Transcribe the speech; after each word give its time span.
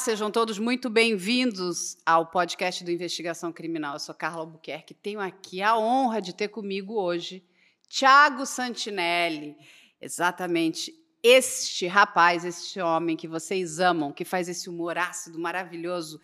Sejam 0.00 0.30
todos 0.30 0.58
muito 0.58 0.88
bem-vindos 0.88 1.98
ao 2.06 2.24
podcast 2.24 2.82
do 2.82 2.90
Investigação 2.90 3.52
Criminal. 3.52 3.92
Eu 3.92 3.98
sou 3.98 4.14
Carla 4.14 4.40
Albuquerque. 4.40 4.94
Tenho 4.94 5.20
aqui 5.20 5.60
a 5.60 5.76
honra 5.76 6.22
de 6.22 6.34
ter 6.34 6.48
comigo 6.48 6.94
hoje 6.94 7.44
Tiago 7.86 8.46
Santinelli. 8.46 9.54
Exatamente 10.00 10.98
este 11.22 11.86
rapaz, 11.86 12.46
este 12.46 12.80
homem 12.80 13.14
que 13.14 13.28
vocês 13.28 13.78
amam, 13.78 14.10
que 14.10 14.24
faz 14.24 14.48
esse 14.48 14.70
humor 14.70 14.96
ácido 14.96 15.38
maravilhoso. 15.38 16.18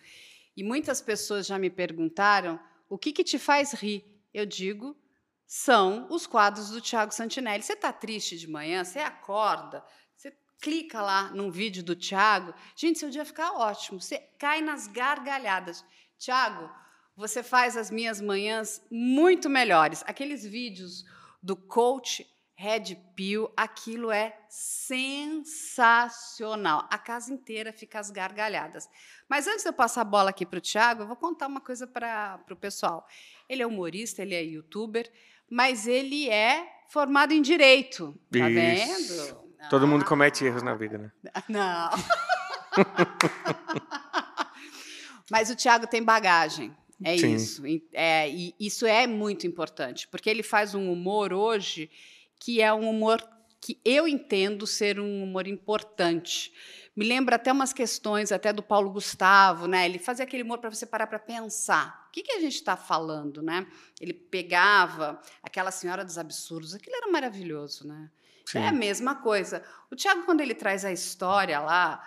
E 0.55 0.63
muitas 0.63 0.99
pessoas 0.99 1.45
já 1.45 1.59
me 1.59 1.69
perguntaram 1.69 2.59
o 2.89 2.97
que, 2.97 3.11
que 3.11 3.23
te 3.23 3.37
faz 3.37 3.73
rir. 3.73 4.03
Eu 4.33 4.47
digo, 4.47 4.97
são 5.45 6.07
os 6.09 6.25
quadros 6.25 6.71
do 6.71 6.81
Tiago 6.81 7.13
Santinelli. 7.13 7.61
Você 7.61 7.73
está 7.73 7.93
triste 7.93 8.39
de 8.39 8.49
manhã, 8.49 8.83
você 8.83 8.97
acorda, 8.97 9.85
clica 10.61 11.01
lá 11.01 11.31
num 11.31 11.49
vídeo 11.49 11.83
do 11.83 11.95
Tiago. 11.95 12.53
Gente, 12.75 12.99
seu 12.99 13.09
dia 13.09 13.25
ficar 13.25 13.53
ótimo. 13.53 14.01
Você 14.01 14.19
cai 14.39 14.61
nas 14.61 14.87
gargalhadas. 14.87 15.83
Tiago, 16.17 16.69
você 17.15 17.41
faz 17.43 17.77
as 17.77 17.89
minhas 17.91 18.21
manhãs 18.21 18.81
muito 18.91 19.49
melhores. 19.49 20.03
Aqueles 20.05 20.43
vídeos 20.45 21.03
do 21.41 21.55
coach 21.55 22.25
Red 22.55 22.95
Pill, 23.15 23.51
aquilo 23.55 24.11
é 24.11 24.35
sensacional. 24.49 25.27
A 26.89 26.97
casa 26.97 27.31
inteira 27.31 27.71
fica 27.71 27.99
às 27.99 28.09
gargalhadas. 28.09 28.89
Mas 29.29 29.45
antes 29.45 29.61
de 29.61 29.69
eu 29.69 29.73
passar 29.73 30.01
a 30.01 30.05
bola 30.05 30.31
aqui 30.31 30.43
para 30.43 30.57
o 30.57 30.61
Tiago, 30.61 31.03
eu 31.03 31.07
vou 31.07 31.15
contar 31.15 31.45
uma 31.45 31.61
coisa 31.61 31.85
para 31.85 32.43
o 32.49 32.55
pessoal. 32.55 33.07
Ele 33.47 33.61
é 33.61 33.67
humorista, 33.67 34.23
ele 34.23 34.33
é 34.33 34.43
youtuber, 34.43 35.07
mas 35.47 35.87
ele 35.87 36.27
é 36.29 36.67
formado 36.89 37.31
em 37.31 37.43
direito. 37.43 38.19
Tá 38.31 38.49
Isso. 38.49 38.55
vendo? 38.55 39.46
Todo 39.69 39.87
mundo 39.87 40.05
comete 40.05 40.45
erros 40.45 40.63
na 40.63 40.75
vida, 40.75 40.97
né? 40.97 41.11
Não. 41.49 41.89
Mas 45.29 45.49
o 45.49 45.55
Thiago 45.55 45.87
tem 45.87 46.03
bagagem. 46.03 46.75
É 47.03 47.17
Sim. 47.17 47.35
isso. 47.35 47.63
É, 47.93 48.29
e 48.29 48.55
isso 48.59 48.85
é 48.85 49.05
muito 49.05 49.45
importante, 49.45 50.07
porque 50.07 50.29
ele 50.29 50.41
faz 50.41 50.73
um 50.73 50.91
humor 50.91 51.31
hoje 51.31 51.91
que 52.39 52.61
é 52.61 52.73
um 52.73 52.89
humor 52.89 53.21
que 53.59 53.79
eu 53.83 54.07
entendo 54.07 54.65
ser 54.65 54.99
um 54.99 55.23
humor 55.23 55.47
importante. 55.47 56.51
Me 56.95 57.05
lembra 57.05 57.35
até 57.35 57.51
umas 57.51 57.73
questões 57.73 58.31
até 58.31 58.51
do 58.51 58.63
Paulo 58.63 58.89
Gustavo, 58.89 59.67
né? 59.67 59.85
Ele 59.85 59.99
fazia 59.99 60.23
aquele 60.23 60.43
humor 60.43 60.59
para 60.59 60.69
você 60.69 60.85
parar 60.85 61.05
para 61.05 61.19
pensar. 61.19 62.07
O 62.07 62.11
que, 62.11 62.23
que 62.23 62.31
a 62.31 62.39
gente 62.39 62.55
está 62.55 62.75
falando, 62.75 63.41
né? 63.41 63.67
Ele 64.01 64.13
pegava 64.13 65.21
aquela 65.43 65.69
senhora 65.69 66.03
dos 66.03 66.17
absurdos, 66.17 66.73
aquilo 66.73 66.95
era 66.95 67.11
maravilhoso, 67.11 67.87
né? 67.87 68.09
Sim. 68.47 68.59
É 68.59 68.67
a 68.69 68.71
mesma 68.71 69.15
coisa. 69.15 69.61
O 69.91 69.95
Tiago, 69.95 70.23
quando 70.23 70.39
ele 70.39 70.55
traz 70.55 70.85
a 70.85 70.91
história 70.91 71.59
lá, 71.59 72.01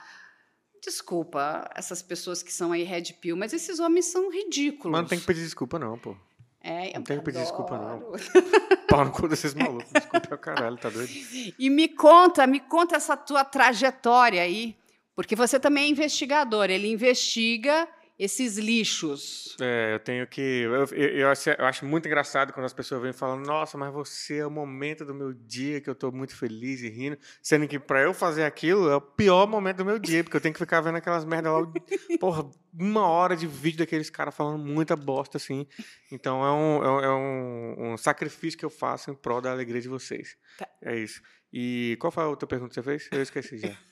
desculpa 0.83 1.70
essas 1.74 2.00
pessoas 2.00 2.42
que 2.42 2.50
são 2.50 2.72
aí 2.72 2.83
red 2.83 3.12
pill, 3.20 3.36
mas 3.36 3.52
esses 3.52 3.78
homens 3.78 4.06
são 4.06 4.33
ridículos. 4.33 4.91
Mas 4.91 5.02
não 5.02 5.08
tem 5.08 5.20
que 5.20 5.27
pedir 5.27 5.42
desculpa, 5.42 5.78
não, 5.78 5.98
pô. 5.98 6.16
É, 6.62 6.94
não 6.94 7.02
tem 7.02 7.18
que 7.18 7.24
pedir 7.24 7.41
desculpa, 7.41 7.77
não. 7.77 8.12
Pau 8.88 9.05
no 9.05 9.12
cu 9.12 9.28
desses 9.28 9.52
malucos. 9.52 9.92
Desculpa 9.92 10.34
o 10.34 10.38
caralho, 10.38 10.78
tá 10.78 10.88
doido? 10.88 11.12
E 11.58 11.68
me 11.68 11.88
conta, 11.88 12.46
me 12.46 12.61
conta 12.61 12.96
essa 12.96 13.18
tua 13.18 13.44
trajetória 13.44 14.41
aí, 14.41 14.74
porque 15.14 15.36
você 15.36 15.61
também 15.61 15.84
é 15.84 15.88
investigador. 15.88 16.70
Ele 16.70 16.88
investiga 16.88 17.86
esses 18.21 18.59
lixos. 18.59 19.57
É, 19.59 19.95
eu 19.95 19.99
tenho 19.99 20.27
que. 20.27 20.41
Eu, 20.42 20.75
eu, 20.75 20.86
eu, 20.92 21.29
acho, 21.29 21.48
eu, 21.48 21.64
acho, 21.64 21.86
muito 21.86 22.07
engraçado 22.07 22.53
quando 22.53 22.67
as 22.67 22.73
pessoas 22.75 23.01
vêm 23.01 23.14
falando: 23.14 23.47
Nossa, 23.47 23.79
mas 23.79 23.91
você 23.91 24.39
é 24.39 24.47
o 24.47 24.51
momento 24.51 25.07
do 25.07 25.14
meu 25.14 25.33
dia 25.33 25.81
que 25.81 25.89
eu 25.89 25.95
estou 25.95 26.13
muito 26.13 26.36
feliz 26.36 26.83
e 26.83 26.91
rindo. 26.91 27.17
Sendo 27.42 27.67
que 27.67 27.79
para 27.79 28.03
eu 28.03 28.13
fazer 28.13 28.45
aquilo 28.45 28.91
é 28.91 28.97
o 28.97 29.01
pior 29.01 29.47
momento 29.47 29.79
do 29.79 29.86
meu 29.86 29.98
dia, 29.98 30.23
porque 30.23 30.36
eu 30.36 30.41
tenho 30.41 30.53
que 30.53 30.59
ficar 30.59 30.83
vendo 30.83 30.97
aquelas 30.97 31.25
merdas 31.25 31.51
lá. 31.51 31.73
Porra, 32.20 32.45
uma 32.79 33.09
hora 33.09 33.35
de 33.35 33.47
vídeo 33.47 33.79
daqueles 33.79 34.11
caras 34.11 34.35
falando 34.35 34.63
muita 34.63 34.95
bosta 34.95 35.39
assim. 35.39 35.67
Então 36.13 36.45
é 36.45 36.53
um, 36.53 37.01
é, 37.01 37.05
é 37.07 37.11
um, 37.11 37.92
um 37.92 37.97
sacrifício 37.97 38.59
que 38.59 38.67
eu 38.67 38.70
faço 38.70 39.11
em 39.11 39.14
prol 39.14 39.41
da 39.41 39.51
alegria 39.51 39.80
de 39.80 39.89
vocês. 39.89 40.36
Tá. 40.59 40.69
É 40.83 40.95
isso. 40.95 41.23
E 41.51 41.97
qual 41.98 42.11
foi 42.11 42.23
a 42.23 42.29
outra 42.29 42.47
pergunta 42.47 42.69
que 42.69 42.75
você 42.75 42.83
fez? 42.83 43.09
Eu 43.11 43.23
esqueci 43.23 43.57
já. 43.57 43.75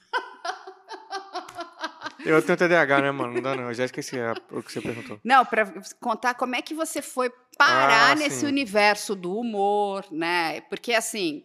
Eu 2.29 2.43
tenho 2.43 2.59
TDAH, 2.59 3.01
né, 3.01 3.11
mano? 3.11 3.35
Não 3.35 3.43
dá 3.43 3.57
não. 3.57 3.65
Eu 3.65 3.75
já 3.75 3.85
esqueci 3.85 4.17
o 4.51 4.63
que 4.63 4.73
você 4.73 4.81
perguntou. 4.81 5.21
Não, 5.25 5.45
para 5.45 5.73
contar 6.01 6.35
como 6.35 6.55
é 6.55 6.63
que 6.63 6.75
você 6.75 7.01
foi 7.01 7.31
parar 7.57 8.13
ah, 8.13 8.15
nesse 8.15 8.41
sim. 8.41 8.47
universo 8.47 9.15
do 9.17 9.35
humor, 9.35 10.05
né? 10.11 10.61
Porque, 10.63 10.93
assim, 10.93 11.45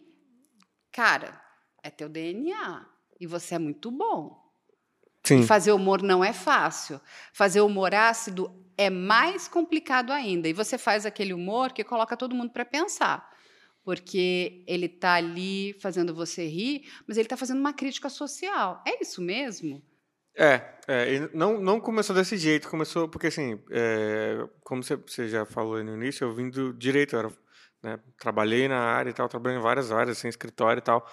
cara, 0.92 1.40
é 1.82 1.90
teu 1.90 2.08
DNA. 2.08 2.86
E 3.18 3.26
você 3.26 3.54
é 3.54 3.58
muito 3.58 3.90
bom. 3.90 4.42
Sim. 5.22 5.40
E 5.40 5.46
fazer 5.46 5.72
humor 5.72 6.02
não 6.02 6.22
é 6.22 6.32
fácil. 6.32 7.00
Fazer 7.32 7.62
humor 7.62 7.94
ácido 7.94 8.54
é 8.76 8.90
mais 8.90 9.48
complicado 9.48 10.12
ainda. 10.12 10.48
E 10.48 10.52
você 10.52 10.76
faz 10.76 11.06
aquele 11.06 11.32
humor 11.32 11.72
que 11.72 11.82
coloca 11.82 12.16
todo 12.16 12.34
mundo 12.34 12.50
para 12.50 12.64
pensar. 12.64 13.32
Porque 13.82 14.64
ele 14.66 14.86
está 14.86 15.14
ali 15.14 15.74
fazendo 15.80 16.14
você 16.14 16.46
rir, 16.46 16.90
mas 17.06 17.16
ele 17.16 17.26
está 17.26 17.36
fazendo 17.36 17.60
uma 17.60 17.72
crítica 17.72 18.08
social. 18.08 18.82
É 18.86 19.02
isso 19.02 19.22
mesmo? 19.22 19.82
É, 20.36 20.60
é 20.88 21.28
não, 21.32 21.60
não 21.60 21.80
começou 21.80 22.14
desse 22.14 22.36
jeito, 22.36 22.68
começou 22.68 23.08
porque, 23.08 23.28
assim, 23.28 23.60
é, 23.70 24.46
como 24.62 24.82
você, 24.82 25.28
já 25.28 25.44
falou 25.44 25.82
no 25.82 25.94
início, 25.94 26.24
eu 26.24 26.34
vim 26.34 26.50
do 26.50 26.72
direito, 26.72 27.14
eu 27.14 27.20
era, 27.20 27.32
né, 27.82 28.00
trabalhei 28.18 28.68
na 28.68 28.78
área 28.78 29.10
e 29.10 29.12
tal, 29.12 29.28
trabalhei 29.28 29.58
em 29.58 29.62
várias 29.62 29.92
áreas, 29.92 30.18
assim, 30.18 30.28
escritório 30.28 30.80
e 30.80 30.82
tal, 30.82 31.06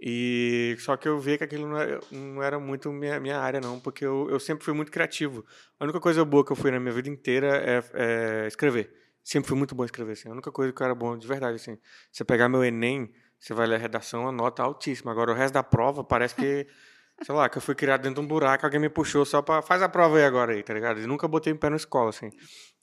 e 0.00 0.76
só 0.78 0.96
que 0.96 1.08
eu 1.08 1.18
vi 1.18 1.38
que 1.38 1.44
aquilo 1.44 1.66
não 1.66 1.78
era, 1.78 2.00
não 2.10 2.42
era 2.42 2.58
muito 2.58 2.92
minha, 2.92 3.18
minha 3.18 3.38
área, 3.38 3.60
não, 3.60 3.80
porque 3.80 4.04
eu, 4.04 4.28
eu 4.30 4.38
sempre 4.38 4.64
fui 4.64 4.74
muito 4.74 4.92
criativo. 4.92 5.44
A 5.80 5.84
única 5.84 6.00
coisa 6.00 6.24
boa 6.24 6.44
que 6.44 6.52
eu 6.52 6.56
fui 6.56 6.70
na 6.70 6.78
minha 6.78 6.92
vida 6.92 7.08
inteira 7.08 7.56
é, 7.56 7.82
é 7.94 8.46
escrever. 8.46 8.92
Sempre 9.24 9.48
fui 9.48 9.56
muito 9.58 9.74
bom 9.74 9.84
escrever, 9.84 10.12
assim. 10.12 10.28
A 10.28 10.32
única 10.32 10.52
coisa 10.52 10.72
que 10.72 10.80
eu 10.82 10.84
era 10.84 10.94
bom 10.94 11.16
de 11.16 11.26
verdade, 11.26 11.56
assim. 11.56 11.78
Você 12.12 12.24
pegar 12.24 12.48
meu 12.48 12.62
Enem, 12.62 13.10
você 13.40 13.54
vai 13.54 13.66
ler 13.66 13.76
a 13.76 13.78
redação, 13.78 14.28
a 14.28 14.32
nota 14.32 14.62
altíssima. 14.62 15.10
Agora, 15.10 15.32
o 15.32 15.34
resto 15.34 15.54
da 15.54 15.62
prova 15.62 16.04
parece 16.04 16.34
que 16.34 16.66
sei 17.22 17.34
lá, 17.34 17.48
que 17.48 17.58
eu 17.58 17.62
fui 17.62 17.74
criado 17.74 18.02
dentro 18.02 18.20
de 18.20 18.24
um 18.24 18.28
buraco, 18.28 18.64
alguém 18.64 18.80
me 18.80 18.88
puxou 18.88 19.24
só 19.24 19.40
pra. 19.42 19.62
Faz 19.62 19.82
a 19.82 19.88
prova 19.88 20.18
aí 20.18 20.24
agora 20.24 20.52
aí, 20.52 20.62
tá 20.62 20.74
ligado? 20.74 21.00
E 21.00 21.06
nunca 21.06 21.26
botei 21.26 21.52
o 21.52 21.58
pé 21.58 21.70
na 21.70 21.76
escola, 21.76 22.10
assim. 22.10 22.30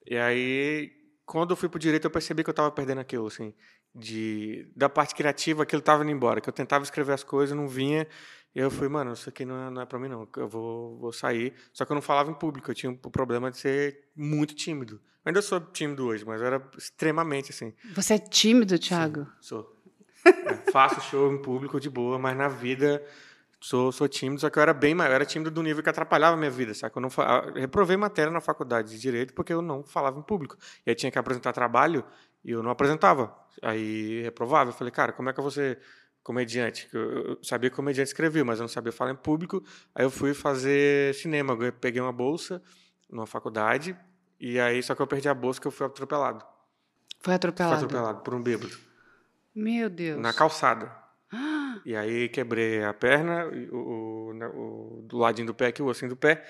E 0.05 0.17
aí, 0.17 0.91
quando 1.25 1.51
eu 1.51 1.55
fui 1.55 1.69
pro 1.69 1.79
direito, 1.79 2.05
eu 2.05 2.11
percebi 2.11 2.43
que 2.43 2.49
eu 2.49 2.53
tava 2.53 2.71
perdendo 2.71 3.01
aquilo, 3.01 3.27
assim. 3.27 3.53
De, 3.95 4.67
da 4.75 4.89
parte 4.89 5.13
criativa, 5.13 5.63
aquilo 5.63 5.81
tava 5.81 6.03
indo 6.03 6.11
embora. 6.11 6.41
Que 6.41 6.49
eu 6.49 6.53
tentava 6.53 6.83
escrever 6.83 7.13
as 7.13 7.23
coisas, 7.23 7.55
não 7.55 7.67
vinha. 7.67 8.07
E 8.55 8.59
eu 8.59 8.69
fui, 8.69 8.87
mano, 8.87 9.13
isso 9.13 9.29
aqui 9.29 9.45
não 9.45 9.67
é, 9.67 9.69
não 9.69 9.81
é 9.81 9.85
pra 9.85 9.99
mim, 9.99 10.07
não. 10.07 10.27
Eu 10.37 10.47
vou, 10.47 10.97
vou 10.99 11.13
sair. 11.13 11.53
Só 11.71 11.85
que 11.85 11.91
eu 11.91 11.95
não 11.95 12.01
falava 12.01 12.29
em 12.29 12.33
público. 12.33 12.69
Eu 12.69 12.75
tinha 12.75 12.91
o 12.91 13.09
problema 13.09 13.51
de 13.51 13.57
ser 13.57 14.09
muito 14.15 14.55
tímido. 14.55 14.95
Eu 14.95 15.29
ainda 15.29 15.41
sou 15.41 15.59
tímido 15.59 16.05
hoje, 16.05 16.25
mas 16.25 16.41
eu 16.41 16.47
era 16.47 16.69
extremamente, 16.77 17.51
assim. 17.51 17.73
Você 17.93 18.15
é 18.15 18.19
tímido, 18.19 18.77
Thiago? 18.77 19.21
Sim, 19.23 19.29
sou. 19.41 19.83
É, 20.25 20.71
faço 20.71 21.01
show 21.01 21.31
em 21.33 21.41
público 21.41 21.79
de 21.79 21.89
boa, 21.89 22.17
mas 22.17 22.35
na 22.35 22.47
vida 22.47 23.03
Sou, 23.63 23.93
sou 23.93 24.09
tímido, 24.09 24.41
só 24.41 24.49
que 24.49 24.59
eu 24.59 24.61
era 24.61 24.73
bem 24.73 24.93
maior, 24.93 25.11
eu 25.11 25.15
era 25.15 25.25
tímido 25.25 25.49
do 25.49 25.63
nível 25.63 25.81
que 25.81 25.89
atrapalhava 25.89 26.33
a 26.33 26.37
minha 26.37 26.51
vida, 26.51 26.73
sabe? 26.73 26.93
Eu 26.97 27.01
não 27.01 27.09
eu 27.55 27.61
reprovei 27.61 27.95
matéria 27.95 28.29
na 28.29 28.41
faculdade 28.41 28.89
de 28.89 28.99
direito 28.99 29.33
porque 29.33 29.53
eu 29.53 29.61
não 29.61 29.85
falava 29.85 30.19
em 30.19 30.21
público. 30.21 30.57
E 30.85 30.89
aí 30.89 30.95
tinha 30.97 31.09
que 31.09 31.17
apresentar 31.17 31.53
trabalho 31.53 32.03
e 32.43 32.51
eu 32.51 32.61
não 32.61 32.69
apresentava. 32.69 33.33
Aí 33.61 34.21
reprovava. 34.21 34.71
Eu 34.71 34.73
falei, 34.73 34.91
cara, 34.91 35.13
como 35.13 35.29
é 35.29 35.33
que 35.33 35.39
eu 35.39 35.41
vou 35.41 35.49
ser 35.49 35.79
comediante? 36.21 36.89
Eu 36.91 37.39
sabia 37.41 37.69
que 37.69 37.75
comediante 37.77 38.09
escrevia, 38.09 38.43
mas 38.43 38.59
eu 38.59 38.63
não 38.63 38.67
sabia 38.67 38.91
falar 38.91 39.11
em 39.11 39.15
público. 39.15 39.63
Aí 39.95 40.03
eu 40.03 40.11
fui 40.11 40.33
fazer 40.33 41.15
cinema, 41.15 41.53
eu 41.53 41.71
peguei 41.71 42.01
uma 42.01 42.11
bolsa 42.11 42.61
numa 43.09 43.25
faculdade 43.25 43.97
e 44.41 44.59
aí 44.59 44.83
só 44.83 44.93
que 44.93 45.01
eu 45.01 45.07
perdi 45.07 45.29
a 45.29 45.33
bolsa 45.33 45.61
que 45.61 45.67
eu 45.67 45.71
fui 45.71 45.87
atropelado. 45.87 46.43
Foi 47.21 47.33
atropelado? 47.33 47.77
Fui 47.77 47.85
atropelado 47.85 48.23
por 48.23 48.33
um 48.33 48.43
bêbado. 48.43 48.77
Meu 49.55 49.89
Deus. 49.89 50.19
Na 50.19 50.33
calçada. 50.33 51.02
E 51.85 51.95
aí 51.95 52.29
quebrei 52.29 52.83
a 52.83 52.93
perna, 52.93 53.45
o, 53.71 53.77
o, 53.77 54.31
o, 54.31 55.01
do 55.03 55.17
ladinho 55.17 55.47
do 55.47 55.53
pé 55.53 55.67
aqui, 55.67 55.81
o 55.81 55.87
ossinho 55.87 56.09
do 56.09 56.15
pé. 56.15 56.43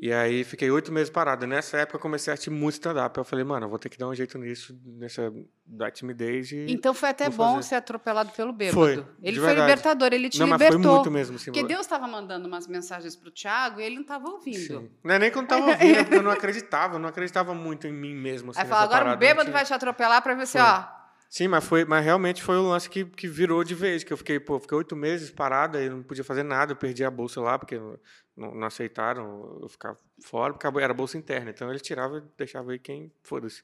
E 0.00 0.12
aí 0.12 0.44
fiquei 0.44 0.70
oito 0.70 0.92
meses 0.92 1.10
parado. 1.10 1.44
Nessa 1.44 1.78
época 1.78 1.96
eu 1.96 2.00
comecei 2.00 2.30
a 2.30 2.34
assistir 2.34 2.50
muito 2.50 2.74
stand-up. 2.74 3.18
Eu 3.18 3.24
falei, 3.24 3.44
mano, 3.44 3.66
eu 3.66 3.68
vou 3.68 3.80
ter 3.80 3.88
que 3.88 3.98
dar 3.98 4.06
um 4.06 4.14
jeito 4.14 4.38
nisso, 4.38 4.78
nessa 4.84 5.32
da 5.66 5.90
timidez. 5.90 6.52
E 6.52 6.66
então 6.68 6.94
foi 6.94 7.08
até 7.08 7.28
bom 7.28 7.56
fazer. 7.56 7.70
ser 7.70 7.74
atropelado 7.74 8.30
pelo 8.30 8.52
bêbado. 8.52 8.76
Foi. 8.76 9.04
Ele 9.20 9.40
foi 9.40 9.54
libertador, 9.54 10.10
ele 10.12 10.28
te 10.28 10.38
não, 10.38 10.46
libertou. 10.46 10.78
Mas 10.78 10.86
foi 10.86 10.94
muito 10.94 11.10
mesmo, 11.10 11.34
assim, 11.34 11.50
Porque 11.50 11.66
Deus 11.66 11.80
estava 11.80 12.06
mandando 12.06 12.46
umas 12.46 12.68
mensagens 12.68 13.16
para 13.16 13.28
o 13.28 13.32
Thiago 13.32 13.80
e 13.80 13.84
ele 13.84 13.96
não 13.96 14.02
estava 14.02 14.28
ouvindo. 14.28 14.56
Sim. 14.56 14.88
Não 15.02 15.14
é 15.16 15.18
nem 15.18 15.32
quando 15.32 15.46
estava 15.46 15.66
ouvindo, 15.66 15.98
é 15.98 16.04
porque 16.04 16.16
eu 16.16 16.22
não 16.22 16.30
acreditava, 16.30 16.94
eu 16.94 17.00
não 17.00 17.08
acreditava 17.08 17.52
muito 17.52 17.88
em 17.88 17.92
mim 17.92 18.14
mesmo. 18.14 18.52
Assim, 18.52 18.60
aí 18.60 18.68
fala, 18.68 18.84
agora 18.84 19.14
o 19.14 19.16
bêbado 19.16 19.50
vai 19.50 19.64
te 19.64 19.74
atropelar 19.74 20.22
para 20.22 20.34
ver 20.34 20.46
se, 20.46 20.58
ó 20.60 20.97
Sim, 21.28 21.46
mas, 21.48 21.62
foi, 21.64 21.84
mas 21.84 22.02
realmente 22.02 22.42
foi 22.42 22.56
o 22.56 22.68
lance 22.68 22.88
que, 22.88 23.04
que 23.04 23.28
virou 23.28 23.62
de 23.62 23.74
vez, 23.74 24.02
que 24.02 24.10
eu 24.10 24.16
fiquei, 24.16 24.40
pô, 24.40 24.58
fiquei 24.58 24.78
oito 24.78 24.96
meses 24.96 25.30
parado, 25.30 25.76
aí 25.76 25.88
não 25.88 26.02
podia 26.02 26.24
fazer 26.24 26.42
nada, 26.42 26.72
eu 26.72 26.76
perdi 26.76 27.04
a 27.04 27.10
bolsa 27.10 27.38
lá, 27.40 27.58
porque 27.58 27.78
não, 27.78 28.54
não 28.54 28.66
aceitaram 28.66 29.58
eu 29.60 29.68
ficar 29.68 29.94
fora, 30.24 30.54
porque 30.54 30.66
era 30.66 30.94
bolsa 30.94 31.18
interna, 31.18 31.50
então 31.50 31.68
eles 31.68 31.82
tiravam 31.82 32.18
e 32.18 32.22
deixavam 32.38 32.70
aí 32.70 32.78
quem 32.78 33.12
foda-se. 33.22 33.62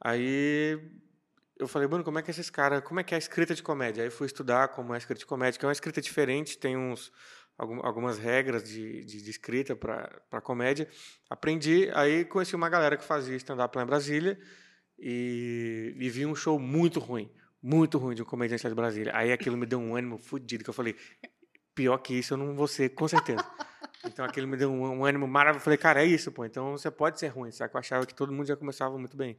Aí 0.00 0.80
eu 1.58 1.66
falei, 1.66 1.88
mano, 1.88 2.04
como 2.04 2.20
é 2.20 2.22
que 2.22 2.30
esses 2.30 2.48
caras, 2.48 2.82
como 2.84 3.00
é 3.00 3.02
que 3.04 3.14
é 3.14 3.16
a 3.16 3.18
escrita 3.18 3.52
de 3.52 3.64
comédia? 3.64 4.04
Aí 4.04 4.10
fui 4.10 4.26
estudar 4.26 4.68
como 4.68 4.92
é 4.92 4.96
a 4.96 4.98
escrita 4.98 5.18
de 5.18 5.26
comédia, 5.26 5.58
que 5.58 5.64
é 5.64 5.68
uma 5.68 5.72
escrita 5.72 6.00
diferente, 6.00 6.56
tem 6.56 6.76
uns 6.76 7.12
algumas 7.58 8.18
regras 8.18 8.64
de, 8.64 9.04
de, 9.04 9.22
de 9.22 9.30
escrita 9.30 9.76
para 9.76 10.40
comédia. 10.40 10.88
Aprendi, 11.28 11.90
aí 11.94 12.24
conheci 12.24 12.56
uma 12.56 12.68
galera 12.68 12.96
que 12.96 13.04
fazia 13.04 13.36
stand-up 13.36 13.76
lá 13.76 13.82
em 13.82 13.86
Brasília 13.86 14.38
e, 15.04 15.96
e 15.98 16.08
vi 16.08 16.24
um 16.24 16.34
show 16.34 16.60
muito 16.60 17.00
ruim, 17.00 17.28
muito 17.60 17.98
ruim 17.98 18.14
de 18.14 18.22
um 18.22 18.24
comediante 18.24 18.62
lá 18.62 18.70
de 18.70 18.76
Brasília. 18.76 19.10
Aí 19.16 19.32
aquilo 19.32 19.56
me 19.56 19.66
deu 19.66 19.80
um 19.80 19.96
ânimo 19.96 20.16
fodido, 20.16 20.62
que 20.62 20.70
eu 20.70 20.74
falei, 20.74 20.94
pior 21.74 21.98
que 21.98 22.14
isso 22.14 22.34
eu 22.34 22.38
não 22.38 22.54
vou 22.54 22.68
ser, 22.68 22.90
com 22.90 23.08
certeza. 23.08 23.44
Então 24.04 24.24
aquilo 24.24 24.48
me 24.48 24.56
deu 24.56 24.68
um, 24.68 24.98
um 24.98 25.04
ânimo 25.04 25.28
maravilhoso. 25.28 25.60
Eu 25.60 25.64
falei, 25.64 25.78
cara, 25.78 26.02
é 26.02 26.04
isso, 26.06 26.32
pô. 26.32 26.44
Então 26.44 26.72
você 26.72 26.90
pode 26.90 27.20
ser 27.20 27.28
ruim, 27.28 27.52
sabe? 27.52 27.72
Eu 27.72 27.78
achava 27.78 28.04
que 28.04 28.12
todo 28.12 28.32
mundo 28.32 28.48
já 28.48 28.56
começava 28.56 28.98
muito 28.98 29.16
bem. 29.16 29.38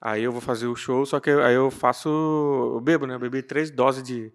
Aí 0.00 0.22
eu 0.22 0.30
vou 0.30 0.40
fazer 0.40 0.68
o 0.68 0.76
show, 0.76 1.04
só 1.04 1.18
que 1.18 1.28
aí 1.28 1.54
eu 1.54 1.68
faço. 1.68 2.08
Eu 2.08 2.80
bebo, 2.80 3.08
né? 3.08 3.14
Eu 3.14 3.18
bebi 3.18 3.42
três 3.42 3.72
doses 3.72 4.04
de, 4.04 4.32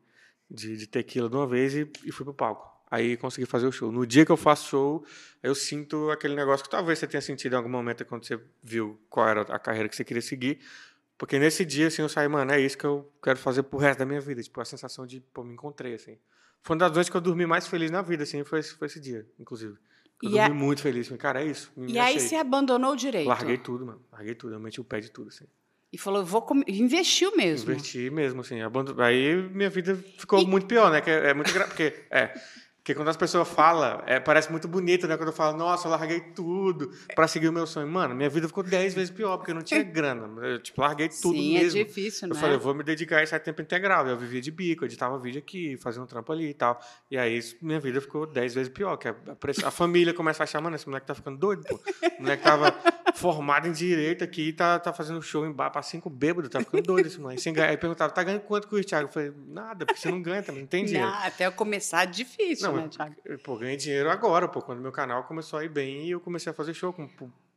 de, 0.51 0.75
de 0.75 0.85
tequila 0.85 1.29
de 1.29 1.35
uma 1.37 1.47
vez 1.47 1.73
e, 1.75 1.89
e 2.03 2.11
fui 2.11 2.25
pro 2.25 2.33
palco. 2.33 2.72
Aí 2.93 3.17
consegui 3.17 3.47
fazer 3.47 3.65
o 3.65 3.71
show. 3.71 3.91
No 3.91 4.05
dia 4.05 4.23
que 4.23 4.31
eu 4.31 4.37
faço 4.37 4.69
show, 4.69 5.05
eu 5.41 5.55
sinto 5.55 6.11
aquele 6.11 6.35
negócio 6.35 6.63
que 6.63 6.69
talvez 6.69 6.99
você 6.99 7.07
tenha 7.07 7.21
sentido 7.21 7.53
em 7.53 7.55
algum 7.55 7.67
momento 7.67 8.05
quando 8.05 8.23
você 8.23 8.39
viu 8.61 9.01
qual 9.09 9.27
era 9.27 9.41
a 9.41 9.57
carreira 9.57 9.89
que 9.89 9.95
você 9.95 10.03
queria 10.03 10.21
seguir. 10.21 10.59
Porque 11.17 11.39
nesse 11.39 11.65
dia, 11.65 11.87
assim, 11.87 12.03
eu 12.03 12.07
saí, 12.07 12.27
mano, 12.27 12.51
é 12.51 12.61
isso 12.61 12.77
que 12.77 12.85
eu 12.85 13.11
quero 13.23 13.39
fazer 13.39 13.63
pro 13.63 13.79
resto 13.79 13.97
da 13.97 14.05
minha 14.05 14.21
vida. 14.21 14.43
Tipo, 14.43 14.61
a 14.61 14.65
sensação 14.65 15.07
de, 15.07 15.21
pô, 15.33 15.43
me 15.43 15.55
encontrei, 15.55 15.95
assim. 15.95 16.19
Foi 16.61 16.75
uma 16.75 16.81
das 16.81 16.91
noites 16.91 17.09
que 17.09 17.17
eu 17.17 17.21
dormi 17.21 17.47
mais 17.47 17.65
feliz 17.65 17.89
na 17.89 18.03
vida, 18.03 18.21
assim, 18.21 18.43
foi, 18.43 18.61
foi 18.61 18.85
esse 18.85 18.99
dia, 18.99 19.25
inclusive. 19.39 19.73
Eu 20.21 20.29
e 20.29 20.33
dormi 20.33 20.45
a... 20.45 20.53
muito 20.53 20.83
feliz. 20.83 21.07
Falei, 21.07 21.19
cara, 21.19 21.41
é 21.41 21.47
isso. 21.47 21.71
e 21.75 21.97
aí 21.97 22.19
você 22.19 22.35
abandonou 22.35 22.91
o 22.91 22.95
direito? 22.95 23.27
Larguei 23.27 23.57
tudo, 23.57 23.87
mano. 23.87 24.03
Larguei 24.11 24.35
tudo. 24.35 24.53
Eu 24.53 24.59
meti 24.59 24.79
o 24.79 24.83
pé 24.83 24.99
de 24.99 25.09
tudo, 25.09 25.29
assim. 25.29 25.45
E 25.91 25.97
falou, 25.97 26.23
vou 26.23 26.43
com... 26.43 26.61
investiu 26.67 27.35
mesmo. 27.35 27.71
Investi 27.71 28.11
mesmo, 28.11 28.41
assim. 28.41 28.59
Aí 28.99 29.35
minha 29.49 29.71
vida 29.71 29.95
ficou 29.95 30.39
e... 30.39 30.45
muito 30.45 30.67
pior, 30.67 30.91
né? 30.91 31.01
Que 31.01 31.09
é, 31.09 31.29
é 31.29 31.33
muito 31.33 31.51
grave. 31.51 31.69
Porque, 31.69 32.05
é, 32.11 32.39
porque 32.83 32.93
quando 32.93 33.07
as 33.07 33.15
pessoas 33.15 33.47
falam, 33.47 34.03
é, 34.05 34.19
parece 34.19 34.51
muito 34.51 34.67
bonito, 34.67 35.07
né? 35.07 35.15
Quando 35.15 35.29
eu 35.29 35.33
falo, 35.33 35.57
nossa, 35.57 35.87
eu 35.87 35.91
larguei 35.91 36.19
tudo 36.19 36.91
para 37.15 37.29
seguir 37.29 37.47
o 37.47 37.53
meu 37.53 37.65
sonho. 37.65 37.87
Mano, 37.87 38.13
minha 38.13 38.29
vida 38.29 38.45
ficou 38.45 38.61
dez 38.61 38.93
vezes 38.93 39.09
pior, 39.09 39.37
porque 39.37 39.51
eu 39.51 39.55
não 39.55 39.61
tinha 39.61 39.81
grana. 39.87 40.45
Eu, 40.45 40.59
tipo, 40.59 40.81
larguei 40.81 41.07
tudo 41.07 41.33
Sim, 41.33 41.55
é 41.55 41.61
mesmo. 41.61 41.79
é 41.79 41.83
difícil, 41.85 42.27
né? 42.27 42.35
Eu 42.35 42.37
falei, 42.37 42.57
eu 42.57 42.59
vou 42.59 42.75
me 42.75 42.83
dedicar 42.83 43.19
a 43.19 43.23
isso 43.23 43.33
a 43.33 43.39
tempo 43.39 43.61
integral. 43.61 44.05
Eu 44.05 44.17
vivia 44.17 44.41
de 44.41 44.51
bico, 44.51 44.83
editava 44.83 45.17
vídeo 45.17 45.39
aqui, 45.39 45.77
fazia 45.77 46.01
um 46.01 46.05
trampo 46.05 46.29
ali 46.33 46.49
e 46.49 46.53
tal. 46.53 46.77
E 47.09 47.17
aí, 47.17 47.39
minha 47.61 47.79
vida 47.79 48.01
ficou 48.01 48.27
dez 48.27 48.53
vezes 48.53 48.67
pior. 48.67 48.97
Que 48.97 49.07
a, 49.07 49.15
a, 49.65 49.71
família 49.71 50.13
começa 50.13 50.43
a 50.43 50.45
achar, 50.45 50.59
mano, 50.59 50.75
esse 50.75 50.85
moleque 50.85 51.07
tá 51.07 51.15
ficando 51.15 51.37
doido, 51.37 51.63
pô. 51.63 51.75
O 52.19 52.21
moleque 52.21 52.43
tava 52.43 52.75
formado 53.15 53.65
em 53.65 53.71
direito 53.71 54.25
aqui 54.25 54.49
e 54.49 54.53
tá, 54.53 54.77
tá 54.77 54.91
fazendo 54.91 55.21
show 55.21 55.45
em 55.45 55.53
bar 55.53 55.69
pra 55.69 55.81
cinco 55.81 56.09
bêbados, 56.09 56.49
tá 56.49 56.59
ficando 56.59 56.83
doido 56.83 57.05
esse 57.05 57.17
moleque. 57.17 57.41
Sem 57.41 57.53
ganhar. 57.53 57.69
Aí 57.69 57.77
perguntava, 57.77 58.11
tá 58.11 58.21
ganhando 58.23 58.41
quanto 58.41 58.67
com 58.67 58.75
o 58.75 58.83
Thiago? 58.83 59.07
Eu 59.07 59.13
falei, 59.13 59.31
nada, 59.47 59.85
porque 59.85 60.01
você 60.01 60.11
não 60.11 60.21
ganha 60.21 60.43
também, 60.43 60.63
não 60.63 60.67
tem 60.67 60.83
dinheiro. 60.83 61.09
Não, 61.09 61.17
até 61.19 61.47
eu 61.47 61.51
começar, 61.53 62.03
difícil, 62.03 62.67
não, 62.67 62.72
né, 62.81 62.87
Thiago? 62.89 63.15
Pô, 63.43 63.57
ganhei 63.57 63.77
dinheiro 63.77 64.09
agora, 64.09 64.47
pô, 64.47 64.61
quando 64.61 64.81
meu 64.81 64.91
canal 64.91 65.23
começou 65.23 65.59
a 65.59 65.65
ir 65.65 65.69
bem 65.69 66.05
e 66.05 66.11
eu 66.11 66.19
comecei 66.19 66.51
a 66.51 66.53
fazer 66.53 66.73
show 66.73 66.91
com 66.91 67.07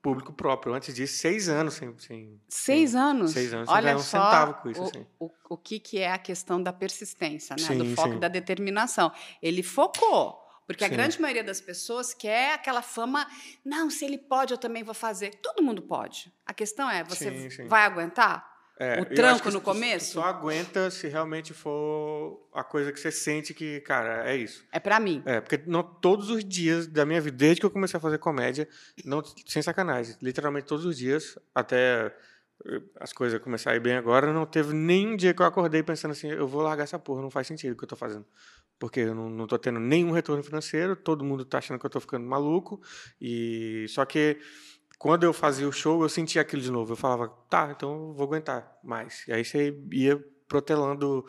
público 0.06 0.32
próprio. 0.32 0.72
Antes 0.72 0.94
disso, 0.94 1.18
seis 1.18 1.48
anos 1.48 1.74
sem. 1.74 1.92
sem 1.98 2.40
seis 2.48 2.90
sem, 2.90 3.00
anos? 3.00 3.32
Seis 3.32 3.52
anos 3.52 3.68
Olha 3.68 3.88
sem 3.88 3.96
um 3.96 4.02
centavo 4.02 4.54
com 4.54 4.70
isso. 4.70 4.80
O, 4.80 4.84
assim. 4.84 5.06
o, 5.18 5.30
o 5.50 5.56
que, 5.56 5.80
que 5.80 5.98
é 5.98 6.12
a 6.12 6.18
questão 6.18 6.62
da 6.62 6.72
persistência, 6.72 7.56
né? 7.58 7.66
Sim, 7.66 7.78
Do 7.78 7.96
foco 7.96 8.12
sim. 8.12 8.18
da 8.20 8.28
determinação. 8.28 9.10
Ele 9.42 9.64
focou. 9.64 10.44
Porque 10.66 10.84
a 10.84 10.88
Sim. 10.88 10.94
grande 10.94 11.20
maioria 11.20 11.44
das 11.44 11.60
pessoas 11.60 12.12
quer 12.12 12.54
aquela 12.54 12.82
fama. 12.82 13.26
Não, 13.64 13.88
se 13.88 14.04
ele 14.04 14.18
pode, 14.18 14.52
eu 14.52 14.58
também 14.58 14.82
vou 14.82 14.94
fazer. 14.94 15.36
Todo 15.36 15.62
mundo 15.62 15.80
pode. 15.80 16.32
A 16.44 16.52
questão 16.52 16.90
é, 16.90 17.04
você 17.04 17.48
vai 17.68 17.82
aguentar? 17.82 18.56
É, 18.78 19.00
o 19.00 19.06
tranco 19.06 19.50
no 19.50 19.61
começo? 19.61 20.12
Só 20.12 20.23
aguenta 20.23 20.90
se 20.90 21.08
realmente 21.08 21.55
for 21.55 22.46
a 22.52 22.62
coisa 22.62 22.93
que 22.93 23.00
você 23.00 23.11
sente 23.11 23.55
que, 23.55 23.81
cara, 23.81 24.31
é 24.31 24.37
isso. 24.37 24.64
É 24.70 24.78
pra 24.78 25.00
mim. 25.00 25.23
É, 25.25 25.40
porque 25.40 25.62
não, 25.67 25.82
todos 25.82 26.28
os 26.28 26.44
dias 26.44 26.87
da 26.87 27.06
minha 27.06 27.20
vida, 27.20 27.37
desde 27.37 27.61
que 27.61 27.67
eu 27.67 27.70
comecei 27.70 27.96
a 27.96 28.00
fazer 28.00 28.19
comédia, 28.19 28.69
não, 29.05 29.23
sem 29.46 29.62
sacanagem, 29.62 30.17
literalmente 30.20 30.67
todos 30.67 30.84
os 30.84 30.96
dias, 30.96 31.38
até 31.55 32.14
eh, 32.67 32.82
as 33.00 33.14
coisas 33.14 33.40
começarem 33.40 33.81
bem 33.81 33.94
agora, 33.96 34.31
não 34.31 34.44
teve 34.44 34.75
nenhum 34.75 35.17
dia 35.17 35.32
que 35.32 35.40
eu 35.40 35.46
acordei 35.46 35.82
pensando 35.82 36.11
assim, 36.11 36.28
eu 36.28 36.46
vou 36.46 36.61
largar 36.61 36.84
essa 36.84 36.99
porra, 36.99 37.23
não 37.23 37.31
faz 37.31 37.46
sentido 37.46 37.73
o 37.73 37.76
que 37.76 37.84
eu 37.84 37.88
tô 37.88 37.96
fazendo. 37.96 38.26
Porque 38.78 39.00
eu 39.00 39.14
não, 39.14 39.31
não 39.31 39.46
tô 39.46 39.58
tendo 39.58 39.81
nenhum 39.81 40.11
retorno 40.11 40.43
financeiro, 40.43 40.94
todo 40.94 41.25
mundo 41.25 41.46
tá 41.46 41.58
achando 41.58 41.78
que 41.78 41.87
eu 41.87 41.90
tô 41.90 41.99
ficando 41.99 42.26
maluco, 42.26 42.78
e 43.19 43.87
só 43.88 44.05
que 44.05 44.38
quando 44.98 45.25
eu 45.25 45.32
fazia 45.32 45.69
o 45.69 45.72
show, 45.72 46.02
eu 46.02 46.08
sentia 46.08 46.43
aquilo 46.43 46.62
de 46.62 46.70
novo. 46.70 46.93
Eu 46.93 46.96
falava, 46.96 47.28
tá, 47.50 47.72
então 47.75 47.90
eu 48.08 48.14
vou 48.14 48.26
aguentar 48.26 48.78
mais. 48.82 49.26
E 49.28 49.32
aí 49.32 49.44
você 49.44 49.76
ia 49.93 50.22
protelando 50.48 51.25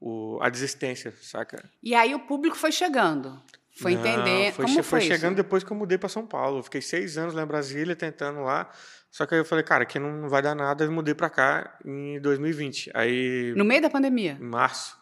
o, 0.00 0.38
a 0.42 0.48
desistência, 0.48 1.14
saca? 1.20 1.68
E 1.82 1.94
aí 1.94 2.14
o 2.14 2.20
público 2.20 2.56
foi 2.56 2.72
chegando. 2.72 3.40
Foi 3.80 3.94
Não, 3.94 4.00
entender. 4.00 4.52
Foi, 4.52 4.64
Como 4.66 4.82
foi, 4.82 4.82
foi 4.82 5.00
chegando 5.00 5.34
isso? 5.34 5.42
depois 5.42 5.64
que 5.64 5.72
eu 5.72 5.76
mudei 5.76 5.96
para 5.96 6.08
São 6.08 6.26
Paulo. 6.26 6.58
Eu 6.58 6.62
fiquei 6.62 6.82
seis 6.82 7.16
anos 7.16 7.32
lá 7.34 7.42
em 7.42 7.46
Brasília 7.46 7.96
tentando 7.96 8.40
lá. 8.40 8.68
Só 9.10 9.24
que 9.26 9.34
aí 9.34 9.40
eu 9.40 9.44
falei, 9.44 9.64
cara, 9.64 9.82
aqui 9.84 9.98
não 9.98 10.28
vai 10.28 10.42
dar 10.42 10.54
nada. 10.54 10.84
Eu 10.84 10.92
mudei 10.92 11.14
para 11.14 11.30
cá 11.30 11.78
em 11.84 12.20
2020. 12.20 12.90
Aí, 12.94 13.54
No 13.56 13.64
meio 13.64 13.80
da 13.80 13.88
pandemia. 13.88 14.36
em 14.40 14.44
março, 14.44 14.98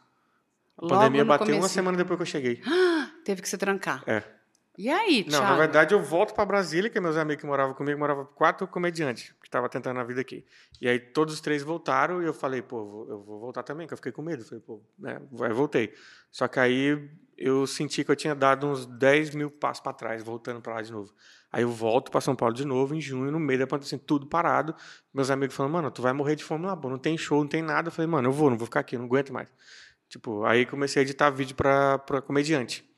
a 0.76 0.82
Logo 0.82 0.94
pandemia 0.96 1.24
bateu 1.24 1.46
uma 1.46 1.54
comecinho. 1.56 1.68
semana 1.68 1.96
depois 1.96 2.16
que 2.18 2.22
eu 2.22 2.26
cheguei. 2.26 2.62
Teve 3.24 3.42
que 3.42 3.48
se 3.48 3.56
trancar. 3.58 4.02
É. 4.06 4.22
E 4.78 4.88
aí, 4.88 5.24
Não, 5.24 5.40
Thiago? 5.40 5.44
na 5.44 5.56
verdade 5.56 5.94
eu 5.94 6.02
volto 6.02 6.34
para 6.34 6.44
Brasília, 6.46 6.88
que 6.88 6.98
meus 7.00 7.16
amigos 7.16 7.40
que 7.40 7.46
moravam 7.46 7.74
comigo, 7.74 7.98
moravam 7.98 8.24
quatro 8.34 8.66
comediantes 8.66 9.34
que 9.40 9.46
estavam 9.46 9.68
tentando 9.68 10.00
a 10.00 10.04
vida 10.04 10.20
aqui. 10.20 10.44
E 10.80 10.88
aí 10.88 10.98
todos 10.98 11.34
os 11.34 11.40
três 11.40 11.62
voltaram 11.62 12.22
e 12.22 12.26
eu 12.26 12.32
falei, 12.32 12.62
pô, 12.62 13.06
eu 13.08 13.22
vou 13.22 13.40
voltar 13.40 13.62
também, 13.62 13.86
que 13.86 13.92
eu 13.92 13.96
fiquei 13.96 14.12
com 14.12 14.22
medo. 14.22 14.44
Falei, 14.44 14.60
pô, 14.60 14.80
né, 14.98 15.20
aí 15.42 15.52
voltei. 15.52 15.92
Só 16.30 16.48
que 16.48 16.58
aí 16.60 17.10
eu 17.36 17.66
senti 17.66 18.04
que 18.04 18.10
eu 18.10 18.16
tinha 18.16 18.34
dado 18.34 18.66
uns 18.66 18.86
10 18.86 19.34
mil 19.34 19.50
passos 19.50 19.82
para 19.82 19.92
trás, 19.92 20.22
voltando 20.22 20.60
para 20.60 20.74
lá 20.74 20.82
de 20.82 20.92
novo. 20.92 21.12
Aí 21.52 21.62
eu 21.62 21.70
volto 21.70 22.10
para 22.10 22.20
São 22.20 22.36
Paulo 22.36 22.54
de 22.54 22.64
novo 22.64 22.94
em 22.94 23.00
junho, 23.00 23.32
no 23.32 23.40
meio 23.40 23.58
da 23.58 23.66
pandemia, 23.66 23.86
assim, 23.86 23.98
tudo 23.98 24.26
parado. 24.26 24.74
Meus 25.12 25.30
amigos 25.30 25.54
falando, 25.56 25.72
mano, 25.72 25.90
tu 25.90 26.00
vai 26.00 26.12
morrer 26.12 26.36
de 26.36 26.44
fome 26.44 26.64
lá, 26.64 26.76
pô, 26.76 26.88
não 26.88 26.98
tem 26.98 27.18
show, 27.18 27.40
não 27.40 27.48
tem 27.48 27.60
nada. 27.60 27.88
Eu 27.88 27.92
falei, 27.92 28.10
mano, 28.10 28.28
eu 28.28 28.32
vou, 28.32 28.48
não 28.48 28.56
vou 28.56 28.66
ficar 28.66 28.80
aqui, 28.80 28.94
eu 28.94 29.00
não 29.00 29.06
aguento 29.06 29.32
mais. 29.32 29.48
Tipo, 30.08 30.44
aí 30.44 30.64
comecei 30.64 31.00
a 31.00 31.02
editar 31.02 31.28
vídeo 31.30 31.56
para 31.56 32.22
comediante 32.26 32.89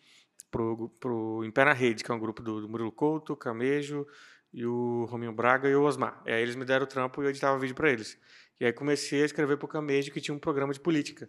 pro, 0.53 0.91
pro 1.01 1.43
Em 1.45 1.51
Pé 1.51 1.65
na 1.65 1.73
Rede, 1.73 2.05
que 2.05 2.13
é 2.13 2.15
um 2.15 2.21
grupo 2.21 2.43
do, 2.43 2.61
do 2.61 2.69
Murilo 2.69 2.93
Couto, 2.93 3.35
Camejo 3.35 4.07
e 4.53 4.65
o 4.65 5.07
Rominho 5.07 5.33
Braga 5.33 5.69
e 5.69 5.75
o 5.75 5.83
Osmar. 5.83 6.23
E 6.27 6.31
aí 6.31 6.43
eles 6.43 6.55
me 6.55 6.65
deram 6.65 6.85
o 6.85 6.87
trampo 6.87 7.21
e 7.21 7.25
eu 7.25 7.31
editava 7.31 7.59
vídeo 7.59 7.75
para 7.75 7.91
eles. 7.91 8.17
E 8.61 8.67
aí 8.67 8.73
comecei 8.73 9.23
a 9.23 9.25
escrever 9.25 9.57
pro 9.57 9.67
Camejo, 9.67 10.13
que 10.13 10.21
tinha 10.21 10.35
um 10.35 10.39
programa 10.39 10.73
de 10.73 10.79
política. 10.79 11.29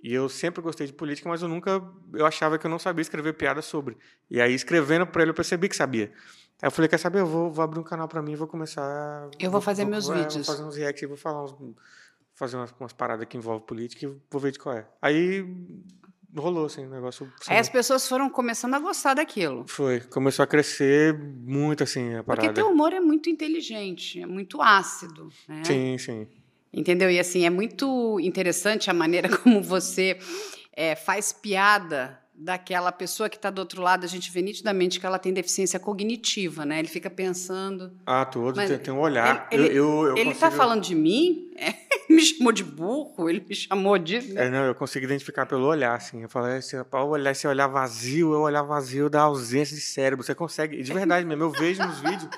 E 0.00 0.14
eu 0.14 0.28
sempre 0.28 0.62
gostei 0.62 0.86
de 0.86 0.92
política, 0.92 1.28
mas 1.28 1.42
eu 1.42 1.48
nunca, 1.48 1.82
eu 2.12 2.24
achava 2.24 2.56
que 2.56 2.64
eu 2.64 2.70
não 2.70 2.78
sabia 2.78 3.02
escrever 3.02 3.32
piada 3.32 3.60
sobre. 3.62 3.96
E 4.30 4.40
aí 4.40 4.54
escrevendo 4.54 5.06
para 5.06 5.22
ele 5.22 5.30
eu 5.30 5.34
percebi 5.34 5.68
que 5.68 5.74
sabia. 5.74 6.12
Aí 6.62 6.68
eu 6.68 6.70
falei, 6.70 6.88
quer 6.88 6.98
saber, 6.98 7.20
eu 7.20 7.26
vou, 7.26 7.50
vou 7.50 7.64
abrir 7.64 7.80
um 7.80 7.84
canal 7.84 8.06
para 8.06 8.22
mim 8.22 8.32
e 8.32 8.36
vou 8.36 8.46
começar... 8.46 9.28
Eu 9.40 9.50
vou 9.50 9.60
fazer 9.60 9.84
meus 9.86 10.08
é, 10.08 10.14
vídeos. 10.14 10.46
Vou 10.46 10.56
fazer 10.56 10.68
uns 10.68 10.76
reacts, 10.76 11.02
e 11.02 11.06
vou 11.06 11.16
falar 11.16 11.44
uns, 11.44 11.56
fazer 12.34 12.56
umas, 12.56 12.72
umas 12.78 12.92
paradas 12.92 13.26
que 13.26 13.36
envolvem 13.36 13.66
política 13.66 14.06
e 14.06 14.16
vou 14.30 14.40
ver 14.40 14.52
de 14.52 14.58
qual 14.58 14.76
é. 14.76 14.86
Aí 15.00 15.44
rolou, 16.40 16.66
assim, 16.66 16.86
o 16.86 16.90
negócio... 16.90 17.30
Aí 17.46 17.58
as 17.58 17.68
pessoas 17.68 18.08
foram 18.08 18.28
começando 18.30 18.74
a 18.74 18.78
gostar 18.78 19.14
daquilo. 19.14 19.64
Foi, 19.68 20.00
começou 20.00 20.42
a 20.42 20.46
crescer 20.46 21.14
muito 21.18 21.82
assim 21.82 22.14
a 22.14 22.22
parada. 22.22 22.48
Porque 22.48 22.60
teu 22.60 22.70
humor 22.70 22.92
é 22.92 23.00
muito 23.00 23.28
inteligente, 23.28 24.20
é 24.20 24.26
muito 24.26 24.60
ácido. 24.62 25.28
Né? 25.48 25.62
Sim, 25.64 25.98
sim. 25.98 26.26
Entendeu? 26.72 27.10
E 27.10 27.18
assim, 27.18 27.44
é 27.44 27.50
muito 27.50 28.18
interessante 28.20 28.90
a 28.90 28.94
maneira 28.94 29.28
como 29.38 29.62
você 29.62 30.18
é, 30.74 30.94
faz 30.94 31.32
piada 31.32 32.20
daquela 32.40 32.92
pessoa 32.92 33.28
que 33.28 33.34
está 33.36 33.50
do 33.50 33.58
outro 33.58 33.82
lado. 33.82 34.04
A 34.04 34.08
gente 34.08 34.30
vê 34.30 34.40
nitidamente 34.40 35.00
que 35.00 35.06
ela 35.06 35.18
tem 35.18 35.32
deficiência 35.32 35.80
cognitiva, 35.80 36.64
né? 36.64 36.78
Ele 36.78 36.86
fica 36.86 37.10
pensando. 37.10 37.92
Ah, 38.06 38.24
todo 38.24 38.54
tem, 38.54 38.78
tem 38.78 38.94
um 38.94 39.00
olhar. 39.00 39.48
ele 39.50 39.64
está 39.66 40.24
consigo- 40.24 40.50
falando 40.52 40.82
de 40.82 40.94
mim? 40.94 41.50
É, 41.56 41.74
me 42.14 42.20
chamou 42.22 42.52
de 42.52 42.64
burro, 42.64 43.28
ele 43.28 43.44
me 43.46 43.54
chamou 43.54 43.96
né? 43.96 44.46
É, 44.46 44.50
não, 44.50 44.64
eu 44.64 44.74
consigo 44.74 45.04
identificar 45.04 45.44
pelo 45.46 45.66
olhar, 45.66 45.94
assim. 45.94 46.22
Eu 46.22 46.28
falo, 46.28 46.48
esse, 46.48 46.76
ao 46.76 47.08
olhar, 47.08 47.30
esse 47.32 47.46
olhar 47.46 47.66
vazio, 47.66 48.34
é 48.34 48.38
o 48.38 48.40
olhar 48.40 48.62
vazio 48.62 49.10
da 49.10 49.22
ausência 49.22 49.76
de 49.76 49.82
cérebro. 49.82 50.24
Você 50.24 50.34
consegue, 50.34 50.82
de 50.82 50.92
verdade 50.92 51.26
mesmo, 51.26 51.44
eu 51.44 51.50
vejo 51.50 51.82
nos 51.82 52.00
vídeos. 52.00 52.28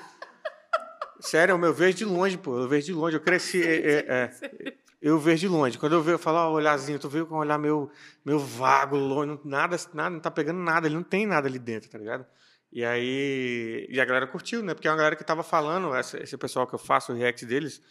Sério, 1.21 1.63
eu 1.63 1.73
vejo 1.73 1.97
de 1.97 2.05
longe, 2.05 2.37
pô. 2.37 2.57
Eu 2.57 2.67
vejo 2.67 2.87
de 2.87 2.93
longe. 2.93 3.15
Eu 3.15 3.21
cresci. 3.21 3.63
é, 3.63 3.75
é, 3.75 4.05
é. 4.07 4.73
eu 5.01 5.17
vejo 5.19 5.41
de 5.41 5.47
longe. 5.47 5.77
Quando 5.77 5.93
eu 5.93 6.01
vejo, 6.01 6.15
eu 6.15 6.19
falo, 6.19 6.37
ó, 6.37 6.51
o 6.51 6.53
olharzinho, 6.55 6.99
tu 6.99 7.07
veio 7.07 7.25
com 7.25 7.35
um 7.35 7.39
olhar 7.39 7.57
meio, 7.57 7.89
meio 8.25 8.39
vago, 8.39 8.97
longe, 8.97 9.27
não- 9.27 9.39
nada, 9.45 9.77
nada, 9.93 10.09
não 10.09 10.19
tá 10.19 10.31
pegando 10.31 10.59
nada, 10.59 10.87
ele 10.87 10.95
não 10.95 11.03
tem 11.03 11.25
nada 11.25 11.47
ali 11.47 11.59
dentro, 11.59 11.89
tá 11.89 11.97
ligado? 11.97 12.25
E 12.71 12.83
aí. 12.83 13.85
E 13.89 13.99
a 14.01 14.05
galera 14.05 14.27
curtiu, 14.27 14.63
né? 14.63 14.73
Porque 14.73 14.87
é 14.87 14.91
uma 14.91 14.97
galera 14.97 15.15
que 15.15 15.23
tava 15.23 15.43
falando, 15.43 15.95
esse 15.95 16.37
pessoal 16.37 16.65
que 16.65 16.73
eu 16.73 16.79
faço 16.79 17.11
o 17.11 17.15
react 17.15 17.45
deles, 17.45 17.81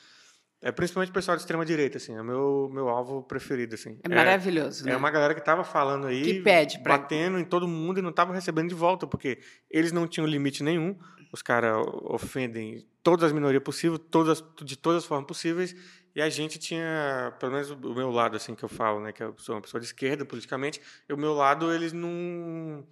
é 0.63 0.71
principalmente 0.71 1.11
o 1.11 1.13
pessoal 1.13 1.37
de 1.37 1.43
extrema 1.43 1.65
direita, 1.65 1.97
assim, 1.97 2.15
é 2.15 2.21
o 2.21 2.25
meu, 2.25 2.71
meu 2.73 2.89
alvo 2.89 3.23
preferido, 3.23 3.75
assim. 3.75 3.99
É 4.03 4.09
maravilhoso, 4.09 4.85
né? 4.85 4.93
É 4.93 4.97
uma 4.97 5.11
galera 5.11 5.35
que 5.35 5.41
tava 5.41 5.65
falando 5.65 6.07
aí, 6.07 6.23
Que 6.23 6.41
pede 6.43 6.79
pra- 6.81 6.99
batendo 6.99 7.39
em 7.39 7.45
todo 7.45 7.67
mundo 7.67 7.99
e 7.99 8.03
não 8.03 8.13
tava 8.13 8.33
recebendo 8.35 8.69
de 8.69 8.75
volta, 8.75 9.07
porque 9.07 9.39
eles 9.71 9.91
não 9.93 10.07
tinham 10.07 10.27
limite 10.27 10.63
nenhum. 10.63 10.99
Os 11.33 11.43
caras 11.43 11.77
ofendem 12.03 12.85
todas 13.03 13.25
as 13.27 13.33
minorias 13.33 13.63
possíveis, 13.63 14.01
todas, 14.11 14.45
de 14.63 14.77
todas 14.77 15.03
as 15.03 15.09
formas 15.09 15.27
possíveis. 15.27 15.75
E 16.15 16.21
a 16.21 16.29
gente 16.29 16.59
tinha, 16.59 17.33
pelo 17.39 17.53
menos 17.53 17.71
o 17.71 17.95
meu 17.95 18.11
lado, 18.11 18.37
assim, 18.37 18.55
que 18.55 18.65
eu 18.65 18.69
falo, 18.69 19.01
né, 19.01 19.13
que 19.13 19.23
eu 19.23 19.33
sou 19.39 19.55
uma 19.55 19.61
pessoa 19.63 19.81
de 19.81 19.87
esquerda 19.87 20.25
politicamente, 20.25 20.81
e 21.09 21.13
o 21.13 21.17
meu 21.17 21.33
lado, 21.33 21.73
eles 21.73 21.93
não 21.93 22.85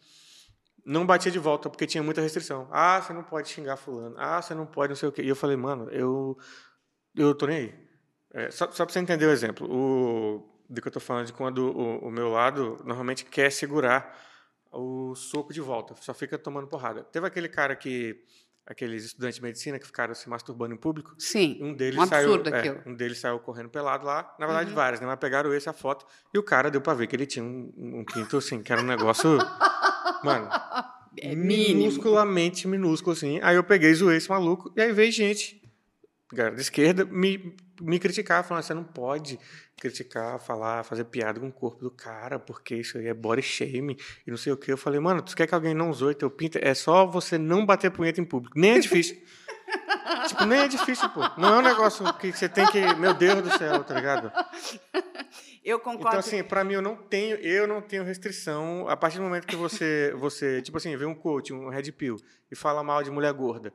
não 0.84 1.04
batia 1.04 1.30
de 1.30 1.38
volta, 1.38 1.68
porque 1.68 1.86
tinha 1.86 2.02
muita 2.02 2.20
restrição. 2.22 2.66
Ah, 2.70 3.00
você 3.02 3.12
não 3.12 3.22
pode 3.22 3.48
xingar 3.48 3.76
fulano. 3.76 4.14
Ah, 4.18 4.40
você 4.40 4.54
não 4.54 4.64
pode 4.64 4.90
não 4.90 4.96
sei 4.96 5.08
o 5.08 5.12
quê. 5.12 5.20
E 5.22 5.28
eu 5.28 5.36
falei, 5.36 5.54
mano, 5.56 5.90
eu, 5.90 6.38
eu 7.18 7.34
tô 7.34 7.46
nem 7.46 7.56
aí. 7.56 7.74
É, 8.32 8.50
só, 8.50 8.70
só 8.70 8.84
para 8.84 8.92
você 8.92 8.98
entender 9.00 9.26
o 9.26 9.30
exemplo. 9.30 9.66
O, 9.70 10.48
do 10.68 10.80
que 10.82 10.88
eu 10.88 10.92
tô 10.92 11.00
falando, 11.00 11.26
de 11.26 11.32
quando 11.32 11.58
o, 11.70 11.98
o 12.06 12.10
meu 12.10 12.28
lado 12.28 12.78
normalmente 12.84 13.24
quer 13.24 13.50
segurar 13.50 14.16
o 14.70 15.14
soco 15.14 15.52
de 15.52 15.60
volta, 15.60 15.94
só 16.00 16.12
fica 16.12 16.36
tomando 16.38 16.66
porrada. 16.66 17.02
Teve 17.04 17.26
aquele 17.26 17.48
cara 17.48 17.74
que 17.74 18.22
aqueles 18.66 19.02
estudantes 19.06 19.36
de 19.36 19.42
medicina 19.42 19.78
que 19.78 19.86
ficaram 19.86 20.14
se 20.14 20.28
masturbando 20.28 20.74
em 20.74 20.76
público. 20.76 21.14
Sim. 21.18 21.58
Um 21.62 21.72
deles 21.72 21.98
um 21.98 22.06
saiu, 22.06 22.34
absurdo 22.34 22.54
é, 22.54 22.82
um 22.86 22.94
deles 22.94 23.18
saiu 23.18 23.38
correndo 23.38 23.70
pelado 23.70 24.04
lá. 24.04 24.34
Na 24.38 24.44
verdade, 24.46 24.68
Uhum. 24.68 24.76
vários, 24.76 25.00
né? 25.00 25.06
Mas 25.06 25.18
pegaram 25.18 25.54
esse 25.54 25.70
a 25.70 25.72
foto 25.72 26.04
e 26.34 26.38
o 26.38 26.42
cara 26.42 26.70
deu 26.70 26.82
pra 26.82 26.92
ver 26.92 27.06
que 27.06 27.16
ele 27.16 27.24
tinha 27.24 27.42
um, 27.42 27.72
um 27.78 28.04
pinto 28.04 28.36
assim, 28.36 28.62
que 28.62 28.70
era 28.70 28.82
um 28.82 28.84
negócio, 28.84 29.38
mano, 30.22 30.50
É 31.16 31.34
mínimo. 31.34 31.78
minusculamente 31.80 32.68
minúsculo 32.68 33.12
assim. 33.16 33.40
Aí 33.42 33.56
eu 33.56 33.64
peguei, 33.64 33.94
zoei 33.94 34.18
esse 34.18 34.28
maluco 34.28 34.70
e 34.76 34.82
aí 34.82 34.92
veio 34.92 35.10
gente, 35.10 35.62
galera 36.32 36.54
da 36.54 36.60
esquerda, 36.60 37.04
me 37.04 37.54
me 37.80 37.98
criticar, 37.98 38.44
falando, 38.44 38.62
você 38.62 38.74
não 38.74 38.84
pode 38.84 39.38
criticar, 39.76 40.38
falar, 40.40 40.82
fazer 40.84 41.04
piada 41.04 41.38
com 41.38 41.48
o 41.48 41.52
corpo 41.52 41.80
do 41.80 41.90
cara, 41.90 42.38
porque 42.38 42.74
isso 42.74 42.98
aí 42.98 43.06
é 43.06 43.14
body 43.14 43.42
shame 43.42 43.96
e 44.26 44.30
não 44.30 44.36
sei 44.36 44.52
o 44.52 44.56
que. 44.56 44.72
Eu 44.72 44.76
falei, 44.76 44.98
mano, 45.00 45.22
tu 45.22 45.36
quer 45.36 45.46
que 45.46 45.54
alguém 45.54 45.74
não 45.74 45.92
zoe 45.92 46.14
teu 46.14 46.30
pinto? 46.30 46.58
É 46.60 46.74
só 46.74 47.06
você 47.06 47.38
não 47.38 47.64
bater 47.64 47.90
punheta 47.90 48.20
em 48.20 48.24
público. 48.24 48.58
Nem 48.58 48.72
é 48.72 48.78
difícil. 48.78 49.16
tipo, 50.26 50.44
nem 50.44 50.60
é 50.60 50.68
difícil, 50.68 51.08
pô. 51.10 51.20
Não 51.38 51.54
é 51.54 51.58
um 51.58 51.62
negócio 51.62 52.12
que 52.14 52.32
você 52.32 52.48
tem 52.48 52.66
que. 52.66 52.80
Meu 52.96 53.14
Deus 53.14 53.42
do 53.42 53.56
céu, 53.56 53.84
tá 53.84 53.94
ligado? 53.94 54.32
Eu 55.64 55.78
concordo. 55.78 56.08
Então, 56.08 56.18
assim, 56.18 56.42
pra 56.42 56.64
mim, 56.64 56.74
eu 56.74 56.82
não 56.82 56.96
tenho, 56.96 57.36
eu 57.36 57.66
não 57.66 57.80
tenho 57.80 58.02
restrição. 58.02 58.88
A 58.88 58.96
partir 58.96 59.18
do 59.18 59.24
momento 59.24 59.46
que 59.46 59.56
você, 59.56 60.14
você 60.16 60.62
tipo 60.62 60.78
assim, 60.78 60.96
vê 60.96 61.04
um 61.04 61.14
coach, 61.14 61.52
um 61.52 61.68
red 61.68 61.92
pill, 61.92 62.16
e 62.50 62.56
fala 62.56 62.82
mal 62.82 63.02
de 63.02 63.10
mulher 63.10 63.32
gorda. 63.32 63.72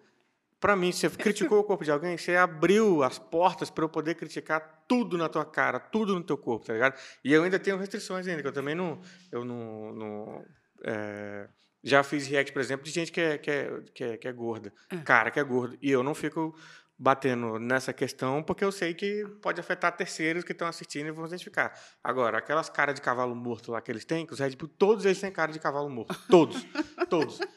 Pra 0.64 0.78
mim, 0.78 0.94
você 0.94 1.10
criticou 1.10 1.60
o 1.60 1.64
corpo 1.66 1.84
de 1.84 1.92
alguém, 1.92 2.18
você 2.18 2.38
abriu 2.38 3.04
as 3.04 3.20
portas 3.20 3.70
para 3.70 3.84
eu 3.84 3.90
poder 3.90 4.16
criticar 4.16 4.86
tudo 4.88 5.18
na 5.18 5.28
tua 5.28 5.44
cara, 5.44 5.78
tudo 5.78 6.14
no 6.14 6.24
teu 6.24 6.38
corpo, 6.38 6.66
tá 6.66 6.72
ligado? 6.72 6.98
E 7.22 7.34
eu 7.34 7.44
ainda 7.44 7.60
tenho 7.60 7.78
restrições 7.78 8.26
ainda, 8.30 8.42
que 8.42 8.48
eu 8.48 8.54
também 8.54 8.74
não, 8.74 9.02
eu 9.30 9.44
não, 9.44 9.94
não 9.94 10.46
é, 10.86 11.50
já 11.84 12.02
fiz 12.02 12.28
react, 12.28 12.54
por 12.54 12.62
exemplo, 12.62 12.86
de 12.86 12.92
gente 12.92 13.12
que 13.12 13.20
é, 13.20 13.38
que 13.38 13.52
é, 13.52 13.82
que 13.94 14.04
é, 14.06 14.18
que 14.18 14.26
é 14.26 14.32
gorda, 14.32 14.72
cara 15.04 15.32
que 15.32 15.38
é 15.38 15.44
gordo, 15.44 15.78
e 15.82 15.92
eu 15.92 16.02
não 16.02 16.16
fico 16.16 16.56
batendo 16.98 17.60
nessa 17.60 17.92
questão 17.92 18.42
porque 18.42 18.64
eu 18.64 18.72
sei 18.72 18.94
que 18.94 19.26
pode 19.42 19.60
afetar 19.60 19.92
terceiros 19.92 20.46
que 20.46 20.54
estão 20.54 20.70
assistindo 20.70 21.08
e 21.08 21.12
vão 21.12 21.26
identificar. 21.26 21.78
Agora, 22.02 22.38
aquelas 22.38 22.70
caras 22.70 22.96
de 22.96 23.02
cavalo 23.02 23.36
morto 23.36 23.74
lá 23.74 23.82
que 23.82 23.92
eles 23.92 24.06
têm, 24.06 24.26
que 24.26 24.32
os 24.32 24.40
Red 24.40 24.56
Bull, 24.56 24.70
todos 24.70 25.04
eles 25.04 25.20
têm 25.20 25.30
cara 25.30 25.52
de 25.52 25.60
cavalo 25.60 25.90
morto, 25.90 26.18
todos, 26.30 26.66
todos. 27.10 27.38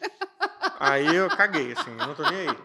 Aí 0.79 1.15
eu 1.15 1.29
caguei, 1.29 1.73
assim, 1.73 1.91
eu 1.91 2.07
não 2.07 2.15
tô 2.15 2.23
nem 2.29 2.49
aí. 2.49 2.57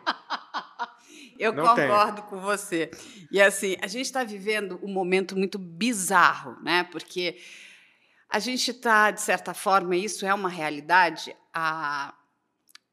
Eu 1.42 1.54
Não 1.54 1.74
tem. 1.74 1.88
concordo 1.88 2.22
com 2.22 2.40
você. 2.40 2.92
E 3.32 3.42
assim, 3.42 3.76
a 3.82 3.88
gente 3.88 4.06
está 4.06 4.24
vivendo 4.24 4.80
um 4.84 4.94
momento 4.94 5.36
muito 5.36 5.58
bizarro, 5.58 6.56
né? 6.62 6.84
Porque 6.92 7.40
a 8.30 8.38
gente 8.38 8.70
está, 8.70 9.10
de 9.10 9.22
certa 9.22 9.52
forma, 9.52 9.96
isso 9.96 10.24
é 10.24 10.32
uma 10.32 10.48
realidade. 10.50 11.36
A... 11.52 12.14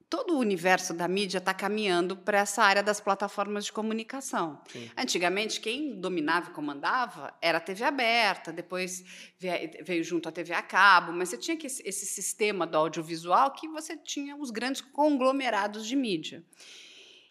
Todo 0.09 0.33
o 0.35 0.39
universo 0.39 0.95
da 0.95 1.07
mídia 1.07 1.37
está 1.37 1.53
caminhando 1.53 2.17
para 2.17 2.39
essa 2.39 2.63
área 2.65 2.83
das 2.83 2.99
plataformas 2.99 3.67
de 3.67 3.73
comunicação. 3.73 4.59
Sim. 4.73 4.91
Antigamente, 4.97 5.61
quem 5.61 6.01
dominava 6.01 6.49
e 6.49 6.55
comandava 6.55 7.35
era 7.43 7.59
a 7.59 7.61
TV 7.61 7.85
aberta, 7.85 8.51
depois 8.51 9.05
veio 9.39 10.03
junto 10.03 10.27
a 10.27 10.33
TV 10.33 10.55
a 10.55 10.63
cabo, 10.63 11.13
mas 11.13 11.29
você 11.29 11.37
tinha 11.37 11.59
que 11.59 11.67
esse 11.67 12.07
sistema 12.07 12.67
do 12.67 12.79
audiovisual 12.79 13.51
que 13.51 13.69
você 13.69 13.95
tinha 13.95 14.35
os 14.35 14.51
grandes 14.51 14.81
conglomerados 14.81 15.87
de 15.87 15.95
mídia. 15.95 16.43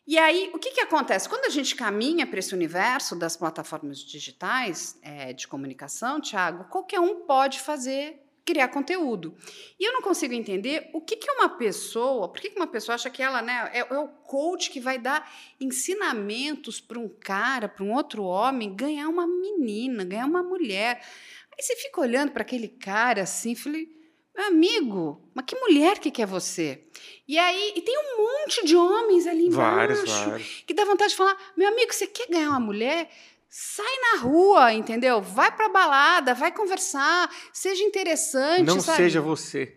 E 0.07 0.17
aí, 0.17 0.49
o 0.53 0.57
que, 0.57 0.71
que 0.71 0.79
acontece? 0.79 1.27
Quando 1.27 1.43
a 1.43 1.49
gente 1.49 1.75
caminha 1.75 2.25
para 2.25 2.39
esse 2.39 2.55
universo 2.55 3.13
das 3.13 3.35
plataformas 3.35 3.99
digitais 3.99 4.97
é, 5.01 5.33
de 5.33 5.45
comunicação, 5.49 6.21
Thiago, 6.21 6.63
qualquer 6.69 7.01
um 7.01 7.25
pode 7.25 7.59
fazer, 7.59 8.17
criar 8.45 8.69
conteúdo. 8.69 9.35
E 9.77 9.83
eu 9.85 9.91
não 9.91 10.01
consigo 10.01 10.33
entender 10.33 10.89
o 10.93 11.01
que, 11.01 11.17
que 11.17 11.29
uma 11.29 11.49
pessoa, 11.49 12.29
por 12.29 12.39
que, 12.39 12.51
que 12.51 12.55
uma 12.55 12.67
pessoa 12.67 12.95
acha 12.95 13.09
que 13.09 13.21
ela 13.21 13.41
né, 13.41 13.69
é, 13.73 13.79
é 13.79 13.99
o 13.99 14.07
coach 14.07 14.71
que 14.71 14.79
vai 14.79 14.97
dar 14.97 15.29
ensinamentos 15.59 16.79
para 16.79 16.97
um 16.97 17.09
cara, 17.09 17.67
para 17.67 17.83
um 17.83 17.91
outro 17.91 18.23
homem, 18.23 18.73
ganhar 18.73 19.09
uma 19.09 19.27
menina, 19.27 20.05
ganhar 20.05 20.25
uma 20.25 20.41
mulher. 20.41 21.05
Aí 21.51 21.61
você 21.61 21.75
fica 21.75 21.99
olhando 21.99 22.31
para 22.31 22.43
aquele 22.43 22.69
cara 22.69 23.23
assim, 23.23 23.55
falei, 23.55 23.96
meu 24.37 24.45
amigo, 24.45 25.29
mas 25.33 25.45
que 25.45 25.55
mulher 25.55 25.97
que 25.97 26.11
quer 26.11 26.27
você? 26.27 26.83
E 27.27 27.39
aí, 27.39 27.73
e 27.75 27.81
tem 27.81 27.97
um 27.97 28.23
monte 28.23 28.63
de 28.63 28.75
homens 28.75 29.25
ali 29.25 29.47
embaixo 29.47 29.75
Vários, 29.75 30.09
vários. 30.09 30.63
que 30.65 30.73
dá 30.75 30.85
vontade 30.85 31.09
de 31.09 31.17
falar: 31.17 31.35
meu 31.57 31.67
amigo, 31.67 31.91
você 31.91 32.05
quer 32.05 32.27
ganhar 32.27 32.49
uma 32.51 32.59
mulher? 32.59 33.09
Sai 33.49 33.85
na 34.13 34.21
rua, 34.21 34.73
entendeu? 34.73 35.21
Vai 35.21 35.51
pra 35.55 35.69
balada, 35.69 36.35
vai 36.35 36.51
conversar, 36.51 37.29
seja 37.51 37.83
interessante. 37.83 38.63
Não 38.67 38.79
sabe? 38.79 38.97
seja 38.97 39.21
você. 39.21 39.75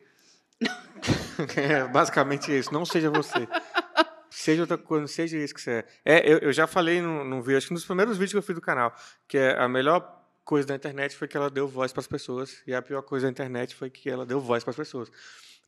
é 1.56 1.84
basicamente 1.84 2.56
isso. 2.56 2.74
Não 2.74 2.84
seja 2.84 3.10
você. 3.10 3.48
Seja 4.28 4.62
outra 4.62 4.76
coisa, 4.76 5.00
não 5.00 5.08
seja 5.08 5.38
isso 5.38 5.54
que 5.54 5.60
você 5.60 5.84
é. 6.04 6.18
É, 6.18 6.32
eu, 6.32 6.38
eu 6.38 6.52
já 6.52 6.66
falei 6.66 7.00
num, 7.00 7.24
num 7.24 7.40
vídeo, 7.40 7.58
acho 7.58 7.68
que 7.68 7.72
nos 7.72 7.84
primeiros 7.84 8.18
vídeos 8.18 8.32
que 8.32 8.38
eu 8.38 8.42
fiz 8.42 8.54
do 8.54 8.60
canal, 8.60 8.94
que 9.26 9.38
é 9.38 9.58
a 9.58 9.68
melhor 9.68 10.19
coisa 10.50 10.66
da 10.66 10.74
internet 10.74 11.14
foi 11.14 11.28
que 11.28 11.36
ela 11.36 11.48
deu 11.48 11.68
voz 11.68 11.92
para 11.92 12.00
as 12.00 12.08
pessoas 12.08 12.60
e 12.66 12.74
a 12.74 12.82
pior 12.82 13.02
coisa 13.02 13.28
da 13.28 13.30
internet 13.30 13.72
foi 13.72 13.88
que 13.88 14.10
ela 14.10 14.26
deu 14.26 14.40
voz 14.40 14.64
para 14.64 14.72
as 14.72 14.76
pessoas. 14.76 15.08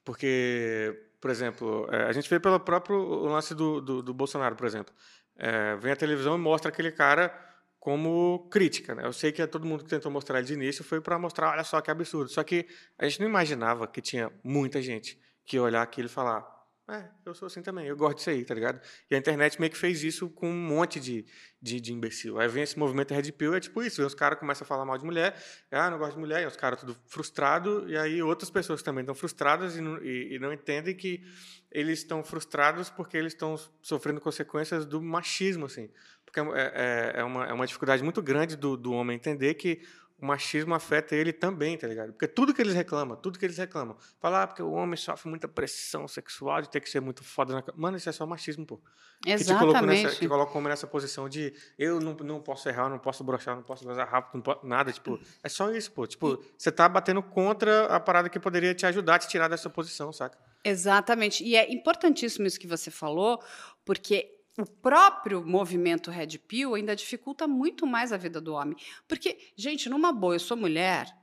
Porque, 0.04 1.06
por 1.20 1.30
exemplo, 1.30 1.86
é, 1.88 2.02
a 2.02 2.12
gente 2.12 2.28
vê 2.28 2.40
pelo 2.40 2.58
próprio 2.58 2.98
lance 3.26 3.54
do, 3.54 3.80
do, 3.80 4.02
do 4.02 4.12
Bolsonaro, 4.12 4.56
por 4.56 4.66
exemplo. 4.66 4.92
É, 5.36 5.76
vem 5.76 5.92
a 5.92 5.94
televisão 5.94 6.34
e 6.34 6.38
mostra 6.38 6.68
aquele 6.68 6.90
cara 6.90 7.32
como 7.78 8.48
crítica. 8.50 8.92
Né? 8.92 9.06
Eu 9.06 9.12
sei 9.12 9.30
que 9.30 9.46
todo 9.46 9.64
mundo 9.64 9.84
que 9.84 9.90
tentou 9.90 10.10
mostrar 10.10 10.38
ele 10.38 10.48
de 10.48 10.54
início 10.54 10.82
foi 10.82 11.00
para 11.00 11.16
mostrar, 11.16 11.52
olha 11.52 11.62
só 11.62 11.80
que 11.80 11.88
absurdo. 11.88 12.28
Só 12.28 12.42
que 12.42 12.66
a 12.98 13.08
gente 13.08 13.20
não 13.20 13.28
imaginava 13.28 13.86
que 13.86 14.00
tinha 14.00 14.32
muita 14.42 14.82
gente 14.82 15.16
que 15.44 15.58
ia 15.58 15.62
olhar 15.62 15.82
aquilo 15.82 16.06
e 16.06 16.10
falar, 16.10 16.44
é, 16.90 17.08
eu 17.24 17.34
sou 17.34 17.46
assim 17.46 17.62
também, 17.62 17.86
eu 17.86 17.96
gosto 17.96 18.18
disso 18.18 18.30
aí, 18.30 18.44
tá 18.44 18.54
ligado? 18.54 18.80
E 19.10 19.14
a 19.14 19.18
internet 19.18 19.58
meio 19.60 19.70
que 19.70 19.78
fez 19.78 20.02
isso 20.02 20.28
com 20.28 20.48
um 20.48 20.66
monte 20.66 20.98
de, 20.98 21.24
de, 21.60 21.80
de 21.80 21.92
imbecil. 21.92 22.40
Aí 22.40 22.48
vem 22.48 22.64
esse 22.64 22.76
movimento 22.78 23.14
Red 23.14 23.30
Pill, 23.32 23.54
é 23.54 23.60
tipo 23.60 23.82
isso, 23.82 24.04
os 24.04 24.14
caras 24.14 24.38
começam 24.38 24.64
a 24.64 24.68
falar 24.68 24.84
mal 24.84 24.98
de 24.98 25.04
mulher, 25.04 25.34
ah, 25.70 25.88
não 25.88 25.98
gosto 25.98 26.14
de 26.14 26.20
mulher, 26.20 26.42
e 26.42 26.46
os 26.46 26.56
caras 26.56 26.80
tudo 26.80 26.96
frustrado, 27.06 27.88
e 27.88 27.96
aí 27.96 28.20
outras 28.22 28.50
pessoas 28.50 28.82
também 28.82 29.02
estão 29.02 29.14
frustradas 29.14 29.76
e 29.76 29.80
não, 29.80 30.02
e, 30.02 30.34
e 30.34 30.38
não 30.40 30.52
entendem 30.52 30.94
que 30.94 31.24
eles 31.70 32.00
estão 32.00 32.22
frustrados 32.24 32.90
porque 32.90 33.16
eles 33.16 33.32
estão 33.32 33.56
sofrendo 33.80 34.20
consequências 34.20 34.84
do 34.84 35.00
machismo, 35.00 35.66
assim. 35.66 35.88
Porque 36.24 36.40
é, 36.40 36.72
é, 36.74 37.20
é, 37.20 37.24
uma, 37.24 37.46
é 37.46 37.52
uma 37.52 37.66
dificuldade 37.66 38.02
muito 38.02 38.20
grande 38.20 38.56
do, 38.56 38.76
do 38.76 38.92
homem 38.92 39.16
entender 39.16 39.54
que 39.54 39.82
o 40.22 40.24
machismo 40.24 40.72
afeta 40.72 41.16
ele 41.16 41.32
também, 41.32 41.76
tá 41.76 41.88
ligado? 41.88 42.12
Porque 42.12 42.28
tudo 42.28 42.54
que 42.54 42.62
eles 42.62 42.74
reclamam, 42.74 43.16
tudo 43.16 43.40
que 43.40 43.44
eles 43.44 43.58
reclamam, 43.58 43.96
falar 44.20 44.44
ah, 44.44 44.46
porque 44.46 44.62
o 44.62 44.70
homem 44.70 44.96
sofre 44.96 45.28
muita 45.28 45.48
pressão 45.48 46.06
sexual 46.06 46.62
de 46.62 46.70
ter 46.70 46.80
que 46.80 46.88
ser 46.88 47.00
muito 47.00 47.24
foda 47.24 47.52
na 47.52 47.60
cama. 47.60 47.76
Mano, 47.76 47.96
isso 47.96 48.08
é 48.08 48.12
só 48.12 48.24
machismo, 48.24 48.64
pô. 48.64 48.80
Que 49.20 49.36
te 49.36 49.46
colocou 49.46 49.82
nessa, 49.82 49.92
Exatamente. 49.92 50.18
que 50.20 50.28
coloca 50.28 50.52
o 50.52 50.58
homem 50.58 50.70
nessa 50.70 50.86
posição 50.86 51.28
de 51.28 51.52
eu 51.76 52.00
não, 52.00 52.14
não 52.14 52.40
posso 52.40 52.68
errar, 52.68 52.88
não 52.88 53.00
posso 53.00 53.24
brochar, 53.24 53.56
não 53.56 53.64
posso 53.64 53.84
vazar 53.84 54.08
rápido, 54.08 54.36
não 54.36 54.42
posso, 54.42 54.64
nada, 54.64 54.92
tipo, 54.92 55.18
é 55.42 55.48
só 55.48 55.70
isso, 55.72 55.90
pô. 55.90 56.06
Tipo, 56.06 56.40
você 56.56 56.70
tá 56.70 56.88
batendo 56.88 57.20
contra 57.20 57.86
a 57.86 57.98
parada 57.98 58.28
que 58.28 58.38
poderia 58.38 58.74
te 58.74 58.86
ajudar 58.86 59.16
a 59.16 59.18
te 59.18 59.26
tirar 59.26 59.48
dessa 59.48 59.68
posição, 59.68 60.12
saca? 60.12 60.38
Exatamente. 60.64 61.42
E 61.42 61.56
é 61.56 61.72
importantíssimo 61.72 62.46
isso 62.46 62.60
que 62.60 62.68
você 62.68 62.92
falou, 62.92 63.42
porque 63.84 64.31
o 64.58 64.66
próprio 64.66 65.44
movimento 65.44 66.10
Red 66.10 66.38
Pill 66.38 66.74
ainda 66.74 66.94
dificulta 66.94 67.48
muito 67.48 67.86
mais 67.86 68.12
a 68.12 68.16
vida 68.16 68.40
do 68.40 68.54
homem. 68.54 68.76
Porque, 69.08 69.52
gente, 69.56 69.88
numa 69.88 70.12
boa, 70.12 70.34
eu 70.34 70.40
sou 70.40 70.56
mulher, 70.56 71.14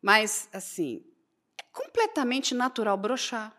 mas, 0.00 0.48
assim, 0.52 1.04
é 1.60 1.64
completamente 1.72 2.54
natural 2.54 2.96
brochar, 2.96 3.56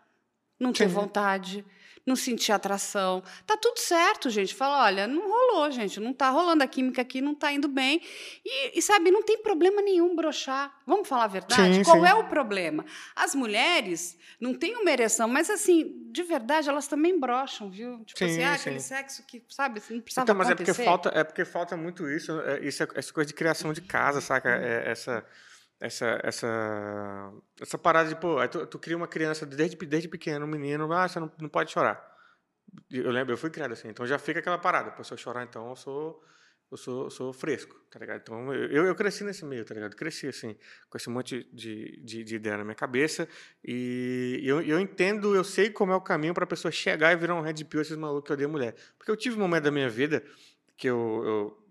não 0.58 0.72
ter 0.72 0.88
Sim. 0.88 0.94
vontade, 0.94 1.64
não 2.08 2.16
sentir 2.16 2.50
atração. 2.50 3.22
Tá 3.46 3.56
tudo 3.56 3.78
certo, 3.78 4.30
gente. 4.30 4.54
Fala, 4.54 4.84
olha, 4.84 5.06
não 5.06 5.28
rolou, 5.28 5.70
gente, 5.70 6.00
não 6.00 6.12
tá 6.12 6.30
rolando 6.30 6.64
a 6.64 6.66
química 6.66 7.02
aqui, 7.02 7.20
não 7.20 7.34
tá 7.34 7.52
indo 7.52 7.68
bem. 7.68 8.00
E, 8.44 8.78
e, 8.78 8.82
sabe, 8.82 9.10
não 9.10 9.22
tem 9.22 9.38
problema 9.42 9.82
nenhum 9.82 10.16
brochar. 10.16 10.74
Vamos 10.86 11.06
falar 11.06 11.24
a 11.24 11.28
verdade? 11.28 11.76
Sim, 11.76 11.82
Qual 11.84 12.00
sim. 12.00 12.06
é 12.06 12.14
o 12.14 12.24
problema? 12.24 12.84
As 13.14 13.34
mulheres 13.34 14.18
não 14.40 14.54
têm 14.54 14.74
uma 14.76 14.90
ereção, 14.90 15.28
mas 15.28 15.50
assim, 15.50 15.94
de 16.10 16.22
verdade, 16.22 16.68
elas 16.68 16.88
também 16.88 17.18
brocham, 17.18 17.70
viu? 17.70 18.02
Tipo 18.04 18.18
Sim, 18.18 18.24
assim, 18.24 18.42
ah, 18.42 18.54
aquele 18.54 18.80
sexo 18.80 19.22
que, 19.26 19.42
sabe, 19.48 19.78
assim, 19.78 19.94
não 19.94 20.00
precisava 20.00 20.24
Então, 20.24 20.34
mas 20.34 20.48
é 20.48 20.54
porque 20.54 20.70
acontecer. 20.70 20.84
falta, 20.84 21.08
é 21.14 21.22
porque 21.22 21.44
falta 21.44 21.76
muito 21.76 22.08
isso, 22.08 22.40
é, 22.40 22.60
isso 22.60 22.82
é, 22.82 22.88
essa 22.94 23.12
coisa 23.12 23.28
de 23.28 23.34
criação 23.34 23.72
de 23.72 23.82
casa, 23.82 24.20
saca? 24.20 24.48
É 24.48 24.90
essa 24.90 25.24
essa 25.80 26.20
essa 26.22 27.32
essa 27.60 27.78
parada 27.78 28.08
de 28.08 28.16
pô, 28.16 28.36
tu, 28.48 28.66
tu 28.66 28.78
cria 28.78 28.96
uma 28.96 29.08
criança 29.08 29.46
desde 29.46 29.76
desde 29.76 30.08
pequeno, 30.08 30.44
um 30.44 30.48
menino, 30.48 30.92
ah, 30.92 31.08
você 31.08 31.20
não, 31.20 31.30
não 31.40 31.48
pode 31.48 31.70
chorar. 31.70 32.16
Eu 32.90 33.10
lembro, 33.10 33.32
eu 33.32 33.38
fui 33.38 33.50
criado 33.50 33.72
assim, 33.72 33.88
então 33.88 34.06
já 34.06 34.18
fica 34.18 34.40
aquela 34.40 34.58
parada, 34.58 34.90
pô, 34.90 35.02
se 35.02 35.12
eu 35.12 35.16
chorar 35.16 35.44
então 35.44 35.70
eu 35.70 35.76
sou 35.76 36.22
eu 36.70 36.76
sou, 36.76 37.04
eu 37.04 37.10
sou 37.10 37.32
fresco, 37.32 37.74
tá 37.90 37.98
ligado? 37.98 38.20
Então, 38.20 38.52
eu, 38.52 38.84
eu 38.84 38.94
cresci 38.94 39.24
nesse 39.24 39.44
meio, 39.44 39.64
tá 39.64 39.72
ligado? 39.72 39.96
Cresci, 39.96 40.26
assim, 40.26 40.54
com 40.90 40.98
esse 40.98 41.08
monte 41.08 41.48
de, 41.50 41.98
de, 42.04 42.22
de 42.22 42.36
ideia 42.36 42.58
na 42.58 42.64
minha 42.64 42.74
cabeça. 42.74 43.26
E 43.64 44.40
eu, 44.44 44.60
eu 44.60 44.78
entendo, 44.78 45.34
eu 45.34 45.42
sei 45.42 45.70
como 45.70 45.92
é 45.92 45.96
o 45.96 46.00
caminho 46.00 46.34
para 46.34 46.44
a 46.44 46.46
pessoa 46.46 46.70
chegar 46.70 47.12
e 47.12 47.16
virar 47.16 47.34
um 47.36 47.40
red 47.40 47.64
pill, 47.64 47.80
esses 47.80 47.96
malucos 47.96 48.26
que 48.26 48.32
odeiam 48.34 48.50
mulher. 48.50 48.74
Porque 48.98 49.10
eu 49.10 49.16
tive 49.16 49.36
um 49.36 49.40
momento 49.40 49.64
da 49.64 49.70
minha 49.70 49.88
vida 49.88 50.22
que 50.78 50.88
eu, 50.88 51.22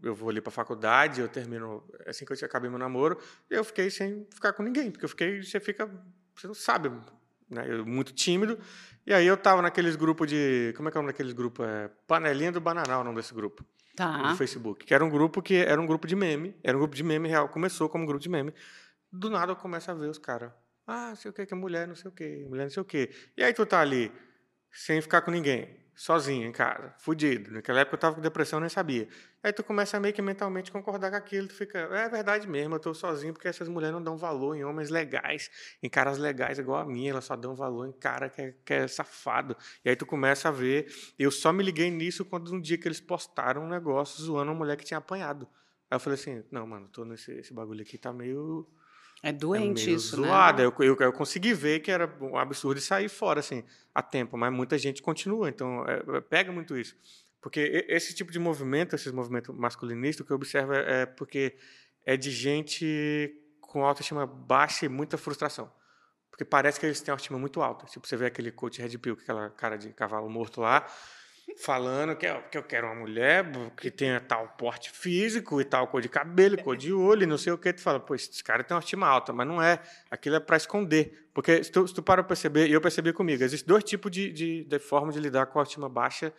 eu, 0.03 0.09
eu 0.09 0.13
vou 0.13 0.29
ali 0.29 0.41
para 0.41 0.49
a 0.49 0.51
faculdade, 0.51 1.21
eu 1.21 1.29
termino, 1.29 1.81
assim 2.05 2.25
que 2.25 2.33
eu 2.33 2.37
acabei 2.43 2.69
meu 2.69 2.77
namoro, 2.77 3.17
eu 3.49 3.63
fiquei 3.63 3.89
sem 3.89 4.27
ficar 4.29 4.51
com 4.51 4.61
ninguém, 4.61 4.91
porque 4.91 5.05
eu 5.05 5.09
fiquei, 5.09 5.41
você 5.41 5.61
fica, 5.61 5.89
você 6.35 6.45
não 6.45 6.53
sabe, 6.53 6.89
né? 7.49 7.65
Eu, 7.65 7.85
muito 7.85 8.11
tímido. 8.13 8.59
E 9.05 9.13
aí 9.13 9.25
eu 9.25 9.37
tava 9.37 9.61
naqueles 9.61 9.95
grupos 9.95 10.27
de, 10.27 10.73
como 10.75 10.89
é 10.89 10.91
que 10.91 10.97
é 10.97 10.99
o 10.99 11.03
nome 11.03 11.13
daqueles 11.13 11.31
grupos? 11.31 11.65
É 11.65 11.89
Panelinha 12.05 12.51
do 12.51 12.59
Bananal, 12.59 12.99
o 12.99 13.03
nome 13.05 13.15
desse 13.15 13.33
grupo. 13.33 13.65
Tá. 13.95 14.29
No 14.29 14.35
Facebook, 14.35 14.85
que 14.85 14.93
era 14.93 15.03
um 15.03 15.09
grupo 15.09 15.41
que 15.41 15.55
era 15.55 15.81
um 15.81 15.87
grupo 15.87 16.05
de 16.05 16.15
meme, 16.15 16.53
era 16.61 16.75
um 16.75 16.81
grupo 16.81 16.93
de 16.93 17.03
meme 17.03 17.29
real, 17.29 17.47
começou 17.47 17.87
como 17.87 18.03
um 18.03 18.07
grupo 18.07 18.21
de 18.21 18.29
meme. 18.29 18.53
Do 19.09 19.29
nada 19.29 19.53
eu 19.53 19.55
começo 19.55 19.89
a 19.89 19.93
ver 19.93 20.09
os 20.09 20.19
caras, 20.19 20.51
ah, 20.85 21.15
sei 21.15 21.31
o 21.31 21.33
que, 21.33 21.45
que 21.45 21.53
é 21.53 21.57
mulher, 21.57 21.87
não 21.87 21.95
sei 21.95 22.11
o 22.11 22.13
que, 22.13 22.45
mulher 22.45 22.63
não 22.63 22.69
sei 22.69 22.81
o 22.81 22.85
que. 22.85 23.09
E 23.37 23.43
aí 23.43 23.53
tu 23.53 23.65
tá 23.65 23.79
ali, 23.79 24.11
sem 24.69 25.01
ficar 25.01 25.21
com 25.21 25.31
ninguém 25.31 25.86
sozinho 25.97 26.47
em 26.47 26.51
casa, 26.51 26.93
fudido. 26.99 27.51
Naquela 27.51 27.79
época 27.79 27.95
eu 27.95 27.97
estava 27.97 28.15
com 28.15 28.21
depressão, 28.21 28.59
nem 28.59 28.69
sabia. 28.69 29.09
Aí 29.41 29.51
tu 29.51 29.63
começa 29.63 29.97
a 29.97 29.99
meio 29.99 30.13
que 30.13 30.21
mentalmente 30.21 30.71
concordar 30.71 31.09
com 31.09 31.17
aquilo, 31.17 31.47
tu 31.47 31.55
fica, 31.55 31.79
é 31.79 32.07
verdade 32.07 32.47
mesmo, 32.47 32.75
eu 32.75 32.77
estou 32.77 32.93
sozinho 32.93 33.33
porque 33.33 33.47
essas 33.47 33.67
mulheres 33.67 33.95
não 33.95 34.03
dão 34.03 34.15
valor 34.15 34.55
em 34.55 34.63
homens 34.63 34.91
legais, 34.91 35.49
em 35.81 35.89
caras 35.89 36.19
legais 36.19 36.59
igual 36.59 36.79
a 36.81 36.85
minha, 36.85 37.09
elas 37.09 37.25
só 37.25 37.35
dão 37.35 37.55
valor 37.55 37.87
em 37.87 37.91
cara 37.91 38.29
que 38.29 38.41
é, 38.41 38.55
que 38.63 38.73
é 38.73 38.87
safado. 38.87 39.57
E 39.83 39.89
aí 39.89 39.95
tu 39.95 40.05
começa 40.05 40.49
a 40.49 40.51
ver, 40.51 40.87
eu 41.17 41.31
só 41.31 41.51
me 41.51 41.63
liguei 41.63 41.89
nisso 41.89 42.23
quando 42.23 42.53
um 42.53 42.61
dia 42.61 42.77
que 42.77 42.87
eles 42.87 43.01
postaram 43.01 43.63
um 43.63 43.67
negócio 43.67 44.23
zoando 44.23 44.51
uma 44.51 44.57
mulher 44.57 44.77
que 44.77 44.85
tinha 44.85 44.99
apanhado. 44.99 45.47
Aí 45.89 45.95
eu 45.95 45.99
falei 45.99 46.19
assim, 46.19 46.43
não, 46.51 46.67
mano, 46.67 46.87
tô 46.89 47.03
nesse 47.03 47.31
esse 47.31 47.51
bagulho 47.51 47.81
aqui, 47.81 47.97
tá 47.97 48.13
meio 48.13 48.67
é 49.23 49.31
doente 49.31 49.89
é 49.89 49.93
isso, 49.93 50.21
né? 50.21 50.29
Eu, 50.59 50.73
eu, 50.79 50.95
eu, 50.99 51.13
consegui 51.13 51.53
ver 51.53 51.79
que 51.79 51.89
era 51.89 52.11
um 52.21 52.37
absurdo 52.37 52.79
sair 52.79 53.09
fora, 53.09 53.39
assim, 53.39 53.63
a 53.93 54.01
tempo, 54.01 54.37
mas 54.37 54.53
muita 54.53 54.77
gente 54.77 55.01
continua, 55.01 55.49
então 55.49 55.83
é, 55.87 56.17
é 56.17 56.21
pega 56.21 56.51
muito 56.51 56.77
isso. 56.77 56.95
Porque 57.41 57.85
esse 57.87 58.13
tipo 58.13 58.31
de 58.31 58.39
movimento, 58.39 58.95
esses 58.95 59.11
movimentos 59.11 59.55
masculinistas, 59.55 60.23
o 60.23 60.27
que 60.27 60.31
eu 60.31 60.35
observo 60.35 60.73
é, 60.73 61.01
é 61.01 61.05
porque 61.05 61.55
é 62.05 62.17
de 62.17 62.31
gente 62.31 63.33
com 63.61 63.85
autoestima 63.85 64.25
baixa 64.25 64.85
e 64.85 64.89
muita 64.89 65.17
frustração. 65.17 65.71
Porque 66.29 66.45
parece 66.45 66.79
que 66.79 66.85
eles 66.85 67.01
têm 67.01 67.11
autoestima 67.11 67.39
muito 67.39 67.61
alta. 67.61 67.85
Tipo, 67.85 68.07
você 68.07 68.15
vê 68.15 68.27
aquele 68.27 68.51
coach 68.51 68.81
Red 68.81 68.97
Pill, 68.97 69.13
aquela 69.13 69.49
cara 69.49 69.77
de 69.77 69.91
cavalo 69.93 70.29
morto 70.29 70.61
lá, 70.61 70.85
falando 71.57 72.15
que, 72.15 72.25
eu, 72.25 72.41
que 72.43 72.57
eu 72.57 72.63
quero 72.63 72.87
uma 72.87 72.95
mulher 72.95 73.45
que 73.75 73.89
tenha 73.89 74.19
tal 74.19 74.47
porte 74.57 74.91
físico 74.91 75.59
e 75.59 75.65
tal 75.65 75.87
cor 75.87 76.01
de 76.01 76.09
cabelo, 76.09 76.61
cor 76.61 76.77
de 76.77 76.93
olho, 76.93 77.23
e 77.23 77.25
não 77.25 77.37
sei 77.37 77.51
o 77.51 77.57
que. 77.57 77.73
Tu 77.73 77.81
fala, 77.81 77.99
pô, 77.99 78.13
esse 78.13 78.43
cara 78.43 78.63
tem 78.63 78.75
uma 78.75 78.81
estima 78.81 79.07
alta, 79.07 79.33
mas 79.33 79.47
não 79.47 79.61
é. 79.61 79.79
Aquilo 80.09 80.35
é 80.35 80.39
para 80.39 80.57
esconder. 80.57 81.27
Porque 81.33 81.63
se 81.63 81.71
tu, 81.71 81.87
se 81.87 81.93
tu 81.93 82.03
para 82.03 82.23
perceber, 82.23 82.67
e 82.67 82.73
eu 82.73 82.81
percebi 82.81 83.11
comigo, 83.11 83.43
existem 83.43 83.67
dois 83.67 83.83
tipos 83.83 84.11
de, 84.11 84.31
de, 84.31 84.63
de 84.63 84.79
forma 84.79 85.11
de 85.11 85.19
lidar 85.19 85.47
com 85.47 85.59
a 85.59 85.63
estima 85.63 85.89
baixa 85.89 86.31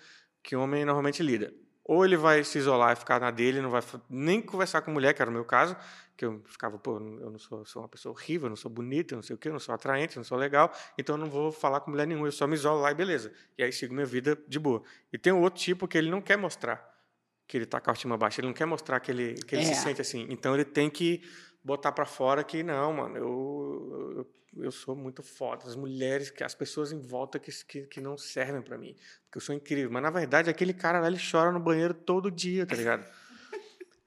que 0.43 0.55
o 0.55 0.61
homem 0.61 0.85
normalmente 0.85 1.23
lida. 1.23 1.53
Ou 1.85 2.05
ele 2.05 2.17
vai 2.17 2.45
se 2.45 2.59
isolar 2.59 2.93
e 2.93 2.97
ficar 2.97 3.19
na 3.19 3.31
dele, 3.31 3.61
não 3.61 3.71
vai 3.71 3.83
nem 4.09 4.43
conversar 4.43 4.83
com 4.83 4.91
mulher, 4.91 5.15
que 5.15 5.23
era 5.23 5.31
o 5.31 5.35
meu 5.35 5.45
caso, 5.45 5.77
que 6.19 6.25
eu 6.25 6.43
ficava, 6.47 6.77
pô, 6.77 6.97
eu 6.97 7.31
não 7.31 7.39
sou, 7.39 7.65
sou 7.65 7.81
uma 7.81 7.89
pessoa 7.89 8.13
horrível, 8.13 8.47
eu 8.47 8.51
não 8.51 8.57
sou 8.57 8.69
bonita, 8.69 9.15
não 9.15 9.23
sei 9.23 9.37
o 9.37 9.39
quê, 9.39 9.49
eu 9.49 9.53
não 9.53 9.61
sou 9.61 9.73
atraente, 9.73 10.17
eu 10.17 10.21
não 10.21 10.25
sou 10.25 10.37
legal, 10.37 10.73
então 10.99 11.15
eu 11.15 11.21
não 11.21 11.31
vou 11.31 11.53
falar 11.53 11.79
com 11.79 11.93
mulher 11.93 12.09
nenhuma, 12.09 12.27
eu 12.27 12.33
só 12.33 12.45
me 12.45 12.55
isolo 12.55 12.81
lá 12.81 12.91
e 12.91 12.95
beleza. 12.95 13.33
E 13.57 13.63
aí 13.63 13.73
sigo 13.73 13.95
minha 13.95 14.05
vida 14.05 14.37
de 14.49 14.59
boa. 14.59 14.83
E 15.13 15.17
tem 15.17 15.33
um 15.33 15.41
outro 15.41 15.63
tipo 15.63 15.87
que 15.87 15.97
ele 15.97 16.11
não 16.11 16.21
quer 16.21 16.37
mostrar 16.37 16.99
que 17.47 17.57
ele 17.57 17.65
está 17.65 17.81
com 17.81 17.89
a 17.89 17.93
autoestima 17.93 18.19
baixa, 18.19 18.41
ele 18.41 18.49
não 18.49 18.55
quer 18.55 18.67
mostrar 18.67 18.99
que 18.99 19.13
ele, 19.13 19.35
que 19.35 19.55
ele 19.55 19.63
é. 19.63 19.73
se 19.73 19.77
sente 19.77 20.01
assim. 20.01 20.27
Então 20.29 20.55
ele 20.55 20.65
tem 20.65 20.91
que 20.91 21.23
botar 21.63 21.93
para 21.93 22.05
fora 22.05 22.43
que 22.43 22.65
não, 22.65 22.93
mano, 22.93 23.17
eu, 23.17 24.27
eu, 24.55 24.65
eu, 24.65 24.73
sou 24.73 24.97
muito 24.97 25.23
foda. 25.23 25.67
As 25.67 25.77
mulheres, 25.77 26.31
que 26.31 26.43
as 26.43 26.55
pessoas 26.55 26.91
em 26.91 27.01
volta 27.01 27.39
que, 27.39 27.53
que, 27.65 27.87
que 27.87 28.01
não 28.01 28.19
servem 28.19 28.61
para 28.61 28.77
mim, 28.77 28.95
porque 29.25 29.39
eu 29.39 29.41
sou 29.41 29.55
incrível. 29.55 29.91
Mas 29.91 30.03
na 30.03 30.11
verdade 30.11 30.51
aquele 30.51 30.75
cara 30.75 30.99
lá 30.99 31.07
ele 31.07 31.19
chora 31.19 31.53
no 31.53 31.61
banheiro 31.61 31.95
todo 31.95 32.29
dia, 32.29 32.67
tá 32.67 32.75
ligado? 32.75 33.09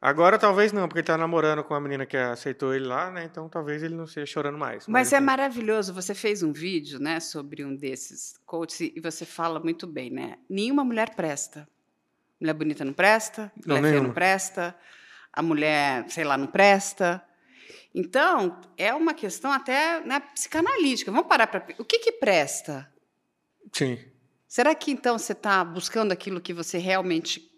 Agora 0.02 0.40
talvez 0.40 0.72
não, 0.74 0.88
porque 0.88 1.00
ele 1.00 1.06
tá 1.06 1.16
namorando 1.16 1.64
com 1.64 1.76
a 1.76 1.80
menina 1.80 2.08
que 2.08 2.18
aceitou 2.18 2.74
ele 2.74 2.86
lá, 2.86 3.12
né? 3.12 3.24
Então 3.24 3.48
talvez 3.48 3.84
ele 3.84 3.94
não 3.94 4.06
esteja 4.06 4.26
chorando 4.26 4.58
mais. 4.58 4.88
Mas, 4.88 5.10
mas 5.10 5.14
é 5.14 5.20
maravilhoso. 5.20 5.94
Você 5.94 6.16
fez 6.16 6.42
um 6.42 6.52
vídeo, 6.52 7.00
né, 7.00 7.20
sobre 7.20 7.64
um 7.64 7.76
desses 7.76 8.34
coaches 8.44 8.92
e 8.96 9.00
você 9.00 9.26
fala 9.26 9.60
muito 9.60 9.86
bem, 9.86 10.10
né? 10.10 10.40
Nenhuma 10.50 10.84
mulher 10.84 11.14
presta. 11.14 11.68
Mulher 12.40 12.54
bonita 12.56 12.84
não 12.84 12.94
presta, 12.94 13.52
mulher 13.64 13.82
não, 13.82 13.90
feia 13.90 14.02
não 14.02 14.12
presta, 14.12 14.76
a 15.32 15.44
mulher, 15.44 16.10
sei 16.10 16.24
lá, 16.24 16.36
não 16.36 16.48
presta. 16.48 17.24
Então, 17.94 18.60
é 18.76 18.92
uma 18.96 19.14
questão 19.14 19.52
até 19.52 20.00
né, 20.00 20.20
psicanalítica. 20.34 21.12
Vamos 21.12 21.28
parar 21.28 21.46
para. 21.46 21.64
O 21.78 21.86
que, 21.86 22.00
que 22.00 22.14
presta? 22.14 22.92
Sim. 23.72 24.00
Será 24.48 24.74
que 24.74 24.90
então 24.90 25.20
você 25.20 25.34
está 25.34 25.64
buscando 25.64 26.12
aquilo 26.12 26.42
que 26.42 26.54
você 26.54 26.80
realmente 26.80 27.51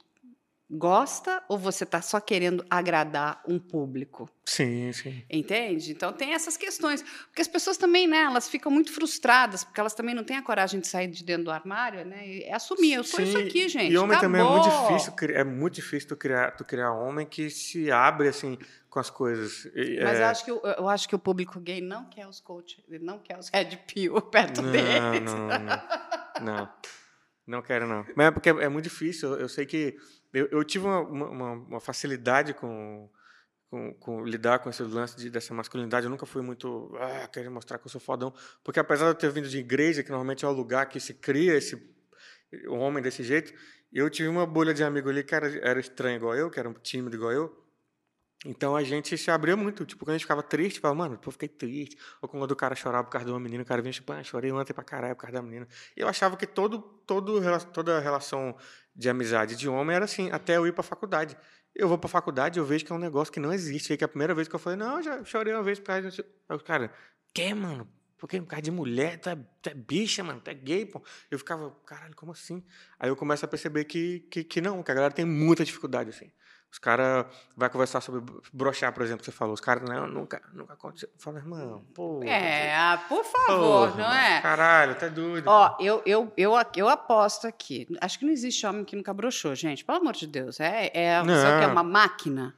gosta 0.69 1.43
ou 1.47 1.58
você 1.58 1.84
está 1.84 2.02
só 2.02 2.19
querendo 2.19 2.65
agradar 2.69 3.41
um 3.47 3.60
público? 3.60 4.30
Sim, 4.45 4.91
sim. 4.91 5.23
Entende? 5.30 5.91
Então 5.91 6.12
tem 6.12 6.34
essas 6.34 6.58
questões. 6.58 7.04
Porque 7.28 7.41
as 7.41 7.47
pessoas 7.47 7.78
também, 7.78 8.08
né, 8.08 8.23
elas 8.23 8.49
ficam 8.49 8.71
muito 8.71 8.91
frustradas, 8.91 9.63
porque 9.63 9.80
elas 9.80 9.93
também 9.93 10.15
não 10.15 10.23
têm 10.23 10.38
a 10.38 10.41
coragem 10.41 10.80
de 10.80 10.88
sair 10.88 11.08
de 11.08 11.23
dentro 11.23 11.45
do 11.45 11.52
armário, 11.52 12.06
né? 12.06 12.28
E 12.28 12.52
assumir, 12.52 12.93
eu 12.93 13.04
sou 13.04 13.19
sim. 13.19 13.28
isso 13.28 13.38
aqui, 13.38 13.69
gente. 13.69 13.91
E 13.91 13.97
homem 13.97 14.17
Acabou. 14.17 14.38
também 14.38 14.41
é 14.41 14.49
muito 14.49 14.69
difícil, 14.69 15.36
é 15.36 15.43
muito 15.43 15.73
difícil 15.76 16.10
tu 16.10 16.15
criar, 16.15 16.52
tu 16.52 16.65
criar 16.65 16.91
homem 16.91 17.26
que 17.26 17.49
se 17.49 17.91
abre 17.91 18.28
assim 18.28 18.58
com 18.89 18.99
as 18.99 19.10
coisas. 19.10 19.65
Mas 19.76 20.19
é... 20.19 20.21
eu, 20.21 20.26
acho 20.26 20.45
que, 20.45 20.52
eu 20.52 20.89
acho 20.89 21.10
que 21.10 21.15
o 21.15 21.19
público 21.19 21.60
gay 21.60 21.82
não 21.82 22.06
quer 22.06 22.28
os 22.28 22.39
coaches, 22.39 22.84
ele 22.88 23.04
não 23.04 23.19
quer 23.19 23.38
os 23.38 23.49
red 23.49 23.78
pill 23.88 24.21
perto 24.32 24.62
não, 24.62 24.71
deles. 24.71 25.32
Não, 25.32 25.47
não, 25.47 25.60
não. 25.60 26.41
Não 26.41 26.69
quero, 27.62 27.88
não. 27.88 28.06
Mas 28.15 28.27
é 28.27 28.32
porque 28.32 28.49
é 28.49 28.69
muito 28.69 28.86
difícil. 28.86 29.34
Eu 29.36 29.49
sei 29.49 29.65
que 29.65 29.97
eu, 30.34 30.47
eu 30.51 30.63
tive 30.63 30.86
uma, 30.86 30.99
uma, 31.01 31.51
uma 31.51 31.79
facilidade 31.79 32.53
com, 32.53 33.10
com, 33.69 33.93
com, 33.95 34.23
lidar 34.23 34.60
com 34.60 34.69
esse 34.69 34.82
lance 34.84 35.17
de, 35.17 35.29
dessa 35.29 35.53
masculinidade. 35.53 36.06
Eu 36.06 36.10
nunca 36.10 36.25
fui 36.25 36.41
muito 36.41 36.95
ah, 36.99 37.27
querer 37.27 37.49
mostrar 37.49 37.77
que 37.77 37.86
eu 37.86 37.91
sou 37.91 38.01
fodão, 38.01 38.34
porque 38.63 38.79
apesar 38.79 39.06
de 39.06 39.12
eu 39.12 39.15
ter 39.15 39.32
vindo 39.32 39.47
de 39.47 39.58
igreja, 39.58 40.03
que 40.03 40.10
normalmente 40.10 40.45
é 40.45 40.47
o 40.47 40.51
lugar 40.51 40.88
que 40.88 40.99
se 40.99 41.13
cria 41.13 41.56
esse 41.56 41.75
homem 42.67 43.03
desse 43.03 43.23
jeito, 43.23 43.53
eu 43.91 44.10
tive 44.10 44.27
uma 44.29 44.45
bolha 44.45 44.73
de 44.73 44.84
amigo 44.84 45.10
ali 45.10 45.23
que 45.23 45.36
era, 45.36 45.47
era 45.60 45.79
estranho 45.79 46.17
igual 46.17 46.36
eu, 46.36 46.49
que 46.49 46.60
era 46.60 46.73
tímido 46.75 47.15
igual 47.15 47.32
eu. 47.32 47.62
Então 48.45 48.75
a 48.75 48.84
gente 48.84 49.17
se 49.17 49.32
abria 49.32 49.56
muito. 49.56 49.86
Tipo, 49.86 50.06
quando 50.06 50.15
a 50.15 50.17
gente 50.17 50.23
ficava 50.23 50.43
triste, 50.43 50.79
falava, 50.79 50.97
mano, 50.97 51.17
pô, 51.17 51.32
fiquei 51.32 51.47
triste. 51.47 51.97
Ou 52.21 52.27
quando 52.27 52.51
o 52.51 52.56
cara 52.56 52.75
chorava 52.75 53.06
por 53.06 53.12
causa 53.12 53.25
de 53.25 53.32
uma 53.32 53.39
menina, 53.39 53.63
o 53.63 53.65
cara 53.65 53.82
vinha 53.82 53.93
tipo, 53.93 54.12
ah, 54.12 54.23
chorei 54.23 54.51
ontem 54.51 54.73
pra 54.73 54.84
caralho 54.84 55.15
por 55.15 55.21
causa 55.21 55.34
da 55.34 55.41
menina. 55.41 55.67
E 55.95 56.01
eu 56.01 56.08
achava 56.08 56.36
que 56.36 56.45
todo, 56.45 56.79
todo, 56.79 57.39
toda 57.71 57.99
relação 57.99 58.56
de 58.95 59.10
amizade 59.10 59.56
de 59.56 59.67
homem 59.69 59.95
era 59.95 60.06
assim, 60.06 60.29
até 60.32 60.58
eu 60.58 60.67
ir 60.67 60.73
pra 60.73 60.84
faculdade. 60.84 61.38
Eu 61.75 61.88
vou 61.88 61.97
pra 61.97 62.08
faculdade 62.08 62.60
eu 62.60 62.65
vejo 62.65 62.86
que 62.86 62.91
é 62.91 62.95
um 62.95 62.99
negócio 62.99 63.34
que 63.34 63.39
não 63.39 63.51
existe. 63.51 63.93
Aí 63.93 63.97
que 63.97 64.03
é 64.03 64.06
a 64.06 64.10
primeira 64.10 64.36
vez 64.36 64.47
que 64.47 64.56
eu 64.56 64.60
falei, 64.60 64.77
não, 64.77 65.01
já 65.01 65.23
chorei 65.23 65.53
uma 65.53 65.63
vez 65.63 65.79
por 65.79 65.88
causa 65.88 66.12
de. 66.12 66.21
Aí 66.49 66.56
o 66.56 66.60
cara, 66.60 66.93
que, 67.34 67.53
mano? 67.53 67.88
Porque 68.17 68.39
por 68.39 68.47
causa 68.47 68.62
de 68.62 68.71
mulher, 68.71 69.19
tu 69.19 69.29
é, 69.29 69.36
tu 69.62 69.69
é, 69.69 69.73
bicha, 69.73 70.23
mano, 70.23 70.39
tu 70.39 70.49
é 70.49 70.53
gay, 70.53 70.86
pô. 70.86 71.03
Eu 71.29 71.38
ficava, 71.38 71.71
caralho, 71.86 72.15
como 72.15 72.32
assim? 72.32 72.63
Aí 72.97 73.10
eu 73.10 73.15
começo 73.17 73.43
a 73.43 73.47
perceber 73.49 73.84
que, 73.84 74.21
que, 74.32 74.43
que 74.45 74.62
não, 74.62 74.82
que 74.82 74.91
a 74.91 74.93
galera 74.93 75.13
tem 75.13 75.25
muita 75.25 75.65
dificuldade, 75.65 76.10
assim. 76.10 76.32
Os 76.74 76.80
caras 76.80 77.28
vai 77.56 77.70
conversar 77.70 78.02
sobre 78.02 78.24
brochar, 78.52 78.92
por 78.92 79.04
exemplo, 79.04 79.20
que 79.20 79.26
você 79.26 79.32
falou. 79.32 79.54
Os 79.54 79.62
caras, 79.62 79.88
não, 79.88 80.08
nunca, 80.08 80.42
nunca 80.52 80.74
aconteceu. 80.74 81.08
Fala, 81.20 81.38
irmão, 81.38 81.86
pô. 81.94 82.24
É, 82.24 82.76
ah, 82.76 83.00
por 83.08 83.24
favor, 83.24 83.92
pô, 83.92 83.98
não 84.00 84.12
é? 84.12 84.42
Caralho, 84.42 84.96
tá 84.96 85.08
doido. 85.08 85.48
Ó, 85.48 85.78
eu, 85.80 86.02
eu, 86.04 86.34
eu, 86.36 86.52
eu 86.76 86.90
aposto 86.90 87.46
aqui. 87.46 87.88
Acho 88.02 88.18
que 88.18 88.26
não 88.26 88.34
existe 88.34 88.66
homem 88.66 88.84
que 88.84 88.96
nunca 88.96 89.14
brochou, 89.14 89.54
gente. 89.54 89.86
Pelo 89.86 90.00
amor 90.00 90.14
de 90.14 90.26
Deus. 90.26 90.60
É, 90.60 90.90
é, 90.96 91.22
não. 91.22 91.36
Você 91.36 91.46
é 91.46 91.68
uma 91.68 91.84
máquina? 91.84 92.56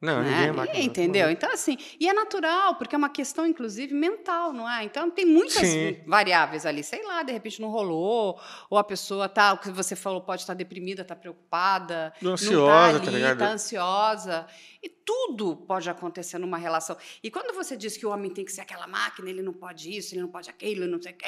Não, 0.00 0.22
né? 0.22 0.30
ninguém 0.30 0.48
é 0.48 0.52
máquina. 0.52 0.78
Entendeu? 0.80 1.30
Então, 1.30 1.52
assim, 1.52 1.76
e 1.98 2.08
é 2.08 2.12
natural, 2.12 2.76
porque 2.76 2.94
é 2.94 2.98
uma 2.98 3.10
questão, 3.10 3.46
inclusive, 3.46 3.92
mental, 3.92 4.50
não 4.52 4.68
é? 4.68 4.82
Então, 4.82 5.10
tem 5.10 5.26
muitas 5.26 5.66
Sim. 5.66 6.00
variáveis 6.06 6.64
ali. 6.64 6.82
Sei 6.82 7.02
lá, 7.04 7.22
de 7.22 7.32
repente 7.32 7.60
não 7.60 7.68
rolou, 7.68 8.40
ou 8.70 8.78
a 8.78 8.84
pessoa 8.84 9.28
tá, 9.28 9.52
o 9.52 9.58
que 9.58 9.70
você 9.70 9.94
falou, 9.94 10.22
pode 10.22 10.40
estar 10.40 10.54
deprimida, 10.54 11.02
está 11.02 11.14
preocupada, 11.14 12.14
ansiosa, 12.24 12.52
não 12.54 12.66
tá, 12.66 12.84
ali, 12.86 13.04
tá 13.04 13.10
ligado? 13.10 13.38
Tá 13.38 13.48
ansiosa. 13.50 14.46
E 14.82 14.88
tudo 14.88 15.54
pode 15.54 15.90
acontecer 15.90 16.38
numa 16.38 16.56
relação. 16.56 16.96
E 17.22 17.30
quando 17.30 17.54
você 17.54 17.76
diz 17.76 17.96
que 17.98 18.06
o 18.06 18.10
homem 18.10 18.32
tem 18.32 18.44
que 18.44 18.52
ser 18.52 18.62
aquela 18.62 18.86
máquina, 18.86 19.28
ele 19.28 19.42
não 19.42 19.52
pode 19.52 19.94
isso, 19.94 20.14
ele 20.14 20.22
não 20.22 20.30
pode 20.30 20.48
aquilo, 20.48 20.84
ele 20.84 20.92
não 20.92 21.02
sei 21.02 21.12
o 21.12 21.16
que, 21.16 21.26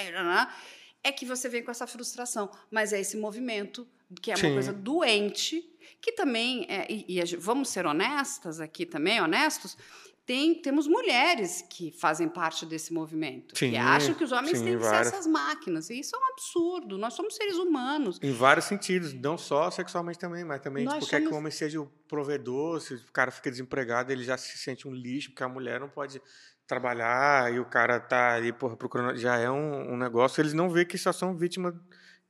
é 1.04 1.10
que 1.12 1.24
você 1.26 1.48
vem 1.48 1.62
com 1.62 1.70
essa 1.70 1.86
frustração. 1.86 2.50
Mas 2.70 2.92
é 2.92 3.00
esse 3.00 3.16
movimento, 3.16 3.86
que 4.20 4.30
é 4.30 4.34
uma 4.34 4.40
Sim. 4.40 4.52
coisa 4.54 4.72
doente, 4.72 5.64
que 6.00 6.12
também, 6.12 6.66
é, 6.68 6.86
e, 6.90 7.18
e, 7.20 7.36
vamos 7.36 7.68
ser 7.68 7.86
honestas 7.86 8.60
aqui 8.60 8.84
também, 8.86 9.20
honestos, 9.20 9.76
tem, 10.24 10.54
temos 10.54 10.86
mulheres 10.86 11.64
que 11.68 11.90
fazem 11.90 12.28
parte 12.28 12.64
desse 12.64 12.92
movimento, 12.92 13.58
Sim, 13.58 13.70
que 13.70 13.76
acham 13.76 14.14
que 14.14 14.22
os 14.22 14.30
homens 14.30 14.58
sim, 14.58 14.64
têm 14.64 14.76
que 14.78 14.84
várias. 14.84 15.08
ser 15.08 15.14
essas 15.16 15.26
máquinas. 15.26 15.90
E 15.90 15.98
isso 15.98 16.14
é 16.14 16.18
um 16.18 16.32
absurdo. 16.32 16.96
Nós 16.96 17.14
somos 17.14 17.34
seres 17.34 17.56
humanos. 17.56 18.20
Em 18.22 18.30
vários 18.30 18.66
sentidos, 18.66 19.12
não 19.12 19.36
só 19.36 19.68
sexualmente 19.72 20.20
também, 20.20 20.44
mas 20.44 20.60
também 20.60 20.84
Nós 20.84 20.94
tipo, 20.94 21.06
quer 21.10 21.16
que 21.20 21.22
o 21.26 21.30
somos- 21.30 21.38
homem 21.40 21.50
seja 21.50 21.80
o 21.80 21.86
provedor, 22.06 22.80
se 22.80 22.94
o 22.94 23.12
cara 23.12 23.32
fica 23.32 23.50
desempregado, 23.50 24.12
ele 24.12 24.22
já 24.22 24.36
se 24.38 24.56
sente 24.58 24.86
um 24.86 24.92
lixo, 24.94 25.30
porque 25.30 25.42
a 25.42 25.48
mulher 25.48 25.80
não 25.80 25.88
pode 25.88 26.22
trabalhar 26.72 27.52
e 27.52 27.60
o 27.60 27.64
cara 27.66 28.00
tá 28.00 28.34
ali, 28.34 28.50
porra, 28.52 28.76
procurando, 28.76 29.16
já 29.16 29.36
é 29.36 29.50
um, 29.50 29.92
um 29.92 29.96
negócio, 29.96 30.40
eles 30.40 30.54
não 30.54 30.70
veem 30.70 30.86
que 30.86 30.96
só 30.96 31.12
são 31.12 31.36
vítimas 31.36 31.74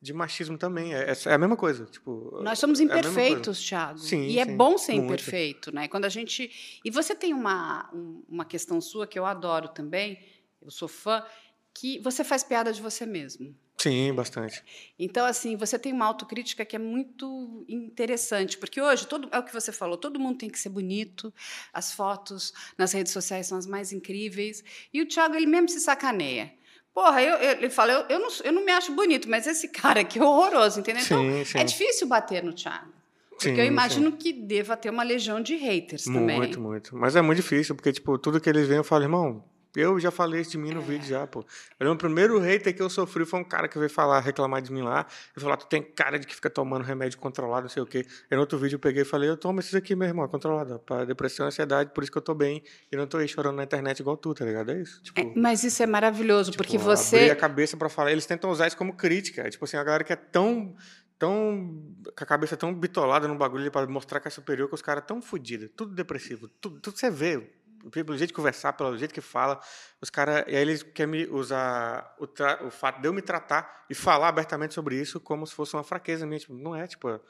de 0.00 0.12
machismo 0.12 0.58
também, 0.58 0.92
é, 0.92 1.12
é 1.26 1.32
a 1.32 1.38
mesma 1.38 1.56
coisa, 1.56 1.84
tipo... 1.86 2.40
Nós 2.42 2.58
somos 2.58 2.80
é 2.80 2.82
imperfeitos, 2.82 3.60
Thiago. 3.64 3.98
Sim, 3.98 4.22
e 4.26 4.40
é 4.40 4.44
sim, 4.44 4.56
bom 4.56 4.76
ser 4.76 4.94
muito. 4.94 5.04
imperfeito, 5.06 5.72
né? 5.72 5.86
Quando 5.86 6.06
a 6.06 6.08
gente. 6.08 6.80
E 6.84 6.90
você 6.90 7.14
tem 7.14 7.32
uma, 7.32 7.88
um- 7.94 8.20
uma 8.28 8.44
questão 8.44 8.80
sua 8.80 9.06
que 9.06 9.16
eu 9.16 9.24
adoro 9.24 9.68
também, 9.68 10.18
eu 10.60 10.72
sou 10.72 10.88
fã, 10.88 11.24
que 11.72 12.00
você 12.00 12.24
faz 12.24 12.42
piada 12.42 12.72
de 12.72 12.82
você 12.82 13.06
mesmo. 13.06 13.54
Sim, 13.82 14.12
bastante. 14.14 14.62
Então, 14.96 15.26
assim, 15.26 15.56
você 15.56 15.76
tem 15.76 15.92
uma 15.92 16.06
autocrítica 16.06 16.64
que 16.64 16.76
é 16.76 16.78
muito 16.78 17.64
interessante, 17.68 18.56
porque 18.56 18.80
hoje, 18.80 19.06
todo, 19.08 19.28
é 19.32 19.38
o 19.38 19.42
que 19.42 19.52
você 19.52 19.72
falou, 19.72 19.96
todo 19.96 20.20
mundo 20.20 20.38
tem 20.38 20.48
que 20.48 20.58
ser 20.58 20.68
bonito, 20.68 21.34
as 21.72 21.92
fotos 21.92 22.52
nas 22.78 22.92
redes 22.92 23.12
sociais 23.12 23.48
são 23.48 23.58
as 23.58 23.66
mais 23.66 23.92
incríveis, 23.92 24.62
e 24.94 25.02
o 25.02 25.06
Thiago, 25.08 25.34
ele 25.34 25.46
mesmo 25.46 25.68
se 25.68 25.80
sacaneia. 25.80 26.52
Porra, 26.94 27.22
eu, 27.22 27.36
eu- 27.38 27.50
ele 27.58 27.70
fala, 27.70 27.92
eu, 27.92 28.04
eu, 28.08 28.18
não, 28.20 28.28
eu 28.44 28.52
não 28.52 28.64
me 28.64 28.70
acho 28.70 28.92
bonito, 28.92 29.28
mas 29.28 29.46
esse 29.48 29.66
cara 29.72 30.00
aqui 30.02 30.18
é 30.20 30.24
horroroso, 30.24 30.78
entendeu? 30.78 31.02
Então, 31.02 31.20
Sim, 31.22 31.44
sim. 31.44 31.58
é 31.58 31.64
difícil 31.64 32.06
bater 32.06 32.42
no 32.44 32.52
Thiago. 32.52 32.92
Porque 33.30 33.48
Sim, 33.50 33.60
eu 33.60 33.64
imagino 33.66 34.12
que 34.12 34.32
deva 34.32 34.76
ter 34.76 34.90
uma 34.90 35.02
legião 35.02 35.40
de 35.40 35.56
haters 35.56 36.04
também. 36.04 36.36
Muito, 36.36 36.60
muito. 36.60 36.96
Mas 36.96 37.16
é 37.16 37.22
muito 37.22 37.38
difícil, 37.38 37.74
porque, 37.74 37.92
tipo, 37.92 38.16
tudo 38.16 38.40
que 38.40 38.48
eles 38.48 38.68
veem, 38.68 38.76
eu 38.76 38.84
falo, 38.84 39.02
irmão, 39.02 39.42
eu 39.74 39.98
já 40.00 40.10
falei 40.10 40.40
isso 40.40 40.50
de 40.52 40.58
mim 40.58 40.70
no 40.72 40.80
É. 40.80 40.84
vídeo 40.84 41.06
já, 41.06 41.26
pô. 41.26 41.40
Eu 41.80 41.86
lembro, 41.86 41.94
o 41.94 41.98
primeiro 41.98 42.38
hater 42.38 42.74
que 42.74 42.82
eu 42.82 42.90
sofri 42.90 43.24
foi 43.24 43.40
um 43.40 43.44
cara 43.44 43.68
que 43.68 43.78
veio 43.78 43.90
falar, 43.90 44.20
reclamar 44.20 44.60
de 44.62 44.72
mim 44.72 44.82
lá. 44.82 45.06
Ele 45.36 45.42
falou, 45.42 45.56
tu 45.56 45.66
tem 45.66 45.82
cara 45.82 46.18
de 46.18 46.26
que 46.26 46.34
fica 46.34 46.50
tomando 46.50 46.82
remédio 46.84 47.18
controlado, 47.18 47.62
não 47.62 47.68
sei 47.70 47.82
o 47.82 47.86
quê. 47.86 48.04
Aí 48.30 48.36
no 48.36 48.40
outro 48.40 48.58
vídeo 48.58 48.76
eu 48.76 48.80
peguei 48.80 49.02
e 49.02 49.04
falei, 49.04 49.28
eu 49.30 49.36
tomo 49.36 49.60
esses 49.60 49.74
aqui, 49.74 49.94
meu 49.94 50.06
irmão, 50.08 50.26
controlado, 50.28 50.78
pra 50.80 51.04
depressão 51.04 51.46
e 51.46 51.48
ansiedade, 51.48 51.90
por 51.94 52.02
isso 52.02 52.12
que 52.12 52.18
eu 52.18 52.22
tô 52.22 52.34
bem. 52.34 52.62
E 52.90 52.96
não 52.96 53.06
tô 53.06 53.16
aí 53.18 53.26
chorando 53.28 53.56
na 53.56 53.64
internet 53.64 54.00
igual 54.00 54.16
tu, 54.16 54.34
tá 54.34 54.44
ligado? 54.44 54.70
É 54.70 54.80
isso. 54.82 55.02
Tipo, 55.02 55.20
É, 55.20 55.32
mas 55.36 55.64
isso 55.64 55.82
é 55.82 55.86
maravilhoso, 55.86 56.52
porque 56.52 56.72
tipo, 56.72 56.82
Abrir 56.84 56.96
você. 56.96 57.30
a 57.30 57.36
cabeça 57.36 57.76
pra 57.76 57.88
falar. 57.88 58.12
Eles 58.12 58.26
tentam 58.26 58.50
usar 58.50 58.66
isso 58.66 58.76
como 58.76 58.94
crítica. 58.94 59.42
É, 59.42 59.50
Tipo 59.50 59.64
assim, 59.64 59.76
a 59.76 59.84
galera 59.84 60.04
que 60.04 60.12
é 60.12 60.16
tão. 60.16 60.74
tão 61.18 61.80
com 62.16 62.24
a 62.24 62.26
cabeça 62.26 62.56
tão 62.56 62.74
bitolada 62.74 63.28
no 63.28 63.36
bagulho 63.36 63.70
pra 63.70 63.86
mostrar 63.86 64.18
que 64.18 64.26
é 64.26 64.30
superior, 64.30 64.68
que 64.68 64.74
os 64.74 64.82
caras 64.82 65.04
tão 65.06 65.22
fodidos. 65.22 65.70
Tudo 65.76 65.94
depressivo. 65.94 66.48
Tudo, 66.60 66.80
tudo 66.80 66.98
você 66.98 67.10
vê. 67.10 67.48
Pelo 67.90 68.16
jeito 68.16 68.28
de 68.28 68.34
conversar, 68.34 68.72
pelo 68.74 68.96
jeito 68.96 69.12
que 69.12 69.20
fala. 69.20 69.60
Os 70.00 70.10
caras. 70.10 70.44
E 70.46 70.54
aí 70.54 70.62
eles 70.62 70.82
querem 70.82 71.28
usar 71.30 72.14
o, 72.18 72.26
tra- 72.26 72.60
o 72.64 72.70
fato 72.70 73.00
de 73.00 73.08
eu 73.08 73.12
me 73.12 73.22
tratar 73.22 73.84
e 73.90 73.94
falar 73.94 74.28
abertamente 74.28 74.74
sobre 74.74 74.96
isso 75.00 75.18
como 75.20 75.46
se 75.46 75.54
fosse 75.54 75.74
uma 75.74 75.82
fraqueza 75.82 76.26
minha. 76.26 76.38
Tipo, 76.38 76.54
não 76.54 76.74
é, 76.76 76.86
tipo. 76.86 77.20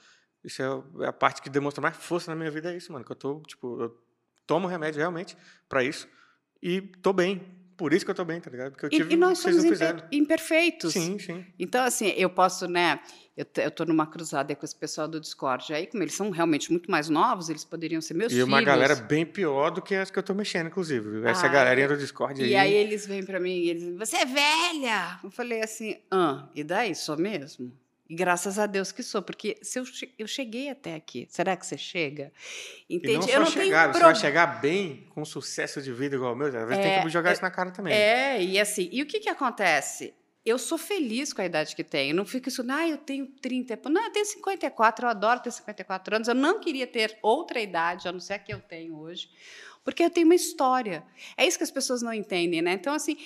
Isso 0.45 0.61
é 1.01 1.07
a 1.07 1.13
parte 1.13 1.41
que 1.41 1.49
demonstra 1.49 1.81
mais 1.81 1.97
força 1.97 2.31
na 2.31 2.37
minha 2.37 2.51
vida, 2.51 2.73
é 2.73 2.77
isso, 2.77 2.93
mano. 2.93 3.05
Que 3.05 3.13
eu 3.13 3.17
tô, 3.17 3.41
tipo, 3.47 3.81
eu 3.81 3.97
tomo 4.47 4.67
remédio 4.67 4.99
realmente 4.99 5.37
pra 5.69 5.85
isso 5.85 6.09
e 6.61 6.81
tô 6.81 7.13
bem. 7.13 7.62
Por 7.77 7.93
isso 7.93 8.05
que 8.05 8.11
eu 8.11 8.15
tô 8.15 8.25
bem, 8.25 8.41
tá 8.41 8.51
ligado? 8.51 8.73
Porque 8.73 8.87
eu 8.87 8.91
tive 8.91 9.11
E, 9.11 9.15
e 9.15 9.17
nós 9.17 9.39
somos 9.39 9.65
imper- 9.65 10.07
imperfeitos. 10.13 10.93
Sim, 10.93 11.19
sim. 11.19 11.45
Então, 11.59 11.83
assim, 11.85 12.09
eu 12.17 12.31
posso, 12.31 12.67
né? 12.69 13.01
Eu, 13.37 13.47
eu 13.63 13.71
tô 13.71 13.85
numa 13.85 14.07
cruzada 14.07 14.55
com 14.55 14.65
esse 14.65 14.77
pessoal 14.77 15.09
do 15.09 15.19
Discord. 15.19 15.73
Aí, 15.73 15.87
como 15.87 16.03
eles 16.03 16.15
são 16.15 16.31
realmente 16.31 16.71
muito 16.71 16.91
mais 16.91 17.09
novos, 17.09 17.49
eles 17.49 17.65
poderiam 17.65 18.01
ser 18.01 18.15
meus 18.15 18.31
E 18.31 18.35
filhos. 18.37 18.49
uma 18.49 18.61
galera 18.63 18.95
bem 18.95 19.25
pior 19.25 19.71
do 19.71 19.81
que 19.81 19.95
as 19.95 20.11
que 20.11 20.19
eu 20.19 20.23
tô 20.23 20.35
mexendo, 20.35 20.67
inclusive. 20.67 21.27
Essa 21.27 21.47
Ah, 21.47 21.49
galerinha 21.49 21.87
é. 21.87 21.89
do 21.89 21.97
Discord 21.97 22.43
aí. 22.43 22.51
E 22.51 22.57
aí 22.57 22.73
eles 22.75 23.07
vêm 23.07 23.25
para 23.25 23.41
mim 23.41 23.57
e 23.57 23.71
eles 23.71 23.83
dizem, 23.83 23.97
você 23.97 24.17
é 24.17 24.27
velha! 24.27 25.19
Eu 25.25 25.31
falei 25.31 25.63
assim, 25.63 25.97
ah, 26.11 26.49
e 26.55 26.63
daí, 26.63 26.95
sou 26.95 27.17
mesmo? 27.17 27.73
E 28.13 28.15
graças 28.15 28.59
a 28.59 28.67
Deus 28.67 28.93
que 28.93 29.03
sou, 29.03 29.23
porque 29.23 29.57
se 29.63 29.79
eu, 29.79 29.85
eu 30.19 30.27
cheguei 30.27 30.69
até 30.69 30.95
aqui, 30.95 31.27
será 31.31 31.57
que 31.57 31.67
você 31.67 31.79
chega? 31.79 32.31
E 32.87 32.97
Entende? 32.97 33.15
não 33.15 33.23
só 33.23 33.31
eu 33.31 33.41
não 33.41 33.47
chegar, 33.47 33.83
tenho 33.85 33.95
você 33.95 34.01
vai 34.01 34.15
chegar 34.15 34.47
bem, 34.61 35.07
com 35.15 35.25
sucesso 35.25 35.81
de 35.81 35.91
vida 35.95 36.17
igual 36.17 36.35
o 36.35 36.37
meu. 36.37 36.49
Às 36.49 36.53
vezes 36.53 36.77
tem 36.77 36.93
É, 36.93 37.03
que 37.03 37.09
jogar 37.09 37.31
é, 37.31 37.33
isso 37.33 37.41
na 37.41 37.51
cara 37.51 37.71
também. 37.71 37.95
É, 37.95 38.43
e 38.43 38.61
assim, 38.61 38.87
e 38.93 39.01
o 39.01 39.07
que 39.07 39.19
que 39.19 39.31
acontece? 39.31 40.13
Eu 40.45 40.59
sou 40.59 40.77
feliz 40.77 41.33
com 41.33 41.41
a 41.41 41.47
idade 41.47 41.75
que 41.75 41.83
tenho. 41.83 42.15
Não 42.15 42.27
fico 42.27 42.51
isso, 42.51 42.63
ah, 42.69 42.87
eu 42.87 42.99
tenho 42.99 43.27
30. 43.41 43.81
Não, 43.89 44.05
eu 44.05 44.13
tenho 44.13 44.27
54, 44.27 45.07
eu 45.07 45.11
adoro 45.11 45.41
ter 45.41 45.51
54 45.51 46.17
anos. 46.17 46.29
Eu 46.29 46.35
não 46.35 46.61
queria 46.61 46.87
ter 46.87 47.19
outra 47.23 47.61
idade, 47.61 48.09
a 48.09 48.13
não 48.13 48.21
ser 48.21 48.35
a 48.35 48.39
que 48.39 48.53
eu 48.53 48.61
tenho 48.61 48.95
hoje, 48.99 49.31
porque 49.83 50.03
eu 50.03 50.11
tenho 50.11 50.27
uma 50.27 50.35
história. 50.35 51.03
É 51.35 51.47
isso 51.47 51.57
que 51.57 51.65
as 51.65 51.71
pessoas 51.71 52.03
não 52.03 52.13
entendem, 52.13 52.61
né? 52.61 52.75
Então, 52.75 52.93
assim, 52.93 53.17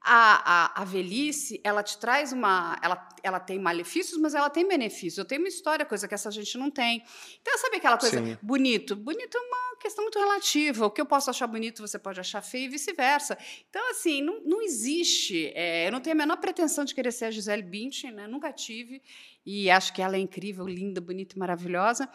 a, 0.00 0.80
a, 0.80 0.82
a 0.82 0.84
velhice, 0.84 1.60
ela 1.64 1.82
te 1.82 1.98
traz 1.98 2.32
uma. 2.32 2.78
Ela, 2.82 3.08
ela 3.22 3.40
tem 3.40 3.58
malefícios, 3.58 4.20
mas 4.20 4.34
ela 4.34 4.48
tem 4.48 4.66
benefícios. 4.66 5.18
Eu 5.18 5.24
tenho 5.24 5.42
uma 5.42 5.48
história, 5.48 5.84
coisa 5.84 6.06
que 6.06 6.14
essa 6.14 6.30
gente 6.30 6.56
não 6.56 6.70
tem. 6.70 7.02
Então, 7.40 7.58
sabe 7.58 7.76
aquela 7.76 7.98
coisa, 7.98 8.18
Sim. 8.22 8.38
bonito? 8.40 8.94
Bonito 8.96 9.36
é 9.36 9.40
uma 9.40 9.67
questão 9.78 10.04
muito 10.04 10.18
relativa. 10.18 10.86
O 10.86 10.90
que 10.90 11.00
eu 11.00 11.06
posso 11.06 11.30
achar 11.30 11.46
bonito, 11.46 11.80
você 11.80 11.98
pode 11.98 12.20
achar 12.20 12.42
feio 12.42 12.66
e 12.66 12.68
vice-versa. 12.68 13.38
Então, 13.68 13.90
assim, 13.90 14.20
não, 14.22 14.40
não 14.44 14.62
existe. 14.62 15.52
é, 15.54 15.86
eu 15.86 15.92
não 15.92 16.00
tenho 16.00 16.14
a 16.14 16.18
menor 16.18 16.36
pretensão 16.36 16.84
de 16.84 16.94
querer 16.94 17.12
ser 17.12 17.26
a 17.26 17.30
Gisele 17.30 17.62
Bündchen, 17.62 18.12
né? 18.12 18.26
nunca 18.26 18.52
tive. 18.52 19.02
E 19.46 19.70
acho 19.70 19.94
que 19.94 20.02
ela 20.02 20.16
é 20.16 20.18
incrível, 20.18 20.66
linda, 20.66 21.00
bonita 21.00 21.34
e 21.34 21.38
maravilhosa. 21.38 22.06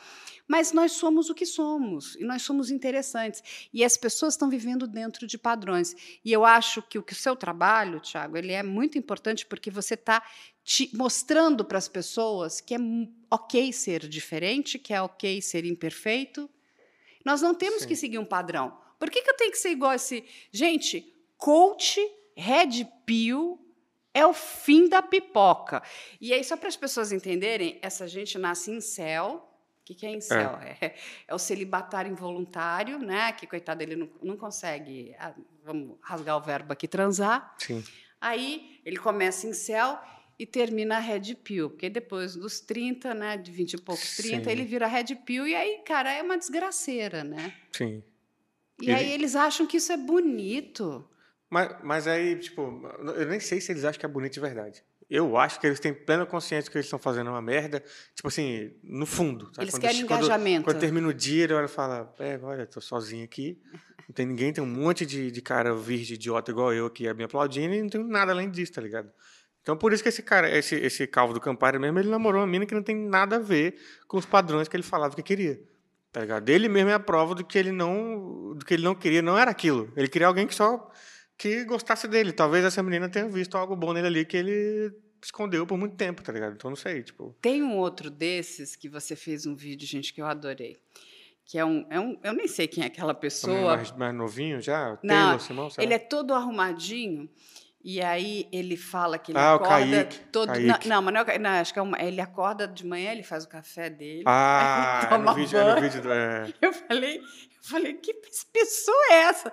Mas 0.47 0.71
nós 0.71 0.91
somos 0.91 1.31
o 1.31 1.33
que 1.33 1.47
somos. 1.47 2.15
E 2.17 2.23
nós 2.23 2.43
somos 2.43 2.69
interessantes. 2.69 3.69
E 3.73 3.83
as 3.83 3.97
pessoas 3.97 4.35
estão 4.35 4.49
vivendo 4.49 4.85
dentro 4.85 5.25
de 5.25 5.37
padrões. 5.37 5.95
E 6.23 6.31
eu 6.31 6.45
acho 6.45 6.81
que 6.83 6.99
o, 6.99 7.01
que 7.01 7.13
o 7.13 7.15
seu 7.15 7.35
trabalho, 7.35 7.99
Tiago, 7.99 8.37
ele 8.37 8.51
é 8.51 8.61
muito 8.61 8.99
importante 8.99 9.47
porque 9.47 9.71
você 9.71 9.95
está 9.95 10.21
mostrando 10.93 11.65
para 11.65 11.77
as 11.77 11.87
pessoas 11.87 12.61
que 12.61 12.75
é 12.75 12.77
ok 13.29 13.73
ser 13.73 14.07
diferente, 14.07 14.77
que 14.77 14.93
é 14.93 15.01
ok 15.01 15.41
ser 15.41 15.65
imperfeito. 15.65 16.49
Nós 17.23 17.41
não 17.41 17.53
temos 17.53 17.83
Sim. 17.83 17.87
que 17.87 17.95
seguir 17.95 18.17
um 18.17 18.25
padrão. 18.25 18.77
Por 18.99 19.09
que, 19.09 19.21
que 19.21 19.29
eu 19.29 19.35
tenho 19.35 19.51
que 19.51 19.57
ser 19.57 19.71
igual 19.71 19.91
a 19.91 19.95
esse. 19.95 20.23
Gente, 20.51 21.13
coach, 21.37 21.99
red 22.35 22.85
pill 23.05 23.59
é 24.13 24.25
o 24.25 24.33
fim 24.33 24.87
da 24.87 25.01
pipoca. 25.01 25.81
E 26.21 26.31
aí, 26.33 26.43
só 26.43 26.55
para 26.55 26.69
as 26.69 26.77
pessoas 26.77 27.11
entenderem, 27.11 27.79
essa 27.81 28.07
gente 28.07 28.37
nasce 28.37 28.71
em 28.71 28.79
céu. 28.79 29.49
O 29.81 29.85
que, 29.85 29.95
que 29.95 30.05
é 30.05 30.11
em 30.11 30.21
céu? 30.21 30.57
É. 30.79 30.95
é 31.27 31.35
o 31.35 31.39
celibatário 31.39 32.09
involuntário, 32.09 32.99
né? 32.99 33.33
Que, 33.33 33.45
coitado, 33.45 33.81
ele 33.81 33.95
não, 33.95 34.09
não 34.21 34.37
consegue, 34.37 35.13
ah, 35.19 35.33
vamos 35.65 35.97
rasgar 36.01 36.37
o 36.37 36.41
verbo 36.41 36.71
aqui, 36.71 36.87
transar. 36.87 37.53
Sim. 37.57 37.83
Aí 38.21 38.79
ele 38.85 38.97
começa 38.97 39.45
em 39.47 39.53
céu 39.53 39.99
e 40.37 40.45
termina 40.45 40.97
a 40.97 40.99
red 40.99 41.35
pill, 41.43 41.69
porque 41.69 41.89
depois 41.89 42.35
dos 42.35 42.59
30, 42.59 43.13
né, 43.13 43.37
de 43.37 43.51
20 43.51 43.73
e 43.73 43.77
poucos, 43.81 44.15
30, 44.17 44.43
Sim. 44.45 44.49
ele 44.51 44.63
vira 44.63 44.87
red 44.87 45.15
pill 45.25 45.47
e 45.47 45.55
aí, 45.55 45.81
cara, 45.85 46.11
é 46.11 46.21
uma 46.21 46.37
desgraceira, 46.37 47.23
né? 47.23 47.53
Sim. 47.71 48.03
E 48.81 48.85
Ele- 48.85 48.93
aí 48.93 49.11
eles 49.11 49.35
acham 49.35 49.65
que 49.67 49.77
isso 49.77 49.91
é 49.91 49.97
bonito. 49.97 51.07
Mas, 51.49 51.75
mas 51.83 52.07
aí, 52.07 52.37
tipo, 52.39 52.61
eu 53.15 53.27
nem 53.27 53.39
sei 53.39 53.61
se 53.61 53.71
eles 53.71 53.85
acham 53.85 53.99
que 53.99 54.05
é 54.05 54.09
bonito 54.09 54.33
de 54.33 54.39
verdade. 54.39 54.83
Eu 55.09 55.37
acho 55.37 55.59
que 55.59 55.67
eles 55.67 55.79
têm 55.79 55.93
plena 55.93 56.25
consciência 56.25 56.71
que 56.71 56.77
eles 56.77 56.87
estão 56.87 56.97
fazendo 56.97 57.29
uma 57.29 57.41
merda. 57.41 57.83
Tipo 58.15 58.29
assim, 58.29 58.71
no 58.81 59.05
fundo. 59.05 59.45
sabe? 59.53 59.61
Eles 59.65 59.73
Quando- 59.75 59.81
querem 59.81 60.05
quando, 60.07 60.19
engajamento. 60.25 60.63
Quando 60.63 60.79
termina 60.79 61.07
o 61.07 61.13
dia, 61.13 61.43
ele 61.43 61.53
olha 61.53 61.65
e 61.65 61.69
fala: 61.69 62.11
É, 62.17 62.39
olha, 62.41 62.65
tô 62.65 62.81
sozinho 62.81 63.23
aqui. 63.23 63.61
Não 64.09 64.13
tem 64.15 64.25
ninguém, 64.25 64.51
tem 64.51 64.63
um 64.63 64.67
monte 64.67 65.05
de, 65.05 65.29
de 65.29 65.41
cara 65.41 65.75
virgem, 65.75 66.15
idiota 66.15 66.49
igual 66.49 66.73
eu 66.73 66.87
aqui 66.87 67.11
me 67.13 67.23
aplaudindo 67.23 67.73
e 67.75 67.81
não 67.83 67.89
tem 67.89 68.03
nada 68.03 68.31
além 68.31 68.49
disso, 68.49 68.73
tá 68.73 68.81
ligado? 68.81 69.11
Então, 69.63 69.77
por 69.77 69.93
isso 69.93 70.03
que 70.03 70.09
esse 70.09 70.21
cara, 70.21 70.55
esse, 70.55 70.75
esse 70.75 71.07
calvo 71.07 71.33
do 71.33 71.39
Campari 71.39 71.79
mesmo, 71.79 71.97
ele 71.97 72.09
namorou 72.09 72.41
uma 72.41 72.47
mina 72.47 72.65
que 72.65 72.75
não 72.75 72.83
tem 72.83 72.95
nada 72.95 73.37
a 73.37 73.39
ver 73.39 73.75
com 74.07 74.17
os 74.17 74.25
padrões 74.25 74.67
que 74.67 74.75
ele 74.75 74.83
falava 74.83 75.15
que 75.15 75.23
queria. 75.23 75.59
Tá 76.11 76.21
ligado? 76.21 76.47
Ele 76.49 76.67
mesmo 76.67 76.89
é 76.89 76.93
a 76.93 76.99
prova 76.99 77.33
do 77.33 77.43
que 77.43 77.57
ele 77.57 77.71
não, 77.71 78.53
do 78.55 78.63
que 78.65 78.73
ele 78.73 78.83
não 78.83 78.93
queria, 78.93 79.21
não 79.21 79.37
era 79.37 79.49
aquilo. 79.49 79.91
Ele 79.95 80.07
queria 80.07 80.27
alguém 80.27 80.45
que 80.45 80.53
só 80.53 80.91
que 81.37 81.63
gostasse 81.63 82.07
dele. 82.07 82.31
Talvez 82.33 82.65
essa 82.65 82.83
menina 82.83 83.09
tenha 83.09 83.27
visto 83.27 83.57
algo 83.57 83.75
bom 83.75 83.93
nele 83.93 84.07
ali 84.07 84.25
que 84.25 84.37
ele 84.37 84.93
escondeu 85.23 85.65
por 85.65 85.77
muito 85.77 85.95
tempo, 85.95 86.21
tá 86.21 86.31
ligado? 86.31 86.53
Então 86.53 86.69
não 86.69 86.75
sei, 86.75 87.01
tipo, 87.01 87.35
Tem 87.41 87.63
um 87.63 87.77
outro 87.77 88.11
desses 88.11 88.75
que 88.75 88.89
você 88.89 89.15
fez 89.15 89.45
um 89.45 89.55
vídeo, 89.55 89.87
gente, 89.87 90.13
que 90.13 90.21
eu 90.21 90.25
adorei. 90.25 90.77
Que 91.45 91.57
é 91.57 91.65
um. 91.65 91.85
É 91.89 91.99
um 91.99 92.19
eu 92.23 92.33
nem 92.33 92.47
sei 92.47 92.67
quem 92.67 92.83
é 92.83 92.87
aquela 92.87 93.13
também 93.13 93.29
pessoa. 93.29 93.75
mais, 93.75 93.91
mais 93.93 94.13
novinho 94.13 94.61
já, 94.61 94.97
Não, 95.03 95.15
Taylor 95.15 95.39
Simão, 95.39 95.69
sabe? 95.69 95.87
Ele 95.87 95.93
é 95.93 95.99
todo 95.99 96.33
arrumadinho. 96.33 97.29
E 97.83 98.01
aí 98.01 98.47
ele 98.49 98.77
fala 98.77 99.17
que 99.17 99.33
ele 99.33 99.39
Ah, 99.39 99.53
o 99.53 99.55
acorda 99.55 99.67
Kaique, 100.05 100.19
todo. 100.31 100.47
Kaique. 100.47 100.87
Não, 100.87 100.95
não, 100.95 101.01
mas 101.01 101.13
não, 101.13 101.21
é 101.21 101.35
o 101.35 101.39
não, 101.41 101.49
acho 101.49 101.73
que 101.73 101.79
é 101.79 101.81
uma, 101.81 102.01
ele 102.01 102.21
acorda 102.21 102.65
de 102.65 102.85
manhã, 102.85 103.11
ele 103.11 103.23
faz 103.23 103.43
o 103.43 103.49
café 103.49 103.89
dele. 103.89 104.23
Ah, 104.25 105.01
é 105.03 105.07
toma 105.07 105.31
no 105.31 105.33
vídeo, 105.35 105.57
é 105.59 105.63
no 105.63 105.69
banho. 105.71 105.81
vídeo 105.81 106.01
do, 106.01 106.13
é, 106.13 106.53
Eu 106.61 106.71
falei, 106.71 107.17
eu 107.17 107.23
falei, 107.61 107.93
que 107.95 108.13
pessoa 108.53 108.97
é 109.11 109.13
essa? 109.23 109.51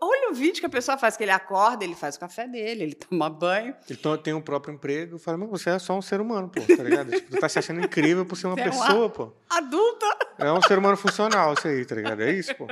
Olha 0.00 0.30
o 0.30 0.34
vídeo 0.34 0.60
que 0.60 0.66
a 0.66 0.70
pessoa 0.70 0.96
faz, 0.96 1.18
que 1.18 1.22
ele 1.24 1.30
acorda, 1.30 1.84
ele 1.84 1.94
faz 1.94 2.16
o 2.16 2.20
café 2.20 2.48
dele, 2.48 2.82
ele 2.82 2.94
toma 2.94 3.28
banho. 3.28 3.74
Ele 3.88 3.98
to- 3.98 4.16
tem 4.18 4.32
um 4.32 4.40
próprio 4.40 4.72
emprego. 4.74 5.18
Fala, 5.18 5.36
mas 5.36 5.50
você 5.50 5.68
é 5.68 5.78
só 5.78 5.92
um 5.98 6.02
ser 6.02 6.18
humano, 6.18 6.48
pô, 6.48 6.60
tá 6.74 6.82
ligado? 6.82 7.10
tipo, 7.10 7.30
tu 7.30 7.38
tá 7.38 7.48
se 7.48 7.58
achando 7.58 7.80
incrível 7.84 8.24
por 8.24 8.36
ser 8.36 8.46
uma 8.46 8.54
Você 8.56 8.62
é 8.62 8.70
uma- 8.70 8.86
pessoa, 8.86 9.10
pô. 9.10 9.32
Adulta. 9.50 10.06
É 10.38 10.50
um 10.50 10.62
ser 10.62 10.78
humano 10.78 10.96
funcional 10.96 11.52
isso 11.52 11.68
aí, 11.68 11.84
tá 11.84 11.94
ligado? 11.94 12.22
É 12.22 12.30
isso, 12.32 12.54
pô. 12.54 12.66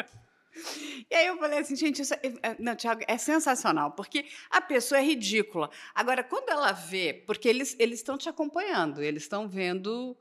E 1.11 1.15
aí 1.15 1.27
eu 1.27 1.37
falei 1.37 1.59
assim, 1.59 1.77
gente, 1.77 2.03
isso 2.03 2.15
é, 2.15 2.21
é, 2.43 2.57
não, 2.59 2.75
Thiago, 2.75 3.03
é 3.07 3.19
sensacional, 3.19 3.93
porque 3.93 4.25
a 4.51 4.61
pessoa 4.61 4.99
é 4.99 5.05
ridícula. 5.05 5.71
Agora, 5.95 6.25
quando 6.25 6.49
ela 6.49 6.73
vê, 6.73 7.23
porque 7.27 7.49
eles 7.49 7.77
eles 7.79 7.99
estão 8.01 8.17
te 8.17 8.29
acompanhando, 8.29 9.03
eles 9.03 9.23
estão 9.23 9.47
vendo 9.49 10.17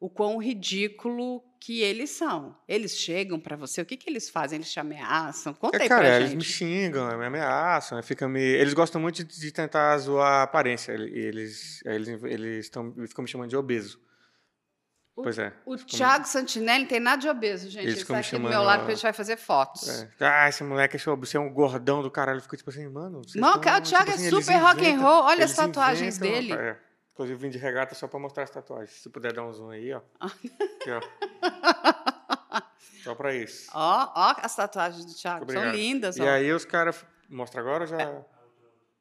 o 0.00 0.08
quão 0.08 0.38
ridículo 0.38 1.42
que 1.60 1.82
eles 1.82 2.08
são. 2.10 2.56
Eles 2.66 2.96
chegam 2.96 3.38
para 3.38 3.54
você, 3.54 3.82
o 3.82 3.86
que, 3.86 3.98
que 3.98 4.08
eles 4.08 4.30
fazem? 4.30 4.56
Eles 4.56 4.72
te 4.72 4.80
ameaçam? 4.80 5.52
Conta 5.52 5.76
é, 5.76 5.82
aí 5.82 5.88
cara, 5.88 6.06
pra 6.06 6.16
eles 6.16 6.30
gente. 6.30 6.38
me 6.38 6.44
xingam, 6.44 7.18
me 7.18 7.26
ameaçam, 7.26 8.02
fica 8.02 8.26
me... 8.26 8.40
eles 8.40 8.72
gostam 8.72 9.00
muito 9.00 9.22
de, 9.22 9.38
de 9.38 9.52
tentar 9.52 9.96
zoar 9.98 10.40
a 10.40 10.42
aparência, 10.44 10.92
eles, 10.92 11.84
eles, 11.84 12.24
eles, 12.24 12.70
tão, 12.70 12.94
ficam 13.06 13.22
me 13.22 13.28
chamando 13.28 13.50
de 13.50 13.56
obeso. 13.56 14.00
O- 15.16 15.22
pois 15.22 15.38
é. 15.38 15.52
O 15.66 15.76
Thiago 15.76 16.24
Santinelli 16.26 16.86
tem 16.86 16.98
nada 17.00 17.20
de 17.20 17.28
obeso, 17.28 17.64
gente. 17.68 17.82
Eles 17.84 17.94
Ele 17.94 18.02
está 18.02 18.18
aqui 18.18 18.30
do 18.38 18.40
meu 18.48 18.62
lado 18.62 18.84
que 18.86 18.92
a 18.92 18.94
gente 18.94 19.02
vai 19.02 19.12
fazer 19.12 19.36
fotos. 19.36 19.88
É. 19.88 20.08
Ah, 20.20 20.48
esse 20.48 20.62
moleque 20.64 20.96
é 20.96 20.98
show, 20.98 21.16
você 21.16 21.36
é 21.36 21.40
um 21.40 21.52
gordão 21.52 22.00
do 22.02 22.10
caralho. 22.10 22.40
Fica 22.40 22.56
tipo 22.56 22.70
assim, 22.70 22.88
mano. 22.88 23.20
Não, 23.34 23.58
tão- 23.60 23.76
o 23.76 23.80
Thiago 23.82 24.10
é 24.10 24.14
assim, 24.14 24.26
eles 24.28 24.44
super 24.44 24.56
rock 24.58 24.80
and 24.80 24.88
inventam- 24.90 25.02
roll. 25.02 25.24
Olha 25.24 25.44
as 25.44 25.54
tatuagens 25.54 26.16
inventam, 26.16 26.40
dele. 26.40 26.52
é. 26.54 26.78
Inclusive, 27.12 27.38
vim 27.42 27.50
de 27.50 27.58
regata 27.58 27.94
só 27.94 28.08
pra 28.08 28.18
mostrar 28.18 28.44
as 28.44 28.50
tatuagens. 28.50 28.92
Se 29.02 29.10
puder 29.10 29.32
dar 29.34 29.42
um 29.44 29.52
zoom 29.52 29.70
aí, 29.70 29.92
ó. 29.92 30.00
Aqui, 30.20 30.90
ó. 30.90 31.00
só 33.04 33.14
pra 33.14 33.34
isso. 33.34 33.70
Ó, 33.74 34.12
ó 34.14 34.34
as 34.42 34.54
tatuagens 34.56 35.04
do 35.04 35.14
Thiago. 35.14 35.42
Obrigado. 35.42 35.64
São 35.64 35.72
lindas, 35.74 36.16
E 36.16 36.22
ó. 36.22 36.28
aí 36.30 36.52
os 36.52 36.64
caras. 36.64 37.04
Mostra 37.28 37.60
agora 37.60 37.86
já. 37.86 37.98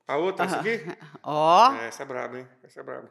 A 0.07 0.17
outra, 0.17 0.45
essa 0.45 0.59
aqui? 0.59 0.85
Ó, 1.23 1.73
É, 1.75 1.87
essa 1.87 2.03
é 2.03 2.05
braba, 2.05 2.39
hein? 2.39 2.47
Essa 2.63 2.79
é 2.79 2.83
braba. 2.83 3.09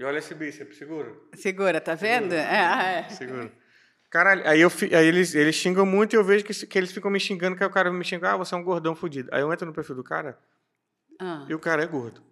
E 0.00 0.04
olha 0.04 0.16
esse 0.16 0.34
bíceps, 0.34 0.78
segura. 0.78 1.14
segura, 1.34 1.78
tá 1.78 1.94
vendo? 1.94 2.32
É, 2.32 3.04
é. 3.06 3.08
Segura. 3.10 3.52
Caralho, 4.08 4.48
aí, 4.48 4.58
eu, 4.58 4.70
aí 4.96 5.06
eles, 5.06 5.34
eles 5.34 5.54
xingam 5.54 5.84
muito 5.84 6.14
e 6.14 6.16
eu 6.16 6.24
vejo 6.24 6.42
que, 6.42 6.54
que 6.66 6.78
eles 6.78 6.90
ficam 6.90 7.10
me 7.10 7.20
xingando, 7.20 7.54
que 7.54 7.62
aí 7.62 7.68
o 7.68 7.72
cara 7.72 7.92
me 7.92 8.02
xinga, 8.02 8.32
ah, 8.32 8.36
você 8.38 8.54
é 8.54 8.56
um 8.56 8.64
gordão 8.64 8.96
fudido. 8.96 9.28
Aí 9.30 9.42
eu 9.42 9.52
entro 9.52 9.66
no 9.66 9.74
perfil 9.74 9.94
do 9.94 10.02
cara 10.02 10.38
Ah. 11.20 11.44
e 11.50 11.54
o 11.54 11.58
cara 11.58 11.82
é 11.82 11.86
gordo. 11.86 12.22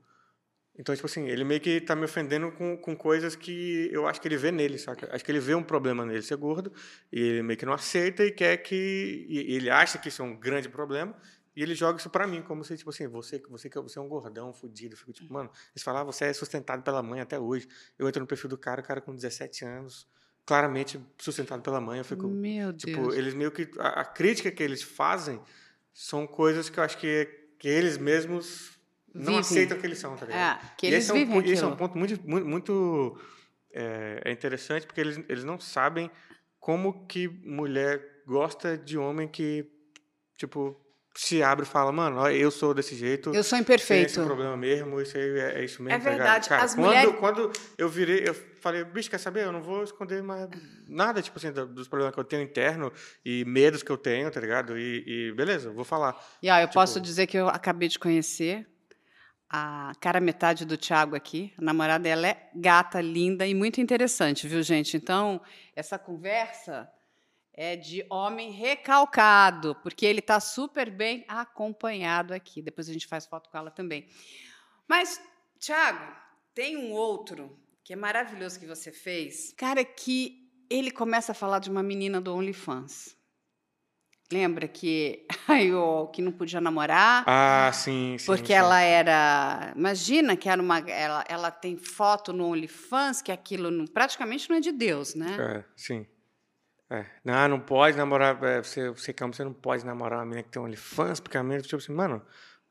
Então, 0.79 0.95
tipo 0.95 1.07
assim, 1.07 1.29
ele 1.29 1.45
meio 1.45 1.61
que 1.61 1.79
tá 1.79 1.95
me 1.95 2.07
ofendendo 2.07 2.51
com, 2.53 2.75
com 2.79 2.97
coisas 2.97 3.37
que 3.37 3.91
eu 3.93 4.07
acho 4.09 4.19
que 4.19 4.29
ele 4.29 4.39
vê 4.39 4.51
nele, 4.51 4.79
saca? 4.79 5.07
Acho 5.15 5.23
que 5.23 5.31
ele 5.31 5.39
vê 5.41 5.55
um 5.55 5.63
problema 5.63 6.07
nele 6.07 6.23
ser 6.23 6.37
gordo 6.39 6.73
e 7.13 7.21
ele 7.21 7.43
meio 7.43 7.59
que 7.59 7.67
não 7.67 7.75
aceita 7.75 8.25
e 8.25 8.31
quer 8.33 8.57
que... 8.57 9.27
E 9.29 9.55
ele 9.55 9.69
acha 9.69 9.99
que 9.99 10.09
isso 10.09 10.23
é 10.23 10.25
um 10.25 10.35
grande 10.35 10.71
problema 10.71 11.15
e 11.59 11.63
ele 11.63 11.75
joga 11.75 11.99
isso 11.99 12.09
pra 12.11 12.27
mim, 12.27 12.41
como 12.43 12.63
se, 12.65 12.77
tipo 12.77 12.91
assim, 12.91 13.07
você, 13.09 13.39
você, 13.39 13.69
que- 13.69 13.81
você 13.81 13.99
é 13.99 14.03
um 14.03 14.09
gordão 14.09 14.53
fudido. 14.53 14.95
Eu 14.95 14.99
fico 14.99 15.13
tipo, 15.13 15.33
mano, 15.33 15.51
eles 15.75 15.83
falam, 15.83 16.03
ah, 16.03 16.05
você 16.05 16.27
é 16.27 16.33
sustentado 16.33 16.83
pela 16.83 17.03
mãe 17.03 17.21
até 17.21 17.39
hoje. 17.39 17.69
Eu 17.99 18.07
entro 18.09 18.21
no 18.21 18.27
perfil 18.27 18.49
do 18.49 18.57
cara, 18.57 18.81
o 18.81 18.85
cara 18.85 19.01
com 19.01 19.15
17 19.15 19.65
anos, 19.65 20.07
claramente 20.47 21.01
sustentado 21.19 21.61
pela 21.63 21.81
mãe. 21.81 21.99
Eu 21.99 22.05
fico, 22.05 22.27
Meu 22.29 22.73
Tipo, 22.73 23.03
Deus. 23.03 23.15
eles 23.17 23.35
meio 23.35 23.51
que. 23.51 23.69
A, 23.79 24.01
a 24.01 24.05
crítica 24.05 24.51
que 24.51 24.63
eles 24.63 24.83
fazem 24.83 25.41
são 25.93 26.27
coisas 26.27 26.71
que 26.71 26.79
eu 26.79 26.85
acho 26.85 26.97
que, 26.99 27.25
que 27.59 27.67
eles 27.69 27.99
mesmos 27.99 28.79
não 29.13 29.25
Vivem. 29.33 29.41
aceitam 29.41 29.79
que 29.79 29.87
eles 29.87 29.99
são, 29.99 30.15
tá 30.17 30.27
ligado? 30.27 30.63
É, 30.63 30.71
que 30.77 30.87
E 30.87 30.91
eles 30.91 31.03
esse 31.05 31.11
é 31.11 31.15
um, 31.15 31.19
vivem 31.19 31.51
esse 31.51 31.65
é 31.65 31.67
um 31.67 31.75
ponto 31.77 31.99
muito, 31.99 32.21
muito, 32.29 32.47
muito, 32.47 33.21
é, 33.73 34.23
é 34.27 34.31
interessante, 34.33 34.87
porque 34.87 35.01
eles, 35.01 35.19
eles 35.29 35.43
não 35.45 35.59
sabem 35.59 36.09
como 36.61 37.07
que 37.07 37.27
mulher 37.27 38.23
gosta 38.27 38.77
de 38.79 38.97
homem 38.99 39.27
que, 39.27 39.69
tipo, 40.37 40.79
se 41.21 41.43
abre 41.43 41.65
e 41.65 41.69
fala, 41.69 41.91
mano, 41.91 42.29
eu 42.29 42.49
sou 42.49 42.73
desse 42.73 42.95
jeito. 42.95 43.35
Eu 43.35 43.43
sou 43.43 43.57
Tem 43.57 43.63
imperfeito. 43.63 44.07
esse 44.13 44.23
problema 44.25 44.57
mesmo, 44.57 45.01
isso 45.01 45.17
aí 45.17 45.41
é, 45.41 45.61
é 45.61 45.65
isso 45.65 45.83
mesmo. 45.83 45.97
É 45.97 45.99
tá 46.05 46.11
verdade, 46.11 46.49
Cara, 46.49 46.63
as 46.63 46.75
quando, 46.77 46.87
mulheres- 46.87 47.15
quando 47.19 47.53
eu 47.77 47.89
virei, 47.89 48.23
eu 48.29 48.35
falei, 48.61 48.85
bicho, 48.85 49.11
quer 49.11 49.19
saber? 49.19 49.45
Eu 49.45 49.51
não 49.51 49.61
vou 49.61 49.83
esconder 49.83 50.23
mais 50.23 50.49
nada, 50.89 51.21
tipo 51.21 51.37
assim, 51.37 51.51
do- 51.51 51.67
dos 51.67 51.89
problemas 51.89 52.15
que 52.15 52.21
eu 52.21 52.25
tenho 52.25 52.43
interno 52.43 52.93
e 53.25 53.45
medos 53.45 53.83
que 53.83 53.91
eu 53.91 53.99
tenho, 53.99 54.31
tá 54.31 54.41
ligado? 54.41 54.79
E, 54.79 55.03
e 55.29 55.33
beleza, 55.33 55.73
vou 55.73 55.85
falar. 55.85 56.17
E 56.41 56.49
ó, 56.49 56.57
eu 56.59 56.69
Tipo- 56.69 56.75
posso 56.75 57.01
dizer 57.01 57.27
que 57.27 57.37
eu 57.37 57.49
acabei 57.49 57.89
de 57.89 57.99
conhecer 57.99 58.65
a 59.51 59.93
cara 60.01 60.21
metade 60.21 60.65
do 60.65 60.77
Thiago 60.77 61.17
aqui. 61.17 61.53
A 61.59 61.63
namorada 61.63 62.05
dela 62.05 62.29
é 62.29 62.49
gata, 62.55 63.01
linda 63.01 63.45
e 63.45 63.55
muito 63.55 63.81
interessante, 63.81 64.47
viu, 64.47 64.63
gente? 64.63 64.97
Então, 64.97 65.41
essa 65.75 65.99
conversa 65.99 66.89
é 67.61 67.75
de 67.75 68.07
homem 68.09 68.53
recalcado, 68.53 69.75
porque 69.83 70.07
ele 70.07 70.21
está 70.21 70.39
super 70.39 70.89
bem 70.89 71.25
acompanhado 71.27 72.33
aqui. 72.33 72.63
Depois 72.63 72.89
a 72.89 72.93
gente 72.93 73.09
faz 73.09 73.27
foto 73.27 73.51
com 73.51 73.59
ela 73.59 73.69
também. 73.69 74.07
Mas, 74.87 75.21
Thiago, 75.59 76.15
tem 76.55 76.77
um 76.77 76.93
outro 76.93 77.59
que 77.83 77.93
é 77.93 77.97
maravilhoso 77.97 78.61
que 78.61 78.67
você 78.67 78.93
fez. 78.93 79.53
Cara, 79.57 79.85
que 79.85 80.49
ele 80.71 80.93
começa 80.93 81.33
a 81.33 81.35
falar 81.35 81.59
de 81.59 81.69
uma 81.69 81.83
menina 81.83 82.21
do 82.21 82.33
OnlyFans. 82.33 83.17
Lembra 84.31 84.69
que, 84.69 85.27
aí, 85.49 85.75
o, 85.75 86.07
que 86.07 86.23
não 86.23 86.31
podia 86.31 86.61
namorar? 86.61 87.25
Ah, 87.27 87.73
sim, 87.75 88.19
sim. 88.19 88.27
Porque 88.27 88.53
sim. 88.53 88.53
ela 88.53 88.81
era. 88.81 89.73
Imagina 89.75 90.37
que 90.37 90.49
era 90.49 90.63
uma. 90.63 90.79
Ela, 90.79 91.25
ela 91.29 91.51
tem 91.51 91.77
foto 91.77 92.33
no 92.33 92.47
OnlyFans, 92.47 93.21
que 93.21 93.33
aquilo 93.33 93.69
não- 93.69 93.87
praticamente 93.87 94.49
não 94.49 94.59
é 94.59 94.61
de 94.61 94.71
Deus, 94.71 95.17
né? 95.17 95.37
É, 95.41 95.65
sim. 95.75 96.07
É. 96.91 97.05
Não, 97.25 97.49
não 97.49 97.61
pode 97.61 97.97
namorar. 97.97 98.43
é, 98.43 98.63
você, 98.63 98.89
você, 98.91 99.13
calma, 99.13 99.35
você 99.35 99.45
não 99.45 99.53
pode 99.53 99.85
namorar 99.85 100.21
uma 100.21 100.25
menina 100.25 100.43
que 100.43 100.49
tem 100.51 100.61
OnlyFans, 100.63 101.21
porque 101.21 101.37
a 101.37 101.43
menina, 101.43 101.61
tipo 101.63 101.77
assim, 101.77 101.93
mano, 101.93 102.23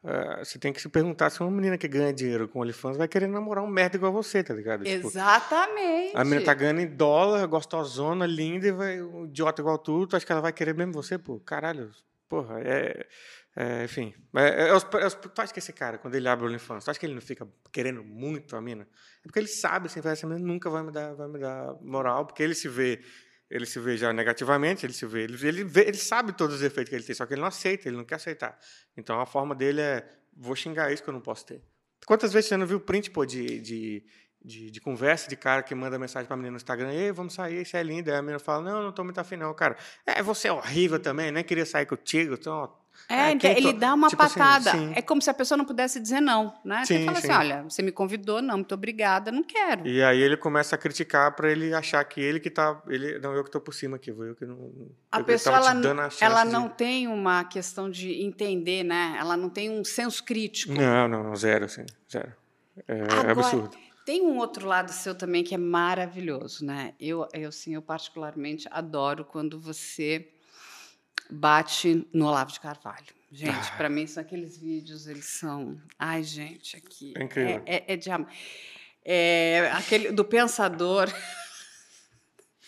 é, 0.03 0.43
você 0.43 0.57
tem 0.57 0.73
que 0.73 0.81
se 0.81 0.89
perguntar 0.89 1.29
se 1.29 1.39
uma 1.41 1.51
menina 1.51 1.77
que 1.77 1.87
ganha 1.87 2.11
dinheiro 2.11 2.47
com 2.47 2.59
OnlyFans 2.61 2.97
vai 2.97 3.07
querer 3.07 3.27
namorar 3.27 3.63
um 3.63 3.67
merda 3.67 3.95
igual 3.95 4.11
você, 4.11 4.43
tá 4.43 4.53
ligado? 4.55 4.83
Tipo, 4.83 5.07
Exatamente. 5.07 6.15
A 6.15 6.23
menina 6.23 6.43
tá 6.45 6.53
ganhando 6.53 6.81
em 6.81 6.87
dólar, 6.87 7.45
gostosona, 7.47 8.25
linda, 8.25 8.67
e 8.67 8.71
vai, 8.71 9.01
um 9.01 9.25
idiota 9.25 9.61
igual 9.61 9.77
tu, 9.77 10.07
tu 10.07 10.15
acha 10.15 10.25
que 10.25 10.31
ela 10.31 10.41
vai 10.41 10.53
querer 10.53 10.73
mesmo 10.73 10.93
você? 10.93 11.17
Pô, 11.19 11.39
caralho, 11.39 11.91
porra, 12.27 12.59
é... 12.61 13.05
é, 13.55 13.83
enfim, 13.83 14.15
é, 14.35 14.69
é, 14.69 14.73
os- 14.73 14.83
os- 14.83 15.13
tu 15.15 15.31
acha 15.41 15.53
que 15.53 15.59
esse 15.59 15.73
cara, 15.73 15.97
quando 15.99 16.15
ele 16.15 16.27
abre 16.27 16.45
o 16.45 16.47
OnlyFans, 16.47 16.85
tu 16.85 16.89
acha 16.91 16.99
que 16.99 17.05
ele 17.05 17.13
não 17.15 17.21
fica 17.21 17.47
querendo 17.71 18.03
muito 18.03 18.55
a 18.55 18.61
mina? 18.61 18.87
É 19.19 19.23
porque 19.23 19.37
ele 19.39 19.47
sabe, 19.47 19.85
assim, 19.87 19.99
essa 20.03 20.25
menina 20.25 20.45
nunca 20.47 20.69
vai 20.71 20.81
me 20.81 20.91
dar, 20.91 21.13
vai 21.13 21.27
me 21.27 21.37
dar 21.37 21.75
moral, 21.81 22.25
porque 22.25 22.41
ele 22.41 22.55
se 22.55 22.67
vê... 22.67 22.99
Ele 23.49 23.65
se 23.65 23.79
vê 23.79 23.95
já 23.95 24.11
negativamente, 24.11 24.85
ele 24.85 24.93
se 24.93 25.05
vê 25.05 25.23
ele, 25.23 25.47
ele 25.47 25.63
vê, 25.63 25.87
ele 25.87 25.97
sabe 25.97 26.33
todos 26.33 26.57
os 26.57 26.61
efeitos 26.61 26.89
que 26.89 26.95
ele 26.95 27.03
tem, 27.03 27.15
só 27.15 27.25
que 27.25 27.33
ele 27.33 27.41
não 27.41 27.47
aceita, 27.47 27.87
ele 27.87 27.95
não 27.95 28.03
quer 28.03 28.15
aceitar. 28.15 28.57
Então 28.95 29.21
a 29.21 29.25
forma 29.25 29.55
dele 29.55 29.79
é, 29.79 30.07
vou 30.35 30.55
xingar 30.55 30.91
isso 30.91 31.01
que 31.01 31.09
eu 31.09 31.13
não 31.13 31.21
posso 31.21 31.45
ter. 31.45 31.63
Quantas 32.05 32.33
vezes 32.33 32.49
você 32.49 32.57
não 32.57 32.67
viu 32.67 32.79
print, 32.79 33.09
pô, 33.09 33.25
de, 33.25 33.59
de, 33.59 34.05
de, 34.43 34.71
de 34.71 34.81
conversa 34.81 35.29
de 35.29 35.35
cara 35.35 35.63
que 35.63 35.73
manda 35.73 35.97
mensagem 35.97 36.27
pra 36.27 36.35
menina 36.35 36.51
no 36.51 36.57
Instagram, 36.57 36.91
ei, 36.91 37.11
vamos 37.11 37.33
sair, 37.33 37.65
você 37.65 37.77
é 37.77 37.83
linda. 37.83 38.11
Aí 38.11 38.17
a 38.17 38.21
menina 38.21 38.39
fala, 38.39 38.63
não, 38.63 38.83
não 38.83 38.91
tô 38.91 39.03
muito 39.03 39.19
afim 39.19 39.37
não, 39.37 39.53
cara. 39.53 39.77
É, 40.05 40.21
você 40.21 40.49
é 40.49 40.51
horrível 40.51 40.99
também, 40.99 41.31
nem 41.31 41.43
queria 41.43 41.65
sair 41.65 41.85
contigo, 41.85 42.33
então... 42.33 42.73
É, 43.09 43.15
É, 43.29 43.31
então, 43.31 43.49
ele 43.51 43.73
to- 43.73 43.79
dá 43.79 43.93
uma 43.93 44.09
tipo 44.09 44.21
assim, 44.21 44.39
patada. 44.39 44.71
sim. 44.71 44.91
é 44.95 45.01
como 45.01 45.21
se 45.21 45.29
a 45.29 45.33
pessoa 45.33 45.57
não 45.57 45.63
pudesse 45.65 45.99
dizer 45.99 46.19
não, 46.19 46.53
né? 46.63 46.83
você 46.83 46.97
Sim, 46.97 47.05
fala 47.05 47.17
assim, 47.17 47.27
sim. 47.27 47.33
olha, 47.33 47.63
você 47.63 47.81
me 47.81 47.91
convidou, 47.91 48.41
não, 48.41 48.55
muito 48.55 48.73
obrigada, 48.73 49.31
não 49.31 49.43
quero. 49.43 49.87
E 49.87 50.03
aí 50.03 50.21
ele 50.21 50.35
começa 50.35 50.75
a 50.75 50.77
criticar 50.77 51.33
pra 51.35 51.49
ele 51.51 51.73
achar 51.73 52.03
que 52.03 52.19
ele 52.19 52.39
que 52.39 52.49
tá... 52.49 52.81
Ele, 52.87 53.17
não, 53.19 53.33
eu 53.33 53.43
que 53.43 53.51
tô 53.51 53.61
por 53.61 53.73
cima 53.73 53.95
aqui, 53.95 54.09
eu 54.09 54.35
que 54.35 54.45
não... 54.45 54.71
A 55.11 55.23
pessoa, 55.23 55.55
ela, 55.55 55.71
a 55.71 56.09
ela 56.19 56.43
de- 56.43 56.51
não 56.51 56.67
tem 56.67 57.07
uma 57.07 57.43
questão 57.45 57.89
de 57.89 58.21
entender, 58.23 58.83
né? 58.83 59.15
Ela 59.19 59.37
não 59.37 59.49
tem 59.49 59.69
um 59.69 59.83
senso 59.85 60.23
crítico. 60.23 60.73
Não, 60.73 61.07
não, 61.07 61.23
não, 61.23 61.35
zero, 61.35 61.65
assim, 61.65 61.85
zero. 62.11 62.33
É 62.87 63.01
Agora, 63.03 63.31
absurdo. 63.31 63.77
Tem 64.05 64.21
um 64.21 64.37
outro 64.37 64.65
lado 64.67 64.89
seu 64.91 65.13
também 65.13 65.43
que 65.43 65.53
é 65.53 65.57
maravilhoso, 65.57 66.65
né? 66.65 66.93
Eu, 66.99 67.27
eu, 67.33 67.49
assim, 67.49 67.73
eu 67.75 67.81
particularmente 67.81 68.67
adoro 68.71 69.25
quando 69.25 69.59
você 69.59 70.29
bate 71.29 72.07
no 72.13 72.27
Olavo 72.27 72.51
de 72.51 72.59
Carvalho. 72.59 73.17
Gente, 73.31 73.71
para 73.75 73.89
mim 73.89 74.07
são 74.07 74.21
aqueles 74.21 74.57
vídeos, 74.57 75.05
eles 75.05 75.25
são, 75.25 75.77
ai 75.99 76.23
gente, 76.23 76.77
aqui 76.77 77.13
É 77.17 77.23
incrível. 77.23 77.61
é, 77.65 77.75
é, 77.75 77.93
é 77.93 77.97
de 77.97 78.09
é 79.09 79.71
aquele 79.73 80.11
do 80.11 80.25
pensador. 80.25 81.07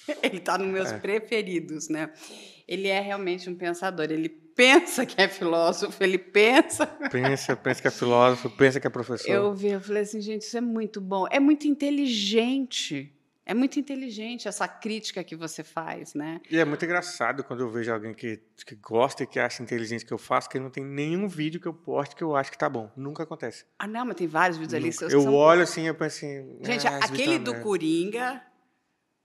Ele 0.24 0.38
está 0.38 0.58
nos 0.58 0.68
meus 0.68 0.92
preferidos, 0.94 1.88
né? 1.90 2.12
Ele 2.68 2.88
é 2.88 3.00
realmente 3.00 3.50
um 3.50 3.56
pensador. 3.56 4.10
Ele 4.10 4.30
pensa 4.30 5.06
que 5.06 5.22
é 5.22 5.28
filósofo, 5.28 6.04
ele 6.04 6.18
pensa 6.18 6.86
Pensa, 6.86 7.56
pensa 7.56 7.82
que 7.82 7.88
é 7.88 7.92
filósofo, 7.92 8.50
pensa 8.50 8.80
que 8.80 8.88
é 8.88 8.90
professor. 8.90 9.30
eu 9.30 9.54
vi, 9.54 9.68
eu 9.68 9.80
falei 9.80 10.02
assim, 10.04 10.20
gente, 10.20 10.42
isso 10.42 10.58
é 10.58 10.62
muito 10.62 11.00
bom. 11.00 11.28
É 11.30 11.40
muito 11.40 11.68
inteligente. 11.68 13.14
É 13.50 13.54
muito 13.56 13.80
inteligente 13.80 14.48
essa 14.48 14.68
crítica 14.68 15.24
que 15.24 15.36
você 15.36 15.64
faz, 15.64 16.14
né? 16.14 16.40
E 16.52 16.60
é 16.60 16.64
muito 16.64 16.86
engraçado 16.86 17.44
quando 17.44 17.62
eu 17.62 17.70
vejo 17.72 17.92
alguém 17.92 18.14
que, 18.14 18.40
que 18.64 18.76
gosta 18.76 19.24
e 19.24 19.26
que 19.26 19.40
acha 19.40 19.64
inteligente 19.64 20.06
que 20.06 20.14
eu 20.14 20.20
faço, 20.20 20.48
que 20.48 20.60
não 20.60 20.70
tem 20.70 20.86
nenhum 20.86 21.28
vídeo 21.28 21.60
que 21.60 21.68
eu 21.68 21.74
poste 21.74 22.16
que 22.16 22.24
eu 22.24 22.36
acho 22.36 22.52
que 22.52 22.58
tá 22.60 22.70
bom. 22.70 22.92
Nunca 22.96 23.24
acontece. 23.24 23.66
Ah, 23.80 23.88
não, 23.88 24.06
mas 24.06 24.18
tem 24.18 24.28
vários 24.28 24.56
vídeos 24.56 24.76
ali. 24.76 24.86
Nunca. 24.92 24.98
seus 25.00 25.12
Eu 25.12 25.34
olho 25.34 25.64
assim 25.64 25.88
eu 25.88 25.96
penso 25.96 26.18
assim. 26.18 26.60
Gente, 26.62 26.88
ah, 26.88 27.00
aquele 27.02 27.40
tá 27.40 27.46
do. 27.46 27.60
Coringa 27.62 28.40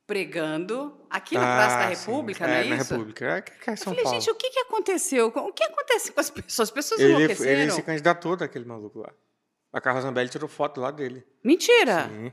pregando 0.06 0.98
aqui 1.10 1.34
na 1.34 1.42
Praça 1.42 1.76
da 1.76 1.88
Ah, 1.88 1.94
sim. 1.94 2.10
República, 2.10 2.44
é, 2.44 2.48
não 2.48 2.54
é 2.54 2.64
na 2.64 2.76
isso? 2.76 2.94
República. 2.94 3.26
É, 3.26 3.42
que 3.42 3.70
é 3.70 3.72
Eu 3.74 3.76
São 3.76 3.84
falei, 3.92 4.04
Paulo. 4.04 4.20
gente, 4.20 4.30
o 4.30 4.34
que, 4.36 4.48
que 4.48 4.58
aconteceu? 4.60 5.26
O 5.26 5.52
que 5.52 5.64
acontece 5.64 6.12
com 6.12 6.20
as 6.20 6.30
pessoas? 6.30 6.68
As 6.68 6.70
pessoas 6.70 6.98
ele, 6.98 7.12
enlouqueceram? 7.12 7.60
ele 7.60 7.70
se 7.72 7.82
candidatou 7.82 8.36
daquele 8.36 8.64
maluco 8.64 9.00
lá. 9.00 9.12
A 9.70 9.82
Carla 9.82 10.00
Zambelli 10.00 10.30
tirou 10.30 10.48
foto 10.48 10.80
lá 10.80 10.90
dele. 10.90 11.22
Mentira! 11.44 12.08
Sim. 12.08 12.32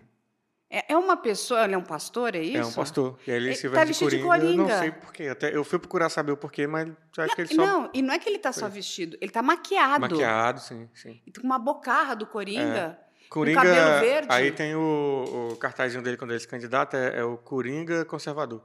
É, 0.73 0.93
é 0.93 0.97
uma 0.97 1.17
pessoa, 1.17 1.65
ele 1.65 1.75
é 1.75 1.77
um 1.77 1.83
pastor, 1.83 2.33
é 2.33 2.39
isso? 2.39 2.57
É 2.57 2.65
um 2.65 2.71
pastor. 2.71 3.19
E 3.27 3.31
aí 3.31 3.37
ele, 3.37 3.55
se 3.55 3.69
tá 3.69 3.83
veste 3.83 3.87
de 3.87 4.05
vestido 4.05 4.09
de 4.09 4.23
coringa. 4.23 4.45
Eu 4.45 4.55
não 4.55 4.63
coringa. 4.63 4.79
sei 4.79 4.91
porquê. 4.91 5.27
Até 5.27 5.53
eu 5.53 5.65
fui 5.65 5.77
procurar 5.77 6.07
saber 6.07 6.31
o 6.31 6.37
porquê, 6.37 6.65
mas 6.65 6.89
acho 7.17 7.35
que 7.35 7.41
ele 7.41 7.53
só 7.53 7.65
Não, 7.65 7.89
e 7.93 8.01
não 8.01 8.13
é 8.13 8.19
que 8.19 8.29
ele 8.29 8.39
tá 8.39 8.53
só 8.53 8.69
vestido, 8.69 9.17
ele 9.19 9.31
tá 9.31 9.41
maquiado. 9.41 9.99
maquiado, 9.99 10.61
sim, 10.61 10.89
sim. 10.93 11.21
E 11.27 11.31
com 11.31 11.45
uma 11.45 11.59
bocarra 11.59 12.15
do 12.15 12.25
Coringa. 12.25 12.97
Coringa, 13.29 13.61
cabelo 13.61 13.99
verde. 13.99 14.27
aí 14.29 14.51
tem 14.51 14.75
o, 14.75 15.51
o 15.51 15.55
cartazinho 15.57 16.01
dele 16.01 16.17
quando 16.17 16.31
ele 16.31 16.39
se 16.39 16.47
candidata, 16.47 16.97
é, 16.97 17.19
é 17.19 17.23
o 17.23 17.37
Coringa 17.37 18.05
conservador. 18.05 18.61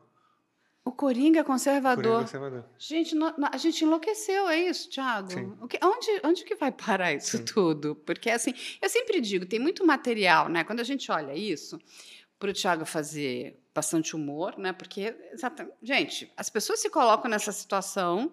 O 0.87 0.92
Coringa 0.92 1.42
conservador. 1.42 2.03
Coringa 2.03 2.20
conservador. 2.22 2.64
Gente, 2.79 3.14
a 3.53 3.57
gente 3.59 3.85
enlouqueceu, 3.85 4.49
é 4.49 4.57
isso, 4.61 4.88
Thiago? 4.88 5.33
Sim. 5.33 5.53
O 5.61 5.66
que- 5.66 5.81
onde, 5.83 6.20
onde 6.22 6.44
que 6.44 6.55
vai 6.55 6.70
parar 6.70 7.12
isso 7.12 7.38
Sim. 7.38 7.44
tudo? 7.44 7.96
Porque, 7.96 8.31
assim, 8.31 8.55
eu 8.81 8.88
sempre 8.88 9.20
digo, 9.20 9.44
tem 9.44 9.59
muito 9.59 9.85
material, 9.85 10.49
né? 10.49 10.62
Quando 10.62 10.79
a 10.79 10.85
gente 10.85 11.11
olha 11.11 11.35
isso, 11.35 11.77
para 12.38 12.51
o 12.51 12.53
Thiago 12.53 12.85
fazer 12.87 13.59
bastante 13.75 14.14
humor, 14.14 14.57
né? 14.57 14.72
Porque, 14.72 15.12
gente, 15.83 16.33
as 16.37 16.49
pessoas 16.49 16.79
se 16.79 16.88
colocam 16.88 17.29
nessa 17.31 17.51
situação, 17.51 18.31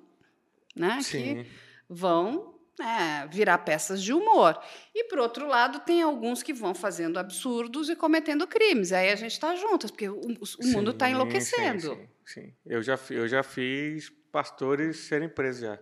né? 0.76 0.98
Que 0.98 1.04
Sim. 1.04 1.46
vão 1.90 2.54
né, 2.80 3.28
virar 3.32 3.58
peças 3.60 4.02
de 4.02 4.14
humor. 4.14 4.60
E, 4.96 5.04
por 5.06 5.20
outro 5.20 5.48
lado, 5.48 5.80
tem 5.80 6.02
alguns 6.02 6.42
que 6.44 6.54
vão 6.54 6.74
fazendo 6.74 7.18
absurdos 7.18 7.90
e 7.90 7.96
cometendo 7.96 8.46
crimes. 8.48 8.92
Aí 8.92 9.12
a 9.12 9.16
gente 9.16 9.32
está 9.34 9.56
juntas, 9.56 9.90
porque 9.92 10.10
o, 10.10 10.20
o 10.22 10.68
mundo 10.68 10.92
está 10.92 11.10
enlouquecendo. 11.10 11.82
Sim, 11.82 11.96
sim, 11.96 12.08
sim. 12.26 12.54
Eu, 12.66 12.82
já, 12.82 12.98
eu 13.10 13.28
já 13.28 13.44
fiz 13.44 14.10
pastores 14.32 14.98
serem 14.98 15.30
presos 15.30 15.62
já. 15.62 15.80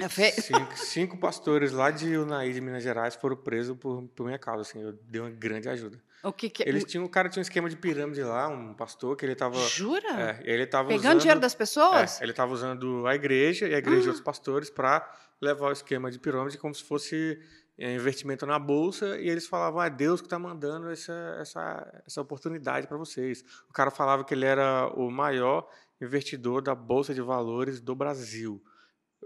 É 0.00 0.08
fe- 0.08 0.30
Cinco, 0.30 0.76
cinco 0.78 1.18
pastores 1.18 1.72
lá 1.72 1.90
de 1.90 2.16
Unaí, 2.16 2.52
de 2.52 2.60
Minas 2.60 2.82
Gerais, 2.84 3.16
foram 3.16 3.36
presos 3.36 3.76
por, 3.76 4.02
por 4.14 4.26
minha 4.26 4.38
causa. 4.38 4.62
Assim, 4.62 4.80
eu 4.80 4.92
dei 4.92 5.20
uma 5.20 5.30
grande 5.30 5.68
ajuda. 5.68 6.00
O 6.22 6.32
que 6.32 6.48
que 6.50 6.62
Eles 6.62 6.84
tinham, 6.84 7.04
o 7.04 7.08
cara 7.08 7.28
tinha 7.28 7.40
um 7.40 7.42
esquema 7.42 7.68
de 7.68 7.76
pirâmide 7.76 8.22
lá, 8.22 8.48
um 8.48 8.74
pastor, 8.74 9.16
que 9.16 9.24
ele 9.24 9.32
estava. 9.32 9.58
Jura? 9.68 10.08
É, 10.08 10.40
ele 10.44 10.66
tava 10.66 10.88
Pegando 10.88 11.04
usando, 11.06 11.18
dinheiro 11.20 11.40
das 11.40 11.54
pessoas? 11.54 12.20
É, 12.20 12.24
ele 12.24 12.30
estava 12.32 12.52
usando 12.52 13.06
a 13.08 13.14
igreja 13.14 13.66
e 13.66 13.74
a 13.74 13.78
igreja 13.78 14.02
de 14.02 14.06
Ah. 14.06 14.10
outros 14.10 14.24
pastores 14.24 14.70
para 14.70 15.08
levar 15.40 15.68
o 15.68 15.72
esquema 15.72 16.10
de 16.10 16.18
pirâmide 16.20 16.58
como 16.58 16.74
se 16.74 16.84
fosse 16.84 17.36
é, 17.36 17.40
investimento 17.78 18.44
na 18.44 18.58
bolsa 18.58 19.18
e 19.18 19.28
eles 19.28 19.46
falavam, 19.46 19.80
ah, 19.80 19.86
é 19.86 19.90
Deus 19.90 20.20
que 20.20 20.26
está 20.26 20.38
mandando 20.38 20.90
essa, 20.90 21.36
essa, 21.40 22.02
essa 22.06 22.20
oportunidade 22.20 22.88
para 22.88 22.96
vocês. 22.96 23.44
O 23.68 23.72
cara 23.72 23.90
falava 23.90 24.24
que 24.24 24.34
ele 24.34 24.44
era 24.44 24.88
o 24.96 25.10
maior 25.10 25.68
investidor 26.00 26.60
da 26.60 26.74
bolsa 26.74 27.14
de 27.14 27.20
valores 27.20 27.80
do 27.80 27.94
Brasil. 27.94 28.62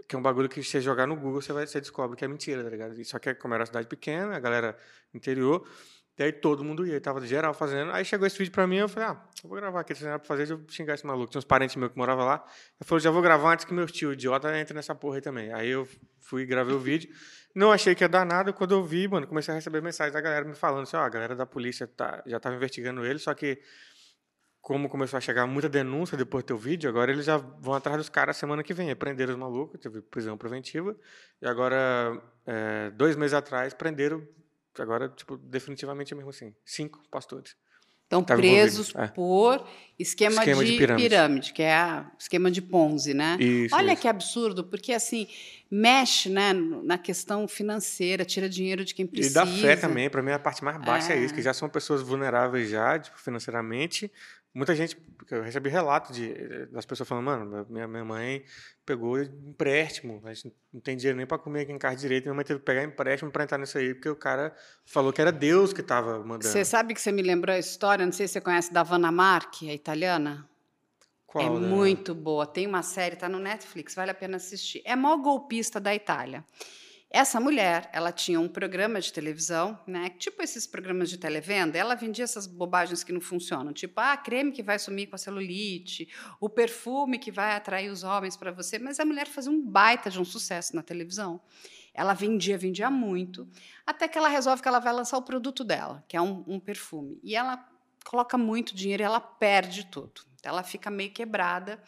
Que 0.07 0.15
é 0.15 0.19
um 0.19 0.21
bagulho 0.21 0.49
que 0.49 0.63
você 0.63 0.79
jogar 0.81 1.07
no 1.07 1.15
Google, 1.15 1.41
você, 1.41 1.53
vai, 1.53 1.65
você 1.65 1.79
descobre 1.79 2.15
que 2.17 2.25
é 2.25 2.27
mentira, 2.27 2.63
tá 2.63 2.69
ligado? 2.69 3.03
Só 3.05 3.17
que 3.17 3.33
como 3.35 3.53
era 3.53 3.61
uma 3.61 3.65
cidade 3.67 3.87
pequena, 3.87 4.35
a 4.35 4.39
galera 4.39 4.77
interior, 5.13 5.65
e 6.17 6.21
aí 6.21 6.31
todo 6.31 6.63
mundo 6.63 6.85
ia, 6.85 7.01
tava 7.01 7.25
geral 7.25 7.55
fazendo. 7.55 7.91
Aí 7.91 8.05
chegou 8.05 8.27
esse 8.27 8.37
vídeo 8.37 8.51
pra 8.51 8.67
mim, 8.67 8.77
eu 8.77 8.89
falei, 8.89 9.09
ah, 9.09 9.23
eu 9.43 9.49
vou 9.49 9.57
gravar 9.57 9.79
aqui, 9.79 9.95
pra 9.95 10.19
fazer, 10.19 10.45
deixa 10.45 10.53
eu 10.53 10.69
xingar 10.69 10.93
esse 10.93 11.05
maluco. 11.05 11.31
Tinha 11.31 11.39
uns 11.39 11.45
parentes 11.45 11.75
meus 11.75 11.91
que 11.91 11.97
moravam 11.97 12.25
lá. 12.25 12.45
Eu 12.79 12.85
falei, 12.85 13.03
já 13.03 13.09
vou 13.09 13.21
gravar 13.21 13.53
antes 13.53 13.65
que 13.65 13.73
meu 13.73 13.87
tio 13.87 14.13
idiota 14.13 14.55
entre 14.59 14.75
nessa 14.75 14.93
porra 14.93 15.15
aí 15.15 15.21
também. 15.21 15.51
Aí 15.51 15.69
eu 15.69 15.87
fui 16.19 16.45
gravei 16.45 16.75
o 16.75 16.79
vídeo. 16.79 17.09
Não 17.53 17.71
achei 17.71 17.93
que 17.93 18.03
ia 18.03 18.09
dar 18.09 18.25
nada. 18.25 18.51
Quando 18.51 18.73
eu 18.73 18.83
vi, 18.83 19.07
mano, 19.07 19.27
comecei 19.27 19.51
a 19.51 19.55
receber 19.55 19.81
mensagens 19.81 20.13
da 20.13 20.21
galera 20.21 20.45
me 20.45 20.55
falando 20.55 20.83
assim, 20.83 20.97
ó, 20.97 21.01
a 21.01 21.09
galera 21.09 21.35
da 21.35 21.45
polícia 21.45 21.87
tá, 21.87 22.23
já 22.25 22.39
tava 22.39 22.55
investigando 22.55 23.05
ele, 23.05 23.19
só 23.19 23.33
que 23.33 23.61
como 24.63 24.87
começou 24.87 25.17
a 25.17 25.21
chegar 25.21 25.45
muita 25.45 25.67
denúncia 25.67 26.17
depois 26.17 26.41
do 26.43 26.47
teu 26.47 26.57
vídeo, 26.57 26.89
agora 26.89 27.11
eles 27.11 27.25
já 27.25 27.35
vão 27.35 27.73
atrás 27.73 27.97
dos 27.97 28.07
caras 28.07 28.37
semana 28.37 28.63
que 28.63 28.73
vem. 28.73 28.87
Aí 28.87 28.95
Prenderam 28.95 29.33
os 29.33 29.39
malucos, 29.39 29.79
teve 29.79 30.01
prisão 30.01 30.37
preventiva. 30.37 30.95
E 31.41 31.45
agora, 31.45 32.17
é, 32.45 32.89
dois 32.91 33.17
meses 33.17 33.33
atrás, 33.33 33.73
prenderam, 33.73 34.25
agora, 34.79 35.09
tipo, 35.09 35.37
definitivamente 35.37 36.15
mesmo 36.15 36.29
assim, 36.29 36.55
cinco 36.63 37.03
pastores. 37.11 37.57
Estão 38.03 38.23
Tava 38.23 38.39
presos 38.41 38.93
é. 38.95 39.07
por 39.07 39.65
esquema, 39.97 40.35
Esquema 40.41 40.63
de, 40.63 40.71
de 40.71 40.77
pirâmide. 40.77 41.09
pirâmide. 41.09 41.53
que 41.53 41.61
é 41.63 41.73
a 41.73 42.11
esquema 42.19 42.51
de 42.51 42.61
Ponzi, 42.61 43.13
né? 43.13 43.37
Isso, 43.39 43.75
Olha 43.75 43.93
isso. 43.93 44.01
que 44.01 44.07
absurdo, 44.07 44.63
porque 44.63 44.91
assim, 44.93 45.27
mexe 45.71 46.29
né, 46.29 46.53
na 46.53 46.97
questão 46.97 47.47
financeira, 47.47 48.23
tira 48.25 48.47
dinheiro 48.49 48.83
de 48.85 48.93
quem 48.93 49.05
E 49.05 49.07
precisa. 49.07 49.33
da 49.43 49.45
fé 49.47 49.75
também, 49.75 50.09
para 50.09 50.21
mim 50.21 50.31
a 50.31 50.39
parte 50.39 50.63
mais 50.63 50.77
baixa 50.77 51.13
é. 51.13 51.17
É. 51.17 51.23
isso, 51.23 51.33
que 51.33 51.41
já 51.41 51.53
são 51.53 51.67
pessoas 51.69 52.01
vulneráveis 52.01 52.69
já, 52.69 52.99
tipo, 52.99 53.17
financeiramente. 53.19 54.11
Muita 54.53 54.75
gente, 54.75 54.95
eu 55.31 55.41
recebi 55.41 55.67
relato 55.67 56.13
de, 56.13 56.67
das 56.67 56.85
pessoas 56.85 57.09
falando, 57.09 57.25
mano, 57.25 57.65
minha, 57.69 57.87
minha 57.87 58.05
mãe 58.05 58.43
pegou 58.85 59.19
empréstimo, 59.19 60.21
a 60.25 60.33
gente 60.33 60.53
não 60.71 60.79
tem 60.79 60.95
dinheiro 60.95 61.17
nem 61.17 61.25
para 61.25 61.39
comer 61.39 61.61
aqui 61.61 61.71
em 61.71 61.77
casa 61.79 61.95
direito, 61.95 62.25
minha 62.25 62.35
mãe 62.35 62.45
teve 62.45 62.59
que 62.59 62.65
pegar 62.65 62.83
empréstimo 62.83 63.31
para 63.31 63.43
entrar 63.45 63.57
nisso 63.57 63.79
aí, 63.79 63.95
porque 63.95 64.09
o 64.09 64.15
cara 64.15 64.55
falou 64.85 65.11
que 65.11 65.19
era 65.19 65.31
Deus 65.31 65.73
que 65.73 65.81
estava 65.81 66.19
mandando. 66.19 66.43
Você 66.43 66.63
sabe 66.63 66.93
que 66.93 67.01
você 67.01 67.11
me 67.11 67.23
lembrou 67.23 67.55
a 67.55 67.57
história, 67.57 68.05
não 68.05 68.13
sei 68.13 68.27
se 68.27 68.33
você 68.33 68.41
conhece 68.41 68.71
da 68.71 68.83
Vanna 68.83 69.11
Marchi, 69.11 69.71
a 69.71 69.73
italiana? 69.73 70.47
Qual, 71.25 71.43
é 71.43 71.59
né? 71.59 71.67
muito 71.67 72.13
boa. 72.13 72.45
Tem 72.45 72.67
uma 72.67 72.83
série, 72.83 73.15
tá 73.15 73.27
no 73.27 73.39
Netflix, 73.39 73.95
vale 73.95 74.11
a 74.11 74.13
pena 74.13 74.37
assistir. 74.37 74.83
É 74.85 74.95
maior 74.95 75.17
golpista 75.17 75.79
da 75.79 75.95
Itália. 75.95 76.45
Essa 77.15 77.39
mulher, 77.39 77.91
ela 77.93 78.11
tinha 78.11 78.39
um 78.39 78.47
programa 78.47 78.99
de 78.99 79.13
televisão, 79.13 79.79
né? 79.85 80.09
Tipo 80.17 80.41
esses 80.41 80.65
programas 80.65 81.11
de 81.11 81.19
televenda, 81.19 81.77
ela 81.77 81.93
vendia 81.93 82.23
essas 82.23 82.47
bobagens 82.47 83.03
que 83.03 83.13
não 83.13 83.21
funcionam, 83.21 83.71
tipo, 83.71 83.99
ah, 83.99 84.17
creme 84.17 84.51
que 84.51 84.63
vai 84.63 84.79
sumir 84.79 85.05
com 85.05 85.13
a 85.13 85.19
celulite, 85.19 86.09
o 86.41 86.49
perfume 86.49 87.19
que 87.19 87.31
vai 87.31 87.55
atrair 87.55 87.91
os 87.91 88.03
homens 88.03 88.35
para 88.35 88.51
você, 88.51 88.79
mas 88.79 88.99
a 88.99 89.05
mulher 89.05 89.27
fazia 89.27 89.51
um 89.51 89.63
baita 89.63 90.09
de 90.09 90.19
um 90.19 90.25
sucesso 90.25 90.75
na 90.75 90.81
televisão. 90.81 91.39
Ela 91.93 92.15
vendia, 92.15 92.57
vendia 92.57 92.89
muito, 92.89 93.47
até 93.85 94.07
que 94.07 94.17
ela 94.17 94.27
resolve 94.27 94.63
que 94.63 94.67
ela 94.67 94.79
vai 94.79 94.91
lançar 94.91 95.19
o 95.19 95.21
produto 95.21 95.63
dela, 95.63 96.03
que 96.07 96.17
é 96.17 96.21
um, 96.21 96.43
um 96.47 96.59
perfume. 96.59 97.19
E 97.21 97.35
ela 97.35 97.63
coloca 98.03 98.39
muito 98.39 98.73
dinheiro 98.73 99.03
e 99.03 99.05
ela 99.05 99.21
perde 99.21 99.85
tudo. 99.85 100.21
Ela 100.41 100.63
fica 100.63 100.89
meio 100.89 101.11
quebrada. 101.11 101.79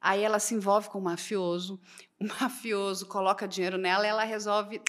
Aí 0.00 0.22
ela 0.22 0.38
se 0.38 0.54
envolve 0.54 0.88
com 0.90 0.98
o 0.98 1.02
mafioso, 1.02 1.80
mafioso 2.24 3.06
coloca 3.06 3.46
dinheiro 3.46 3.78
nela 3.78 4.06
ela 4.06 4.24
resolve 4.24 4.80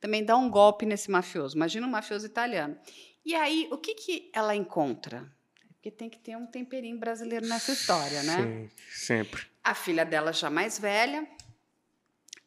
também 0.00 0.24
dar 0.24 0.36
um 0.36 0.50
golpe 0.50 0.84
nesse 0.84 1.10
mafioso. 1.10 1.56
Imagina 1.56 1.86
um 1.86 1.90
mafioso 1.90 2.26
italiano. 2.26 2.76
E 3.24 3.36
aí, 3.36 3.68
o 3.70 3.78
que, 3.78 3.94
que 3.94 4.30
ela 4.34 4.54
encontra? 4.54 5.32
Porque 5.74 5.90
tem 5.90 6.10
que 6.10 6.18
ter 6.18 6.36
um 6.36 6.46
temperinho 6.46 6.98
brasileiro 6.98 7.46
nessa 7.46 7.72
história, 7.72 8.22
né? 8.24 8.36
Sim, 8.36 8.70
sempre. 8.90 9.46
A 9.62 9.74
filha 9.74 10.04
dela, 10.04 10.32
já 10.32 10.50
mais 10.50 10.78
velha, 10.78 11.26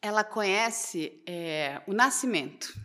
ela 0.01 0.23
conhece 0.23 1.21
é, 1.25 1.81
o 1.87 1.93
Nascimento. 1.93 2.77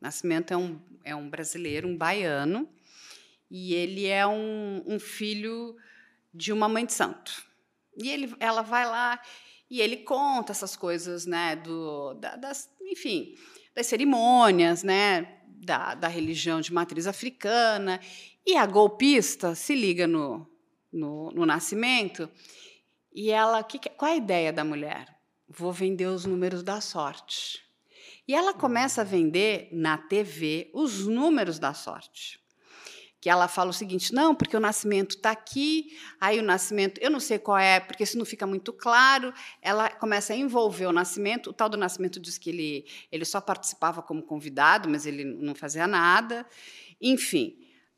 Nascimento 0.00 0.52
é 0.52 0.56
um, 0.56 0.80
é 1.02 1.16
um 1.16 1.28
brasileiro, 1.28 1.88
um 1.88 1.96
baiano, 1.96 2.68
e 3.50 3.74
ele 3.74 4.06
é 4.06 4.26
um, 4.26 4.82
um 4.86 4.98
filho 4.98 5.76
de 6.32 6.52
uma 6.52 6.68
mãe 6.68 6.84
de 6.84 6.92
santo. 6.92 7.42
E 7.96 8.08
ele, 8.10 8.34
ela 8.38 8.62
vai 8.62 8.86
lá 8.86 9.20
e 9.70 9.80
ele 9.80 9.98
conta 9.98 10.52
essas 10.52 10.74
coisas, 10.76 11.26
né, 11.26 11.54
do, 11.56 12.14
da- 12.14 12.36
das, 12.36 12.68
enfim, 12.82 13.34
das 13.74 13.86
cerimônias, 13.86 14.82
né, 14.82 15.38
da, 15.46 15.94
da 15.94 16.08
religião 16.08 16.60
de 16.60 16.72
matriz 16.72 17.06
africana. 17.06 18.00
E 18.46 18.56
a 18.56 18.66
golpista 18.66 19.54
se 19.54 19.74
liga 19.74 20.06
no, 20.06 20.46
no, 20.92 21.30
no 21.30 21.46
nascimento 21.46 22.28
e 23.12 23.30
ela, 23.30 23.62
que 23.62 23.78
que- 23.78 23.90
qual 23.90 24.10
é 24.10 24.14
a 24.14 24.16
ideia 24.16 24.52
da 24.52 24.64
mulher? 24.64 25.06
Vou 25.48 25.72
vender 25.72 26.06
os 26.06 26.24
números 26.24 26.62
da 26.62 26.80
sorte. 26.80 27.60
E 28.26 28.34
ela 28.34 28.54
começa 28.54 29.02
a 29.02 29.04
vender 29.04 29.68
na 29.72 29.98
TV 29.98 30.70
os 30.74 31.06
números 31.06 31.58
da 31.58 31.74
sorte. 31.74 32.39
Que 33.20 33.28
ela 33.28 33.48
fala 33.48 33.70
o 33.70 33.72
seguinte: 33.72 34.14
não, 34.14 34.34
porque 34.34 34.56
o 34.56 34.60
nascimento 34.60 35.16
está 35.16 35.30
aqui, 35.30 35.96
aí 36.20 36.38
o 36.38 36.42
nascimento, 36.42 36.98
eu 37.02 37.10
não 37.10 37.20
sei 37.20 37.38
qual 37.38 37.58
é, 37.58 37.78
porque 37.78 38.02
isso 38.02 38.16
não 38.16 38.24
fica 38.24 38.46
muito 38.46 38.72
claro. 38.72 39.32
Ela 39.60 39.90
começa 39.90 40.32
a 40.32 40.36
envolver 40.36 40.86
o 40.86 40.92
nascimento. 40.92 41.50
O 41.50 41.52
tal 41.52 41.68
do 41.68 41.76
nascimento 41.76 42.18
diz 42.18 42.38
que 42.38 42.50
ele, 42.50 42.86
ele 43.12 43.24
só 43.24 43.40
participava 43.40 44.02
como 44.02 44.22
convidado, 44.22 44.88
mas 44.88 45.04
ele 45.04 45.24
não 45.24 45.54
fazia 45.54 45.86
nada. 45.86 46.46
Enfim. 47.00 47.56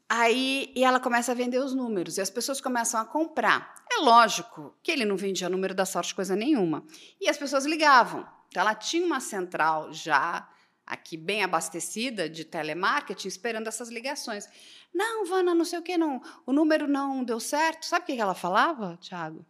Aí 0.08 0.70
e 0.74 0.84
ela 0.84 1.00
começa 1.00 1.32
a 1.32 1.34
vender 1.34 1.58
os 1.58 1.74
números 1.74 2.18
e 2.18 2.20
as 2.20 2.28
pessoas 2.28 2.60
começam 2.60 3.00
a 3.00 3.04
comprar. 3.04 3.74
É 3.90 4.00
lógico 4.00 4.74
que 4.82 4.90
ele 4.90 5.04
não 5.04 5.16
vendia 5.16 5.48
número 5.48 5.74
da 5.74 5.86
sorte 5.86 6.14
coisa 6.14 6.36
nenhuma. 6.36 6.84
E 7.20 7.28
as 7.28 7.38
pessoas 7.38 7.64
ligavam. 7.64 8.26
Então 8.48 8.60
ela 8.60 8.74
tinha 8.74 9.06
uma 9.06 9.20
central 9.20 9.90
já 9.92 10.46
aqui 10.92 11.16
bem 11.16 11.42
abastecida 11.42 12.28
de 12.28 12.44
telemarketing 12.44 13.26
esperando 13.26 13.66
essas 13.66 13.88
ligações. 13.88 14.46
Não, 14.92 15.24
Vana, 15.24 15.54
não 15.54 15.64
sei 15.64 15.78
o 15.78 15.82
que, 15.82 15.96
não. 15.96 16.20
O 16.44 16.52
número 16.52 16.86
não 16.86 17.24
deu 17.24 17.40
certo. 17.40 17.86
Sabe 17.86 18.02
o 18.02 18.06
que 18.06 18.20
ela 18.20 18.34
falava, 18.34 18.98
Tiago? 19.00 19.44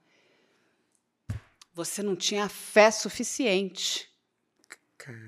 Você 1.75 2.03
não 2.03 2.15
tinha 2.15 2.49
fé 2.49 2.91
suficiente. 2.91 4.09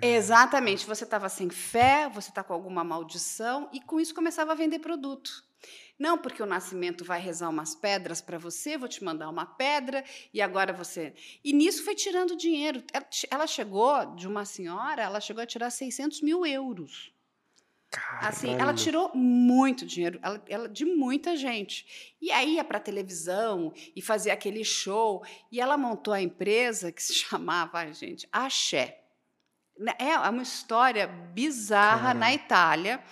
Exatamente. 0.01 0.87
Você 0.87 1.03
estava 1.03 1.29
sem 1.29 1.51
fé, 1.51 2.09
você 2.09 2.29
está 2.29 2.45
com 2.45 2.53
alguma 2.53 2.85
maldição, 2.85 3.69
e 3.73 3.81
com 3.81 3.99
isso 3.99 4.15
começava 4.15 4.53
a 4.53 4.55
vender 4.55 4.79
produto. 4.79 5.44
Não, 5.99 6.19
porque 6.19 6.43
o 6.43 6.47
nascimento 6.47 7.05
vai 7.05 7.21
rezar 7.21 7.49
umas 7.49 7.75
pedras 7.75 8.21
para 8.21 8.37
você, 8.37 8.77
vou 8.77 8.89
te 8.89 9.05
mandar 9.05 9.29
uma 9.29 9.47
pedra, 9.47 10.05
e 10.33 10.43
agora 10.43 10.73
você. 10.73 11.15
E 11.45 11.53
nisso 11.53 11.85
foi 11.85 11.95
tirando 11.95 12.37
dinheiro. 12.37 12.83
Ela- 13.31 13.47
chegou, 13.47 14.15
de 14.17 14.27
uma 14.27 14.45
senhora, 14.45 15.03
ela 15.03 15.21
chegou 15.21 15.43
a 15.43 15.47
tirar 15.47 15.71
600 15.71 16.21
mil 16.21 16.45
euros. 16.45 17.13
Assim, 18.21 18.55
ela 18.55 18.75
tirou 18.75 19.13
muito 19.15 19.87
dinheiro 19.87 20.19
ela, 20.21 20.43
ela, 20.49 20.69
de 20.69 20.85
muita 20.85 21.37
gente. 21.37 22.17
E 22.21 22.31
aí 22.33 22.55
ia 22.55 22.65
para 22.65 22.81
televisão 22.81 23.73
e 23.95 24.03
fazia 24.03 24.33
aquele 24.33 24.65
show. 24.65 25.25
E 25.53 25.61
ela 25.61 25.77
montou 25.79 26.13
a 26.13 26.21
empresa 26.21 26.91
que 26.91 27.01
se 27.01 27.15
chamava, 27.15 27.93
gente, 27.93 28.29
Axé. 28.33 29.01
Né, 29.79 29.93
é 29.99 30.17
uma 30.19 30.43
história 30.43 31.07
bizarra 31.07 32.09
Caramba. 32.09 32.21
na 32.21 32.35
Itália. 32.35 33.05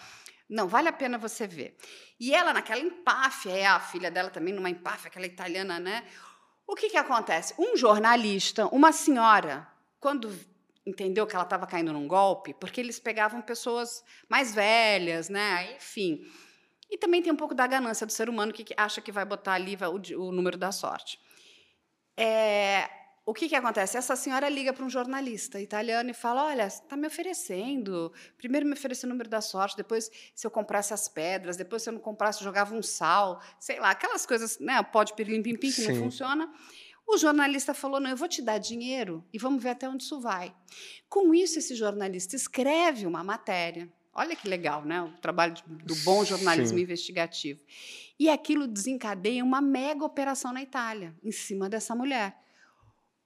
Não, 0.49 0.69
vale 0.69 0.89
a 0.89 0.93
pena 0.93 1.17
você 1.17 1.47
ver. 1.47 1.77
E 2.23 2.33
ela, 2.33 2.53
naquela 2.53 2.81
empáfia, 2.81 3.51
é 3.51 3.67
a 3.67 3.81
filha 3.81 4.09
dela 4.09 4.31
também 4.31 4.55
numa 4.55 4.71
empáfia, 4.71 5.09
aquela 5.09 5.27
italiana, 5.27 5.81
né? 5.81 6.05
O 6.65 6.77
que, 6.77 6.89
que 6.89 6.97
acontece? 6.97 7.53
Um 7.59 7.77
jornalista, 7.77 8.69
uma 8.69 8.93
senhora, 8.93 9.67
quando 9.99 10.33
entendeu 10.87 11.27
que 11.27 11.35
ela 11.35 11.43
estava 11.43 11.67
caindo 11.67 11.93
num 11.93 12.07
golpe, 12.07 12.55
porque 12.55 12.81
eles 12.81 13.01
pegavam 13.01 13.43
pessoas 13.43 14.05
mais 14.29 14.55
velhas, 14.55 15.29
né? 15.29 15.75
Enfim. 15.75 16.25
E 16.89 16.97
também 16.97 17.21
tem 17.21 17.33
um 17.33 17.37
pouco 17.37 17.57
da 17.57 17.67
ganância 17.67 18.07
do 18.07 18.13
ser 18.13 18.29
humano 18.29 18.53
que 18.53 18.73
acha 18.77 19.01
que 19.01 19.11
vai 19.11 19.25
botar 19.25 19.55
ali 19.55 19.77
o, 20.17 20.31
número 20.31 20.57
da 20.57 20.71
sorte. 20.71 21.19
É, 22.17 22.89
o 23.25 23.33
que, 23.33 23.49
que 23.49 23.55
acontece? 23.55 23.97
Essa 23.97 24.17
senhora 24.17 24.49
liga 24.49 24.73
para 24.73 24.85
um 24.85 24.91
jornalista 24.91 25.61
italiano 25.61 26.11
e 26.11 26.15
fala: 26.15 26.45
Olha, 26.45 26.67
está 26.67 26.97
me 26.97 27.07
oferecendo. 27.07 28.13
Primeiro 28.37 28.67
me 28.67 28.73
ofereceu 28.73 29.07
o 29.07 29.11
número 29.11 29.31
da 29.31 29.41
sorte, 29.41 29.77
depois 29.77 30.11
se 30.35 30.45
eu 30.45 30.51
comprasse 30.51 30.93
as 30.93 31.09
pedras, 31.09 31.57
depois 31.57 31.83
se 31.83 31.89
eu 31.89 31.93
não 31.93 32.01
comprasse, 32.01 32.41
eu 32.41 32.45
jogava 32.45 32.75
um 32.75 32.83
sal, 32.83 33.41
sei 33.61 33.79
lá, 33.79 33.91
aquelas 33.91 34.27
coisas, 34.27 34.59
né? 34.59 34.83
Pode 34.83 35.15
pirlim 35.15 35.41
pim 35.41 35.57
pim 35.57 35.69
que 35.69 35.83
Sim. 35.83 35.93
não 35.93 36.03
funciona. 36.03 36.53
O 37.07 37.17
jornalista 37.17 37.73
falou: 37.73 38.01
não, 38.01 38.11
eu 38.11 38.17
vou 38.17 38.27
te 38.27 38.43
dar 38.43 38.59
dinheiro 38.59 39.25
e 39.33 39.39
vamos 39.39 39.63
ver 39.63 39.71
até 39.71 39.89
onde 39.89 40.03
isso 40.03 40.21
vai. 40.21 40.53
Com 41.09 41.33
isso, 41.33 41.61
esse 41.61 41.77
jornalista 41.77 42.35
escreve 42.35 43.07
uma 43.07 43.23
matéria. 43.23 43.89
Olha 44.15 44.35
que 44.35 44.49
legal, 44.49 44.85
né? 44.85 45.01
O 45.01 45.13
trabalho 45.21 45.55
do 45.67 45.95
bom 46.05 46.25
jornalismo 46.25 46.77
Sim. 46.77 46.83
investigativo. 46.83 47.61
E 48.19 48.29
aquilo 48.29 48.67
desencadeia 48.67 49.43
uma 49.45 49.61
mega 49.61 50.05
operação 50.05 50.53
na 50.53 50.61
Itália, 50.61 51.17
em 51.23 51.33
cima 51.33 51.69
dessa 51.69 51.95
mulher. 51.95 52.42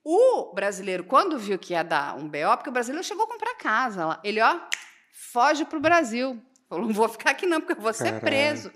O 0.08 0.52
brasileiro, 0.54 1.02
quando 1.02 1.36
viu 1.36 1.58
que 1.58 1.72
ia 1.72 1.82
dar 1.82 2.16
um 2.16 2.28
BO, 2.28 2.56
porque 2.56 2.70
o 2.70 2.72
brasileiro 2.72 3.04
chegou 3.04 3.24
a 3.24 3.26
comprar 3.26 3.56
casa, 3.56 4.20
ele, 4.22 4.40
ó, 4.40 4.60
foge 5.10 5.64
para 5.64 5.76
o 5.76 5.80
Brasil. 5.80 6.40
Falou: 6.68 6.86
não 6.86 6.94
vou 6.94 7.08
ficar 7.08 7.30
aqui 7.30 7.44
não, 7.44 7.60
porque 7.60 7.72
eu 7.72 7.82
vou 7.82 7.92
ser 7.92 8.04
Caralho. 8.04 8.20
preso. 8.20 8.72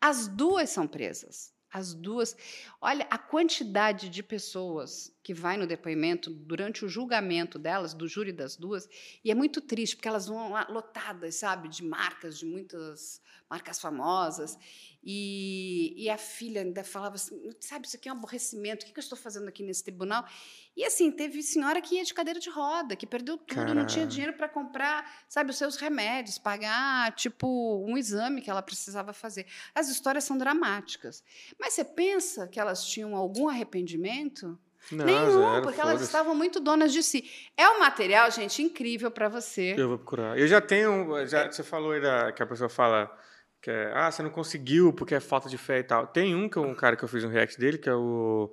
As 0.00 0.26
duas 0.26 0.70
são 0.70 0.88
presas. 0.88 1.54
As 1.72 1.94
duas. 1.94 2.36
Olha, 2.80 3.06
a 3.08 3.16
quantidade 3.16 4.08
de 4.08 4.24
pessoas 4.24 5.11
que 5.22 5.32
vai 5.32 5.56
no 5.56 5.66
depoimento 5.66 6.30
durante 6.30 6.84
o 6.84 6.88
julgamento 6.88 7.58
delas, 7.58 7.94
do 7.94 8.08
júri 8.08 8.32
das 8.32 8.56
duas, 8.56 8.88
e 9.24 9.30
é 9.30 9.34
muito 9.34 9.60
triste, 9.60 9.96
porque 9.96 10.08
elas 10.08 10.26
vão 10.26 10.52
lotadas, 10.68 11.36
sabe, 11.36 11.68
de 11.68 11.84
marcas, 11.84 12.38
de 12.38 12.44
muitas 12.44 13.20
marcas 13.48 13.80
famosas. 13.80 14.58
E, 15.04 15.94
e 15.96 16.08
a 16.08 16.16
filha 16.16 16.62
ainda 16.62 16.82
falava 16.84 17.16
assim: 17.16 17.50
sabe, 17.60 17.86
isso 17.86 17.96
aqui 17.96 18.08
é 18.08 18.12
um 18.12 18.16
aborrecimento, 18.16 18.86
o 18.86 18.88
que 18.92 18.98
eu 18.98 19.02
estou 19.02 19.18
fazendo 19.18 19.48
aqui 19.48 19.62
nesse 19.62 19.82
tribunal? 19.82 20.24
E 20.76 20.84
assim, 20.84 21.10
teve 21.10 21.42
senhora 21.42 21.80
que 21.82 21.96
ia 21.96 22.04
de 22.04 22.14
cadeira 22.14 22.40
de 22.40 22.48
roda, 22.48 22.96
que 22.96 23.06
perdeu 23.06 23.36
tudo, 23.36 23.54
Caramba. 23.54 23.74
não 23.74 23.86
tinha 23.86 24.06
dinheiro 24.06 24.32
para 24.34 24.48
comprar, 24.48 25.24
sabe, 25.28 25.50
os 25.50 25.56
seus 25.56 25.76
remédios, 25.76 26.38
pagar, 26.38 27.14
tipo, 27.14 27.84
um 27.86 27.98
exame 27.98 28.40
que 28.40 28.48
ela 28.48 28.62
precisava 28.62 29.12
fazer. 29.12 29.46
As 29.74 29.88
histórias 29.88 30.24
são 30.24 30.38
dramáticas. 30.38 31.22
Mas 31.58 31.74
você 31.74 31.84
pensa 31.84 32.48
que 32.48 32.58
elas 32.58 32.86
tinham 32.86 33.14
algum 33.14 33.48
arrependimento? 33.48 34.58
Não, 34.90 35.04
Nenhum, 35.04 35.38
zero, 35.38 35.62
porque 35.62 35.80
elas 35.80 36.02
estavam 36.02 36.34
muito 36.34 36.58
donas 36.58 36.92
de 36.92 37.02
si. 37.02 37.24
É 37.56 37.68
um 37.68 37.78
material, 37.78 38.30
gente, 38.30 38.62
incrível 38.62 39.10
para 39.10 39.28
você. 39.28 39.74
Eu 39.76 39.88
vou 39.88 39.98
procurar. 39.98 40.38
Eu 40.38 40.46
já 40.46 40.60
tenho, 40.60 41.26
já, 41.26 41.50
você 41.50 41.62
falou 41.62 41.92
aí 41.92 42.00
da, 42.00 42.32
que 42.32 42.42
a 42.42 42.46
pessoa 42.46 42.68
fala 42.68 43.10
que 43.62 43.70
é, 43.70 43.92
ah, 43.94 44.10
você 44.10 44.22
não 44.22 44.30
conseguiu 44.30 44.92
porque 44.92 45.14
é 45.14 45.20
falta 45.20 45.48
de 45.48 45.56
fé 45.56 45.78
e 45.78 45.84
tal. 45.84 46.06
Tem 46.08 46.34
um 46.34 46.48
que 46.48 46.58
é 46.58 46.60
um 46.60 46.74
cara 46.74 46.96
que 46.96 47.04
eu 47.04 47.08
fiz 47.08 47.22
um 47.22 47.28
react 47.28 47.58
dele, 47.58 47.78
que 47.78 47.88
é 47.88 47.94
o 47.94 48.52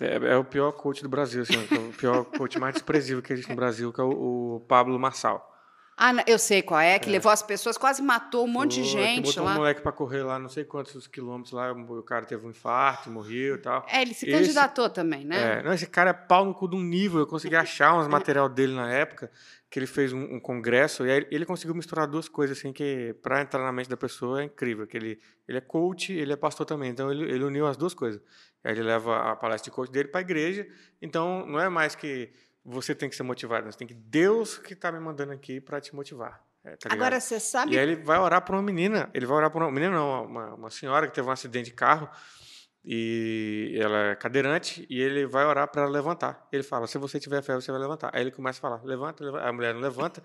é, 0.00 0.32
é, 0.32 0.36
o 0.36 0.44
pior 0.44 0.72
coach 0.72 1.02
do 1.02 1.08
Brasil, 1.08 1.42
assim, 1.42 1.54
é 1.70 1.78
o 1.78 1.92
pior 1.92 2.24
coach 2.24 2.58
mais 2.58 2.74
desprezível 2.74 3.22
que 3.22 3.32
existe 3.32 3.50
no 3.50 3.56
Brasil, 3.56 3.92
que 3.92 4.00
é 4.00 4.04
o, 4.04 4.56
o 4.56 4.60
Pablo 4.60 4.98
Marçal. 4.98 5.51
Ah, 6.04 6.24
eu 6.26 6.36
sei 6.36 6.62
qual 6.62 6.80
é, 6.80 6.98
que 6.98 7.08
é. 7.08 7.12
levou 7.12 7.30
as 7.30 7.44
pessoas, 7.44 7.78
quase 7.78 8.02
matou 8.02 8.44
um 8.44 8.48
monte 8.48 8.82
de 8.82 8.84
gente 8.88 9.26
botou 9.26 9.44
lá. 9.44 9.52
um 9.52 9.54
moleque 9.54 9.80
para 9.80 9.92
correr 9.92 10.24
lá, 10.24 10.36
não 10.36 10.48
sei 10.48 10.64
quantos 10.64 11.06
quilômetros 11.06 11.52
lá, 11.52 11.70
o 11.70 12.02
cara 12.02 12.26
teve 12.26 12.44
um 12.44 12.50
infarto, 12.50 13.08
morreu 13.08 13.54
e 13.54 13.58
tal. 13.58 13.86
É, 13.88 14.02
ele 14.02 14.12
se 14.12 14.26
esse, 14.26 14.36
candidatou 14.36 14.90
também, 14.90 15.24
né? 15.24 15.60
É, 15.60 15.62
não, 15.62 15.72
esse 15.72 15.86
cara 15.86 16.10
é 16.10 16.12
pau 16.12 16.44
no 16.44 16.52
cu 16.52 16.66
de 16.66 16.74
um 16.74 16.82
nível, 16.82 17.20
eu 17.20 17.26
consegui 17.28 17.54
achar 17.54 17.96
uns 17.96 18.08
material 18.08 18.48
dele 18.48 18.74
na 18.74 18.90
época, 18.90 19.30
que 19.70 19.78
ele 19.78 19.86
fez 19.86 20.12
um, 20.12 20.22
um, 20.22 20.40
congresso, 20.40 21.06
e 21.06 21.10
aí 21.12 21.24
ele 21.30 21.46
conseguiu 21.46 21.72
misturar 21.72 22.08
duas 22.08 22.28
coisas, 22.28 22.58
assim, 22.58 22.72
que 22.72 23.14
para 23.22 23.40
entrar 23.40 23.62
na 23.62 23.70
mente 23.70 23.88
da 23.88 23.96
pessoa 23.96 24.42
é 24.42 24.46
incrível, 24.46 24.88
que 24.88 24.96
ele, 24.96 25.20
ele 25.46 25.58
é 25.58 25.60
coach, 25.60 26.12
ele 26.12 26.32
é 26.32 26.36
pastor 26.36 26.66
também, 26.66 26.90
então 26.90 27.12
ele, 27.12 27.30
ele 27.30 27.44
uniu 27.44 27.64
as 27.64 27.76
duas 27.76 27.94
coisas. 27.94 28.20
Aí 28.64 28.72
ele 28.72 28.82
leva 28.82 29.30
a 29.30 29.36
palestra 29.36 29.70
de 29.70 29.74
coach 29.74 29.92
dele 29.92 30.08
para 30.08 30.20
a 30.20 30.22
igreja. 30.22 30.66
Então, 31.00 31.46
não 31.46 31.60
é 31.60 31.68
mais 31.68 31.94
que 31.94 32.32
você 32.64 32.94
tem 32.94 33.08
que 33.08 33.16
ser 33.16 33.22
motivado, 33.22 33.66
mas 33.66 33.76
tem 33.76 33.86
que 33.86 33.94
Deus 33.94 34.58
que 34.58 34.74
está 34.74 34.90
me 34.92 35.00
mandando 35.00 35.32
aqui 35.32 35.60
para 35.60 35.80
te 35.80 35.94
motivar. 35.94 36.42
É, 36.64 36.76
tá 36.76 36.88
Agora, 36.92 37.20
você 37.20 37.40
sabe... 37.40 37.74
E 37.74 37.78
aí 37.78 37.84
ele 37.84 37.96
vai 37.96 38.18
orar 38.18 38.42
para 38.42 38.54
uma 38.54 38.62
menina. 38.62 39.10
Ele 39.12 39.26
vai 39.26 39.36
orar 39.36 39.50
para 39.50 39.64
uma 39.64 39.72
menina, 39.72 39.92
não, 39.92 40.24
uma, 40.24 40.54
uma 40.54 40.70
senhora 40.70 41.08
que 41.08 41.14
teve 41.14 41.26
um 41.26 41.32
acidente 41.32 41.70
de 41.70 41.74
carro 41.74 42.08
e 42.84 43.78
ela 43.80 44.10
é 44.10 44.14
cadeirante 44.16 44.84
e 44.90 45.00
ele 45.00 45.24
vai 45.24 45.44
orar 45.44 45.68
para 45.68 45.82
ela 45.82 45.90
levantar. 45.90 46.48
Ele 46.50 46.62
fala: 46.62 46.86
se 46.86 46.98
você 46.98 47.20
tiver 47.20 47.42
fé, 47.42 47.54
você 47.54 47.70
vai 47.70 47.80
levantar. 47.80 48.10
Aí 48.12 48.20
ele 48.20 48.32
começa 48.32 48.58
a 48.58 48.62
falar: 48.62 48.82
levanta, 48.84 49.24
levanta. 49.24 49.48
a 49.48 49.52
mulher 49.52 49.72
não 49.74 49.80
levanta 49.80 50.22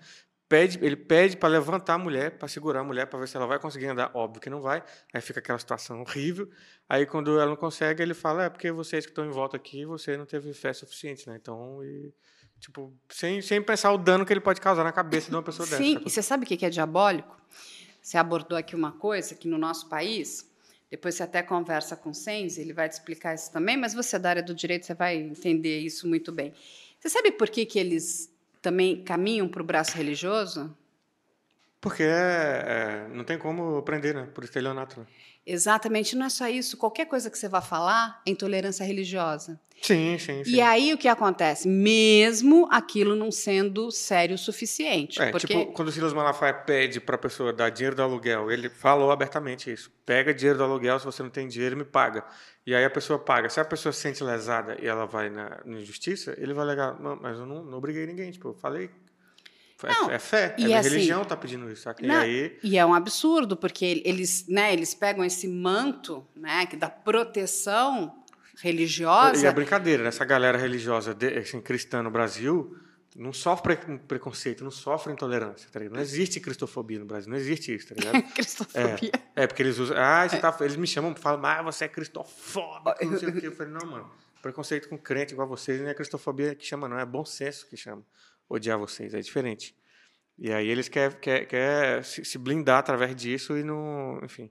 pede, 0.48 0.78
ele 0.82 0.96
pede 0.96 1.36
para 1.36 1.48
levantar 1.48 1.94
a 1.94 1.98
mulher, 1.98 2.38
para 2.38 2.48
segurar 2.48 2.80
a 2.80 2.84
mulher, 2.84 3.06
para 3.06 3.18
ver 3.18 3.28
se 3.28 3.36
ela 3.36 3.46
vai 3.46 3.58
conseguir 3.58 3.86
andar. 3.86 4.10
Óbvio 4.14 4.40
que 4.40 4.48
não 4.48 4.60
vai. 4.60 4.82
Aí 5.12 5.20
fica 5.20 5.40
aquela 5.40 5.58
situação 5.58 6.00
horrível. 6.00 6.48
Aí 6.88 7.04
quando 7.04 7.38
ela 7.38 7.46
não 7.46 7.56
consegue, 7.56 8.02
ele 8.02 8.14
fala: 8.14 8.44
é 8.44 8.50
porque 8.50 8.72
vocês 8.72 9.04
que 9.04 9.10
estão 9.10 9.26
em 9.26 9.30
volta 9.30 9.56
aqui, 9.56 9.84
você 9.84 10.16
não 10.16 10.24
teve 10.24 10.52
fé 10.54 10.72
suficiente, 10.72 11.28
né? 11.28 11.38
Então, 11.40 11.84
e, 11.84 12.12
tipo, 12.58 12.92
sem, 13.10 13.42
sem 13.42 13.62
pensar 13.62 13.92
o 13.92 13.98
dano 13.98 14.24
que 14.24 14.32
ele 14.32 14.40
pode 14.40 14.60
causar 14.60 14.84
na 14.84 14.92
cabeça 14.92 15.28
de 15.28 15.36
uma 15.36 15.42
pessoa 15.42 15.66
Sim, 15.66 15.70
dessa. 15.70 15.82
Sim, 15.82 16.02
e 16.06 16.10
você 16.10 16.22
sabe 16.22 16.44
o 16.44 16.46
que 16.46 16.64
é 16.64 16.70
diabólico? 16.70 17.36
Você 18.00 18.16
abordou 18.16 18.56
aqui 18.56 18.74
uma 18.74 18.92
coisa 18.92 19.34
que 19.34 19.46
no 19.46 19.58
nosso 19.58 19.88
país, 19.88 20.50
depois 20.90 21.14
você 21.14 21.24
até 21.24 21.42
conversa 21.42 21.94
com 21.94 22.10
o 22.10 22.14
Sense, 22.14 22.58
ele 22.58 22.72
vai 22.72 22.88
te 22.88 22.92
explicar 22.92 23.34
isso 23.34 23.52
também, 23.52 23.76
mas 23.76 23.92
você 23.92 24.18
da 24.18 24.30
área 24.30 24.42
do 24.42 24.54
direito, 24.54 24.86
você 24.86 24.94
vai 24.94 25.16
entender 25.16 25.80
isso 25.80 26.08
muito 26.08 26.32
bem. 26.32 26.54
Você 26.98 27.10
sabe 27.10 27.32
por 27.32 27.50
que, 27.50 27.66
que 27.66 27.78
eles 27.78 28.32
também 28.68 29.02
caminham 29.02 29.48
para 29.48 29.62
o 29.62 29.64
braço 29.64 29.96
religioso? 29.96 30.76
Porque 31.80 32.02
é, 32.02 32.06
é, 32.06 33.08
não 33.14 33.24
tem 33.24 33.38
como 33.38 33.78
aprender, 33.78 34.14
né? 34.14 34.28
Por 34.34 34.44
estelionato. 34.44 35.06
Exatamente, 35.50 36.14
não 36.14 36.26
é 36.26 36.28
só 36.28 36.46
isso. 36.46 36.76
Qualquer 36.76 37.06
coisa 37.06 37.30
que 37.30 37.38
você 37.38 37.48
vá 37.48 37.62
falar 37.62 38.20
é 38.26 38.30
intolerância 38.30 38.84
religiosa. 38.84 39.58
Sim, 39.80 40.18
sim, 40.18 40.44
sim. 40.44 40.50
E 40.50 40.60
aí 40.60 40.92
o 40.92 40.98
que 40.98 41.08
acontece? 41.08 41.68
Mesmo 41.68 42.68
aquilo 42.70 43.14
não 43.14 43.30
sendo 43.30 43.90
sério 43.90 44.34
o 44.34 44.38
suficiente. 44.38 45.22
É, 45.22 45.30
porque... 45.30 45.46
tipo, 45.46 45.72
quando 45.72 45.88
o 45.88 45.92
Silas 45.92 46.12
Malafaia 46.12 46.52
pede 46.52 47.00
para 47.00 47.14
a 47.14 47.18
pessoa 47.18 47.52
dar 47.52 47.70
dinheiro 47.70 47.96
do 47.96 48.02
aluguel, 48.02 48.50
ele 48.50 48.68
falou 48.68 49.10
abertamente 49.10 49.72
isso. 49.72 49.90
Pega 50.04 50.34
dinheiro 50.34 50.58
do 50.58 50.64
aluguel, 50.64 50.98
se 50.98 51.06
você 51.06 51.22
não 51.22 51.30
tem 51.30 51.48
dinheiro, 51.48 51.76
me 51.76 51.84
paga. 51.84 52.24
E 52.66 52.74
aí 52.74 52.84
a 52.84 52.90
pessoa 52.90 53.18
paga. 53.18 53.48
Se 53.48 53.60
a 53.60 53.64
pessoa 53.64 53.92
se 53.92 54.00
sente 54.00 54.22
lesada 54.22 54.76
e 54.82 54.86
ela 54.86 55.06
vai 55.06 55.30
na, 55.30 55.60
na 55.64 55.80
justiça, 55.80 56.34
ele 56.36 56.52
vai 56.52 56.64
alegar, 56.64 56.98
mas 57.00 57.38
eu 57.38 57.46
não, 57.46 57.64
não 57.64 57.78
obriguei 57.78 58.04
ninguém. 58.04 58.30
Tipo, 58.30 58.48
eu 58.48 58.54
falei 58.54 58.90
não, 59.86 60.10
é 60.10 60.18
fé, 60.18 60.56
é 60.58 60.74
a 60.74 60.80
assim, 60.80 60.90
religião 60.90 61.22
está 61.22 61.36
pedindo 61.36 61.70
isso. 61.70 61.88
Não, 62.02 62.14
e, 62.14 62.24
aí... 62.24 62.58
e 62.62 62.78
é 62.78 62.84
um 62.84 62.94
absurdo, 62.94 63.56
porque 63.56 64.02
eles, 64.04 64.46
né, 64.48 64.72
eles 64.72 64.94
pegam 64.94 65.24
esse 65.24 65.46
manto 65.46 66.26
né, 66.34 66.66
que 66.66 66.76
da 66.76 66.90
proteção 66.90 68.24
religiosa. 68.60 69.44
E 69.44 69.46
a 69.46 69.52
brincadeira, 69.52 70.02
né? 70.02 70.08
essa 70.08 70.24
galera 70.24 70.58
religiosa 70.58 71.16
assim, 71.40 71.60
cristã 71.60 72.02
no 72.02 72.10
Brasil 72.10 72.76
não 73.18 73.32
sofre 73.32 73.76
preconceito, 74.06 74.62
não 74.62 74.70
sofre 74.70 75.12
intolerância, 75.12 75.68
tá 75.72 75.80
Não 75.80 76.00
existe 76.00 76.38
cristofobia 76.38 77.00
no 77.00 77.04
Brasil, 77.04 77.28
não 77.28 77.36
existe 77.36 77.74
isso, 77.74 77.88
tá 77.88 77.94
ligado? 77.98 78.22
cristofobia. 78.32 79.10
É, 79.34 79.42
é, 79.42 79.46
porque 79.46 79.62
eles 79.62 79.78
usam. 79.78 79.96
Ah, 79.98 80.28
você 80.28 80.38
tá, 80.38 80.56
eles 80.60 80.76
me 80.76 80.86
chamam, 80.86 81.14
falam, 81.16 81.44
ah, 81.44 81.62
você 81.62 81.86
é 81.86 81.88
cristofóbico, 81.88 83.04
não 83.04 83.18
sei 83.18 83.28
o 83.28 83.32
quê. 83.32 83.46
Eu 83.48 83.52
falei, 83.52 83.72
não, 83.72 83.86
mano, 83.86 84.10
preconceito 84.40 84.88
com 84.88 84.96
crente 84.96 85.32
igual 85.32 85.48
vocês 85.48 85.80
não 85.80 85.88
é 85.88 85.94
cristofobia 85.94 86.54
que 86.54 86.64
chama, 86.64 86.88
não, 86.88 86.98
é 86.98 87.04
bom 87.04 87.24
senso 87.24 87.66
que 87.68 87.76
chama. 87.76 88.04
Odiar 88.48 88.78
vocês, 88.78 89.14
é 89.14 89.20
diferente. 89.20 89.76
E 90.38 90.52
aí 90.52 90.68
eles 90.68 90.88
querem 90.88 91.18
quer, 91.18 91.46
quer 91.46 92.04
se 92.04 92.38
blindar 92.38 92.78
através 92.78 93.14
disso 93.14 93.58
e 93.58 93.64
não. 93.64 94.20
Enfim. 94.22 94.50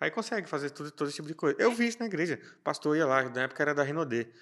Aí 0.00 0.10
consegue 0.10 0.48
fazer 0.48 0.70
tudo, 0.70 0.90
todo 0.90 1.08
esse 1.08 1.16
tipo 1.16 1.28
de 1.28 1.34
coisa. 1.34 1.60
Eu 1.60 1.72
vi 1.72 1.86
isso 1.86 1.98
na 2.00 2.06
igreja. 2.06 2.40
O 2.58 2.62
pastor 2.62 2.96
ia 2.96 3.06
lá, 3.06 3.22
na 3.28 3.42
época 3.42 3.62
era 3.62 3.74
da 3.74 3.82
Renaudet. 3.82 4.32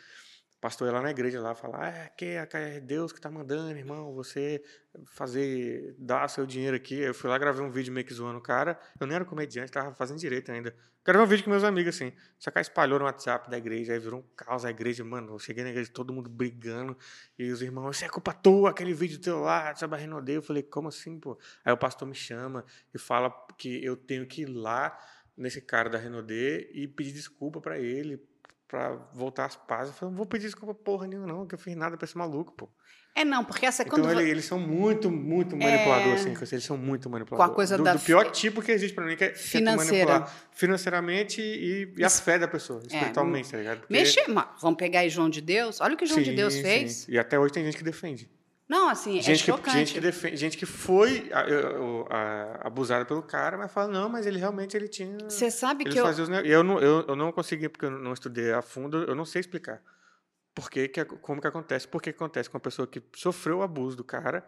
Pastor 0.61 0.89
ia 0.89 0.93
lá 0.93 1.03
na 1.03 1.11
igreja 1.11 1.41
lá 1.41 1.55
falar, 1.55 1.85
ah, 1.85 1.89
é, 1.89 2.09
que 2.09 2.25
é 2.25 2.81
Deus 2.81 3.13
que 3.13 3.21
tá 3.21 3.31
mandando, 3.31 3.79
irmão, 3.79 4.13
você 4.13 4.63
fazer, 5.07 5.95
dar 5.99 6.29
seu 6.29 6.45
dinheiro 6.45 6.77
aqui. 6.77 6.99
Eu 6.99 7.15
fui 7.15 7.31
lá, 7.31 7.39
gravei 7.39 7.65
um 7.65 7.71
vídeo 7.71 7.93
meio 7.93 8.07
que 8.07 8.13
zoando 8.13 8.39
o 8.39 8.43
cara. 8.43 8.79
Eu 8.99 9.07
nem 9.07 9.17
era 9.17 9.25
comediante, 9.25 9.71
tava 9.71 9.95
fazendo 9.95 10.19
direito 10.19 10.51
ainda. 10.51 10.75
Gravei 11.05 11.25
um 11.25 11.29
vídeo 11.29 11.45
com 11.45 11.51
meus 11.51 11.65
amigos, 11.65 11.95
assim. 11.95 12.13
Só 12.39 12.51
que 12.51 12.59
espalhou 12.61 12.99
no 12.99 13.05
WhatsApp 13.05 13.49
da 13.51 13.57
igreja, 13.57 13.93
aí 13.93 13.99
virou 13.99 14.21
um 14.21 14.25
caos 14.37 14.65
a 14.65 14.71
igreja, 14.71 15.05
mano. 15.05 15.35
Eu 15.35 15.39
cheguei 15.39 15.65
na 15.65 15.71
igreja, 15.71 15.91
todo 15.93 16.13
mundo 16.13 16.29
brigando. 16.29 16.97
E 17.39 17.51
os 17.51 17.63
irmãos, 17.63 17.97
isso 17.97 18.05
é 18.05 18.09
culpa 18.09 18.35
tua, 18.35 18.71
aquele 18.71 18.93
vídeo 18.93 19.19
teu 19.19 19.41
lá, 19.41 19.75
sobre 19.75 19.97
a 19.97 20.01
Renaudet. 20.01 20.37
Eu 20.37 20.43
falei, 20.43 20.63
como 20.63 20.89
assim, 20.89 21.19
pô? 21.19 21.39
Aí 21.65 21.73
o 21.73 21.77
pastor 21.77 22.07
me 22.07 22.15
chama 22.15 22.65
e 22.93 22.99
fala 22.99 23.33
que 23.57 23.83
eu 23.83 23.97
tenho 23.97 24.27
que 24.27 24.43
ir 24.43 24.47
lá 24.47 24.99
nesse 25.37 25.61
cara 25.61 25.89
da 25.89 25.97
Renaudet 25.97 26.69
e 26.75 26.89
pedir 26.89 27.13
desculpa 27.13 27.61
para 27.61 27.79
ele, 27.79 28.21
para 28.69 28.97
voltar 29.15 29.47
às 29.47 29.57
pazes. 29.57 29.89
Eu 29.89 29.99
falei, 29.99 30.11
não 30.13 30.17
vou 30.17 30.27
pedir 30.27 30.45
desculpa 30.45 30.75
porra 30.75 31.07
nenhuma, 31.07 31.27
não, 31.27 31.47
que 31.47 31.55
eu 31.55 31.59
fiz 31.59 31.75
nada 31.75 31.97
pra 31.97 32.05
esse 32.05 32.17
maluco, 32.17 32.53
pô. 32.53 32.69
É, 33.15 33.25
não, 33.25 33.45
porque 33.45 33.67
essa 33.67 33.83
então, 33.83 33.99
quando. 33.99 34.13
Ele, 34.13 34.31
eles 34.31 34.45
são 34.45 34.61
muito, 34.61 35.11
muito 35.11 35.57
manipuladores, 35.57 36.25
é... 36.25 36.31
assim. 36.31 36.55
Eles 36.55 36.65
são 36.65 36.77
muito 36.77 37.11
manipuladores. 37.11 37.49
Com 37.49 37.53
a 37.53 37.57
coisa 37.57 37.77
do, 37.77 37.83
da. 37.83 37.95
Do 37.95 38.01
pior 38.01 38.31
tipo 38.31 38.63
que 38.63 38.71
existe 38.71 38.95
pra 38.95 39.05
mim, 39.05 39.17
que 39.17 39.25
é, 39.25 39.35
Financeira. 39.35 40.21
Que 40.21 40.29
é 40.29 40.33
financeiramente 40.53 41.41
e, 41.41 41.93
e 41.97 42.05
a 42.05 42.11
fé 42.11 42.39
da 42.39 42.47
pessoa, 42.47 42.81
é, 42.81 42.87
espiritualmente, 42.87 43.49
é, 43.49 43.51
tá 43.53 43.59
ligado? 43.59 43.81
Porque... 43.81 43.93
Mexer, 43.93 44.27
vamos 44.61 44.77
pegar 44.77 45.01
aí 45.01 45.09
João 45.09 45.31
de 45.31 45.41
Deus. 45.41 45.81
Olha 45.81 45.95
o 45.95 45.97
que 45.97 46.07
João 46.07 46.19
sim, 46.19 46.25
de 46.25 46.37
Deus 46.37 46.57
fez. 46.59 46.93
Sim. 46.93 47.13
E 47.13 47.19
até 47.19 47.39
hoje 47.39 47.53
tem 47.53 47.65
gente 47.65 47.77
que 47.77 47.85
defende. 47.85 48.31
Não, 48.69 48.89
assim, 48.89 49.19
é 49.19 49.23
gente 49.23 49.43
é 49.43 49.45
chocante. 49.47 49.71
Que, 49.71 49.79
gente, 49.79 49.95
que 49.95 50.01
defende, 50.01 50.37
gente 50.37 50.59
que 50.59 50.67
foi 50.67 51.31
a, 51.33 51.41
a, 52.11 52.67
abusada 52.67 53.05
pelo 53.05 53.23
cara, 53.23 53.57
mas 53.57 53.73
fala, 53.73 53.89
não, 53.89 54.09
mas 54.09 54.27
ele 54.27 54.39
realmente 54.39 54.77
ele 54.77 54.89
tinha... 54.89 55.17
Você 55.25 55.51
sabe 55.51 55.85
que 55.85 55.99
eu... 55.99 56.05
Os, 56.05 56.19
eu, 56.19 56.63
não, 56.63 56.79
eu... 56.79 57.07
Eu 57.09 57.17
não 57.17 57.33
consegui, 57.33 57.69
porque 57.69 57.87
eu 57.87 57.91
não 57.91 58.13
estudei 58.13 58.53
a 58.53 58.61
fundo, 58.61 59.05
eu 59.05 59.15
não 59.15 59.25
sei 59.25 59.41
explicar. 59.41 59.81
Por 60.55 60.71
que, 60.71 60.89
que 60.89 61.05
como 61.05 61.41
que 61.41 61.47
acontece, 61.47 61.89
por 61.89 62.03
que 62.03 62.11
acontece 62.11 62.51
com 62.51 62.57
uma 62.57 62.63
pessoa 62.63 62.87
que 62.87 63.03
sofreu 63.17 63.59
o 63.59 63.63
abuso 63.63 63.97
do 63.97 64.05
cara 64.05 64.45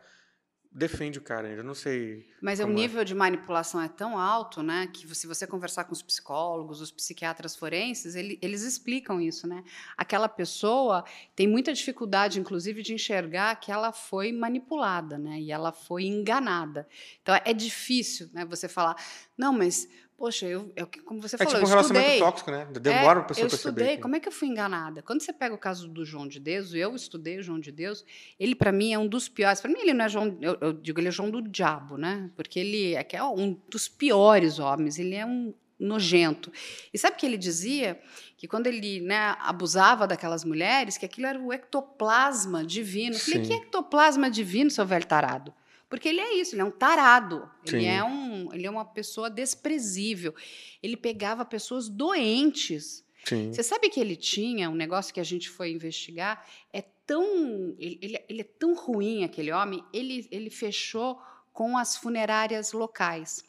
defende 0.73 1.19
o 1.19 1.23
cara 1.23 1.49
ainda, 1.49 1.63
não 1.63 1.75
sei. 1.75 2.27
Mas 2.41 2.61
o 2.61 2.63
é. 2.63 2.67
nível 2.67 3.01
é. 3.01 3.05
de 3.05 3.15
manipulação 3.15 3.81
é 3.81 3.89
tão 3.89 4.17
alto, 4.17 4.63
né, 4.63 4.89
que 4.93 5.13
se 5.15 5.27
você 5.27 5.47
conversar 5.47 5.85
com 5.85 5.93
os 5.93 6.03
psicólogos, 6.03 6.81
os 6.81 6.93
psiquiatras 6.93 7.57
forenses, 7.57 8.15
ele, 8.15 8.39
eles 8.41 8.63
explicam 8.63 9.21
isso, 9.21 9.49
né? 9.49 9.65
Aquela 9.97 10.29
pessoa 10.29 11.05
tem 11.35 11.49
muita 11.49 11.73
dificuldade, 11.73 12.39
inclusive, 12.39 12.83
de 12.83 12.95
enxergar 12.95 13.57
que 13.57 13.73
ela 13.73 13.93
foi 13.93 14.31
manipulada, 14.31 15.19
né? 15.19 15.41
E 15.41 15.51
ela 15.51 15.73
foi 15.73 16.05
enganada. 16.05 16.87
Então 17.21 17.35
é 17.45 17.53
difícil, 17.53 18.31
né? 18.33 18.45
Você 18.45 18.69
falar, 18.69 18.97
não, 19.37 19.53
mas 19.53 19.89
Poxa, 20.21 20.45
eu, 20.45 20.71
eu, 20.77 20.87
como 21.07 21.23
você 21.23 21.37
é 21.37 21.39
falou, 21.39 21.55
tipo 21.55 21.65
um 21.65 21.67
eu 21.67 21.71
relacionamento 21.71 22.11
estudei. 22.11 22.31
tóxico, 22.31 22.51
né? 22.51 22.69
Demora 22.79 23.21
é, 23.21 23.23
para 23.23 23.23
pessoa 23.23 23.45
eu 23.45 23.47
estudei. 23.47 23.85
perceber. 23.85 24.03
Como 24.03 24.17
é 24.17 24.21
que 24.21 24.29
eu 24.29 24.33
fui 24.33 24.49
enganada? 24.49 25.01
Quando 25.01 25.23
você 25.23 25.33
pega 25.33 25.55
o 25.55 25.57
caso 25.57 25.89
do 25.89 26.05
João 26.05 26.29
de 26.29 26.39
Deus, 26.39 26.75
eu 26.75 26.95
estudei 26.95 27.39
o 27.39 27.43
João 27.43 27.59
de 27.59 27.73
Deus. 27.73 28.05
Ele 28.39 28.55
para 28.55 28.71
mim 28.71 28.93
é 28.93 28.99
um 28.99 29.09
dos 29.09 29.31
piores. 29.31 29.63
Para 29.63 29.71
mim 29.71 29.81
ele 29.81 29.95
não 29.95 30.05
é 30.05 30.11
João, 30.11 30.37
eu, 30.43 30.59
eu, 30.61 30.73
digo 30.75 31.01
ele 31.01 31.09
é 31.09 31.11
João 31.11 31.31
do 31.31 31.41
diabo, 31.41 31.97
né? 31.97 32.31
Porque 32.37 32.61
ele 32.61 32.95
é, 32.95 33.07
é 33.11 33.25
um 33.25 33.57
dos 33.71 33.89
piores 33.89 34.59
homens. 34.59 34.99
Ele 34.99 35.15
é 35.15 35.25
um 35.25 35.55
nojento. 35.79 36.53
E 36.93 36.99
sabe 36.99 37.17
o 37.17 37.19
que 37.19 37.25
ele 37.25 37.39
dizia? 37.39 37.99
Que 38.37 38.47
quando 38.47 38.67
ele 38.67 39.01
né, 39.01 39.35
abusava 39.41 40.07
daquelas 40.07 40.45
mulheres, 40.45 40.99
que 40.99 41.07
aquilo 41.07 41.29
era 41.29 41.41
o 41.41 41.51
ectoplasma 41.51 42.63
divino. 42.63 43.17
Eu 43.17 43.21
falei, 43.21 43.41
que 43.41 43.55
ectoplasma 43.55 44.31
divino, 44.31 44.71
seu 44.71 44.85
velho 44.85 45.07
tarado? 45.07 45.55
Porque 45.91 46.09
ele 46.09 46.21
é 46.21 46.35
isso, 46.37 46.55
ele 46.55 46.63
é 46.63 46.65
um 46.65 46.71
tarado. 46.71 47.51
Ele 47.67 47.85
é, 47.85 48.03
um, 48.05 48.55
ele 48.55 48.65
é 48.65 48.71
uma 48.71 48.85
pessoa 48.85 49.29
desprezível. 49.29 50.33
Ele 50.81 50.97
pegava 50.97 51.45
pessoas 51.45 51.89
doentes. 51.89 53.05
Sim. 53.25 53.53
Você 53.53 53.65
sabe 53.65 53.91
que 53.91 53.99
ele 53.99 54.15
tinha 54.15 54.71
um 54.71 54.75
negócio 54.75 55.13
que 55.13 55.19
a 55.19 55.25
gente 55.25 55.51
foi 55.51 55.73
investigar? 55.73 56.47
É 56.73 56.81
tão. 56.81 57.75
Ele, 57.77 57.99
ele, 58.01 58.25
ele 58.29 58.41
é 58.41 58.45
tão 58.45 58.73
ruim, 58.73 59.25
aquele 59.25 59.51
homem, 59.51 59.85
ele, 59.93 60.29
ele 60.31 60.49
fechou 60.49 61.21
com 61.53 61.77
as 61.77 61.97
funerárias 61.97 62.73
locais. 62.73 63.45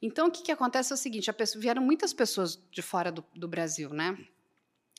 Então, 0.00 0.28
o 0.28 0.30
que, 0.30 0.44
que 0.44 0.52
acontece 0.52 0.92
é 0.92 0.94
o 0.94 0.96
seguinte: 0.96 1.30
pessoa, 1.32 1.60
vieram 1.60 1.82
muitas 1.82 2.12
pessoas 2.12 2.56
de 2.70 2.82
fora 2.82 3.10
do, 3.10 3.24
do 3.34 3.48
Brasil, 3.48 3.90
né? 3.90 4.16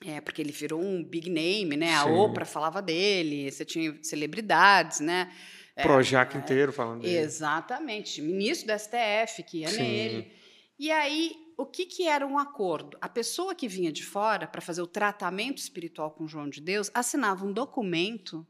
É, 0.03 0.19
porque 0.19 0.41
ele 0.41 0.51
virou 0.51 0.81
um 0.81 1.01
big 1.01 1.29
name, 1.29 1.77
né? 1.77 1.95
A 1.95 2.05
Oprah 2.05 2.45
falava 2.45 2.81
dele, 2.81 3.49
você 3.49 3.63
tinha 3.63 3.97
celebridades, 4.03 4.99
né? 4.99 5.31
É, 5.75 5.83
Projac 5.83 6.35
inteiro 6.37 6.71
falando 6.73 7.01
dele. 7.01 7.17
Exatamente. 7.17 8.21
Ministro 8.21 8.67
do 8.67 8.79
STF, 8.79 9.43
que 9.43 9.59
ia 9.59 9.69
Sim. 9.69 9.81
nele. 9.81 10.31
E 10.77 10.91
aí, 10.91 11.35
o 11.57 11.65
que, 11.65 11.85
que 11.85 12.07
era 12.07 12.25
um 12.25 12.37
acordo? 12.37 12.97
A 12.99 13.07
pessoa 13.07 13.53
que 13.53 13.67
vinha 13.67 13.91
de 13.91 14.03
fora 14.03 14.47
para 14.47 14.61
fazer 14.61 14.81
o 14.81 14.87
tratamento 14.87 15.59
espiritual 15.59 16.11
com 16.11 16.27
João 16.27 16.49
de 16.49 16.59
Deus 16.59 16.89
assinava 16.93 17.45
um 17.45 17.53
documento 17.53 18.45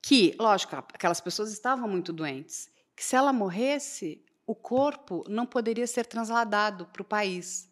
que, 0.00 0.34
lógico, 0.38 0.76
aquelas 0.76 1.20
pessoas 1.20 1.52
estavam 1.52 1.88
muito 1.88 2.12
doentes, 2.12 2.70
que 2.96 3.04
se 3.04 3.16
ela 3.16 3.32
morresse, 3.32 4.24
o 4.46 4.54
corpo 4.54 5.24
não 5.28 5.46
poderia 5.46 5.86
ser 5.86 6.06
trasladado 6.06 6.86
para 6.86 7.02
o 7.02 7.04
país, 7.04 7.70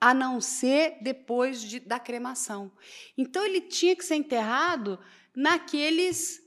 a 0.00 0.14
não 0.14 0.40
ser 0.40 0.98
depois 1.02 1.62
de, 1.62 1.80
da 1.80 1.98
cremação. 1.98 2.72
Então 3.16 3.44
ele 3.44 3.60
tinha 3.60 3.94
que 3.94 4.04
ser 4.04 4.14
enterrado 4.14 4.98
naqueles 5.34 6.40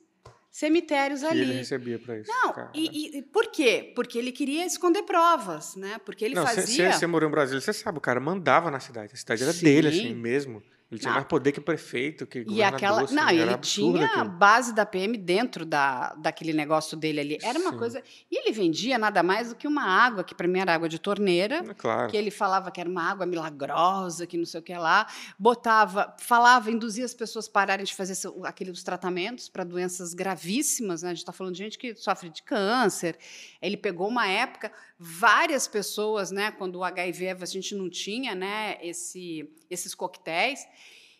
cemitérios 0.54 1.24
ali. 1.24 1.42
ele 1.42 1.54
recebia 1.54 1.98
para 1.98 2.20
isso. 2.20 2.30
Não, 2.32 2.70
e, 2.76 3.18
e, 3.18 3.22
por 3.24 3.48
quê? 3.48 3.92
Porque 3.96 4.20
ele 4.20 4.32
queria 4.32 4.64
esconder 4.68 5.02
provas, 5.02 5.76
né? 5.76 6.00
Porque 6.06 6.24
ele 6.24 6.36
não, 6.36 6.46
fazia. 6.46 6.94
Você 6.94 7.08
morou 7.08 7.28
em 7.28 7.32
Brasília, 7.32 7.60
você 7.60 7.74
sabe, 7.74 7.98
o 7.98 8.02
cara 8.02 8.20
mandava 8.20 8.70
na 8.70 8.80
cidade. 8.80 9.14
A 9.14 9.18
cidade 9.18 9.42
era 9.42 9.52
Sim. 9.52 9.66
dele, 9.66 9.88
assim 9.88 10.14
mesmo. 10.14 10.62
Ele 10.94 11.00
tinha 11.00 11.10
não. 11.10 11.16
mais 11.16 11.28
poder 11.28 11.52
que 11.52 11.60
prefeito, 11.60 12.28
que 12.28 12.46
e 12.48 12.62
aquela 12.62 13.02
assim, 13.02 13.16
Não, 13.16 13.30
ele 13.30 13.58
tinha 13.58 14.06
aquilo. 14.06 14.22
a 14.22 14.24
base 14.24 14.76
da 14.76 14.86
PM 14.86 15.18
dentro 15.18 15.66
da, 15.66 16.14
daquele 16.14 16.54
negócio 16.54 16.96
dele 16.96 17.20
ali. 17.20 17.38
Era 17.42 17.58
uma 17.58 17.72
Sim. 17.72 17.78
coisa... 17.80 18.04
E 18.32 18.38
ele 18.38 18.52
vendia 18.52 19.00
nada 19.00 19.24
mais 19.24 19.50
do 19.50 19.56
que 19.56 19.68
uma 19.68 19.84
água, 19.84 20.24
que 20.24 20.36
para 20.36 20.48
mim 20.48 20.60
era 20.60 20.76
água 20.76 20.88
de 20.88 21.00
torneira, 21.00 21.64
é 21.68 21.74
claro. 21.74 22.12
que 22.12 22.16
ele 22.16 22.30
falava 22.30 22.70
que 22.70 22.80
era 22.80 22.88
uma 22.88 23.02
água 23.10 23.26
milagrosa, 23.26 24.28
que 24.28 24.38
não 24.38 24.46
sei 24.46 24.60
o 24.60 24.64
que 24.64 24.76
lá. 24.76 25.08
Botava, 25.38 26.16
falava, 26.20 26.70
induzia 26.70 27.06
as 27.06 27.14
pessoas 27.16 27.48
a 27.48 27.52
pararem 27.52 27.86
de 27.86 27.96
fazer 27.96 28.16
aqueles 28.44 28.84
tratamentos 28.84 29.50
para 29.50 29.64
doenças 29.64 30.14
gravíssimas. 30.14 31.02
Né? 31.02 31.10
A 31.10 31.14
gente 31.14 31.24
está 31.24 31.32
falando 31.32 31.56
de 31.56 31.64
gente 31.64 31.80
que 31.80 31.96
sofre 31.96 32.30
de 32.30 32.44
câncer. 32.44 33.18
Ele 33.60 33.78
pegou 33.78 34.08
uma 34.08 34.28
época, 34.28 34.72
várias 35.04 35.68
pessoas, 35.68 36.32
né, 36.32 36.52
quando 36.52 36.78
o 36.78 36.84
HIV 36.84 37.32
a 37.42 37.46
gente 37.46 37.76
não 37.76 37.90
tinha 37.90 38.34
né, 38.34 38.78
esse, 38.82 39.54
esses 39.70 39.94
coquetéis. 39.94 40.66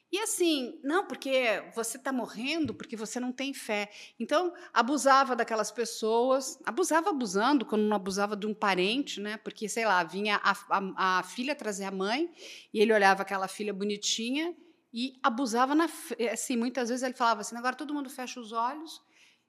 E 0.10 0.20
assim, 0.20 0.80
não, 0.84 1.06
porque 1.06 1.64
você 1.76 1.98
está 1.98 2.14
morrendo 2.14 2.74
porque 2.74 2.96
você 2.96 3.20
não 3.20 3.32
tem 3.32 3.52
fé. 3.54 3.90
Então, 4.20 4.54
abusava 4.72 5.36
daquelas 5.36 5.72
pessoas, 5.72 6.60
abusava 6.64 7.10
abusando, 7.10 7.66
quando 7.66 7.82
não 7.82 7.96
abusava 7.96 8.36
de 8.38 8.46
um 8.46 8.54
parente, 8.54 9.20
né? 9.20 9.38
Porque, 9.38 9.68
sei 9.68 9.86
lá, 9.86 10.04
vinha 10.04 10.40
a, 10.44 10.52
a, 10.70 11.20
a 11.20 11.24
filha 11.24 11.56
trazer 11.56 11.86
a 11.86 11.92
mãe 11.92 12.32
e 12.72 12.80
ele 12.80 12.94
olhava 12.94 13.24
aquela 13.24 13.48
filha 13.48 13.74
bonitinha 13.74 14.56
e 14.94 15.20
abusava 15.24 15.74
na. 15.74 15.90
Assim, 16.32 16.56
muitas 16.56 16.90
vezes 16.90 17.02
ele 17.02 17.16
falava 17.16 17.42
assim: 17.42 17.58
agora 17.58 17.76
todo 17.76 17.94
mundo 17.94 18.08
fecha 18.08 18.40
os 18.40 18.52
olhos 18.52 19.02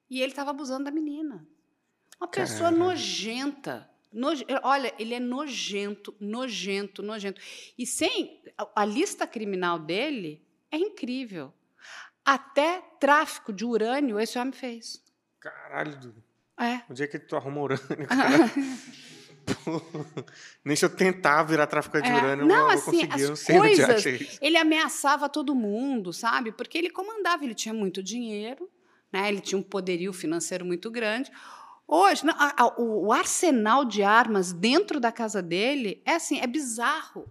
e 0.09 0.23
ele 0.23 0.33
estava 0.33 0.51
abusando 0.51 0.85
da 0.85 0.91
menina. 0.91 1.47
Uma 2.19 2.27
pessoa 2.27 2.71
Caramba. 2.71 2.87
nojenta. 2.87 3.94
Noje... 4.15 4.47
Olha, 4.63 4.95
ele 4.99 5.15
é 5.15 5.21
nojento, 5.21 6.15
nojento, 6.21 7.03
nojento. 7.03 7.41
E 7.77 7.85
sem. 7.85 8.41
A 8.75 8.85
lista 8.85 9.27
criminal 9.27 9.79
dele 9.79 10.41
é 10.71 10.79
incrível. 10.79 11.53
Até 12.25 12.81
tráfico 13.01 13.53
de 13.53 13.65
urânio 13.65 14.19
esse 14.19 14.39
homem 14.39 14.53
fez. 14.53 15.03
Caralho, 15.41 15.97
Dudu. 15.99 16.25
É. 16.59 16.81
Onde 16.89 17.03
é 17.03 17.07
que 17.09 17.19
tu 17.19 17.37
arruma 17.37 17.61
urânio, 17.61 18.07
cara? 18.09 18.51
Nem 20.65 20.77
se 20.77 20.85
eu 20.85 20.91
tentar 20.91 21.43
virar 21.43 21.67
traficante 21.67 22.09
de 22.09 22.15
é. 22.15 22.19
urânio, 22.19 22.47
não, 22.47 22.55
eu 22.55 22.63
vou 22.63 22.71
assim, 22.71 23.07
conseguir. 23.07 23.21
Eu 23.21 23.29
não 23.31 23.37
sei 23.37 23.59
coisas, 23.59 24.07
onde. 24.07 24.39
Ele 24.41 24.57
ameaçava 24.57 25.29
todo 25.29 25.55
mundo, 25.55 26.13
sabe? 26.13 26.53
Porque 26.53 26.79
ele 26.79 26.89
comandava, 26.89 27.45
ele 27.45 27.55
tinha 27.55 27.75
muito 27.75 28.03
dinheiro, 28.03 28.71
né? 29.13 29.29
ele 29.29 29.41
tinha 29.41 29.59
um 29.59 29.63
poderio 29.63 30.13
financeiro 30.13 30.65
muito 30.65 30.91
grande. 30.91 31.31
Hoje, 31.87 32.25
não, 32.25 32.35
a, 32.37 32.65
a, 32.65 32.81
o 32.81 33.13
arsenal 33.13 33.85
de 33.85 34.03
armas 34.03 34.53
dentro 34.53 34.99
da 34.99 35.13
casa 35.13 35.43
dele 35.43 36.03
é 36.05 36.15
assim, 36.15 36.41
é 36.41 36.47
bizarro. 36.47 37.29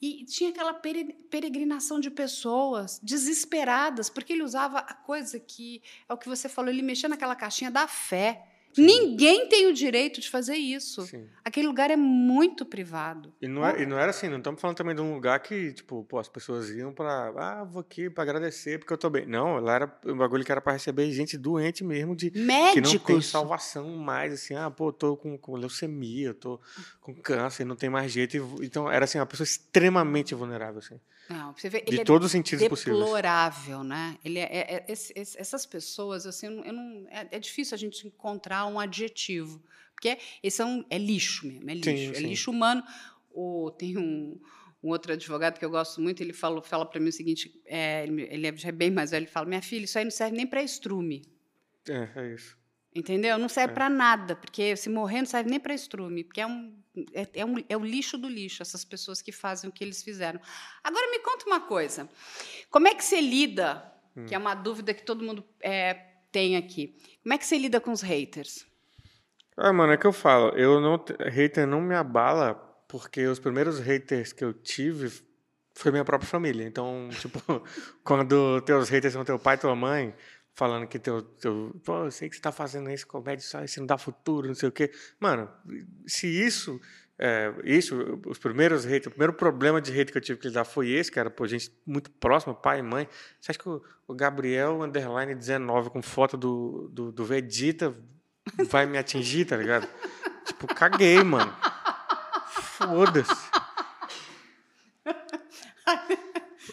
E 0.00 0.24
tinha 0.24 0.50
aquela 0.50 0.74
peregrinação 0.74 2.00
de 2.00 2.10
pessoas 2.10 2.98
desesperadas, 3.02 4.10
porque 4.10 4.32
ele 4.32 4.42
usava 4.42 4.78
a 4.78 4.94
coisa 4.94 5.38
que 5.38 5.82
é 6.08 6.12
o 6.12 6.18
que 6.18 6.28
você 6.28 6.48
falou, 6.48 6.70
ele 6.70 6.82
mexia 6.82 7.08
naquela 7.08 7.36
caixinha 7.36 7.70
da 7.70 7.86
fé. 7.86 8.49
Sim. 8.72 8.84
Ninguém 8.84 9.48
tem 9.48 9.66
o 9.66 9.72
direito 9.72 10.20
de 10.20 10.30
fazer 10.30 10.54
isso. 10.54 11.02
Sim. 11.02 11.26
Aquele 11.44 11.66
lugar 11.66 11.90
é 11.90 11.96
muito 11.96 12.64
privado. 12.64 13.32
E 13.40 13.48
não, 13.48 13.66
é, 13.66 13.82
e 13.82 13.86
não 13.86 13.98
era 13.98 14.10
assim, 14.10 14.28
não 14.28 14.38
estamos 14.38 14.60
falando 14.60 14.76
também 14.76 14.94
de 14.94 15.00
um 15.00 15.14
lugar 15.14 15.40
que, 15.40 15.72
tipo, 15.72 16.04
pô, 16.04 16.18
as 16.18 16.28
pessoas 16.28 16.70
iam 16.70 16.92
pra. 16.92 17.32
Ah, 17.36 17.64
vou 17.64 17.80
aqui 17.80 18.08
pra 18.08 18.22
agradecer 18.22 18.78
porque 18.78 18.92
eu 18.92 18.98
tô 18.98 19.10
bem. 19.10 19.26
Não, 19.26 19.58
lá 19.58 19.74
era 19.74 20.00
um 20.06 20.16
bagulho 20.16 20.44
que 20.44 20.52
era 20.52 20.60
pra 20.60 20.72
receber 20.72 21.10
gente 21.10 21.36
doente 21.36 21.82
mesmo, 21.82 22.14
de 22.14 22.30
que 22.30 22.38
não 22.38 22.46
tem 22.46 22.82
Médicos. 22.82 23.26
salvação 23.26 23.88
mais, 23.96 24.32
assim, 24.32 24.54
ah, 24.54 24.70
pô, 24.70 24.92
tô 24.92 25.16
com, 25.16 25.36
com 25.36 25.56
leucemia, 25.56 26.28
eu 26.28 26.34
tô 26.34 26.60
com 27.00 27.14
câncer, 27.14 27.64
não 27.64 27.76
tem 27.76 27.90
mais 27.90 28.12
jeito. 28.12 28.36
Então, 28.62 28.90
era 28.90 29.04
assim, 29.04 29.18
uma 29.18 29.26
pessoa 29.26 29.44
extremamente 29.44 30.34
vulnerável, 30.34 30.78
assim, 30.78 31.00
Não, 31.30 31.52
você 31.52 31.68
vê, 31.68 31.80
de 31.82 32.00
é 32.00 32.04
todos 32.04 32.26
os 32.26 32.32
sentidos 32.32 32.66
possíveis. 32.66 32.98
deplorável, 32.98 33.84
né? 33.84 34.18
Ele 34.24 34.40
é, 34.40 34.42
é- 34.44 34.84
é- 34.88 34.92
essas 35.14 35.64
pessoas, 35.64 36.26
assim, 36.26 36.46
eu 36.64 36.72
não, 36.72 37.06
é, 37.08 37.28
é 37.30 37.38
difícil 37.38 37.76
a 37.76 37.78
gente 37.78 38.04
encontrar 38.04 38.66
um 38.66 38.80
adjetivo, 38.80 39.62
porque 39.94 40.18
esse 40.42 40.60
é, 40.60 40.64
um, 40.64 40.84
é 40.90 40.98
lixo 40.98 41.46
mesmo, 41.46 41.70
é 41.70 41.74
lixo, 41.74 41.88
Sim, 41.90 42.10
é 42.10 42.14
sim. 42.14 42.26
lixo 42.26 42.50
humano. 42.50 42.82
O, 43.32 43.70
tem 43.70 43.96
um, 43.96 44.40
um 44.82 44.88
outro 44.88 45.12
advogado 45.12 45.56
que 45.56 45.64
eu 45.64 45.70
gosto 45.70 46.00
muito, 46.00 46.20
ele 46.20 46.32
falou, 46.32 46.60
fala 46.62 46.84
para 46.84 46.98
mim 46.98 47.10
o 47.10 47.12
seguinte, 47.12 47.62
é, 47.64 48.02
ele, 48.02 48.46
é 48.48 48.52
é 48.64 48.72
bem 48.72 48.90
mais 48.90 49.12
velho, 49.12 49.22
ele 49.22 49.30
fala, 49.30 49.46
minha 49.46 49.62
filha, 49.62 49.84
isso 49.84 49.96
aí 49.98 50.04
não 50.04 50.10
serve 50.10 50.36
nem 50.36 50.48
para 50.48 50.64
estrume, 50.64 51.22
É, 51.88 52.10
é 52.16 52.34
isso. 52.34 52.58
Entendeu? 52.94 53.38
Não 53.38 53.48
serve 53.48 53.72
É. 53.72 53.74
para 53.74 53.88
nada, 53.88 54.34
porque 54.36 54.76
se 54.76 54.88
morrer 54.88 55.18
não 55.18 55.26
serve 55.26 55.48
nem 55.50 55.60
para 55.60 55.74
estrume, 55.74 56.24
porque 56.24 56.40
é 56.40 56.46
um, 56.46 56.74
é, 57.14 57.28
é 57.34 57.44
um, 57.44 57.56
é 57.68 57.76
o 57.76 57.84
lixo 57.84 58.18
do 58.18 58.28
lixo, 58.28 58.62
essas 58.62 58.84
pessoas 58.84 59.22
que 59.22 59.32
fazem 59.32 59.68
o 59.70 59.72
que 59.72 59.84
eles 59.84 60.02
fizeram. 60.02 60.40
Agora 60.82 61.10
me 61.10 61.18
conta 61.20 61.46
uma 61.46 61.60
coisa, 61.60 62.08
como 62.70 62.88
é 62.88 62.94
que 62.94 63.04
você 63.04 63.20
lida, 63.20 63.84
Hum. 64.16 64.26
que 64.26 64.34
é 64.34 64.38
uma 64.38 64.54
dúvida 64.54 64.92
que 64.92 65.04
todo 65.04 65.24
mundo 65.24 65.44
é, 65.60 65.94
tem 66.32 66.56
aqui, 66.56 66.96
como 67.22 67.32
é 67.32 67.38
que 67.38 67.46
você 67.46 67.56
lida 67.56 67.80
com 67.80 67.92
os 67.92 68.02
haters? 68.02 68.66
Ah, 69.56 69.72
mano, 69.72 69.92
é 69.92 69.96
que 69.96 70.06
eu 70.06 70.12
falo, 70.12 70.48
eu 70.56 70.80
não, 70.80 70.98
te- 70.98 71.14
hater 71.28 71.66
não 71.66 71.80
me 71.80 71.94
abala, 71.94 72.54
porque 72.88 73.24
os 73.26 73.38
primeiros 73.38 73.78
haters 73.78 74.32
que 74.32 74.42
eu 74.42 74.52
tive 74.52 75.12
foi 75.74 75.92
minha 75.92 76.04
própria 76.04 76.28
família. 76.28 76.64
Então, 76.66 77.08
tipo, 77.20 77.40
quando 78.02 78.60
teus 78.62 78.88
haters 78.88 79.12
são 79.12 79.24
teu 79.24 79.38
pai 79.38 79.54
e 79.56 79.58
tua 79.58 79.76
mãe, 79.76 80.12
falando 80.54 80.86
que 80.86 80.98
teu, 80.98 81.22
teu 81.22 81.74
pô, 81.84 82.04
eu 82.04 82.10
sei 82.10 82.28
que 82.28 82.36
você 82.36 82.42
tá 82.42 82.52
fazendo 82.52 82.90
isso, 82.90 83.06
comédia 83.06 83.44
só, 83.44 83.62
isso 83.62 83.80
não 83.80 83.86
dá 83.86 83.96
futuro, 83.96 84.48
não 84.48 84.54
sei 84.54 84.68
o 84.68 84.72
quê. 84.72 84.92
Mano, 85.18 85.48
se 86.06 86.26
isso, 86.26 86.80
é, 87.18 87.52
isso, 87.64 88.20
os 88.26 88.38
primeiros 88.38 88.84
haters, 88.84 89.06
o 89.06 89.10
primeiro 89.10 89.32
problema 89.32 89.80
de 89.80 89.92
hate 89.98 90.12
que 90.12 90.18
eu 90.18 90.22
tive 90.22 90.38
que 90.38 90.48
lidar 90.48 90.64
foi 90.64 90.90
esse, 90.90 91.10
cara, 91.10 91.30
pô, 91.30 91.46
gente 91.46 91.70
muito 91.86 92.10
próxima, 92.10 92.54
pai 92.54 92.80
e 92.80 92.82
mãe. 92.82 93.08
Você 93.40 93.52
acha 93.52 93.58
que 93.58 93.68
o, 93.68 93.82
o 94.06 94.14
Gabriel, 94.14 94.82
underline 94.82 95.34
19, 95.34 95.90
com 95.90 96.02
foto 96.02 96.36
do, 96.36 96.88
do, 96.92 97.12
do 97.12 97.24
Vegeta, 97.24 97.94
vai 98.68 98.86
me 98.86 98.98
atingir, 98.98 99.44
tá 99.44 99.56
ligado? 99.56 99.88
Tipo, 100.44 100.66
caguei, 100.74 101.22
mano. 101.22 101.54
Foda-se. 102.48 103.49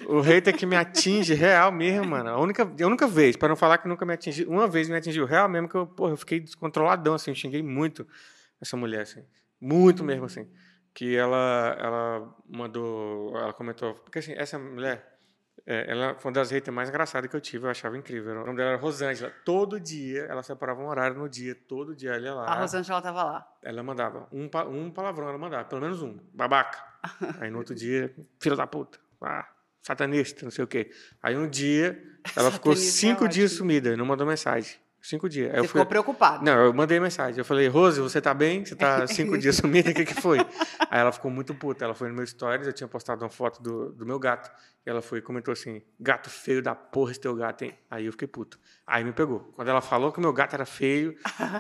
O 0.10 0.22
hater 0.22 0.56
que 0.56 0.66
me 0.66 0.78
atinge 0.78 1.34
real 1.34 1.70
mesmo, 1.70 2.06
mano. 2.06 2.30
A 2.30 2.40
única, 2.40 2.64
a 2.64 2.88
única 2.88 3.06
vez, 3.06 3.36
para 3.36 3.50
não 3.50 3.58
falar 3.58 3.78
que 3.78 3.90
nunca 3.90 4.06
me 4.06 4.14
atingiu, 4.14 4.50
uma 4.50 4.66
vez 4.66 4.88
me 4.88 4.96
atingiu 4.96 5.26
real 5.26 5.50
mesmo, 5.50 5.68
que 5.68 5.76
eu, 5.76 5.86
porra, 5.86 6.14
eu 6.14 6.18
fiquei 6.18 6.40
descontroladão, 6.40 7.14
assim, 7.14 7.32
eu 7.32 7.36
xinguei 7.36 7.62
muito 7.62 8.08
essa 8.62 8.78
mulher, 8.78 9.02
assim. 9.02 9.26
Muito 9.60 10.06
mesmo, 10.06 10.26
assim. 10.26 10.48
Que 10.94 11.16
ela, 11.18 11.76
ela 11.78 12.36
mandou, 12.48 13.38
ela 13.38 13.52
comentou, 13.52 13.96
porque 13.96 14.20
assim, 14.20 14.34
essa 14.38 14.58
mulher, 14.58 15.20
é, 15.66 15.92
ela 15.92 16.16
foi 16.16 16.30
uma 16.30 16.36
das 16.36 16.52
haters 16.52 16.74
mais 16.74 16.88
engraçadas 16.88 17.30
que 17.30 17.36
eu 17.36 17.42
tive, 17.42 17.66
eu 17.66 17.70
achava 17.70 17.98
incrível. 17.98 18.32
O 18.32 18.46
nome 18.46 18.56
dela 18.56 18.70
era 18.70 18.78
Rosângela. 18.80 19.30
Todo 19.44 19.78
dia, 19.78 20.22
ela 20.30 20.42
separava 20.42 20.82
um 20.82 20.88
horário 20.88 21.18
no 21.18 21.28
dia, 21.28 21.54
todo 21.54 21.94
dia 21.94 22.12
ela 22.12 22.26
ia 22.26 22.34
lá. 22.34 22.46
A 22.46 22.62
Rosângela 22.62 23.00
estava 23.00 23.24
lá. 23.26 23.48
Ela 23.62 23.84
mandava 23.84 24.30
um, 24.32 24.50
um 24.70 24.90
palavrão, 24.90 25.28
ela 25.28 25.38
mandava, 25.38 25.66
pelo 25.66 25.82
menos 25.82 26.02
um, 26.02 26.18
babaca. 26.34 26.82
Aí 27.42 27.52
no 27.52 27.58
outro 27.58 27.76
dia, 27.76 28.16
filho 28.40 28.56
da 28.56 28.66
puta, 28.66 28.98
ah, 29.22 29.46
satanista, 29.82 30.44
não 30.44 30.52
sei 30.52 30.64
o 30.64 30.68
quê. 30.68 30.90
Aí 31.22 31.36
um 31.38 31.48
dia, 31.50 32.02
ela 32.36 32.52
ficou 32.52 32.74
é 32.74 32.76
cinco 32.76 33.28
dias 33.28 33.52
ótimo. 33.52 33.58
sumida, 33.70 33.98
não 33.98 34.06
mandou 34.06 34.26
mensagem. 34.28 34.76
Cinco 35.00 35.30
dias. 35.30 35.50
Aí 35.54 35.58
Você 35.62 35.68
fui, 35.68 35.80
ficou 35.80 35.86
preocupado. 35.86 36.44
não, 36.44 36.66
eu 36.66 36.74
mandei 36.74 37.00
mensagem. 37.00 37.38
Eu 37.38 37.46
falei, 37.46 37.68
Rose, 37.68 38.02
você 38.02 38.20
tá 38.20 38.34
bem? 38.34 38.66
Você 38.66 38.76
tá 38.76 39.08
cinco 39.08 39.38
dias 39.40 39.56
sumida? 39.56 39.92
O 39.92 39.94
que, 39.94 40.04
que 40.04 40.16
foi? 40.20 40.40
Aí 40.40 41.00
ela 41.00 41.12
ficou 41.14 41.32
muito 41.32 41.54
puta. 41.54 41.86
Ela 41.86 41.94
foi 41.94 42.10
no 42.10 42.16
meu 42.16 42.26
stories, 42.28 42.68
eu 42.68 42.74
tinha 42.74 42.88
postado 42.90 43.24
uma 43.24 43.30
foto 43.30 43.62
do, 43.62 43.94
do 43.94 44.06
meu 44.06 44.20
gato. 44.20 44.52
E 44.86 44.90
ela 44.90 45.02
foi 45.02 45.20
e 45.20 45.22
comentou 45.22 45.52
assim: 45.54 45.82
gato 45.98 46.30
feio 46.30 46.62
da 46.62 46.76
porra 46.76 47.12
esse 47.12 47.22
teu 47.22 47.34
gato, 47.36 47.64
hein? 47.64 47.74
Aí 47.90 48.06
eu 48.08 48.12
fiquei 48.12 48.28
puto. 48.28 48.60
Aí 48.86 49.04
me 49.04 49.14
pegou. 49.14 49.40
Quando 49.56 49.70
ela 49.70 49.82
falou 49.82 50.12
que 50.12 50.18
o 50.18 50.22
meu 50.22 50.34
gato 50.34 50.56
era 50.56 50.66
feio, 50.66 51.16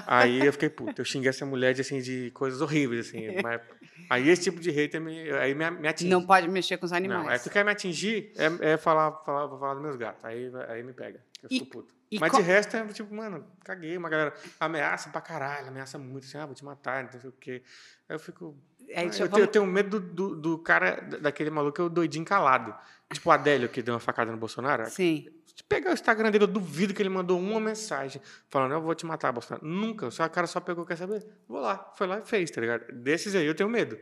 aí 0.07 0.45
eu 0.45 0.51
fiquei 0.51 0.69
puto. 0.69 0.99
Eu 0.99 1.05
xinguei 1.05 1.29
essa 1.29 1.45
mulher 1.45 1.73
de, 1.73 1.81
assim, 1.81 2.01
de 2.01 2.31
coisas 2.31 2.59
horríveis, 2.59 3.07
assim. 3.07 3.27
Mas, 3.41 3.61
aí 4.09 4.29
esse 4.29 4.43
tipo 4.43 4.59
de 4.59 4.69
hater 4.71 4.99
me, 5.01 5.29
aí 5.31 5.53
me, 5.55 5.69
me 5.71 5.87
atinge. 5.87 6.09
Não 6.09 6.25
pode 6.25 6.47
mexer 6.47 6.77
com 6.77 6.85
os 6.85 6.93
animais. 6.93 7.23
Não, 7.25 7.31
é 7.31 7.39
que 7.39 7.49
quer 7.49 7.63
me 7.65 7.71
atingir, 7.71 8.31
é, 8.37 8.73
é 8.73 8.77
falar, 8.77 9.11
falar, 9.25 9.45
vou 9.47 9.59
falar 9.59 9.73
dos 9.73 9.83
meus 9.83 9.95
gatos. 9.95 10.23
Aí, 10.23 10.51
aí 10.69 10.83
me 10.83 10.93
pega. 10.93 11.23
Eu 11.41 11.47
E- 11.51 11.59
fico 11.59 11.71
puto. 11.71 11.97
Mas 12.21 12.31
de 12.31 12.41
resto, 12.41 12.77
é 12.77 12.85
tipo, 12.87 13.13
mano, 13.13 13.45
caguei. 13.65 13.97
Uma 13.97 14.07
galera 14.09 14.33
ameaça 14.59 15.09
pra 15.09 15.19
caralho, 15.19 15.67
ameaça 15.67 15.97
muito, 15.97 16.23
assim, 16.25 16.37
ah, 16.37 16.45
vou 16.45 16.55
te 16.55 16.63
matar, 16.63 17.03
não 17.03 17.11
sei 17.19 17.29
o 17.29 17.33
quê. 17.33 17.61
Aí 18.07 18.15
eu 18.15 18.19
fico. 18.19 18.55
Aí, 18.95 19.09
deixa 19.09 19.23
eu- 19.23 19.25
eu, 19.25 19.31
tenho, 19.31 19.43
eu 19.43 19.47
vamos- 19.47 19.51
tenho 19.51 19.65
medo 19.65 19.99
do, 19.99 20.29
do, 20.29 20.35
do 20.35 20.57
cara, 20.59 21.01
da- 21.01 21.17
daquele 21.17 21.49
maluco 21.49 21.81
é 21.81 21.85
o 21.85 21.89
doidinho 21.89 22.23
calado. 22.25 22.73
Tipo 23.13 23.29
o 23.29 23.31
Adélio, 23.31 23.69
que 23.69 23.81
deu 23.81 23.93
uma 23.93 23.99
facada 23.99 24.31
no 24.31 24.37
Bolsonaro. 24.37 24.85
Sim. 24.89 25.27
Se 25.55 25.63
pegar 25.63 25.89
o 25.91 25.93
Instagram 25.93 26.29
dele, 26.29 26.43
eu 26.43 26.47
duvido 26.47 26.93
que 26.93 27.01
ele 27.01 27.09
mandou 27.09 27.39
uma 27.39 27.59
mensagem 27.59 28.21
falando, 28.49 28.73
eu 28.73 28.81
vou 28.81 28.93
te 28.93 29.05
matar, 29.05 29.31
Bolsonaro. 29.31 29.65
Nunca. 29.65 30.07
O 30.07 30.29
cara 30.29 30.45
só 30.45 30.59
pegou, 30.59 30.85
quer 30.85 30.97
saber? 30.97 31.25
Vou 31.47 31.59
lá. 31.59 31.91
Foi 31.97 32.05
lá 32.05 32.19
e 32.19 32.25
fez, 32.25 32.51
tá 32.51 32.61
ligado? 32.61 32.91
Desses 32.93 33.33
aí 33.35 33.45
eu 33.45 33.55
tenho 33.55 33.69
medo. 33.69 33.97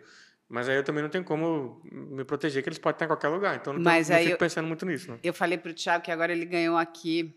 Mas 0.49 0.67
aí 0.69 0.75
eu 0.75 0.83
também 0.83 1.01
não 1.01 1.09
tenho 1.09 1.23
como 1.23 1.81
me 1.91 2.23
proteger, 2.23 2.61
que 2.61 2.69
eles 2.69 2.77
podem 2.77 2.95
estar 2.95 3.05
em 3.05 3.07
qualquer 3.07 3.29
lugar. 3.29 3.55
Então 3.55 3.73
eu 3.73 3.77
não, 3.79 3.83
tô- 3.83 3.89
Mas 3.89 4.09
não 4.09 4.17
aí 4.17 4.23
fico 4.25 4.35
eu- 4.35 4.37
pensando 4.39 4.67
muito 4.67 4.85
nisso, 4.85 5.09
né? 5.11 5.17
Eu 5.23 5.33
falei 5.33 5.57
para 5.57 5.71
o 5.71 5.73
Thiago 5.73 6.03
que 6.03 6.11
agora 6.11 6.31
ele 6.31 6.45
ganhou 6.45 6.77
aqui 6.77 7.35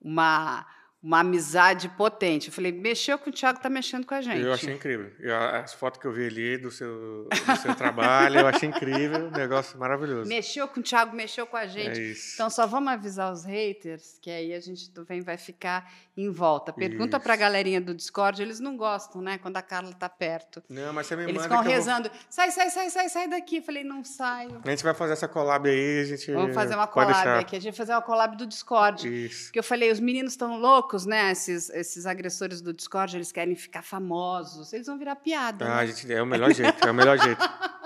uma, 0.00 0.66
uma 1.00 1.20
amizade 1.20 1.88
potente. 1.90 2.48
Eu 2.48 2.52
falei, 2.52 2.72
mexeu 2.72 3.16
com 3.18 3.30
o 3.30 3.32
Thiago, 3.32 3.60
tá 3.60 3.70
mexendo 3.70 4.04
com 4.04 4.14
a 4.14 4.20
gente. 4.20 4.40
Eu 4.40 4.52
achei 4.52 4.74
incrível. 4.74 5.12
Eu- 5.20 5.36
as 5.36 5.72
fotos 5.72 6.00
que 6.00 6.06
eu 6.06 6.12
vi 6.12 6.26
ali 6.26 6.58
do 6.58 6.70
seu, 6.72 7.28
do 7.28 7.56
seu 7.62 7.74
trabalho, 7.76 8.40
eu 8.40 8.46
achei 8.48 8.68
incrível. 8.68 9.26
Um 9.26 9.30
negócio 9.30 9.78
maravilhoso. 9.78 10.28
Mexeu 10.28 10.66
com 10.66 10.80
o 10.80 10.82
Thiago, 10.82 11.14
mexeu 11.14 11.46
com 11.46 11.56
a 11.56 11.66
gente. 11.66 12.00
É. 12.00 12.14
Então, 12.34 12.50
só 12.50 12.66
vamos 12.66 12.92
avisar 12.92 13.32
os 13.32 13.44
haters, 13.44 14.18
que 14.20 14.28
aí 14.30 14.52
a 14.52 14.60
gente 14.60 14.90
também 14.90 15.20
vai 15.20 15.36
ficar 15.36 15.88
em 16.16 16.30
volta. 16.32 16.72
Pergunta 16.72 17.20
para 17.20 17.34
a 17.34 17.36
galerinha 17.36 17.80
do 17.80 17.94
Discord, 17.94 18.42
eles 18.42 18.58
não 18.58 18.76
gostam, 18.76 19.22
né? 19.22 19.38
Quando 19.38 19.56
a 19.56 19.62
Carla 19.62 19.92
tá 19.92 20.08
perto. 20.08 20.60
Não, 20.68 20.92
mas 20.92 21.06
você 21.06 21.14
me 21.14 21.22
Eles 21.22 21.42
ficam 21.42 21.58
eu 21.58 21.62
vou- 21.62 21.72
rezando, 21.72 22.10
sai, 22.28 22.50
sai, 22.50 22.70
sai, 22.70 22.90
sai, 22.90 23.08
sai 23.08 23.28
daqui. 23.28 23.58
Eu 23.58 23.62
falei, 23.62 23.84
não 23.84 24.02
saio. 24.02 24.60
A 24.64 24.70
gente 24.70 24.82
vai 24.82 24.94
fazer 24.94 25.12
essa 25.12 25.28
collab 25.28 25.68
aí, 25.68 26.00
a 26.00 26.04
gente 26.04 26.32
Vamos 26.32 26.54
fazer 26.56 26.74
uma 26.74 26.88
collab 26.88 27.28
aqui. 27.38 27.54
A 27.54 27.60
gente 27.60 27.70
vai 27.72 27.76
fazer 27.76 27.92
uma 27.92 28.02
collab 28.02 28.36
do 28.36 28.46
Discord. 28.46 29.06
Isso. 29.26 29.44
Porque 29.44 29.60
eu 29.60 29.62
falei, 29.62 29.92
os 29.92 30.00
meninos 30.00 30.32
estão 30.32 30.58
loucos, 30.58 30.87
né? 31.06 31.32
Esses, 31.32 31.70
esses 31.70 32.06
agressores 32.06 32.60
do 32.60 32.72
Discord, 32.72 33.16
eles 33.16 33.32
querem 33.32 33.54
ficar 33.54 33.82
famosos. 33.82 34.72
Eles 34.72 34.86
vão 34.86 34.98
virar 34.98 35.16
piada. 35.16 35.64
Ah, 35.66 35.76
né? 35.80 35.86
gente, 35.88 36.12
é 36.12 36.22
o 36.22 36.26
melhor 36.26 36.52
jeito, 36.52 36.86
é 36.86 36.90
o 36.90 36.94
melhor 36.94 37.18
jeito. 37.18 37.40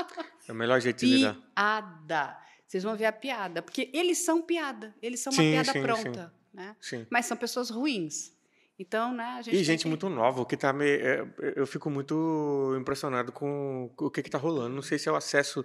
É 0.48 0.50
o 0.50 0.56
melhor 0.56 0.80
jeito 0.80 0.98
de 0.98 1.06
lidar. 1.06 1.34
Piada. 1.54 2.36
Vocês 2.66 2.82
vão 2.82 2.96
ver 2.96 3.04
a 3.04 3.12
piada. 3.12 3.62
Porque 3.62 3.88
eles 3.94 4.18
são 4.18 4.42
piada. 4.42 4.92
Eles 5.00 5.20
são 5.20 5.32
uma 5.32 5.40
Sim, 5.40 5.52
piada 5.52 5.72
sim, 5.72 5.82
pronta. 5.82 6.34
Né? 6.52 6.76
Sim. 6.80 7.06
Mas 7.08 7.26
são 7.26 7.36
pessoas 7.36 7.70
ruins. 7.70 8.32
Então, 8.78 9.14
né, 9.14 9.24
a 9.38 9.42
gente. 9.42 9.56
E 9.56 9.62
gente 9.62 9.82
que- 9.82 9.88
muito 9.88 10.08
nova, 10.08 10.44
que 10.44 10.56
tá 10.56 10.72
me, 10.72 10.84
é, 10.88 11.24
eu 11.54 11.64
fico 11.66 11.88
muito 11.88 12.76
impressionado 12.78 13.30
com 13.30 13.88
o 13.96 14.10
que 14.10 14.20
que 14.20 14.28
tá 14.30 14.36
rolando. 14.36 14.74
Não 14.74 14.82
sei 14.82 14.98
se 14.98 15.08
é 15.08 15.12
o 15.12 15.14
acesso 15.16 15.64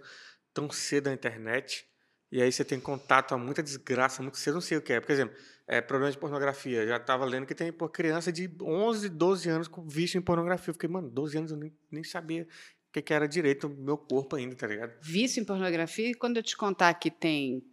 tão 0.54 0.70
cedo 0.70 1.08
à 1.08 1.14
internet, 1.14 1.88
e 2.32 2.41
aí 2.41 2.51
você 2.51 2.65
tem 2.65 2.80
contato 2.80 3.34
a 3.34 3.38
muita 3.38 3.63
desgraça 3.63 4.21
muito 4.21 4.38
cedo, 4.38 4.55
não 4.55 4.61
sei 4.61 4.78
o 4.78 4.82
que 4.82 4.93
é. 4.93 4.99
Por 4.99 5.11
exemplo, 5.11 5.36
é, 5.65 5.80
problema 5.80 6.11
de 6.11 6.17
pornografia. 6.17 6.86
Já 6.86 6.99
tava 6.99 7.25
lendo 7.25 7.45
que 7.45 7.55
tem 7.55 7.71
pô, 7.71 7.88
criança 7.88 8.32
de 8.32 8.49
11, 8.61 9.09
12 9.09 9.49
anos 9.49 9.67
com 9.67 9.88
vício 9.88 10.17
em 10.17 10.21
pornografia. 10.21 10.69
Eu 10.69 10.73
fiquei, 10.73 10.89
mano, 10.89 11.09
12 11.09 11.38
anos 11.38 11.51
eu 11.51 11.57
nem, 11.57 11.73
nem 11.89 12.03
sabia 12.03 12.43
o 12.43 12.91
que, 12.91 13.01
que 13.01 13.13
era 13.13 13.28
direito 13.28 13.69
do 13.69 13.82
meu 13.82 13.97
corpo 13.97 14.36
ainda, 14.36 14.55
tá 14.55 14.67
ligado? 14.67 14.93
Vício 15.01 15.41
em 15.41 15.45
pornografia. 15.45 16.09
E 16.09 16.13
quando 16.13 16.38
eu 16.38 16.43
te 16.43 16.57
contar 16.57 16.93
que 16.95 17.09
tem 17.09 17.63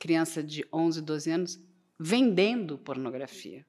criança 0.00 0.42
de 0.42 0.66
11, 0.72 1.02
12 1.02 1.30
anos 1.30 1.60
vendendo 1.98 2.78
pornografia, 2.78 3.66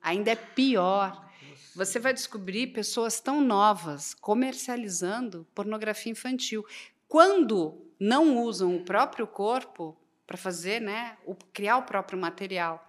ainda 0.00 0.30
é 0.30 0.36
pior. 0.36 1.28
Você 1.74 1.98
vai 1.98 2.12
descobrir 2.12 2.68
pessoas 2.68 3.20
tão 3.20 3.40
novas 3.40 4.14
comercializando 4.14 5.46
pornografia 5.54 6.12
infantil. 6.12 6.64
Quando 7.08 7.91
não 7.98 8.38
usam 8.38 8.76
o 8.76 8.84
próprio 8.84 9.26
corpo 9.26 9.96
para 10.26 10.36
fazer, 10.36 10.80
né, 10.80 11.16
o, 11.26 11.34
criar 11.34 11.78
o 11.78 11.82
próprio 11.82 12.18
material. 12.18 12.86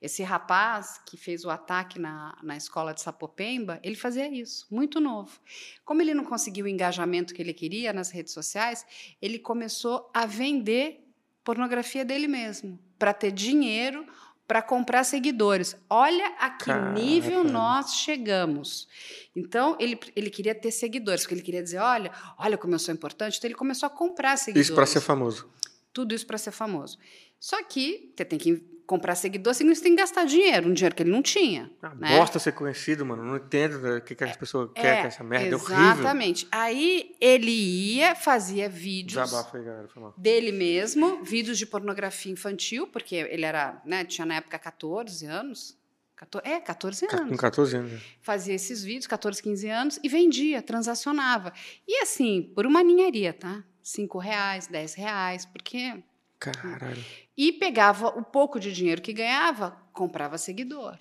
Esse 0.00 0.22
rapaz 0.22 1.00
que 1.06 1.16
fez 1.16 1.44
o 1.44 1.50
ataque 1.50 1.98
na, 1.98 2.38
na 2.42 2.56
escola 2.56 2.92
de 2.92 3.00
Sapopemba, 3.00 3.80
ele 3.82 3.96
fazia 3.96 4.28
isso, 4.28 4.66
muito 4.70 5.00
novo. 5.00 5.40
Como 5.84 6.02
ele 6.02 6.14
não 6.14 6.24
conseguiu 6.24 6.66
o 6.66 6.68
engajamento 6.68 7.34
que 7.34 7.40
ele 7.40 7.54
queria 7.54 7.92
nas 7.92 8.10
redes 8.10 8.32
sociais, 8.32 8.86
ele 9.20 9.38
começou 9.38 10.10
a 10.12 10.26
vender 10.26 11.02
pornografia 11.46 12.04
dele 12.04 12.26
mesmo, 12.26 12.76
para 12.98 13.14
ter 13.14 13.30
dinheiro 13.30 14.04
para 14.46 14.62
comprar 14.62 15.04
seguidores. 15.04 15.76
Olha 15.90 16.34
a 16.38 16.50
que 16.50 16.66
Caraca. 16.66 16.92
nível 16.92 17.42
nós 17.44 17.94
chegamos. 17.94 18.86
Então, 19.34 19.76
ele, 19.78 19.98
ele 20.14 20.30
queria 20.30 20.54
ter 20.54 20.70
seguidores, 20.70 21.22
porque 21.22 21.34
ele 21.34 21.42
queria 21.42 21.62
dizer: 21.62 21.78
olha, 21.78 22.10
olha 22.38 22.56
como 22.56 22.74
eu 22.74 22.78
sou 22.78 22.94
importante. 22.94 23.38
Então, 23.38 23.48
ele 23.48 23.54
começou 23.54 23.86
a 23.86 23.90
comprar 23.90 24.36
seguidores. 24.36 24.68
Isso 24.68 24.74
para 24.74 24.86
ser 24.86 25.00
famoso. 25.00 25.48
Tudo 25.96 26.14
isso 26.14 26.26
para 26.26 26.36
ser 26.36 26.50
famoso. 26.50 26.98
Só 27.40 27.62
que 27.64 28.12
você 28.14 28.22
tem 28.24 28.38
que 28.38 28.62
comprar 28.86 29.14
seguidores, 29.14 29.56
significa 29.56 29.80
que 29.80 29.82
você 29.82 29.88
tem 29.88 29.96
que 29.96 30.02
gastar 30.02 30.24
dinheiro, 30.26 30.68
um 30.68 30.74
dinheiro 30.74 30.94
que 30.94 31.02
ele 31.02 31.10
não 31.10 31.22
tinha. 31.22 31.70
Ah, 31.82 31.94
né? 31.94 32.18
Bosta 32.18 32.38
ser 32.38 32.52
conhecido, 32.52 33.04
mano. 33.06 33.24
Não 33.24 33.36
entendo 33.36 33.78
né, 33.80 33.96
o 33.96 34.00
que, 34.02 34.14
que 34.14 34.22
as 34.22 34.36
pessoas 34.36 34.70
querem 34.74 35.00
com 35.00 35.08
essa 35.08 35.24
merda. 35.24 35.48
É 35.48 35.54
horrível. 35.56 35.74
Exatamente. 35.94 36.46
Aí 36.52 37.16
ele 37.18 37.50
ia, 37.50 38.14
fazia 38.14 38.68
vídeos 38.68 39.24
Desabafa 39.24 39.56
aí, 39.56 39.64
galera. 39.64 39.88
Dele 40.18 40.52
mesmo, 40.52 41.24
vídeos 41.24 41.56
de 41.56 41.64
pornografia 41.66 42.30
infantil, 42.30 42.86
porque 42.86 43.16
ele 43.16 43.46
era, 43.46 43.80
né, 43.86 44.04
tinha 44.04 44.26
na 44.26 44.36
época 44.36 44.58
14 44.58 45.24
anos. 45.24 45.76
14, 46.14 46.48
é, 46.48 46.60
14 46.60 47.06
Ca- 47.06 47.16
Com 47.18 47.24
anos. 47.24 47.40
14 47.40 47.76
anos. 47.76 47.92
né? 47.92 48.00
Fazia 48.22 48.54
esses 48.54 48.82
vídeos, 48.84 49.06
14, 49.06 49.42
15 49.42 49.68
anos, 49.68 49.98
e 50.02 50.08
vendia, 50.08 50.62
transacionava. 50.62 51.52
E 51.86 52.00
assim, 52.02 52.50
por 52.54 52.64
uma 52.66 52.82
ninharia, 52.82 53.32
tá? 53.34 53.62
5 53.86 54.18
reais, 54.18 54.66
10 54.66 54.94
reais, 54.94 55.46
porque 55.46 56.02
Caralho. 56.40 57.04
e 57.36 57.52
pegava 57.52 58.08
o 58.08 58.24
pouco 58.24 58.58
de 58.58 58.72
dinheiro 58.72 59.00
que 59.00 59.12
ganhava, 59.12 59.80
comprava 59.92 60.36
seguidor. 60.36 60.98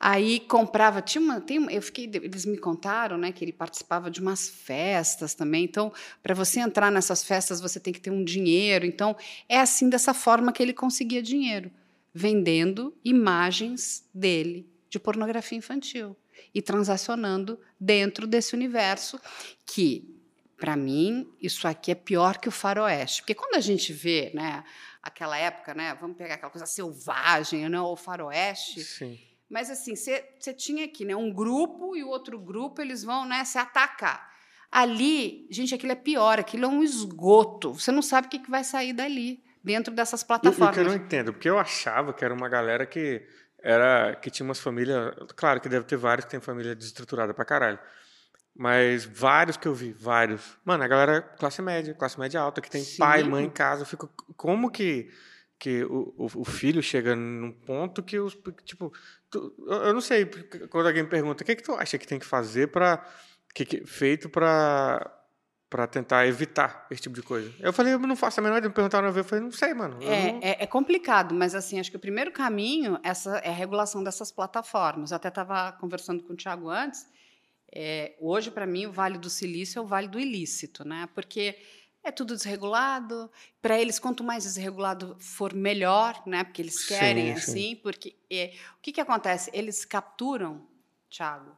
Aí 0.00 0.40
comprava, 0.40 1.02
tinha 1.02 1.22
uma, 1.22 1.42
tem, 1.42 1.70
eu 1.70 1.82
fiquei, 1.82 2.10
eles 2.14 2.46
me 2.46 2.56
contaram, 2.56 3.18
né, 3.18 3.30
que 3.30 3.44
ele 3.44 3.52
participava 3.52 4.10
de 4.10 4.20
umas 4.20 4.48
festas 4.48 5.34
também. 5.34 5.64
Então, 5.64 5.92
para 6.22 6.34
você 6.34 6.60
entrar 6.60 6.90
nessas 6.90 7.22
festas, 7.22 7.60
você 7.60 7.78
tem 7.78 7.92
que 7.92 8.00
ter 8.00 8.10
um 8.10 8.24
dinheiro. 8.24 8.86
Então, 8.86 9.14
é 9.46 9.60
assim 9.60 9.90
dessa 9.90 10.14
forma 10.14 10.50
que 10.50 10.62
ele 10.62 10.72
conseguia 10.72 11.22
dinheiro, 11.22 11.70
vendendo 12.12 12.96
imagens 13.04 14.08
dele 14.14 14.66
de 14.88 14.98
pornografia 14.98 15.58
infantil 15.58 16.16
e 16.54 16.62
transacionando 16.62 17.60
dentro 17.78 18.26
desse 18.26 18.54
universo 18.54 19.20
que 19.66 20.13
para 20.56 20.76
mim, 20.76 21.32
isso 21.40 21.66
aqui 21.66 21.90
é 21.92 21.94
pior 21.94 22.38
que 22.38 22.48
o 22.48 22.52
faroeste. 22.52 23.22
Porque 23.22 23.34
quando 23.34 23.54
a 23.56 23.60
gente 23.60 23.92
vê, 23.92 24.30
né, 24.34 24.64
aquela 25.02 25.36
época, 25.36 25.74
né, 25.74 25.96
vamos 26.00 26.16
pegar 26.16 26.34
aquela 26.34 26.50
coisa 26.50 26.66
selvagem, 26.66 27.68
né, 27.68 27.80
o 27.80 27.96
faroeste, 27.96 28.82
Sim. 28.82 29.18
mas 29.48 29.70
assim, 29.70 29.94
você 29.96 30.22
tinha 30.56 30.84
aqui, 30.84 31.04
né, 31.04 31.14
um 31.14 31.32
grupo 31.32 31.96
e 31.96 32.02
o 32.02 32.08
outro 32.08 32.38
grupo, 32.38 32.80
eles 32.80 33.02
vão, 33.02 33.26
né, 33.26 33.44
se 33.44 33.58
atacar. 33.58 34.32
Ali, 34.70 35.46
gente, 35.50 35.74
aquilo 35.74 35.92
é 35.92 35.96
pior, 35.96 36.38
aquilo 36.38 36.64
é 36.64 36.68
um 36.68 36.82
esgoto. 36.82 37.74
Você 37.74 37.92
não 37.92 38.02
sabe 38.02 38.26
o 38.26 38.30
que, 38.30 38.40
que 38.40 38.50
vai 38.50 38.64
sair 38.64 38.92
dali, 38.92 39.42
dentro 39.62 39.94
dessas 39.94 40.24
plataformas. 40.24 40.76
eu 40.76 40.84
não 40.84 40.94
entendo, 40.94 41.32
porque 41.32 41.48
eu 41.48 41.58
achava 41.58 42.12
que 42.12 42.24
era 42.24 42.34
uma 42.34 42.48
galera 42.48 42.84
que 42.84 43.24
era 43.64 44.14
que 44.16 44.30
tinha 44.30 44.44
umas 44.44 44.60
famílias. 44.60 45.14
Claro 45.34 45.60
que 45.60 45.68
deve 45.68 45.86
ter 45.86 45.96
vários 45.96 46.26
que 46.26 46.32
tem 46.32 46.40
família 46.40 46.74
desestruturada 46.74 47.32
pra 47.32 47.44
caralho. 47.44 47.78
Mas 48.56 49.04
vários 49.04 49.56
que 49.56 49.66
eu 49.66 49.74
vi, 49.74 49.92
vários. 49.92 50.56
Mano, 50.64 50.84
a 50.84 50.88
galera 50.88 51.20
classe 51.20 51.60
média, 51.60 51.92
classe 51.92 52.18
média 52.18 52.40
alta, 52.40 52.60
que 52.60 52.70
tem 52.70 52.84
Sim. 52.84 52.98
pai, 52.98 53.24
mãe 53.24 53.44
em 53.44 53.50
casa. 53.50 53.82
Eu 53.82 53.86
fico. 53.86 54.08
Como 54.36 54.70
que, 54.70 55.10
que 55.58 55.82
o, 55.84 56.14
o, 56.16 56.44
filho 56.44 56.80
chega 56.80 57.16
num 57.16 57.50
ponto 57.50 58.00
que 58.02 58.18
os. 58.18 58.38
Tipo, 58.64 58.92
tu- 59.28 59.52
eu 59.66 59.92
não 59.92 60.00
sei, 60.00 60.24
quando 60.70 60.86
alguém 60.86 61.02
me 61.02 61.08
pergunta, 61.08 61.42
o 61.42 61.46
que, 61.46 61.56
que 61.56 61.64
tu 61.64 61.72
acha 61.74 61.98
que 61.98 62.06
tem 62.06 62.18
que 62.18 62.26
fazer 62.26 62.68
para. 62.68 63.04
Que, 63.52 63.64
que, 63.64 63.84
feito 63.86 64.28
para 64.28 65.10
para 65.74 65.88
tentar 65.88 66.24
evitar 66.24 66.86
esse 66.88 67.02
tipo 67.02 67.16
de 67.16 67.22
coisa. 67.22 67.52
Eu 67.58 67.72
falei, 67.72 67.94
eu 67.94 67.98
não 67.98 68.14
faço 68.14 68.38
a 68.38 68.42
menor 68.44 68.58
ideia, 68.58 68.68
me 68.68 68.74
perguntaram 68.76 69.08
uma 69.08 69.12
vez, 69.12 69.26
eu 69.26 69.28
falei, 69.28 69.44
não 69.44 69.50
sei, 69.50 69.74
mano. 69.74 69.98
É, 70.00 70.32
não- 70.32 70.38
é, 70.40 70.56
é 70.62 70.66
complicado, 70.68 71.34
mas 71.34 71.52
assim, 71.52 71.80
acho 71.80 71.90
que 71.90 71.96
o 71.96 72.00
primeiro 72.00 72.30
caminho 72.30 72.96
essa, 73.02 73.38
é 73.38 73.48
a 73.48 73.52
regulação 73.52 74.04
dessas 74.04 74.30
plataformas. 74.30 75.10
Eu 75.10 75.16
até 75.16 75.26
estava 75.26 75.72
conversando 75.72 76.22
com 76.22 76.32
o 76.32 76.36
Thiago 76.36 76.70
antes. 76.70 77.04
É, 77.74 78.14
hoje, 78.20 78.52
para 78.52 78.66
mim, 78.66 78.86
o 78.86 78.92
Vale 78.92 79.18
do 79.18 79.28
Silício 79.28 79.80
é 79.80 79.82
o 79.82 79.86
Vale 79.86 80.06
do 80.06 80.20
Ilícito, 80.20 80.86
né? 80.86 81.08
Porque 81.12 81.58
é 82.04 82.12
tudo 82.12 82.36
desregulado. 82.36 83.28
Para 83.60 83.80
eles, 83.80 83.98
quanto 83.98 84.22
mais 84.22 84.44
desregulado 84.44 85.16
for, 85.18 85.52
melhor, 85.52 86.22
né? 86.24 86.44
Porque 86.44 86.62
eles 86.62 86.86
querem 86.86 87.36
sim. 87.36 87.50
assim. 87.50 87.76
Porque 87.82 88.14
é, 88.30 88.54
o 88.78 88.80
que, 88.80 88.92
que 88.92 89.00
acontece? 89.00 89.50
Eles 89.52 89.84
capturam, 89.84 90.64
Thiago, 91.10 91.56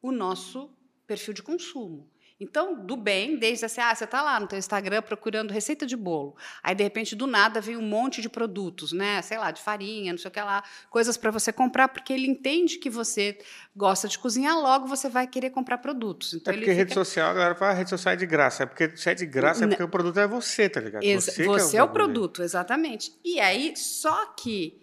o 0.00 0.12
nosso 0.12 0.70
perfil 1.04 1.34
de 1.34 1.42
consumo. 1.42 2.08
Então, 2.38 2.84
do 2.84 2.96
bem, 2.98 3.38
desde 3.38 3.64
assim, 3.64 3.80
ah, 3.80 3.94
você 3.94 4.04
está 4.04 4.22
lá 4.22 4.38
no 4.38 4.46
teu 4.46 4.58
Instagram 4.58 5.00
procurando 5.00 5.50
receita 5.52 5.86
de 5.86 5.96
bolo. 5.96 6.36
Aí, 6.62 6.74
de 6.74 6.82
repente, 6.84 7.16
do 7.16 7.26
nada, 7.26 7.62
vem 7.62 7.78
um 7.78 7.82
monte 7.82 8.20
de 8.20 8.28
produtos, 8.28 8.92
né? 8.92 9.22
Sei 9.22 9.38
lá, 9.38 9.50
de 9.50 9.62
farinha, 9.62 10.12
não 10.12 10.18
sei 10.18 10.28
o 10.28 10.32
que 10.32 10.40
lá, 10.40 10.62
coisas 10.90 11.16
para 11.16 11.30
você 11.30 11.50
comprar, 11.50 11.88
porque 11.88 12.12
ele 12.12 12.26
entende 12.26 12.76
que 12.76 12.90
você 12.90 13.38
gosta 13.74 14.06
de 14.06 14.18
cozinhar, 14.18 14.54
logo 14.58 14.86
você 14.86 15.08
vai 15.08 15.26
querer 15.26 15.48
comprar 15.48 15.78
produtos. 15.78 16.34
Então, 16.34 16.52
É 16.52 16.56
porque 16.56 16.70
fica... 16.70 16.76
rede 16.78 16.92
social, 16.92 17.30
a 17.30 17.34
galera 17.34 17.54
fala, 17.54 17.70
ah, 17.70 17.74
rede 17.74 17.88
social 17.88 18.12
é 18.12 18.16
de 18.16 18.26
graça. 18.26 18.62
É 18.64 18.66
porque 18.66 18.94
se 18.96 19.08
é 19.08 19.14
de 19.14 19.24
graça, 19.24 19.64
é 19.64 19.68
porque 19.68 19.82
o 19.82 19.88
produto 19.88 20.20
é 20.20 20.26
você, 20.26 20.68
tá 20.68 20.78
ligado? 20.80 21.02
Exa- 21.04 21.32
que 21.32 21.44
Você, 21.44 21.78
é 21.78 21.82
o 21.82 21.86
bagulho. 21.86 22.04
produto, 22.04 22.42
exatamente. 22.42 23.12
E 23.24 23.40
aí, 23.40 23.74
só 23.76 24.26
que 24.34 24.82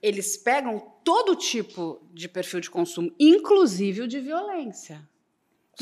eles 0.00 0.36
pegam 0.36 0.78
todo 1.04 1.34
tipo 1.34 2.00
de 2.12 2.28
perfil 2.28 2.60
de 2.60 2.70
consumo, 2.70 3.12
inclusive 3.18 4.02
o 4.02 4.08
de 4.08 4.20
violência. 4.20 5.02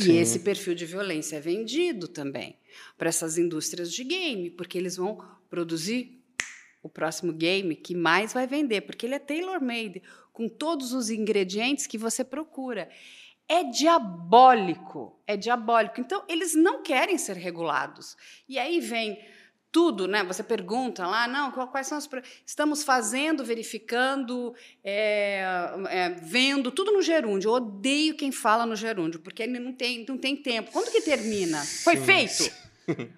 Sim. 0.02 0.12
E 0.12 0.18
esse 0.18 0.40
perfil 0.40 0.74
de 0.74 0.86
violência 0.86 1.36
é 1.36 1.40
vendido 1.40 2.08
também 2.08 2.56
para 2.96 3.08
essas 3.08 3.38
indústrias 3.38 3.92
de 3.92 4.04
game, 4.04 4.50
porque 4.50 4.78
eles 4.78 4.96
vão 4.96 5.18
produzir 5.48 6.22
o 6.82 6.88
próximo 6.88 7.32
game 7.32 7.74
que 7.76 7.94
mais 7.94 8.32
vai 8.32 8.46
vender, 8.46 8.82
porque 8.82 9.06
ele 9.06 9.14
é 9.14 9.18
tailor-made, 9.18 10.02
com 10.32 10.48
todos 10.48 10.92
os 10.92 11.10
ingredientes 11.10 11.86
que 11.86 11.98
você 11.98 12.24
procura. 12.24 12.88
É 13.48 13.64
diabólico, 13.64 15.20
é 15.26 15.36
diabólico. 15.36 16.00
Então, 16.00 16.24
eles 16.28 16.54
não 16.54 16.82
querem 16.82 17.18
ser 17.18 17.36
regulados. 17.36 18.16
E 18.48 18.58
aí 18.58 18.80
vem 18.80 19.18
tudo, 19.72 20.08
né? 20.08 20.24
Você 20.24 20.42
pergunta 20.42 21.06
lá, 21.06 21.28
não, 21.28 21.50
quais 21.52 21.86
são 21.86 21.96
os. 21.98 22.06
pro- 22.06 22.22
Estamos 22.44 22.82
fazendo, 22.82 23.44
verificando, 23.44 24.54
é, 24.82 25.44
é, 25.88 26.08
vendo, 26.22 26.70
tudo 26.70 26.90
no 26.92 27.02
gerúndio. 27.02 27.48
Eu 27.50 27.54
odeio 27.54 28.16
quem 28.16 28.32
fala 28.32 28.66
no 28.66 28.74
gerúndio, 28.76 29.20
porque 29.20 29.42
ele 29.42 29.58
não 29.58 29.72
tem, 29.72 30.04
não 30.08 30.18
tem 30.18 30.36
tempo. 30.36 30.70
Quando 30.72 30.90
que 30.90 31.00
termina? 31.02 31.62
Foi 31.64 31.96
feito? 31.96 32.50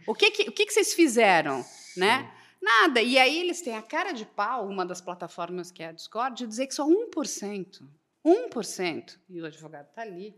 O 0.07 0.15
que, 0.15 0.31
que, 0.31 0.43
o 0.51 0.53
que, 0.53 0.67
que 0.67 0.73
vocês 0.75 0.93
fizeram? 0.93 1.65
Né? 1.97 2.31
Nada. 2.61 3.01
E 3.01 3.17
aí 3.19 3.39
eles 3.41 3.63
têm 3.63 3.75
a 3.75 3.81
cara 3.81 4.13
de 4.13 4.27
pau, 4.27 4.69
uma 4.69 4.85
das 4.85 5.01
plataformas 5.01 5.71
que 5.71 5.83
é 5.83 5.87
a 5.87 5.93
Discord, 5.93 6.37
de 6.37 6.47
dizer 6.47 6.67
que 6.67 6.75
só 6.75 6.87
1%, 6.87 7.81
1%, 8.23 9.19
e 9.31 9.41
o 9.41 9.47
advogado 9.47 9.89
está 9.89 10.03
ali, 10.03 10.35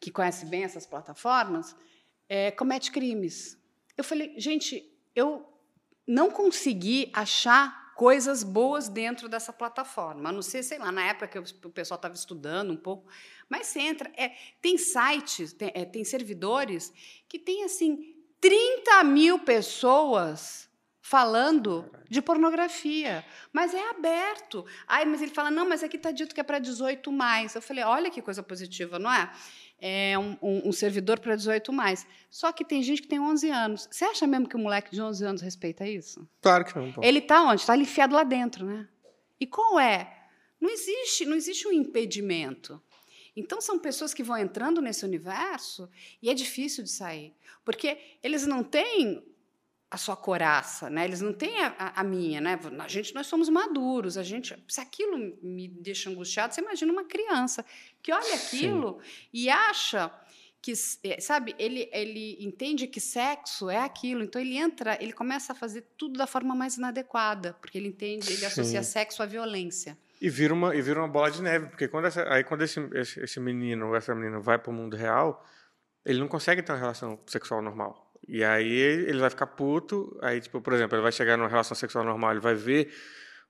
que 0.00 0.10
conhece 0.10 0.44
bem 0.46 0.64
essas 0.64 0.84
plataformas, 0.84 1.76
é, 2.28 2.50
comete 2.50 2.90
crimes. 2.90 3.56
Eu 3.96 4.02
falei, 4.02 4.34
gente, 4.38 4.84
eu 5.16 5.44
não 6.06 6.30
consegui 6.30 7.10
achar 7.12 7.94
coisas 7.96 8.44
boas 8.44 8.88
dentro 8.88 9.28
dessa 9.28 9.52
plataforma. 9.52 10.28
A 10.28 10.32
não 10.32 10.42
ser, 10.42 10.62
sei 10.62 10.78
lá, 10.78 10.92
na 10.92 11.06
época 11.06 11.42
que 11.42 11.66
o 11.66 11.70
pessoal 11.70 11.96
estava 11.96 12.14
estudando 12.14 12.70
um 12.70 12.76
pouco. 12.76 13.08
Mas 13.48 13.68
você 13.68 13.80
entra. 13.80 14.12
é, 14.14 14.32
tem 14.60 14.76
sites, 14.76 15.54
tem, 15.54 15.72
é, 15.74 15.84
tem 15.84 16.04
servidores 16.04 16.92
que 17.26 17.38
tem 17.38 17.64
assim 17.64 18.14
30 18.40 19.02
mil 19.04 19.38
pessoas 19.38 20.66
falando 21.00 21.90
de 22.10 22.20
pornografia. 22.20 23.24
Mas 23.52 23.72
é 23.72 23.90
aberto. 23.90 24.66
Ai, 24.86 25.04
mas 25.06 25.22
ele 25.22 25.30
fala, 25.30 25.50
não, 25.50 25.66
mas 25.66 25.82
aqui 25.82 25.96
está 25.96 26.10
dito 26.10 26.34
que 26.34 26.40
é 26.40 26.44
para 26.44 26.58
18 26.58 27.10
mais. 27.10 27.54
Eu 27.54 27.62
falei, 27.62 27.82
olha 27.82 28.10
que 28.10 28.20
coisa 28.20 28.42
positiva, 28.42 28.98
não 28.98 29.10
é? 29.10 29.32
É 29.78 30.18
um, 30.18 30.36
um, 30.40 30.68
um 30.68 30.72
servidor 30.72 31.20
para 31.20 31.36
18 31.36 31.72
mais. 31.72 32.06
Só 32.30 32.50
que 32.50 32.64
tem 32.64 32.82
gente 32.82 33.02
que 33.02 33.08
tem 33.08 33.20
11 33.20 33.50
anos. 33.50 33.88
Você 33.90 34.04
acha 34.04 34.26
mesmo 34.26 34.48
que 34.48 34.56
um 34.56 34.62
moleque 34.62 34.90
de 34.90 35.02
11 35.02 35.24
anos 35.24 35.42
respeita 35.42 35.86
isso? 35.86 36.26
Claro 36.40 36.64
que 36.64 36.76
não, 36.78 36.92
pô. 36.92 37.02
Ele 37.04 37.18
está 37.18 37.42
onde? 37.42 37.60
Está 37.60 37.76
enfiado 37.76 38.14
lá 38.14 38.24
dentro, 38.24 38.64
né? 38.64 38.88
E 39.38 39.46
qual 39.46 39.78
é? 39.78 40.28
Não 40.60 40.70
existe, 40.70 41.26
não 41.26 41.36
existe 41.36 41.68
um 41.68 41.72
impedimento. 41.72 42.80
Então 43.36 43.60
são 43.60 43.78
pessoas 43.78 44.14
que 44.14 44.22
vão 44.22 44.38
entrando 44.38 44.80
nesse 44.80 45.04
universo 45.04 45.88
e 46.22 46.30
é 46.30 46.34
difícil 46.34 46.82
de 46.82 46.90
sair, 46.90 47.34
porque 47.64 47.98
eles 48.22 48.46
não 48.46 48.64
têm 48.64 49.22
a 49.90 49.96
sua 49.96 50.16
coraça, 50.16 50.90
né? 50.90 51.04
Eles 51.04 51.20
não 51.20 51.32
têm 51.32 51.62
a, 51.62 51.74
a, 51.78 52.00
a 52.00 52.04
minha, 52.04 52.40
né? 52.40 52.58
A 52.80 52.88
gente 52.88 53.14
nós 53.14 53.26
somos 53.26 53.48
maduros, 53.48 54.16
a 54.16 54.22
gente, 54.22 54.56
se 54.66 54.80
aquilo 54.80 55.16
me 55.42 55.68
deixa 55.68 56.10
angustiado, 56.10 56.54
você 56.54 56.60
imagina 56.60 56.92
uma 56.92 57.04
criança 57.04 57.64
que 58.06 58.12
olha 58.12 58.36
aquilo 58.36 59.00
Sim. 59.02 59.28
e 59.32 59.50
acha 59.50 60.12
que, 60.62 60.76
sabe, 60.76 61.56
ele, 61.58 61.90
ele 61.92 62.36
entende 62.38 62.86
que 62.86 63.00
sexo 63.00 63.68
é 63.68 63.78
aquilo, 63.78 64.22
então 64.22 64.40
ele 64.40 64.56
entra, 64.56 64.96
ele 65.02 65.12
começa 65.12 65.52
a 65.52 65.56
fazer 65.56 65.84
tudo 65.98 66.16
da 66.16 66.24
forma 66.24 66.54
mais 66.54 66.76
inadequada, 66.76 67.54
porque 67.54 67.76
ele 67.76 67.88
entende, 67.88 68.32
ele 68.32 68.46
associa 68.46 68.80
Sim. 68.80 68.92
sexo 68.92 69.24
à 69.24 69.26
violência. 69.26 69.98
E 70.20 70.30
vira 70.30 70.54
uma, 70.54 70.72
e 70.76 70.80
vira 70.80 71.00
uma 71.00 71.08
bola 71.08 71.32
de 71.32 71.42
neve, 71.42 71.66
porque 71.66 71.88
quando, 71.88 72.04
essa, 72.04 72.32
aí 72.32 72.44
quando 72.44 72.62
esse, 72.62 72.78
esse, 72.94 73.18
esse 73.18 73.40
menino 73.40 73.88
ou 73.88 73.96
essa 73.96 74.14
menina 74.14 74.38
vai 74.38 74.56
para 74.56 74.70
o 74.70 74.72
mundo 74.72 74.96
real, 74.96 75.44
ele 76.04 76.20
não 76.20 76.28
consegue 76.28 76.62
ter 76.62 76.70
uma 76.70 76.78
relação 76.78 77.18
sexual 77.26 77.60
normal. 77.60 78.12
E 78.28 78.44
aí 78.44 78.70
ele 78.70 79.18
vai 79.18 79.30
ficar 79.30 79.48
puto, 79.48 80.16
aí, 80.22 80.40
tipo, 80.40 80.60
por 80.60 80.72
exemplo, 80.74 80.94
ele 80.96 81.02
vai 81.02 81.10
chegar 81.10 81.36
numa 81.36 81.48
relação 81.48 81.76
sexual 81.76 82.04
normal, 82.04 82.30
ele 82.30 82.40
vai 82.40 82.54
ver 82.54 82.94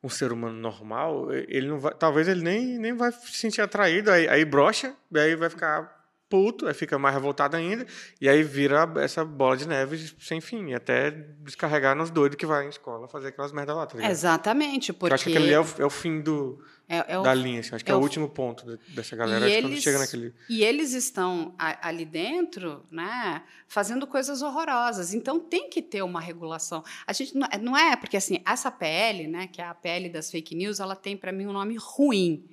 um 0.06 0.08
ser 0.08 0.32
humano 0.32 0.56
normal, 0.56 1.32
ele 1.32 1.66
não 1.68 1.78
vai, 1.78 1.92
talvez 1.94 2.28
ele 2.28 2.42
nem, 2.42 2.78
nem 2.78 2.94
vai 2.94 3.10
se 3.12 3.32
sentir 3.32 3.60
atraído, 3.60 4.10
aí, 4.10 4.28
aí 4.28 4.44
brocha, 4.44 4.94
aí 5.14 5.34
vai 5.34 5.50
ficar 5.50 5.95
puto, 6.28 6.66
aí 6.66 6.74
fica 6.74 6.98
mais 6.98 7.14
revoltado 7.14 7.56
ainda, 7.56 7.86
e 8.20 8.28
aí 8.28 8.42
vira 8.42 8.90
essa 8.96 9.24
bola 9.24 9.56
de 9.56 9.66
neve 9.66 10.12
sem 10.20 10.40
fim, 10.40 10.74
até 10.74 11.10
descarregar 11.10 11.94
nos 11.94 12.10
doidos 12.10 12.36
que 12.36 12.46
vai 12.46 12.66
em 12.66 12.68
escola 12.68 13.06
fazer 13.08 13.28
aquelas 13.28 13.52
merda 13.52 13.74
lá, 13.74 13.86
tá 13.86 13.96
ligado? 13.96 14.10
Exatamente, 14.10 14.92
porque... 14.92 15.12
Eu 15.12 15.14
acho 15.14 15.24
que 15.24 15.30
aquele 15.36 15.52
é 15.52 15.60
o, 15.60 15.66
é 15.78 15.84
o 15.84 15.90
fim 15.90 16.20
do, 16.20 16.60
é, 16.88 17.14
é 17.14 17.18
o, 17.18 17.22
da 17.22 17.32
linha, 17.32 17.60
assim, 17.60 17.74
acho 17.74 17.84
que 17.84 17.90
é, 17.90 17.94
é 17.94 17.96
o 17.96 18.00
último 18.00 18.28
ponto 18.28 18.78
dessa 18.88 19.14
galera, 19.14 19.48
E 19.48 19.54
que 19.54 19.62
quando 19.62 19.72
eles- 19.72 19.82
chega 19.84 19.98
naquele... 19.98 20.34
E 20.48 20.64
eles 20.64 20.92
estão 20.92 21.54
ali 21.58 22.04
dentro, 22.04 22.84
né, 22.90 23.42
fazendo 23.68 24.06
coisas 24.06 24.42
horrorosas. 24.42 25.14
Então 25.14 25.38
tem 25.38 25.68
que 25.70 25.80
ter 25.82 26.02
uma 26.02 26.20
regulação. 26.20 26.82
A 27.06 27.12
gente 27.12 27.36
não, 27.36 27.48
não 27.60 27.76
é 27.76 27.96
porque 27.96 28.16
assim 28.16 28.40
essa 28.46 28.70
PL, 28.70 29.26
né, 29.28 29.46
que 29.46 29.60
é 29.60 29.64
a 29.64 29.74
PL 29.74 30.08
das 30.08 30.30
fake 30.30 30.54
news, 30.54 30.80
ela 30.80 30.96
tem 30.96 31.16
para 31.16 31.32
mim 31.32 31.46
um 31.46 31.52
nome 31.52 31.76
ruim, 31.78 32.44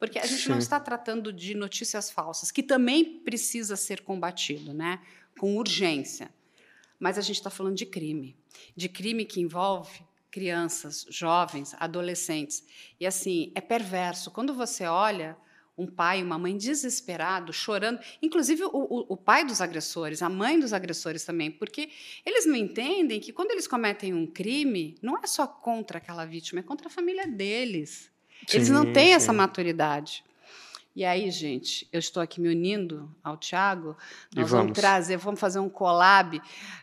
porque 0.00 0.18
a 0.18 0.26
gente 0.26 0.48
não 0.48 0.56
Sim. 0.56 0.62
está 0.62 0.80
tratando 0.80 1.32
de 1.32 1.54
notícias 1.54 2.10
falsas, 2.10 2.50
que 2.50 2.62
também 2.62 3.20
precisa 3.20 3.76
ser 3.76 4.00
combatido, 4.00 4.74
né, 4.74 5.00
com 5.38 5.56
urgência. 5.56 6.28
Mas 6.98 7.16
a 7.16 7.20
gente 7.20 7.36
está 7.36 7.50
falando 7.50 7.76
de 7.76 7.86
crime, 7.86 8.36
de 8.74 8.88
crime 8.88 9.24
que 9.24 9.40
envolve 9.40 10.00
crianças, 10.30 11.06
jovens, 11.10 11.74
adolescentes. 11.78 12.64
E 12.98 13.06
assim, 13.06 13.52
é 13.54 13.60
perverso. 13.60 14.30
Quando 14.30 14.54
você 14.54 14.84
olha 14.86 15.36
um 15.78 15.86
pai 15.86 16.22
uma 16.22 16.38
mãe 16.38 16.56
desesperado, 16.58 17.52
chorando, 17.54 17.98
inclusive 18.20 18.64
o, 18.64 18.68
o- 18.70 19.06
o 19.14 19.16
pai 19.16 19.46
dos 19.46 19.60
agressores, 19.62 20.20
a 20.20 20.28
mãe 20.28 20.60
dos 20.60 20.72
agressores 20.74 21.24
também, 21.24 21.50
porque 21.50 21.88
eles 22.24 22.44
não 22.44 22.54
entendem 22.54 23.18
que 23.18 23.32
quando 23.32 23.50
eles 23.52 23.66
cometem 23.66 24.12
um 24.12 24.26
crime, 24.26 24.94
não 25.00 25.16
é 25.16 25.26
só 25.26 25.46
contra 25.46 25.96
aquela 25.98 26.26
vítima, 26.26 26.60
é 26.60 26.62
contra 26.62 26.88
a 26.88 26.90
família 26.90 27.26
deles. 27.26 28.10
Eles 28.52 28.68
não 28.68 28.84
Sim, 28.84 28.92
têm 28.92 29.14
essa 29.14 29.32
sim. 29.32 29.36
maturidade. 29.36 30.24
E 31.00 31.04
aí, 31.06 31.30
gente, 31.30 31.88
eu 31.90 31.98
estou 31.98 32.22
aqui 32.22 32.42
me 32.42 32.50
unindo 32.50 33.10
ao 33.24 33.34
Tiago. 33.34 33.96
Nós 34.36 34.50
vamos 34.50 34.64
vamos. 34.66 34.78
trazer, 34.78 35.16
vamos 35.16 35.40
fazer 35.40 35.58
um 35.58 35.66
collab. 35.66 36.38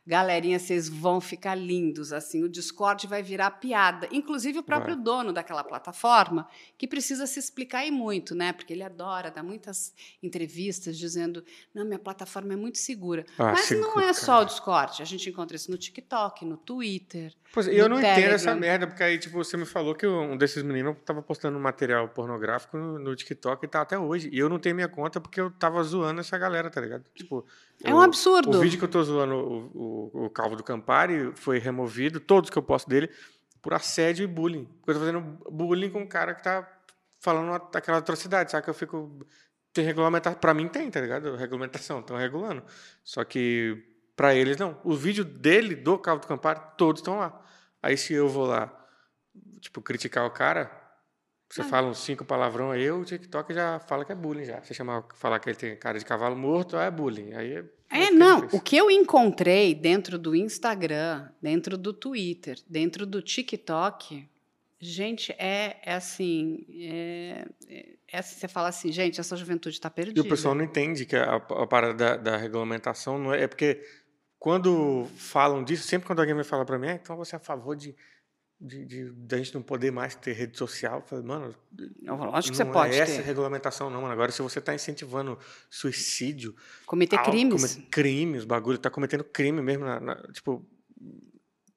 Galerinha, 0.07 0.57
vocês 0.57 0.89
vão 0.89 1.21
ficar 1.21 1.53
lindos. 1.53 2.11
Assim, 2.11 2.43
o 2.43 2.49
Discord 2.49 3.05
vai 3.05 3.21
virar 3.21 3.51
piada. 3.51 4.09
Inclusive 4.11 4.57
o 4.57 4.63
próprio 4.63 4.95
Vai. 4.95 5.03
dono 5.03 5.31
daquela 5.31 5.63
plataforma, 5.63 6.49
que 6.79 6.87
precisa 6.87 7.27
se 7.27 7.37
explicar 7.37 7.85
e 7.85 7.91
muito, 7.91 8.33
né? 8.33 8.53
Porque 8.53 8.73
ele 8.73 8.81
adora 8.81 9.29
dar 9.29 9.43
muitas 9.43 9.93
entrevistas 10.23 10.97
dizendo: 10.97 11.45
não, 11.71 11.85
minha 11.85 11.99
plataforma 11.99 12.53
é 12.53 12.57
muito 12.57 12.79
segura. 12.79 13.23
Ah, 13.37 13.51
Mas 13.51 13.69
não 13.69 13.99
é 13.99 14.13
só 14.13 14.41
o 14.41 14.45
Discord. 14.45 14.99
A 14.99 15.05
gente 15.05 15.29
encontra 15.29 15.55
isso 15.55 15.69
no 15.69 15.77
TikTok, 15.77 16.43
no 16.43 16.57
Twitter. 16.57 17.35
Pois, 17.53 17.67
é, 17.67 17.73
eu 17.73 17.87
no 17.87 17.95
não 17.95 17.99
entendo 17.99 18.33
essa 18.33 18.45
Telegram. 18.45 18.59
merda, 18.59 18.87
porque 18.87 19.03
aí, 19.03 19.19
tipo, 19.19 19.37
você 19.37 19.55
me 19.55 19.65
falou 19.65 19.93
que 19.93 20.07
um 20.07 20.35
desses 20.35 20.63
meninos 20.63 20.97
tava 21.05 21.21
postando 21.21 21.59
material 21.59 22.09
pornográfico 22.09 22.77
no, 22.77 22.97
no 22.97 23.15
TikTok 23.15 23.63
e 23.63 23.67
tá 23.67 23.81
até 23.81 23.97
hoje. 23.97 24.06
E 24.15 24.29
eu 24.37 24.47
não 24.49 24.59
tenho 24.59 24.75
minha 24.75 24.87
conta 24.87 25.19
porque 25.19 25.39
eu 25.41 25.49
tava 25.51 25.81
zoando 25.83 26.19
essa 26.21 26.37
galera, 26.37 26.69
tá 26.69 26.79
ligado? 26.81 27.03
Tipo, 27.15 27.45
É 27.83 27.91
eu- 27.91 27.95
um 27.95 28.01
absurdo. 28.01 28.57
O 28.57 28.61
vídeo 28.61 28.77
que 28.79 28.85
eu 28.85 28.89
tô 28.89 29.03
zoando 29.03 29.35
o, 29.35 30.11
o, 30.13 30.25
o 30.25 30.29
Calvo 30.29 30.55
do 30.55 30.63
Campari 30.63 31.31
foi 31.35 31.59
removido, 31.59 32.19
todos 32.19 32.49
que 32.49 32.57
eu 32.57 32.63
posto 32.63 32.89
dele, 32.89 33.09
por 33.61 33.73
assédio 33.73 34.23
e 34.23 34.27
bullying. 34.27 34.65
Porque 34.65 34.91
eu 34.91 34.93
tô 34.95 34.99
fazendo 35.01 35.21
bullying 35.51 35.89
com 35.89 35.99
um 36.01 36.07
cara 36.07 36.33
que 36.33 36.43
tá 36.43 36.67
falando 37.19 37.47
uma- 37.49 37.69
aquela 37.73 37.97
atrocidade, 37.97 38.51
sabe? 38.51 38.63
Que 38.63 38.69
eu 38.69 38.73
fico. 38.73 39.25
Tem 39.73 39.83
regulamentação. 39.85 40.39
Pra 40.39 40.53
mim 40.53 40.67
tem, 40.67 40.89
tá 40.89 40.99
ligado? 41.01 41.35
Regulamentação, 41.35 41.99
estão 41.99 42.15
regulando. 42.17 42.63
Só 43.03 43.23
que 43.23 43.83
pra 44.15 44.33
eles 44.33 44.57
não. 44.57 44.79
O 44.83 44.95
vídeo 44.95 45.23
dele, 45.23 45.75
do 45.75 45.97
Calvo 45.99 46.21
do 46.21 46.27
Campari, 46.27 46.59
todos 46.77 46.99
estão 47.01 47.19
lá. 47.19 47.43
Aí 47.83 47.95
se 47.95 48.13
eu 48.13 48.27
vou 48.27 48.47
lá, 48.47 48.73
tipo, 49.61 49.81
criticar 49.81 50.25
o 50.25 50.31
cara, 50.31 50.71
você 51.49 51.61
Ah. 51.61 51.65
fala 51.65 51.87
uns 51.87 51.99
cinco 51.99 52.25
palavrão 52.25 52.71
aí, 52.71 52.89
o 52.91 53.03
TikTok 53.05 53.53
já 53.53 53.79
fala 53.79 54.03
que 54.03 54.11
é 54.11 54.15
bullying 54.15 54.45
já. 54.45 54.61
Você 54.61 54.73
chamar, 54.73 55.05
falar 55.15 55.39
que 55.39 55.49
ele 55.49 55.57
tem 55.57 55.75
cara 55.77 55.97
de 55.97 56.05
cavalo 56.05 56.35
morto, 56.35 56.75
é 56.77 56.89
bullying. 56.91 57.33
Aí 57.33 57.53
é, 57.53 57.63
É, 58.07 58.11
não. 58.11 58.37
difícil. 58.41 58.59
O 58.59 58.61
que 58.61 58.75
eu 58.77 58.91
encontrei 58.91 59.73
dentro 59.73 60.19
do 60.19 60.35
Instagram, 60.35 61.29
dentro 61.41 61.77
do 61.77 61.93
Twitter, 61.93 62.57
dentro 62.69 63.05
do 63.05 63.21
TikTok, 63.21 64.27
gente, 64.79 65.31
é, 65.39 65.77
é 65.83 65.93
assim. 65.93 66.65
É, 66.69 67.45
é- 67.69 67.97
é 68.09 68.19
assim, 68.19 68.39
você 68.39 68.47
fala 68.47 68.69
assim, 68.69 68.89
gente, 68.91 69.19
essa 69.19 69.35
juventude 69.35 69.75
está 69.75 69.89
E 69.89 69.91
perdida. 69.91 70.21
o 70.21 70.29
pessoal 70.29 70.55
não 70.55 70.63
entende 70.63 71.05
que 71.05 71.15
a, 71.15 71.35
a 71.35 71.67
parada 71.67 71.93
da, 71.93 72.15
da 72.17 72.37
regulamentação 72.37 73.17
não 73.19 73.33
é, 73.33 73.43
é 73.43 73.47
porque 73.47 73.81
quando 74.39 75.05
falam 75.17 75.63
disso, 75.63 75.83
sempre 75.87 76.07
quando 76.07 76.19
alguém 76.19 76.35
me 76.35 76.43
fala 76.43 76.63
pra 76.65 76.77
mim, 76.77 76.87
ah, 76.87 76.93
então 76.93 77.17
você 77.17 77.35
é 77.35 77.37
a 77.37 77.39
favor 77.39 77.75
de, 77.75 77.93
de, 78.59 78.85
de, 78.85 79.11
da 79.11 79.37
gente 79.37 79.53
não 79.53 79.61
poder 79.61 79.91
mais 79.91 80.15
ter 80.15 80.33
rede 80.33 80.57
social, 80.57 80.99
eu 80.99 81.01
falo, 81.07 81.23
mano, 81.23 81.55
Lógico 82.03 82.51
que 82.51 82.57
você 82.57 82.65
pode 82.65 82.95
é 82.95 82.99
essa 82.99 83.17
ter. 83.17 83.21
regulamentação 83.21 83.89
não, 83.89 84.01
mano. 84.01 84.13
Agora 84.13 84.31
se 84.31 84.41
você 84.41 84.59
está 84.59 84.73
incentivando 84.73 85.37
suicídio, 85.69 86.55
Cometer 86.85 87.21
crimes. 87.23 87.75
come- 87.75 87.85
crimes, 87.87 88.45
bagulho, 88.45 88.77
tá 88.77 88.89
cometendo 88.89 89.23
crime 89.23 89.61
mesmo, 89.61 89.85
na, 89.85 89.99
na- 89.99 90.21
tipo, 90.33 90.65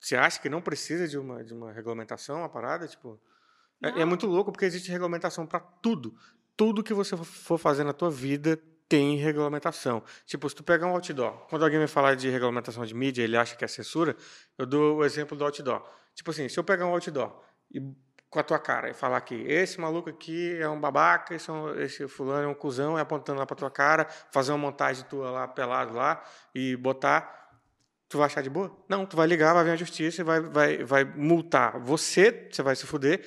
você 0.00 0.16
acha 0.16 0.40
que 0.40 0.48
não 0.48 0.62
precisa 0.62 1.06
de 1.06 1.18
uma, 1.18 1.44
de 1.44 1.52
uma 1.52 1.70
regulamentação, 1.72 2.42
a 2.44 2.48
parada, 2.48 2.88
tipo, 2.88 3.20
é, 3.82 4.00
é 4.00 4.04
muito 4.04 4.26
louco 4.26 4.50
porque 4.50 4.64
existe 4.64 4.90
regulamentação 4.90 5.46
para 5.46 5.60
tudo. 5.60 6.14
Tudo 6.56 6.82
que 6.82 6.94
você 6.94 7.16
for 7.16 7.58
fazer 7.58 7.84
na 7.84 7.92
tua 7.92 8.10
vida 8.10 8.58
tem 8.88 9.16
regulamentação. 9.16 10.02
Tipo, 10.26 10.48
se 10.48 10.54
tu 10.56 10.64
pegar 10.64 10.86
um 10.86 10.90
outdoor, 10.94 11.46
quando 11.48 11.62
alguém 11.64 11.78
me 11.78 11.86
falar 11.86 12.16
de 12.16 12.28
regulamentação 12.28 12.84
de 12.84 12.94
mídia, 12.94 13.22
ele 13.22 13.36
acha 13.36 13.54
que 13.54 13.64
é 13.64 13.68
censura, 13.68 14.16
eu 14.58 14.66
dou 14.66 14.96
o 14.98 15.04
exemplo 15.04 15.36
do 15.36 15.44
outdoor. 15.44 15.86
Tipo 16.14 16.30
assim, 16.30 16.48
se 16.48 16.58
eu 16.58 16.64
pegar 16.64 16.86
um 16.86 16.90
outdoor 16.92 17.40
e 17.72 17.80
com 18.28 18.38
a 18.38 18.42
tua 18.44 18.58
cara 18.58 18.88
e 18.88 18.94
falar 18.94 19.20
que 19.22 19.34
esse 19.34 19.80
maluco 19.80 20.08
aqui 20.08 20.56
é 20.60 20.68
um 20.68 20.80
babaca, 20.80 21.34
esse, 21.34 21.50
é 21.50 21.52
um- 21.52 21.74
esse 21.80 22.06
fulano 22.06 22.44
é 22.44 22.46
um 22.46 22.54
cuzão, 22.54 22.96
e 22.96 23.00
apontando 23.00 23.40
lá 23.40 23.46
pra 23.46 23.56
tua 23.56 23.70
cara, 23.70 24.06
fazer 24.30 24.52
uma 24.52 24.58
montagem 24.58 25.04
tua 25.06 25.30
lá, 25.30 25.48
pelado 25.48 25.94
lá, 25.94 26.22
e 26.54 26.76
botar, 26.76 27.50
tu 28.08 28.18
vai 28.18 28.26
achar 28.26 28.40
de 28.42 28.48
boa? 28.50 28.76
Não, 28.88 29.04
tu 29.04 29.16
vai 29.16 29.26
ligar, 29.26 29.52
vai 29.52 29.64
vir 29.64 29.70
a 29.72 29.76
justiça 29.76 30.20
e 30.20 30.24
vai, 30.24 30.40
vai, 30.40 30.84
vai 30.84 31.04
multar. 31.04 31.80
Você, 31.80 32.48
você 32.52 32.62
vai 32.62 32.76
se 32.76 32.86
fuder, 32.86 33.24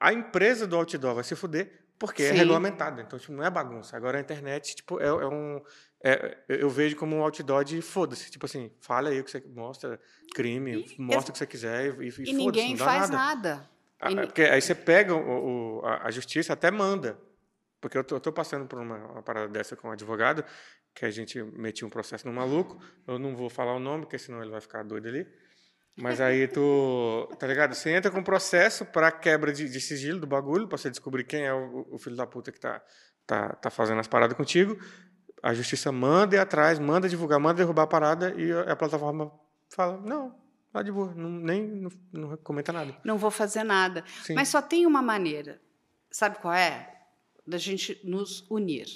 a 0.00 0.12
empresa 0.12 0.66
do 0.66 0.76
outdoor 0.76 1.14
vai 1.14 1.24
se 1.24 1.36
fuder, 1.36 1.80
porque 1.96 2.24
é 2.24 2.30
Sim. 2.30 2.38
regulamentado. 2.38 3.00
Então, 3.00 3.16
tipo, 3.16 3.32
não 3.32 3.44
é 3.44 3.50
bagunça. 3.50 3.96
Agora 3.96 4.18
a 4.18 4.20
internet, 4.20 4.74
tipo, 4.74 5.00
é, 5.00 5.06
é 5.06 5.26
um... 5.28 5.62
é- 6.02 6.38
eu 6.48 6.68
vejo 6.68 6.96
como 6.96 7.16
um 7.16 7.22
outdoor 7.22 7.64
de 7.64 7.80
foda-se. 7.80 8.30
Tipo 8.30 8.46
assim, 8.46 8.70
fala 8.80 9.08
aí 9.10 9.20
o 9.20 9.24
que 9.24 9.30
você 9.30 9.42
mostra, 9.54 10.00
crime, 10.34 10.84
E- 10.98 11.00
mostra 11.00 11.30
o 11.30 11.32
que 11.32 11.38
você 11.38 11.46
quiser 11.46 11.94
e, 12.00 12.08
e, 12.08 12.30
E 12.30 12.32
ninguém 12.32 12.76
faz 12.76 13.08
nada. 13.10 13.68
nada. 14.00 14.26
Porque 14.26 14.42
aí 14.42 14.60
você 14.60 14.74
pega 14.74 15.14
o, 15.14 15.78
o- 15.80 15.86
a, 15.86 16.08
a 16.08 16.10
justiça 16.10 16.52
até 16.52 16.70
manda. 16.70 17.18
Porque 17.80 17.96
eu 17.98 18.04
tô, 18.04 18.16
eu 18.16 18.20
tô 18.20 18.32
passando 18.32 18.66
por 18.66 18.78
uma, 18.80 18.96
uma 18.96 19.22
parada 19.22 19.48
dessa 19.48 19.74
com 19.76 19.88
um 19.88 19.92
advogado, 19.92 20.44
que 20.94 21.04
a 21.04 21.10
gente 21.10 21.42
metia 21.42 21.86
um 21.86 21.90
processo 21.90 22.26
no 22.26 22.32
maluco. 22.32 22.80
Eu 23.06 23.18
não 23.18 23.34
vou 23.36 23.48
falar 23.50 23.74
o 23.74 23.80
nome, 23.80 24.02
porque 24.04 24.18
senão 24.18 24.40
ele 24.42 24.50
vai 24.50 24.60
ficar 24.60 24.82
doido 24.84 25.08
ali. 25.08 25.26
Mas 25.96 26.20
aí 26.20 26.48
tu, 26.48 27.28
tá 27.38 27.46
ligado? 27.46 27.74
Você 27.74 27.90
entra 27.90 28.10
com 28.10 28.18
um 28.20 28.24
processo 28.24 28.84
para 28.86 29.10
quebra 29.12 29.52
de, 29.52 29.68
de 29.68 29.80
sigilo 29.80 30.20
do 30.20 30.26
bagulho, 30.26 30.66
para 30.66 30.78
você 30.78 30.88
descobrir 30.90 31.24
quem 31.24 31.44
é 31.44 31.52
o, 31.52 31.86
o 31.90 31.98
filho 31.98 32.16
da 32.16 32.26
puta 32.26 32.50
que 32.50 32.58
tá, 32.58 32.80
tá, 33.26 33.50
tá 33.56 33.68
fazendo 33.70 34.00
as 34.00 34.08
paradas 34.08 34.36
contigo. 34.36 34.78
A 35.42 35.52
justiça 35.52 35.90
manda 35.90 36.36
ir 36.36 36.38
atrás, 36.38 36.78
manda 36.78 37.08
divulgar, 37.08 37.40
manda 37.40 37.54
derrubar 37.54 37.82
a 37.82 37.86
parada 37.86 38.34
e 38.40 38.52
a, 38.52 38.76
plataforma 38.76 39.32
fala: 39.68 39.98
não, 39.98 40.34
tá 40.72 40.82
de 40.82 40.92
boa, 40.92 41.12
não, 41.14 41.28
nem 41.28 41.66
não, 41.66 41.90
não 42.12 42.36
comenta 42.36 42.72
nada. 42.72 42.96
Não 43.04 43.18
vou 43.18 43.30
fazer 43.30 43.64
nada. 43.64 44.04
Sim. 44.22 44.34
Mas 44.34 44.48
só 44.48 44.62
tem 44.62 44.86
uma 44.86 45.02
maneira. 45.02 45.60
Sabe 46.10 46.38
qual 46.38 46.54
é? 46.54 46.94
Da 47.46 47.58
gente 47.58 47.98
nos 48.04 48.46
unir. 48.48 48.86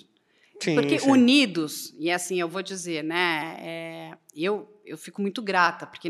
Sim, 0.60 0.74
Porque 0.74 0.98
sim. 0.98 1.10
unidos, 1.10 1.94
e 1.98 2.10
assim 2.10 2.40
eu 2.40 2.48
vou 2.48 2.62
dizer, 2.62 3.02
né? 3.02 3.56
é, 3.60 4.18
eu, 4.34 4.80
eu 4.84 4.96
fico 4.96 5.20
muito 5.20 5.42
grata, 5.42 5.86
porque, 5.86 6.08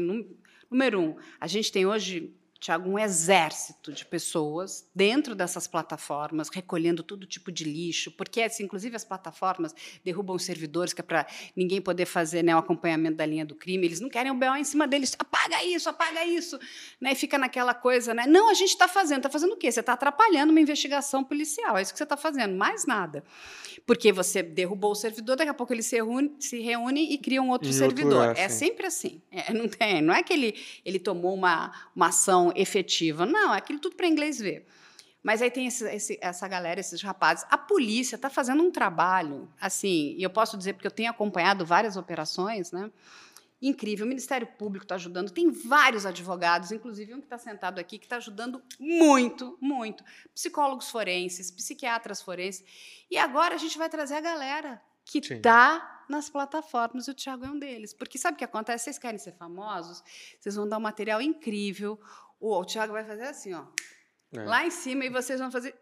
número 0.71 1.01
um, 1.01 1.17
a 1.41 1.47
gente 1.47 1.71
tem 1.73 1.87
hoje, 1.87 2.36
Tiago, 2.59 2.89
um 2.89 2.99
exército 2.99 3.93
de 3.93 4.05
pessoas 4.05 4.89
dentro 4.95 5.35
dessas 5.35 5.67
plataformas, 5.67 6.49
recolhendo 6.49 7.03
todo 7.03 7.27
tipo 7.27 7.53
de 7.53 7.65
lixo, 7.65 8.11
porque, 8.11 8.43
assim, 8.43 8.65
inclusive, 8.65 8.97
as 8.97 9.05
plataformas 9.05 9.75
derrubam 10.05 10.35
os 10.35 10.45
servidores, 10.45 10.93
que 10.93 11.01
é 11.01 11.05
para 11.05 11.27
ninguém 11.55 11.81
poder 11.81 12.07
fazer 12.07 12.43
né, 12.43 12.55
o 12.55 12.59
acompanhamento 12.59 13.17
da 13.17 13.27
linha 13.27 13.45
do 13.45 13.55
crime. 13.55 13.87
Eles 13.87 14.01
não 14.01 14.09
querem 14.09 14.33
o 14.33 14.35
BO 14.35 14.57
em 14.57 14.65
cima 14.65 14.87
deles. 14.87 15.15
Apaga 15.19 15.63
isso, 15.65 15.89
apaga 15.89 16.25
isso. 16.25 16.59
Né, 17.01 17.13
e 17.13 17.15
fica 17.15 17.39
naquela 17.39 17.75
coisa, 17.75 18.15
né? 18.15 18.27
Não, 18.27 18.51
a 18.51 18.55
gente 18.55 18.71
está 18.71 18.89
fazendo. 18.89 19.19
Está 19.19 19.31
fazendo 19.31 19.53
o 19.53 19.57
quê? 19.57 19.71
Você 19.71 19.81
está 19.81 19.93
atrapalhando 19.93 20.51
uma 20.51 20.61
investigação 20.61 21.23
policial. 21.23 21.77
É 21.77 21.83
isso 21.83 21.93
que 21.93 21.99
você 21.99 22.05
está 22.05 22.17
fazendo, 22.17 22.57
mais 22.57 22.87
nada. 22.87 23.23
Porque 23.87 24.11
você 24.13 24.43
derrubou 24.43 24.91
o 24.91 24.95
servidor, 24.97 25.37
daqui 25.37 25.49
a 25.51 25.55
pouco 25.55 25.73
ele 25.73 25.83
se 25.83 25.95
reúne, 25.95 26.35
se 26.41 26.61
reúne 26.61 27.13
e 27.13 27.19
cria 27.19 27.41
um 27.41 27.51
outro 27.51 27.69
E 27.69 27.71
outro 27.71 27.79
servidor. 27.87 28.27
lugar, 28.29 28.37
é 28.37 28.49
sim. 28.49 28.67
sempre 28.67 28.87
assim. 28.87 29.23
É, 29.31 29.53
não, 29.53 29.69
tem, 29.69 30.03
não 30.03 30.13
é 30.13 30.23
que 30.25 30.33
ele, 30.33 30.57
ele 30.85 30.99
tomou 30.99 31.33
uma, 31.33 31.73
uma 31.95 32.09
ação 32.09 32.53
efetiva. 32.57 33.25
Não, 33.25 33.55
é 33.55 33.59
aquilo 33.59 33.79
tudo 33.79 33.95
para 33.95 34.09
inglês 34.09 34.39
ver. 34.41 34.67
Mas 35.23 35.41
aí 35.41 35.51
tem 35.51 35.67
esse- 35.69 35.89
esse- 35.93 36.19
essa 36.21 36.47
galera, 36.49 36.81
esses 36.81 37.01
rapazes. 37.01 37.45
A 37.49 37.57
polícia 37.57 38.17
está 38.17 38.29
fazendo 38.29 38.63
um 38.63 38.71
trabalho, 38.73 39.49
assim, 39.61 40.15
e 40.19 40.23
eu 40.23 40.31
posso 40.31 40.57
dizer 40.59 40.73
porque 40.73 40.87
eu 40.87 40.91
tenho 40.91 41.11
acompanhado 41.11 41.65
várias 41.65 41.97
operações, 41.97 42.73
né? 42.73 42.91
Incrível. 43.61 44.05
O 44.05 44.09
Ministério 44.09 44.47
Público 44.47 44.85
está 44.85 44.97
ajudando, 44.97 45.31
tem 45.31 45.51
vários 45.51 46.05
advogados, 46.05 46.73
inclusive 46.73 47.15
um 47.15 47.19
que 47.19 47.27
está 47.27 47.39
sentado 47.39 47.79
aqui, 47.79 47.99
que 47.99 48.07
está 48.07 48.17
ajudando 48.17 48.63
muito, 48.79 49.57
muito. 49.61 50.05
Psicólogos 50.35 50.91
forenses, 50.91 51.51
psiquiatras 51.51 52.23
forenses. 52.23 52.65
E 53.11 53.17
agora 53.17 53.55
a 53.55 53.59
gente 53.59 53.79
vai 53.79 53.89
trazer 53.89 54.15
a 54.15 54.21
galera 54.21 54.83
que 55.05 55.19
está 55.19 56.05
nas 56.09 56.29
plataformas. 56.29 57.09
O 57.09 57.15
Thiago 57.15 57.45
é 57.45 57.49
um 57.49 57.59
deles. 57.59 57.95
Porque 57.95 58.19
sabe 58.19 58.35
o 58.35 58.39
que 58.39 58.45
acontece? 58.45 58.85
Vocês 58.85 58.99
querem 58.99 59.19
ser 59.19 59.33
famosos? 59.33 60.03
Vocês 60.39 60.55
vão 60.57 60.69
dar 60.69 60.79
um 60.79 60.81
material 60.81 61.23
incrível. 61.23 61.99
O, 62.41 62.59
o 62.59 62.65
Thiago 62.65 62.93
vai 62.93 63.05
fazer 63.05 63.25
assim, 63.25 63.55
ó. 63.55 63.65
É. 64.33 64.45
Lá 64.45 64.67
em 64.67 64.71
cima, 64.71 65.05
e 65.05 65.09
vocês 65.09 65.41
vão 65.41 65.51
fazer. 65.51 65.75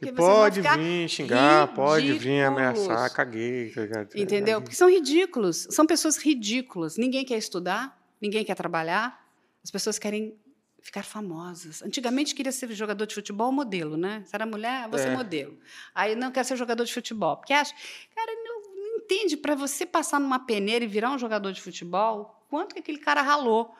E 0.00 0.12
pode 0.12 0.60
vir 0.60 1.08
xingar, 1.08 1.62
ridículos. 1.62 1.90
pode 1.90 2.12
vir 2.14 2.42
ameaçar, 2.42 3.12
caguei. 3.12 3.72
Entendeu? 4.14 4.60
Porque 4.60 4.76
são 4.76 4.88
ridículos. 4.88 5.68
São 5.70 5.86
pessoas 5.86 6.16
ridículas. 6.16 6.96
Ninguém 6.96 7.24
quer 7.24 7.38
estudar, 7.38 7.98
ninguém 8.20 8.44
quer 8.44 8.54
trabalhar. 8.54 9.24
As 9.62 9.70
pessoas 9.70 9.98
querem 9.98 10.36
ficar 10.82 11.04
famosas. 11.04 11.82
Antigamente 11.82 12.34
queria 12.34 12.52
ser 12.52 12.70
jogador 12.72 13.06
de 13.06 13.14
futebol 13.14 13.52
modelo, 13.52 13.96
né? 13.96 14.22
Se 14.26 14.34
era 14.34 14.44
mulher, 14.44 14.88
você 14.88 15.04
é. 15.04 15.10
modelo. 15.10 15.56
Aí 15.94 16.14
não 16.16 16.30
quer 16.32 16.44
ser 16.44 16.56
jogador 16.56 16.84
de 16.84 16.92
futebol. 16.92 17.36
Porque 17.36 17.52
acha, 17.52 17.72
cara, 18.14 18.32
não, 18.44 18.62
não 18.74 18.96
entende 18.98 19.36
para 19.36 19.54
você 19.54 19.86
passar 19.86 20.18
numa 20.18 20.40
peneira 20.40 20.84
e 20.84 20.88
virar 20.88 21.12
um 21.12 21.18
jogador 21.18 21.52
de 21.52 21.60
futebol, 21.60 22.44
quanto 22.50 22.74
que 22.74 22.80
aquele 22.80 22.98
cara 22.98 23.22
ralou. 23.22 23.74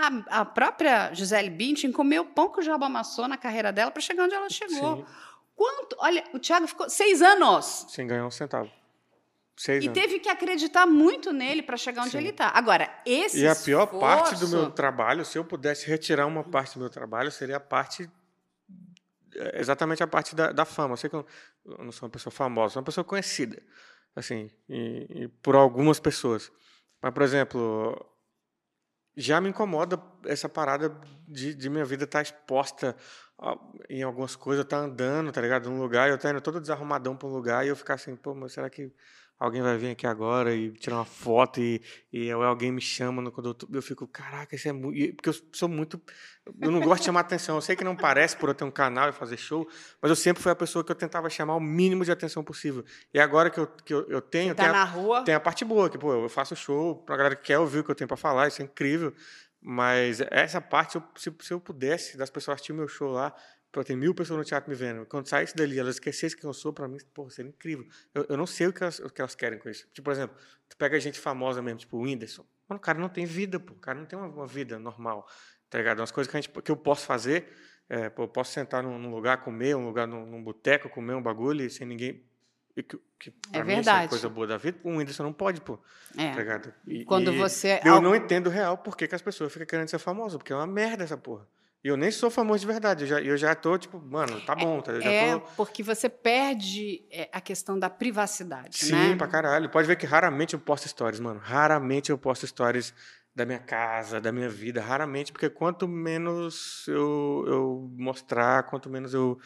A, 0.00 0.40
a 0.40 0.44
própria 0.44 1.12
Gisele 1.12 1.50
Bündchen 1.50 1.92
comeu 1.92 2.24
pão 2.24 2.50
que 2.50 2.60
o 2.60 2.62
Jabo 2.62 2.84
amassou 2.84 3.28
na 3.28 3.36
carreira 3.36 3.72
dela 3.72 3.90
para 3.90 4.00
chegar 4.00 4.24
onde 4.24 4.34
ela 4.34 4.48
chegou. 4.48 4.96
Sim. 4.96 5.04
Quanto? 5.54 5.96
Olha, 5.98 6.24
o 6.32 6.38
Thiago 6.38 6.66
ficou 6.66 6.88
seis 6.88 7.20
anos. 7.20 7.86
Sem 7.88 8.06
ganhar 8.06 8.26
um 8.26 8.30
centavo. 8.30 8.70
Seis 9.56 9.84
e 9.84 9.88
anos. 9.88 10.00
teve 10.00 10.18
que 10.18 10.28
acreditar 10.28 10.86
muito 10.86 11.32
nele 11.32 11.62
para 11.62 11.76
chegar 11.76 12.02
onde 12.02 12.12
Sim. 12.12 12.18
ele 12.18 12.30
está. 12.30 12.48
Agora, 12.48 12.90
esse 13.04 13.40
E 13.40 13.46
a 13.46 13.54
pior 13.54 13.84
esforço... 13.84 14.00
parte 14.00 14.36
do 14.36 14.48
meu 14.48 14.70
trabalho, 14.70 15.22
se 15.22 15.36
eu 15.36 15.44
pudesse 15.44 15.86
retirar 15.86 16.26
uma 16.26 16.42
parte 16.42 16.74
do 16.74 16.80
meu 16.80 16.88
trabalho, 16.88 17.30
seria 17.30 17.58
a 17.58 17.60
parte 17.60 18.10
é, 19.34 19.60
exatamente 19.60 20.02
a 20.02 20.06
parte 20.06 20.34
da, 20.34 20.52
da 20.52 20.64
fama. 20.64 20.94
Eu 20.94 20.96
sei 20.96 21.10
que 21.10 21.16
eu, 21.16 21.26
eu, 21.64 21.84
não 21.84 21.92
sou 21.92 22.06
uma 22.06 22.12
pessoa 22.12 22.32
famosa, 22.32 22.74
sou 22.74 22.80
uma 22.80 22.86
pessoa 22.86 23.04
conhecida, 23.04 23.62
assim, 24.14 24.50
e, 24.68 25.06
e 25.10 25.28
por 25.42 25.54
algumas 25.54 26.00
pessoas. 26.00 26.50
Mas, 27.02 27.12
por 27.12 27.22
exemplo, 27.22 28.09
já 29.16 29.40
me 29.40 29.48
incomoda 29.48 30.00
essa 30.24 30.48
parada 30.48 30.94
de, 31.26 31.54
de 31.54 31.68
minha 31.68 31.84
vida 31.84 32.04
estar 32.04 32.18
tá 32.18 32.22
exposta 32.22 32.96
em 33.88 34.02
algumas 34.02 34.36
coisas, 34.36 34.64
estar 34.64 34.78
tá 34.78 34.84
andando, 34.84 35.32
tá 35.32 35.40
ligado? 35.40 35.70
Num 35.70 35.80
lugar, 35.80 36.08
eu 36.08 36.16
estar 36.16 36.30
indo 36.30 36.40
todo 36.40 36.60
desarrumadão 36.60 37.16
para 37.16 37.28
um 37.28 37.32
lugar 37.32 37.64
e 37.64 37.68
eu 37.68 37.76
ficar 37.76 37.94
assim, 37.94 38.14
pô, 38.14 38.34
mas 38.34 38.52
será 38.52 38.68
que 38.68 38.92
alguém 39.40 39.62
vai 39.62 39.78
vir 39.78 39.90
aqui 39.92 40.06
agora 40.06 40.54
e 40.54 40.70
tirar 40.72 40.96
uma 40.96 41.04
foto 41.06 41.60
e, 41.60 41.80
e 42.12 42.30
alguém 42.30 42.70
me 42.70 42.80
chama 42.80 43.22
no, 43.22 43.32
quando 43.32 43.56
eu, 43.62 43.76
eu 43.76 43.82
fico, 43.82 44.06
caraca, 44.06 44.54
isso 44.54 44.68
é 44.68 44.72
muito. 44.72 45.16
Porque 45.16 45.30
eu 45.30 45.34
sou 45.50 45.66
muito. 45.66 45.98
Eu 46.60 46.70
não 46.70 46.80
gosto 46.80 47.00
de 47.00 47.06
chamar 47.06 47.20
atenção. 47.20 47.56
Eu 47.56 47.62
sei 47.62 47.74
que 47.74 47.82
não 47.82 47.96
parece 47.96 48.36
por 48.36 48.50
eu 48.50 48.54
ter 48.54 48.64
um 48.64 48.70
canal 48.70 49.08
e 49.08 49.12
fazer 49.12 49.38
show, 49.38 49.66
mas 50.02 50.10
eu 50.10 50.16
sempre 50.16 50.42
fui 50.42 50.52
a 50.52 50.54
pessoa 50.54 50.84
que 50.84 50.92
eu 50.92 50.96
tentava 50.96 51.30
chamar 51.30 51.56
o 51.56 51.60
mínimo 51.60 52.04
de 52.04 52.12
atenção 52.12 52.44
possível. 52.44 52.84
E 53.14 53.18
agora 53.18 53.48
que 53.48 53.58
eu, 53.58 53.66
que 53.66 53.94
eu, 53.94 54.06
eu 54.10 54.20
tenho. 54.20 54.54
Tá 54.54 54.64
tem 54.64 54.72
na 54.72 54.82
a, 54.82 54.84
rua. 54.84 55.24
Tem 55.24 55.34
a 55.34 55.40
parte 55.40 55.64
boa, 55.64 55.88
que, 55.88 55.96
pô, 55.96 56.12
eu 56.12 56.28
faço 56.28 56.54
show 56.54 56.96
pra 56.96 57.16
galera 57.16 57.34
que 57.34 57.44
quer 57.44 57.58
ouvir 57.58 57.78
o 57.78 57.84
que 57.84 57.90
eu 57.90 57.94
tenho 57.94 58.08
para 58.08 58.18
falar, 58.18 58.48
isso 58.48 58.60
é 58.60 58.66
incrível. 58.66 59.14
Mas 59.62 60.20
essa 60.30 60.60
parte, 60.60 61.02
se, 61.16 61.34
se 61.40 61.52
eu 61.52 61.60
pudesse, 61.60 62.16
das 62.16 62.30
pessoas 62.30 62.56
assistir 62.56 62.72
o 62.72 62.74
meu 62.74 62.88
show 62.88 63.10
lá, 63.10 63.34
Pô, 63.72 63.84
tem 63.84 63.96
mil 63.96 64.12
pessoas 64.12 64.38
no 64.38 64.44
teatro 64.44 64.68
me 64.68 64.74
vendo. 64.74 65.06
Quando 65.06 65.28
saísse 65.28 65.54
dali, 65.54 65.78
elas 65.78 65.94
esquecessem 65.94 66.36
quem 66.36 66.48
eu 66.48 66.52
sou, 66.52 66.72
para 66.72 66.88
mim, 66.88 66.98
pô, 67.14 67.30
seria 67.30 67.50
incrível. 67.50 67.86
Eu, 68.12 68.26
eu 68.30 68.36
não 68.36 68.46
sei 68.46 68.66
o 68.66 68.72
que, 68.72 68.82
elas, 68.82 68.98
o 68.98 69.08
que 69.08 69.20
elas 69.20 69.34
querem 69.36 69.58
com 69.58 69.68
isso. 69.68 69.86
Tipo, 69.92 70.06
por 70.06 70.12
exemplo, 70.12 70.36
tu 70.68 70.76
pega 70.76 70.98
gente 70.98 71.20
famosa 71.20 71.62
mesmo, 71.62 71.78
tipo 71.78 71.96
o 71.96 72.02
Whindersson. 72.02 72.44
Mano, 72.68 72.78
o 72.78 72.82
cara 72.82 72.98
não 72.98 73.08
tem 73.08 73.24
vida, 73.24 73.60
pô. 73.60 73.74
O 73.74 73.76
cara 73.76 73.98
não 73.98 74.06
tem 74.06 74.18
uma, 74.18 74.26
uma 74.26 74.46
vida 74.46 74.76
normal, 74.78 75.24
tá 75.68 75.78
ligado? 75.78 76.00
Umas 76.00 76.10
coisas 76.10 76.28
que, 76.28 76.36
a 76.36 76.40
gente, 76.40 76.50
que 76.50 76.70
eu 76.70 76.76
posso 76.76 77.06
fazer, 77.06 77.46
é, 77.88 78.10
pô, 78.10 78.24
eu 78.24 78.28
posso 78.28 78.52
sentar 78.52 78.82
num, 78.82 78.98
num, 78.98 79.10
lugar, 79.10 79.38
comer, 79.44 79.76
um 79.76 79.86
lugar 79.86 80.08
num, 80.08 80.26
num 80.26 80.42
boteco, 80.42 80.88
comer 80.88 81.14
um 81.14 81.22
bagulho 81.22 81.64
e 81.64 81.70
sem 81.70 81.86
ninguém... 81.86 82.24
Que, 82.74 82.82
que 83.18 83.34
é 83.52 83.62
verdade. 83.62 84.06
é 84.06 84.08
coisa 84.08 84.28
boa 84.28 84.46
da 84.46 84.56
vida, 84.56 84.78
o 84.82 84.96
Whindersson 84.96 85.24
não 85.24 85.32
pode, 85.32 85.60
pô. 85.60 85.78
É. 86.16 86.32
Tá? 86.32 86.72
E, 86.86 87.04
Quando 87.04 87.32
e 87.32 87.36
você... 87.36 87.80
Eu 87.84 88.00
não 88.00 88.16
entendo 88.16 88.48
real 88.48 88.78
por 88.78 88.96
que, 88.96 89.06
que 89.06 89.14
as 89.14 89.20
pessoas 89.20 89.52
ficam 89.52 89.66
querendo 89.66 89.88
ser 89.88 89.98
famosas, 89.98 90.38
porque 90.38 90.52
é 90.52 90.56
uma 90.56 90.66
merda 90.66 91.04
essa 91.04 91.16
porra. 91.16 91.46
E 91.82 91.88
eu 91.88 91.96
nem 91.96 92.10
sou 92.10 92.30
famoso 92.30 92.60
de 92.60 92.66
verdade. 92.66 93.04
Eu 93.04 93.08
já, 93.08 93.20
eu 93.20 93.36
já 93.38 93.54
tô, 93.54 93.78
tipo, 93.78 93.98
mano, 93.98 94.38
tá 94.42 94.54
bom. 94.54 94.82
Tá, 94.82 94.92
eu 94.92 95.02
é, 95.02 95.32
tô... 95.32 95.40
porque 95.56 95.82
você 95.82 96.10
perde 96.10 97.02
é, 97.10 97.28
a 97.32 97.40
questão 97.40 97.78
da 97.78 97.88
privacidade, 97.88 98.76
Sim, 98.76 98.92
né? 98.92 99.08
Sim, 99.08 99.16
pra 99.16 99.26
caralho. 99.26 99.70
Pode 99.70 99.88
ver 99.88 99.96
que 99.96 100.06
raramente 100.06 100.52
eu 100.52 100.60
posto 100.60 100.86
stories, 100.86 101.20
mano. 101.20 101.40
Raramente 101.42 102.10
eu 102.10 102.18
posto 102.18 102.46
stories 102.46 102.92
da 103.34 103.46
minha 103.46 103.58
casa, 103.58 104.20
da 104.20 104.30
minha 104.30 104.48
vida. 104.50 104.82
Raramente, 104.82 105.32
porque 105.32 105.48
quanto 105.48 105.88
menos 105.88 106.84
eu, 106.86 107.44
eu 107.46 107.90
mostrar, 107.96 108.64
quanto 108.64 108.90
menos 108.90 109.14
eu... 109.14 109.38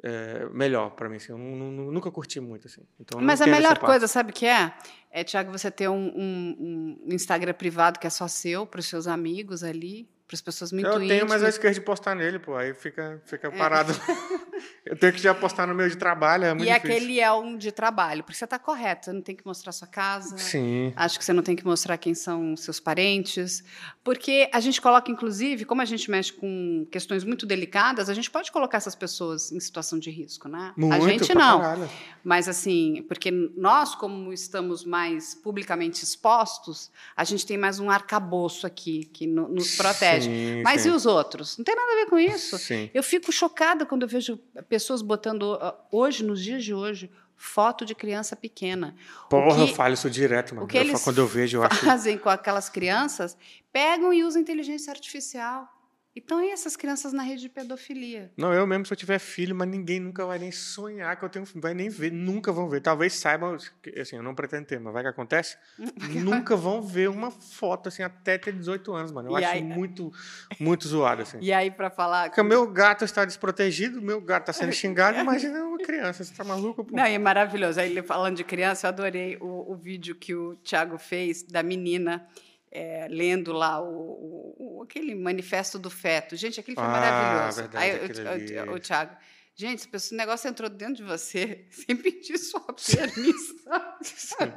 É, 0.00 0.48
melhor 0.50 0.90
para 0.90 1.08
mim, 1.08 1.16
assim. 1.16 1.32
Eu 1.32 1.38
nunca 1.38 2.08
curti 2.08 2.38
muito, 2.38 2.68
assim. 2.68 2.82
Então, 3.00 3.20
Mas 3.20 3.42
a 3.42 3.48
melhor 3.48 3.76
coisa, 3.80 4.06
sabe 4.06 4.30
o 4.30 4.32
que 4.32 4.46
é? 4.46 4.72
É, 5.10 5.24
Tiago, 5.24 5.50
você 5.50 5.72
ter 5.72 5.88
um, 5.88 6.12
um, 6.14 6.98
um 7.04 7.12
Instagram 7.12 7.52
privado 7.52 7.98
que 7.98 8.06
é 8.06 8.10
só 8.10 8.28
seu, 8.28 8.64
para 8.64 8.78
os 8.78 8.86
seus 8.86 9.08
amigos 9.08 9.64
ali, 9.64 10.08
para 10.28 10.34
as 10.34 10.42
pessoas 10.42 10.72
muito 10.72 10.86
Eu 10.86 10.98
tenho, 10.98 11.26
mas 11.26 11.40
eu 11.40 11.48
esqueço 11.48 11.74
de 11.74 11.80
postar 11.80 12.14
nele, 12.14 12.38
pô. 12.38 12.54
Aí 12.54 12.74
fica, 12.74 13.18
fica 13.24 13.48
é. 13.48 13.50
parado. 13.50 13.92
É. 13.92 14.58
eu 14.92 14.96
tenho 14.96 15.10
que 15.10 15.18
já 15.18 15.34
postar 15.34 15.66
no 15.66 15.74
meu 15.74 15.88
de 15.88 15.96
trabalho, 15.96 16.44
é 16.44 16.52
muito 16.52 16.68
E 16.68 16.72
difícil. 16.72 16.96
aquele 16.96 17.18
é 17.18 17.32
um 17.32 17.56
de 17.56 17.72
trabalho, 17.72 18.22
porque 18.22 18.36
você 18.36 18.44
está 18.44 18.58
correto. 18.58 19.06
Você 19.06 19.12
não 19.14 19.22
tem 19.22 19.34
que 19.34 19.46
mostrar 19.46 19.72
sua 19.72 19.88
casa. 19.88 20.36
Sim. 20.36 20.92
Acho 20.94 21.18
que 21.18 21.24
você 21.24 21.32
não 21.32 21.42
tem 21.42 21.56
que 21.56 21.64
mostrar 21.64 21.96
quem 21.96 22.14
são 22.14 22.54
seus 22.58 22.78
parentes. 22.78 23.64
Porque 24.04 24.50
a 24.52 24.60
gente 24.60 24.82
coloca, 24.82 25.10
inclusive, 25.10 25.64
como 25.64 25.80
a 25.80 25.86
gente 25.86 26.10
mexe 26.10 26.30
com 26.30 26.86
questões 26.90 27.24
muito 27.24 27.46
delicadas, 27.46 28.10
a 28.10 28.14
gente 28.14 28.30
pode 28.30 28.52
colocar 28.52 28.76
essas 28.76 28.94
pessoas 28.94 29.50
em 29.50 29.58
situação 29.58 29.98
de 29.98 30.10
risco, 30.10 30.46
né? 30.46 30.74
Muito, 30.76 30.94
a 30.94 31.00
gente 31.00 31.34
não. 31.34 31.60
Caralho. 31.60 31.90
Mas, 32.22 32.48
assim, 32.48 33.02
porque 33.08 33.30
nós, 33.30 33.94
como 33.94 34.30
estamos 34.30 34.84
mais 34.84 35.34
publicamente 35.34 36.04
expostos, 36.04 36.90
a 37.16 37.24
gente 37.24 37.46
tem 37.46 37.56
mais 37.56 37.80
um 37.80 37.90
arcabouço 37.90 38.66
aqui 38.66 39.06
que 39.06 39.26
nos 39.26 39.74
protege. 39.74 40.17
Sim, 40.24 40.62
Mas 40.62 40.82
sim. 40.82 40.88
e 40.88 40.92
os 40.92 41.06
outros? 41.06 41.56
Não 41.58 41.64
tem 41.64 41.74
nada 41.74 41.92
a 41.92 41.96
ver 41.96 42.06
com 42.06 42.18
isso. 42.18 42.58
Sim. 42.58 42.90
Eu 42.92 43.02
fico 43.02 43.32
chocada 43.32 43.86
quando 43.86 44.02
eu 44.02 44.08
vejo 44.08 44.38
pessoas 44.68 45.02
botando, 45.02 45.58
hoje, 45.90 46.24
nos 46.24 46.42
dias 46.42 46.64
de 46.64 46.74
hoje, 46.74 47.10
foto 47.36 47.84
de 47.84 47.94
criança 47.94 48.34
pequena. 48.34 48.94
Porra, 49.30 49.54
que, 49.54 49.62
eu 49.62 49.74
falo 49.74 49.94
isso 49.94 50.10
direto, 50.10 50.54
mano. 50.54 50.66
O 50.66 50.68
que 50.68 50.76
eu, 50.76 50.82
eles 50.82 51.02
quando 51.02 51.18
eu 51.18 51.26
vejo, 51.26 51.58
eu 51.58 51.62
acho... 51.62 51.76
fazem 51.86 52.18
com 52.18 52.28
aquelas 52.28 52.68
crianças, 52.68 53.36
pegam 53.72 54.12
e 54.12 54.24
usam 54.24 54.42
inteligência 54.42 54.92
artificial. 54.92 55.68
Então, 56.18 56.42
e 56.42 56.50
essas 56.50 56.74
crianças 56.76 57.12
na 57.12 57.22
rede 57.22 57.42
de 57.42 57.48
pedofilia? 57.48 58.30
Não, 58.36 58.52
eu 58.52 58.66
mesmo, 58.66 58.84
se 58.84 58.92
eu 58.92 58.96
tiver 58.96 59.18
filho, 59.20 59.54
mas 59.54 59.68
ninguém 59.68 60.00
nunca 60.00 60.26
vai 60.26 60.38
nem 60.38 60.50
sonhar 60.50 61.16
que 61.16 61.24
eu 61.24 61.28
tenho 61.28 61.46
filho. 61.46 61.60
Vai 61.60 61.74
nem 61.74 61.88
ver, 61.88 62.10
nunca 62.10 62.50
vão 62.52 62.68
ver. 62.68 62.80
Talvez 62.80 63.14
saibam, 63.14 63.54
assim, 63.54 64.16
eu 64.16 64.22
não 64.22 64.34
pretendo 64.34 64.66
ter, 64.66 64.80
mas 64.80 64.92
vai 64.92 65.02
que 65.04 65.08
acontece. 65.08 65.56
nunca 66.14 66.56
vão 66.56 66.82
ver 66.82 67.08
uma 67.08 67.30
foto, 67.30 67.88
assim, 67.88 68.02
até 68.02 68.36
ter 68.36 68.52
18 68.52 68.92
anos, 68.92 69.12
mano. 69.12 69.30
Eu 69.30 69.38
E 69.38 69.44
acho 69.44 69.54
aí- 69.54 69.62
muito, 69.62 70.12
muito 70.58 70.88
zoado, 70.88 71.22
assim. 71.22 71.38
E 71.40 71.52
aí, 71.52 71.70
para 71.70 71.88
falar. 71.88 72.28
Porque 72.30 72.40
o 72.40 72.44
meu 72.44 72.66
gato 72.70 73.04
está 73.04 73.24
desprotegido, 73.24 74.00
o 74.00 74.02
meu 74.02 74.20
gato 74.20 74.50
está 74.50 74.52
sendo 74.52 74.72
xingado, 74.74 75.18
imagina 75.18 75.62
uma 75.64 75.78
criança, 75.78 76.24
você 76.24 76.34
tá 76.34 76.42
maluco, 76.42 76.84
pô? 76.84 76.96
Não, 76.96 77.06
e 77.06 77.14
é 77.14 77.18
maravilhoso. 77.18 77.78
Aí, 77.80 77.90
ele 77.90 78.02
falando 78.02 78.36
de 78.36 78.44
criança, 78.44 78.86
eu 78.86 78.88
adorei 78.88 79.36
o, 79.40 79.72
o 79.72 79.76
vídeo 79.76 80.14
que 80.16 80.34
o 80.34 80.56
Tiago 80.56 80.98
fez 80.98 81.42
da 81.44 81.62
menina 81.62 82.26
é, 82.70 83.06
lendo 83.08 83.52
lá 83.52 83.80
o, 83.82 84.54
o- 84.58 84.82
aquele 84.82 85.14
manifesto 85.14 85.78
do 85.78 85.90
feto. 85.90 86.36
Gente, 86.36 86.60
aquilo 86.60 86.74
foi 86.76 86.84
Ah, 86.84 86.88
maravilhoso. 86.88 87.60
verdade, 87.62 87.84
Aí, 87.84 88.04
aquele 88.04 88.60
o, 88.68 88.72
o, 88.72 88.74
o 88.74 88.78
Tiago, 88.78 89.16
gente, 89.54 89.88
esse 89.92 90.14
negócio 90.14 90.48
entrou 90.48 90.68
dentro 90.70 90.96
de 90.96 91.02
você 91.02 91.66
sem 91.72 91.96
pedir 91.96 92.38
sua 92.38 92.60
permissão. 92.72 94.54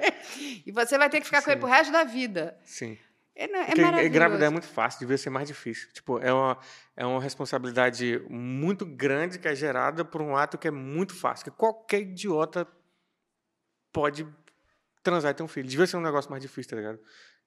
e 0.65 0.71
você 0.71 0.97
vai 0.97 1.09
ter 1.09 1.19
que 1.19 1.25
ficar 1.25 1.41
com 1.41 1.49
ele 1.49 1.57
Sim. 1.57 1.61
pro 1.61 1.69
resto 1.69 1.91
da 1.91 2.03
vida. 2.03 2.57
Sim. 2.63 2.97
É, 3.33 3.47
não- 3.47 3.59
é 3.61 3.65
Porque 3.67 3.81
maravilhoso. 3.81 4.07
engravidar 4.09 4.47
é 4.47 4.49
muito 4.49 4.67
fácil, 4.67 4.99
devia 4.99 5.17
ser 5.17 5.29
mais 5.29 5.47
difícil. 5.47 5.89
Tipo, 5.93 6.19
é 6.19 6.33
uma, 6.33 6.57
é 6.97 7.05
uma 7.05 7.21
responsabilidade 7.21 8.21
muito 8.29 8.85
grande 8.85 9.39
que 9.39 9.47
é 9.47 9.55
gerada 9.55 10.03
por 10.03 10.21
um 10.21 10.35
ato 10.35 10.57
que 10.57 10.67
é 10.67 10.71
muito 10.71 11.15
fácil, 11.15 11.45
que 11.45 11.51
qualquer 11.51 12.01
idiota 12.01 12.67
pode 13.91 14.27
transar 15.01 15.31
e 15.31 15.33
ter 15.33 15.43
um 15.43 15.47
filho. 15.47 15.67
Devia 15.67 15.87
ser 15.87 15.97
um 15.97 16.01
negócio 16.01 16.29
mais 16.29 16.41
difícil, 16.43 16.69
tá 16.71 16.75
ligado? 16.75 16.99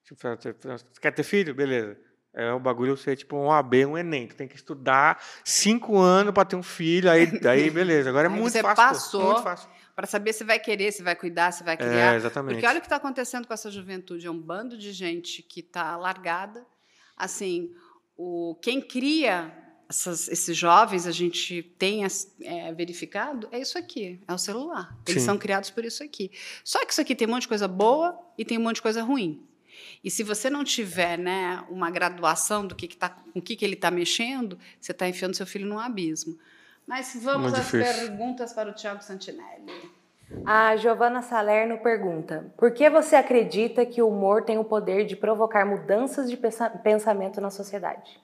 Tipo, 0.05 0.19
você 0.21 0.85
quer 1.01 1.11
ter 1.11 1.23
filho? 1.23 1.53
Beleza. 1.53 1.97
É 2.33 2.51
o 2.51 2.59
bagulho 2.59 2.95
ser 2.97 3.15
tipo 3.15 3.35
um 3.37 3.49
AB, 3.51 3.85
um 3.85 3.97
Enem. 3.97 4.27
Tu 4.27 4.35
tem 4.35 4.47
que 4.47 4.55
estudar 4.55 5.23
cinco 5.43 5.97
anos 5.97 6.33
para 6.33 6.43
ter 6.45 6.55
um 6.57 6.63
filho, 6.63 7.09
aí, 7.09 7.27
aí 7.47 7.69
beleza. 7.71 8.09
Agora 8.09 8.27
é 8.27 8.31
Aí 8.31 8.37
muito 8.37 8.51
você 8.51 8.61
fácil. 8.61 8.75
pô, 8.75 8.89
passou, 8.89 9.23
muito 9.25 9.43
fácil. 9.43 9.69
Para 9.95 10.05
saber 10.05 10.33
se 10.33 10.43
vai 10.43 10.59
querer, 10.59 10.91
se 10.91 11.01
vai 11.01 11.15
cuidar, 11.15 11.51
se 11.53 11.63
vai 11.63 11.77
criar. 11.77 12.13
É, 12.13 12.15
exatamente. 12.17 12.55
Porque 12.55 12.67
olha 12.67 12.77
o 12.79 12.81
que 12.81 12.87
está 12.87 12.97
acontecendo 12.97 13.47
com 13.47 13.53
essa 13.53 13.71
juventude. 13.71 14.27
É 14.27 14.29
um 14.31 14.37
bando 14.39 14.77
de 14.77 14.91
gente 14.91 15.41
que 15.41 15.61
está 15.61 15.95
largada. 15.95 16.65
Assim, 17.15 17.71
o, 18.17 18.57
quem 18.61 18.81
cria 18.81 19.53
essas- 19.87 20.27
esses 20.27 20.57
jovens, 20.57 21.07
a 21.07 21.11
gente 21.11 21.63
tem 21.79 22.01
é, 22.41 22.73
verificado, 22.73 23.47
é 23.51 23.59
isso 23.59 23.77
aqui, 23.77 24.19
é 24.27 24.33
o 24.33 24.37
celular. 24.37 24.93
Eles 25.07 25.21
Sim. 25.21 25.25
são 25.27 25.37
criados 25.37 25.69
por 25.69 25.85
isso 25.85 26.03
aqui. 26.03 26.29
Só 26.65 26.83
que 26.85 26.91
isso 26.91 26.99
aqui 26.99 27.15
tem 27.15 27.25
um 27.27 27.31
monte 27.31 27.43
de 27.43 27.47
coisa 27.47 27.67
boa 27.67 28.19
e 28.37 28.43
tem 28.43 28.57
um 28.57 28.61
monte 28.61 28.75
de 28.75 28.81
coisa 28.81 29.01
ruim. 29.01 29.47
E 30.03 30.11
se 30.11 30.23
você 30.23 30.49
não 30.49 30.63
tiver 30.63 31.17
né, 31.17 31.63
uma 31.69 31.89
graduação 31.89 32.65
do 32.65 32.75
que, 32.75 32.87
que 32.87 32.97
tá, 32.97 33.09
com 33.09 33.39
o 33.39 33.41
que, 33.41 33.55
que 33.55 33.65
ele 33.65 33.75
está 33.75 33.89
mexendo, 33.89 34.57
você 34.79 34.91
está 34.91 35.07
enfiando 35.07 35.35
seu 35.35 35.45
filho 35.45 35.65
num 35.67 35.79
abismo. 35.79 36.37
Mas 36.87 37.17
vamos 37.21 37.51
Muito 37.51 37.59
às 37.59 37.65
difícil. 37.65 38.07
perguntas 38.07 38.53
para 38.53 38.69
o 38.69 38.73
Tiago 38.73 39.03
Santinelli. 39.03 39.91
A 40.45 40.75
Giovana 40.75 41.21
Salerno 41.21 41.77
pergunta: 41.79 42.51
Por 42.57 42.71
que 42.71 42.89
você 42.89 43.15
acredita 43.15 43.85
que 43.85 44.01
o 44.01 44.09
humor 44.09 44.43
tem 44.43 44.57
o 44.57 44.63
poder 44.63 45.05
de 45.05 45.15
provocar 45.15 45.65
mudanças 45.65 46.29
de 46.29 46.37
pensamento 46.83 47.39
na 47.39 47.49
sociedade? 47.49 48.19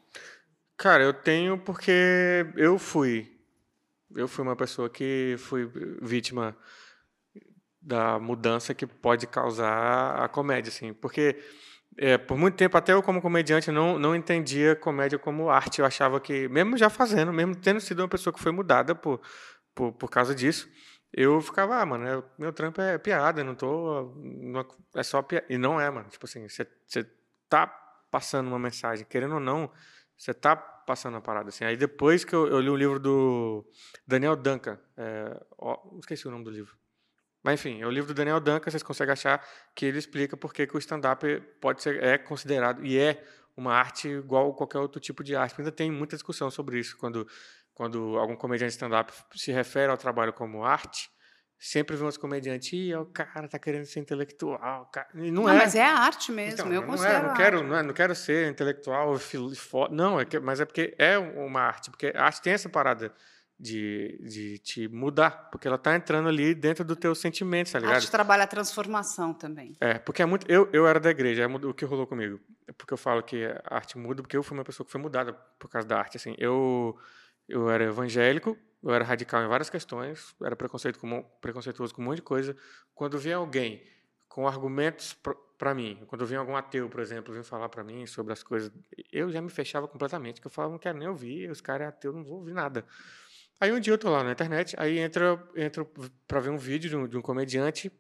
Cara, 0.78 1.04
eu 1.04 1.14
tenho 1.14 1.58
porque 1.60 2.46
eu 2.56 2.78
fui. 2.80 3.32
Eu 4.16 4.28
fui 4.28 4.44
uma 4.44 4.56
pessoa 4.56 4.90
que 4.90 5.36
fui 5.38 5.70
vítima 6.02 6.56
da 7.82 8.20
mudança 8.20 8.74
que 8.74 8.86
pode 8.86 9.26
causar 9.28 10.16
a 10.24 10.28
comédia, 10.28 10.70
assim. 10.70 10.94
Porque 10.94 11.38
é, 11.98 12.18
por 12.18 12.38
muito 12.38 12.56
tempo, 12.56 12.78
até 12.78 12.94
eu 12.94 13.04
como 13.04 13.22
comediante, 13.22 13.72
não, 13.72 14.00
não 14.00 14.16
entendia 14.16 14.76
comédia 14.76 15.20
como 15.20 15.50
arte. 15.50 15.80
Eu 15.80 15.86
achava 15.86 16.20
que, 16.20 16.48
mesmo 16.48 16.78
já 16.78 16.90
fazendo, 16.90 17.34
mesmo 17.34 17.56
tendo 17.56 17.80
sido 17.82 18.00
uma 18.00 18.08
pessoa 18.08 18.34
que 18.34 18.40
foi 18.40 18.52
mudada 18.52 18.96
por, 18.96 19.22
por, 19.74 19.92
por 19.94 20.10
causa 20.10 20.34
disso, 20.36 20.70
eu 21.14 21.42
ficava, 21.42 21.78
ah, 21.78 21.86
mano, 21.86 22.08
eu, 22.08 22.24
meu 22.38 22.54
trampo 22.54 22.80
é 22.82 22.98
piada, 22.98 23.44
não 23.44 23.56
tô. 23.56 24.14
Não, 24.16 24.66
é 24.96 25.04
só 25.04 25.22
piada. 25.22 25.46
E 25.50 25.58
não 25.58 25.80
é, 25.80 25.90
mano. 25.90 26.08
Tipo 26.10 26.26
assim, 26.26 26.48
você 26.48 26.66
tá 27.50 27.68
passando 28.10 28.48
uma 28.48 28.60
mensagem, 28.60 29.06
querendo 29.10 29.36
ou 29.36 29.40
não, 29.40 29.72
você 30.18 30.34
tá 30.34 30.56
passando 30.56 31.18
a 31.18 31.22
parada. 31.22 31.50
Assim. 31.50 31.66
Aí 31.66 31.76
depois 31.76 32.24
que 32.24 32.34
eu, 32.34 32.48
eu 32.48 32.60
li 32.60 32.70
o 32.70 32.76
livro 32.76 33.00
do 33.00 33.66
Daniel 34.08 34.36
Duncan, 34.36 34.80
é, 34.98 35.42
ó, 35.58 35.78
esqueci 36.00 36.28
o 36.28 36.32
nome 36.32 36.46
do 36.46 36.50
livro. 36.52 36.81
Mas 37.44 37.60
enfim, 37.60 37.82
é 37.82 37.88
o 37.88 37.90
livro 37.90 38.14
do 38.14 38.16
Daniel 38.16 38.40
Duncan, 38.40 38.70
vocês 38.70 38.84
conseguem 38.84 39.14
achar 39.14 39.44
que 39.76 39.86
ele 39.86 39.98
explica 39.98 40.38
por 40.38 40.54
que 40.54 40.68
o 40.74 40.78
stand-up 40.78 41.26
pode 41.60 41.82
ser 41.82 42.02
é 42.04 42.18
considerado 42.18 42.86
e 42.86 42.98
é 42.98 43.24
uma 43.58 43.74
arte 43.74 44.08
igual 44.08 44.54
qualquer 44.54 44.80
outro 44.80 45.00
tipo 45.00 45.24
de 45.24 45.36
arte. 45.36 45.56
Ainda 45.58 45.72
tem 45.72 45.92
muita 45.92 46.16
discussão 46.16 46.52
sobre 46.52 46.80
isso 46.80 46.98
quando 46.98 47.28
quando 47.74 48.18
algum 48.18 48.36
comediante 48.36 48.74
stand-up 48.74 49.12
se 49.34 49.52
refere 49.52 49.92
ao 49.92 49.98
trabalho 49.98 50.34
como 50.34 50.64
arte, 50.64 51.10
sempre 51.58 51.96
vemos 51.96 52.18
comediantes, 52.18 52.74
Ih, 52.74 52.96
o 52.96 53.06
cara 53.06 53.48
tá 53.48 53.58
querendo 53.58 53.86
ser 53.86 54.00
intelectual. 54.00 54.86
Cara. 54.92 55.08
E 55.16 55.32
não, 55.32 55.44
não 55.44 55.50
é. 55.50 55.58
mas 55.58 55.76
é 55.76 55.84
arte 55.84 56.32
mesmo, 56.32 56.54
então, 56.54 56.74
eu 56.74 56.82
não 56.82 56.88
considero 56.88 57.18
é, 57.18 57.28
não 57.28 57.34
quero, 57.34 57.64
não, 57.64 57.76
é, 57.76 57.84
não 57.84 57.94
quero 57.94 58.16
ser 58.16 58.52
intelectual, 58.52 59.16
não, 59.90 60.20
é 60.20 60.26
que, 60.26 60.40
mas 60.40 60.60
é 60.60 60.66
porque 60.66 60.94
é 60.98 61.18
uma 61.18 61.62
arte, 61.62 61.90
porque 61.90 62.12
a 62.16 62.26
arte 62.26 62.42
tem 62.42 62.54
essa 62.54 62.68
parada 62.68 63.14
de, 63.62 64.18
de 64.24 64.58
te 64.58 64.88
mudar, 64.88 65.50
porque 65.52 65.68
ela 65.68 65.78
tá 65.78 65.96
entrando 65.96 66.28
ali 66.28 66.56
dentro 66.56 66.84
do 66.84 66.96
teu 66.96 67.14
sentimento, 67.14 67.72
tá 67.72 67.78
ligado? 67.78 67.94
A 67.94 67.96
arte 67.98 68.10
trabalha 68.10 68.44
a 68.44 68.48
transformação 68.48 69.34
também. 69.36 69.78
É, 69.80 70.00
porque 70.00 70.24
é 70.24 70.26
muito, 70.26 70.50
eu, 70.50 70.68
eu 70.74 70.88
era 70.88 71.00
da 71.00 71.12
igreja, 71.12 71.44
é 71.44 71.48
o 71.48 71.74
que 71.74 71.86
rolou 71.86 72.08
comigo, 72.08 72.40
é 72.68 72.72
porque 72.72 72.92
eu 72.92 72.98
falo 72.98 73.22
que 73.22 73.46
a 73.46 73.76
arte 73.76 74.00
muda, 74.00 74.24
porque 74.24 74.36
eu 74.36 74.42
fui 74.42 74.58
uma 74.58 74.64
pessoa 74.64 74.84
que 74.84 74.92
foi 74.92 75.00
mudada 75.00 75.34
por 75.60 75.70
causa 75.70 75.88
da 75.88 76.00
arte, 76.00 76.18
assim, 76.18 76.34
eu 76.40 76.98
eu 77.48 77.70
era 77.70 77.84
evangélico, 77.84 78.58
eu 78.82 78.94
era 78.94 79.04
radical 79.04 79.44
em 79.44 79.48
várias 79.48 79.70
questões, 79.70 80.34
era 80.42 80.56
preconceito 80.56 80.98
com, 80.98 81.22
preconceituoso 81.42 81.94
com 81.94 82.02
um 82.02 82.06
monte 82.06 82.18
de 82.18 82.22
coisa. 82.22 82.56
Quando 82.96 83.20
vinha 83.20 83.36
alguém 83.36 83.84
com 84.30 84.48
argumentos 84.48 85.16
para 85.58 85.76
mim, 85.76 86.02
quando 86.08 86.26
vinha 86.26 86.40
algum 86.40 86.56
ateu, 86.56 86.90
por 86.90 87.02
exemplo, 87.02 87.34
vinha 87.34 87.44
falar 87.44 87.68
para 87.68 87.84
mim 87.84 88.06
sobre 88.06 88.32
as 88.32 88.42
coisas, 88.42 88.72
eu 89.12 89.30
já 89.30 89.42
me 89.42 89.50
fechava 89.50 89.88
completamente, 89.88 90.40
que 90.40 90.48
eu 90.48 90.52
falava, 90.52 90.72
não 90.72 90.80
quero 90.80 90.98
nem 90.98 91.08
ouvir, 91.08 91.52
os 91.52 91.60
caras 91.60 91.86
é 91.86 91.90
ateu, 91.90 92.14
não 92.14 92.24
vou 92.24 92.40
ouvir 92.40 92.54
nada. 92.54 92.86
Aí 93.62 93.72
um 93.72 93.80
dia 93.80 93.94
eu 93.94 93.98
tô 94.00 94.10
lá 94.10 94.24
na 94.24 94.32
internet, 94.32 94.76
aí 94.76 94.98
entra, 94.98 95.40
entro 95.56 95.86
para 96.28 96.40
ver 96.40 96.50
um 96.50 96.58
vídeo 96.58 96.90
de 96.90 96.96
um, 96.96 97.08
de 97.08 97.16
um, 97.16 97.22
comediante 97.22 97.92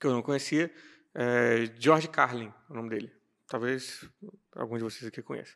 que 0.00 0.06
eu 0.06 0.10
não 0.10 0.22
conhecia, 0.22 0.72
é, 1.14 1.70
George 1.78 2.08
Carlin, 2.08 2.50
o 2.66 2.72
nome 2.72 2.88
dele. 2.88 3.12
Talvez 3.46 4.08
algum 4.56 4.78
de 4.78 4.82
vocês 4.82 5.06
aqui 5.06 5.20
conheça. 5.20 5.54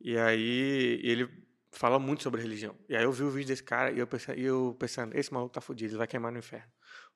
E 0.00 0.16
aí 0.16 1.00
ele 1.02 1.28
fala 1.72 1.98
muito 1.98 2.22
sobre 2.22 2.40
religião. 2.40 2.76
E 2.88 2.94
aí 2.94 3.02
eu 3.02 3.10
vi 3.10 3.24
o 3.24 3.30
vídeo 3.30 3.48
desse 3.48 3.64
cara 3.64 3.90
e 3.90 3.98
eu 3.98 4.06
pensando, 4.06 4.38
e 4.38 4.44
eu 4.44 4.76
pensando 4.78 5.18
esse 5.18 5.34
maluco 5.34 5.52
tá 5.52 5.60
fudido, 5.60 5.90
ele 5.90 5.98
vai 5.98 6.06
queimar 6.06 6.30
no 6.30 6.38
inferno. 6.38 6.70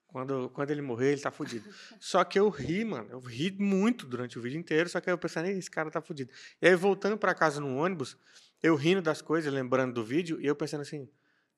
Quando, 0.08 0.50
quando 0.50 0.72
ele 0.72 0.82
morrer, 0.82 1.12
ele 1.12 1.20
tá 1.20 1.30
fudido. 1.30 1.72
só 2.00 2.24
que 2.24 2.36
eu 2.36 2.48
ri, 2.48 2.84
mano. 2.84 3.08
Eu 3.12 3.20
ri 3.20 3.52
muito 3.52 4.06
durante 4.06 4.36
o 4.40 4.42
vídeo 4.42 4.58
inteiro, 4.58 4.88
só 4.88 5.00
que 5.00 5.08
eu 5.08 5.16
pensando, 5.16 5.46
esse 5.46 5.70
cara 5.70 5.88
tá 5.88 6.00
fudido. 6.00 6.32
E 6.60 6.66
aí, 6.66 6.74
voltando 6.74 7.16
para 7.16 7.32
casa 7.32 7.60
no 7.60 7.76
ônibus, 7.76 8.16
eu 8.60 8.74
rindo 8.74 9.00
das 9.00 9.22
coisas, 9.22 9.52
lembrando 9.52 9.94
do 9.94 10.04
vídeo, 10.04 10.40
e 10.40 10.46
eu 10.46 10.56
pensando 10.56 10.80
assim, 10.80 11.08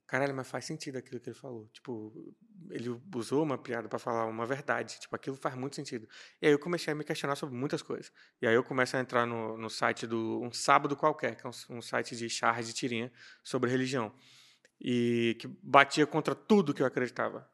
caralho, 0.07 0.35
mas 0.35 0.49
faz 0.49 0.65
sentido 0.65 0.97
aquilo 0.97 1.21
que 1.21 1.29
ele 1.31 1.37
falou. 1.37 1.69
Tipo, 1.73 2.35
ele 2.71 3.01
usou 3.15 3.43
uma 3.43 3.59
piada 3.59 3.89
para 3.89 3.99
falar 3.99 4.27
uma 4.27 4.47
verdade. 4.47 4.99
Tipo, 5.01 5.17
aquilo 5.17 5.37
faz 5.37 5.55
muito 5.55 5.77
sentido. 5.77 6.09
E 6.41 6.47
aí 6.47 6.53
eu 6.53 6.59
comecei 6.59 6.93
a 6.93 6.97
me 6.97 7.05
questionar 7.05 7.37
sobre 7.37 7.57
muitas 7.57 7.83
coisas. 7.83 8.13
E 8.41 8.47
aí 8.47 8.55
eu 8.55 8.63
começo 8.63 8.97
a 8.97 9.01
entrar 9.01 9.27
no, 9.27 9.59
no 9.59 9.69
site 9.69 10.07
do 10.07 10.41
Um 10.43 10.53
Sábado 10.53 10.97
Qualquer, 10.97 11.37
que 11.37 11.47
é 11.47 11.51
um, 11.51 11.77
um 11.77 11.83
site 11.83 12.17
de 12.17 12.29
charge 12.31 12.69
de 12.69 12.75
tirinha 12.75 13.13
sobre 13.43 13.71
religião. 13.71 14.15
E 14.81 15.37
que 15.41 15.49
batia 15.63 16.07
contra 16.07 16.35
tudo 16.35 16.73
que 16.73 16.83
eu 16.83 16.87
acreditava. 16.87 17.51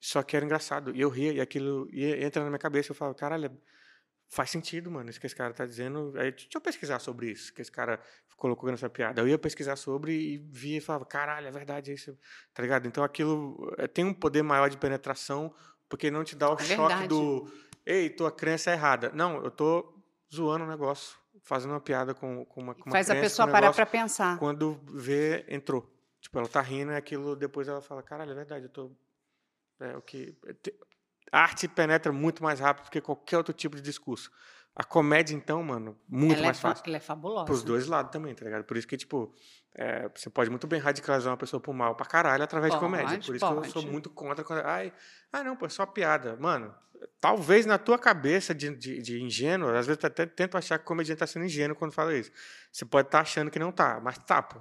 Só 0.00 0.22
que 0.22 0.36
era 0.36 0.44
engraçado. 0.44 0.94
E 0.94 1.00
eu 1.00 1.08
ria, 1.08 1.32
e 1.32 1.40
aquilo 1.40 1.88
ia, 1.90 2.24
entra 2.24 2.42
na 2.42 2.50
minha 2.50 2.58
cabeça. 2.58 2.90
Eu 2.90 2.96
falo, 2.96 3.14
caralho, 3.14 3.50
faz 4.28 4.50
sentido, 4.50 4.90
mano, 4.90 5.08
isso 5.08 5.20
que 5.20 5.26
esse 5.26 5.34
cara 5.34 5.52
tá 5.54 5.64
dizendo. 5.64 6.12
Aí, 6.16 6.30
deixa 6.32 6.48
eu 6.54 6.60
pesquisar 6.60 6.98
sobre 6.98 7.30
isso, 7.30 7.52
que 7.52 7.62
esse 7.62 7.72
cara 7.72 8.00
colocou 8.38 8.70
nessa 8.70 8.88
piada. 8.88 9.20
Eu 9.20 9.28
ia 9.28 9.38
pesquisar 9.38 9.76
sobre 9.76 10.12
e 10.12 10.38
via 10.38 10.78
e 10.78 10.80
falava, 10.80 11.04
caralho, 11.04 11.46
é 11.46 11.50
verdade 11.50 11.92
isso, 11.92 12.16
tá 12.54 12.62
ligado? 12.62 12.86
Então 12.86 13.04
aquilo 13.04 13.74
é, 13.76 13.86
tem 13.86 14.04
um 14.04 14.14
poder 14.14 14.42
maior 14.42 14.70
de 14.70 14.78
penetração, 14.78 15.52
porque 15.88 16.10
não 16.10 16.24
te 16.24 16.34
dá 16.34 16.48
o 16.48 16.54
é 16.54 16.64
choque 16.64 16.88
verdade. 16.88 17.08
do, 17.08 17.52
ei, 17.84 18.08
tua 18.08 18.32
crença 18.32 18.70
é 18.70 18.74
errada. 18.74 19.10
Não, 19.12 19.42
eu 19.42 19.50
tô 19.50 19.92
zoando 20.32 20.64
o 20.64 20.68
negócio, 20.68 21.18
fazendo 21.42 21.72
uma 21.72 21.80
piada 21.80 22.14
com, 22.14 22.44
com 22.46 22.62
uma, 22.62 22.74
com 22.74 22.84
uma 22.84 22.92
Faz 22.92 23.06
crença, 23.06 23.20
a 23.20 23.22
pessoa 23.22 23.48
parar 23.48 23.72
para 23.72 23.84
pensar. 23.84 24.38
Quando 24.38 24.80
vê, 24.86 25.44
entrou. 25.48 25.92
Tipo, 26.20 26.38
ela 26.38 26.48
tá 26.48 26.60
rindo 26.60 26.92
e 26.92 26.96
aquilo, 26.96 27.36
depois 27.36 27.68
ela 27.68 27.82
fala, 27.82 28.02
caralho, 28.02 28.30
é 28.30 28.34
verdade, 28.34 28.64
eu 28.64 28.70
tô... 28.70 28.90
É, 29.80 29.96
o 29.96 30.02
que 30.02 30.36
a 31.30 31.40
arte 31.40 31.68
penetra 31.68 32.12
muito 32.12 32.42
mais 32.42 32.58
rápido 32.58 32.86
do 32.86 32.90
que 32.90 33.00
qualquer 33.00 33.36
outro 33.36 33.52
tipo 33.52 33.76
de 33.76 33.82
discurso. 33.82 34.30
A 34.78 34.84
comédia, 34.84 35.34
então, 35.34 35.60
mano, 35.60 35.98
muito 36.08 36.34
ela 36.34 36.42
é 36.42 36.44
mais 36.46 36.58
é 36.58 36.60
fácil. 36.60 36.84
Ela 36.86 36.98
é 36.98 37.00
fabulosa. 37.00 37.46
Pros 37.46 37.64
dois 37.64 37.88
lados 37.88 38.12
também, 38.12 38.32
tá 38.32 38.44
ligado? 38.44 38.62
Por 38.62 38.76
isso 38.76 38.86
que, 38.86 38.96
tipo, 38.96 39.34
é, 39.74 40.08
você 40.14 40.30
pode 40.30 40.50
muito 40.50 40.68
bem 40.68 40.78
radicalizar 40.78 41.32
uma 41.32 41.36
pessoa 41.36 41.60
pro 41.60 41.74
mal 41.74 41.96
pra 41.96 42.06
caralho 42.06 42.44
através 42.44 42.72
pode, 42.72 42.84
de 42.84 42.86
comédia. 42.88 43.18
Por 43.26 43.34
isso 43.34 43.44
pode. 43.44 43.60
que 43.60 43.66
eu 43.66 43.72
sou 43.72 43.90
muito 43.90 44.08
contra. 44.08 44.44
Quando, 44.44 44.64
ai, 44.64 44.92
ah, 45.32 45.42
não, 45.42 45.56
pô, 45.56 45.66
é 45.66 45.68
só 45.68 45.84
piada. 45.84 46.36
Mano, 46.36 46.72
talvez 47.20 47.66
na 47.66 47.76
tua 47.76 47.98
cabeça 47.98 48.54
de, 48.54 48.72
de, 48.76 49.02
de 49.02 49.20
ingênuo, 49.20 49.68
às 49.74 49.88
vezes 49.88 50.04
até 50.04 50.24
tento 50.24 50.56
achar 50.56 50.78
que 50.78 50.84
o 50.84 50.86
comediante 50.86 51.18
tá 51.18 51.26
sendo 51.26 51.46
ingênuo 51.46 51.76
quando 51.76 51.90
fala 51.90 52.16
isso. 52.16 52.30
Você 52.70 52.84
pode 52.84 53.08
estar 53.08 53.18
tá 53.18 53.22
achando 53.22 53.50
que 53.50 53.58
não 53.58 53.72
tá, 53.72 53.98
mas 54.00 54.16
tá, 54.18 54.40
pô. 54.40 54.60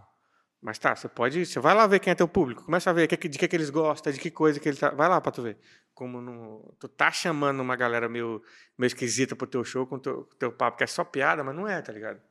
Mas 0.62 0.80
tá, 0.80 0.96
você 0.96 1.08
pode. 1.08 1.46
Você 1.46 1.60
vai 1.60 1.76
lá 1.76 1.86
ver 1.86 2.00
quem 2.00 2.12
é 2.12 2.16
teu 2.16 2.28
público. 2.28 2.64
Começa 2.64 2.90
a 2.90 2.94
ver 2.94 3.08
de 3.08 3.16
que, 3.16 3.30
que, 3.30 3.48
que 3.48 3.56
eles 3.56 3.70
gostam, 3.70 4.12
de 4.12 4.20
que 4.20 4.32
coisa 4.32 4.60
que 4.60 4.68
ele 4.68 4.78
tá. 4.78 4.90
Vai 4.90 5.08
lá 5.08 5.22
pra 5.22 5.32
tu 5.32 5.42
ver 5.42 5.58
como 5.98 6.22
no, 6.22 6.76
tu 6.80 6.88
tá 6.88 7.12
chamando 7.12 7.60
uma 7.60 7.76
galera 7.76 8.08
meio, 8.08 8.40
meio 8.78 8.88
esquisita 8.88 9.36
pro 9.36 9.48
teu 9.48 9.64
show 9.64 9.88
com 9.88 9.98
teu, 9.98 10.30
teu 10.38 10.52
papo, 10.52 10.78
que 10.78 10.84
é 10.84 10.88
só 10.88 11.04
piada, 11.04 11.44
mas 11.44 11.56
não 11.56 11.68
é, 11.68 11.82
tá 11.82 11.92
ligado? 11.92 12.22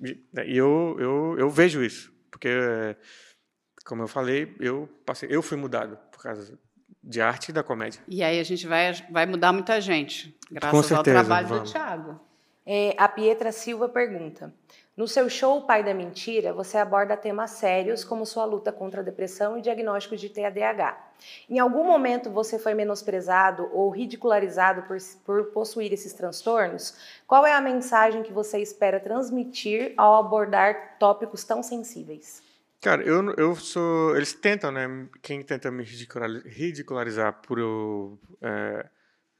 E 0.00 0.56
eu, 0.56 0.96
eu, 1.00 1.36
eu 1.36 1.50
vejo 1.50 1.82
isso, 1.82 2.12
porque, 2.30 2.48
como 3.84 4.04
eu 4.04 4.06
falei, 4.06 4.54
eu, 4.60 4.88
passei, 5.04 5.28
eu 5.28 5.42
fui 5.42 5.56
mudado 5.56 5.98
por 6.12 6.22
causa 6.22 6.56
de 7.02 7.20
arte 7.20 7.48
e 7.48 7.52
da 7.52 7.64
comédia. 7.64 8.00
E 8.06 8.22
aí 8.22 8.38
a 8.38 8.44
gente 8.44 8.64
vai, 8.64 8.92
vai 9.10 9.26
mudar 9.26 9.52
muita 9.52 9.80
gente, 9.80 10.38
graças 10.48 10.86
certeza, 10.86 10.96
ao 10.96 11.24
trabalho 11.24 11.48
vamos. 11.48 11.70
do 11.70 11.72
Thiago. 11.72 12.20
É, 12.64 12.94
a 12.96 13.08
Pietra 13.08 13.50
Silva 13.50 13.88
pergunta: 13.88 14.54
no 14.96 15.08
seu 15.08 15.28
show 15.28 15.62
Pai 15.62 15.82
da 15.82 15.92
Mentira, 15.92 16.52
você 16.52 16.78
aborda 16.78 17.16
temas 17.16 17.50
sérios 17.50 18.04
como 18.04 18.24
sua 18.24 18.44
luta 18.44 18.70
contra 18.70 19.00
a 19.00 19.04
depressão 19.04 19.58
e 19.58 19.60
diagnóstico 19.60 20.16
de 20.16 20.28
TDAH. 20.28 20.96
Em 21.50 21.58
algum 21.58 21.84
momento 21.84 22.30
você 22.30 22.58
foi 22.58 22.74
menosprezado 22.74 23.68
ou 23.72 23.90
ridicularizado 23.90 24.82
por, 24.82 24.96
por 25.24 25.44
possuir 25.46 25.92
esses 25.92 26.12
transtornos? 26.12 26.96
Qual 27.26 27.44
é 27.44 27.52
a 27.52 27.60
mensagem 27.60 28.22
que 28.22 28.32
você 28.32 28.60
espera 28.60 29.00
transmitir 29.00 29.94
ao 29.96 30.14
abordar 30.14 30.96
tópicos 30.98 31.42
tão 31.42 31.60
sensíveis? 31.60 32.40
Cara, 32.80 33.02
eu, 33.02 33.34
eu 33.36 33.56
sou. 33.56 34.14
Eles 34.14 34.34
tentam, 34.34 34.70
né? 34.70 35.08
Quem 35.22 35.42
tenta 35.42 35.70
me 35.70 35.82
ridicularizar 35.82 37.40
por 37.40 37.58
eu. 37.58 38.18
É, 38.42 38.86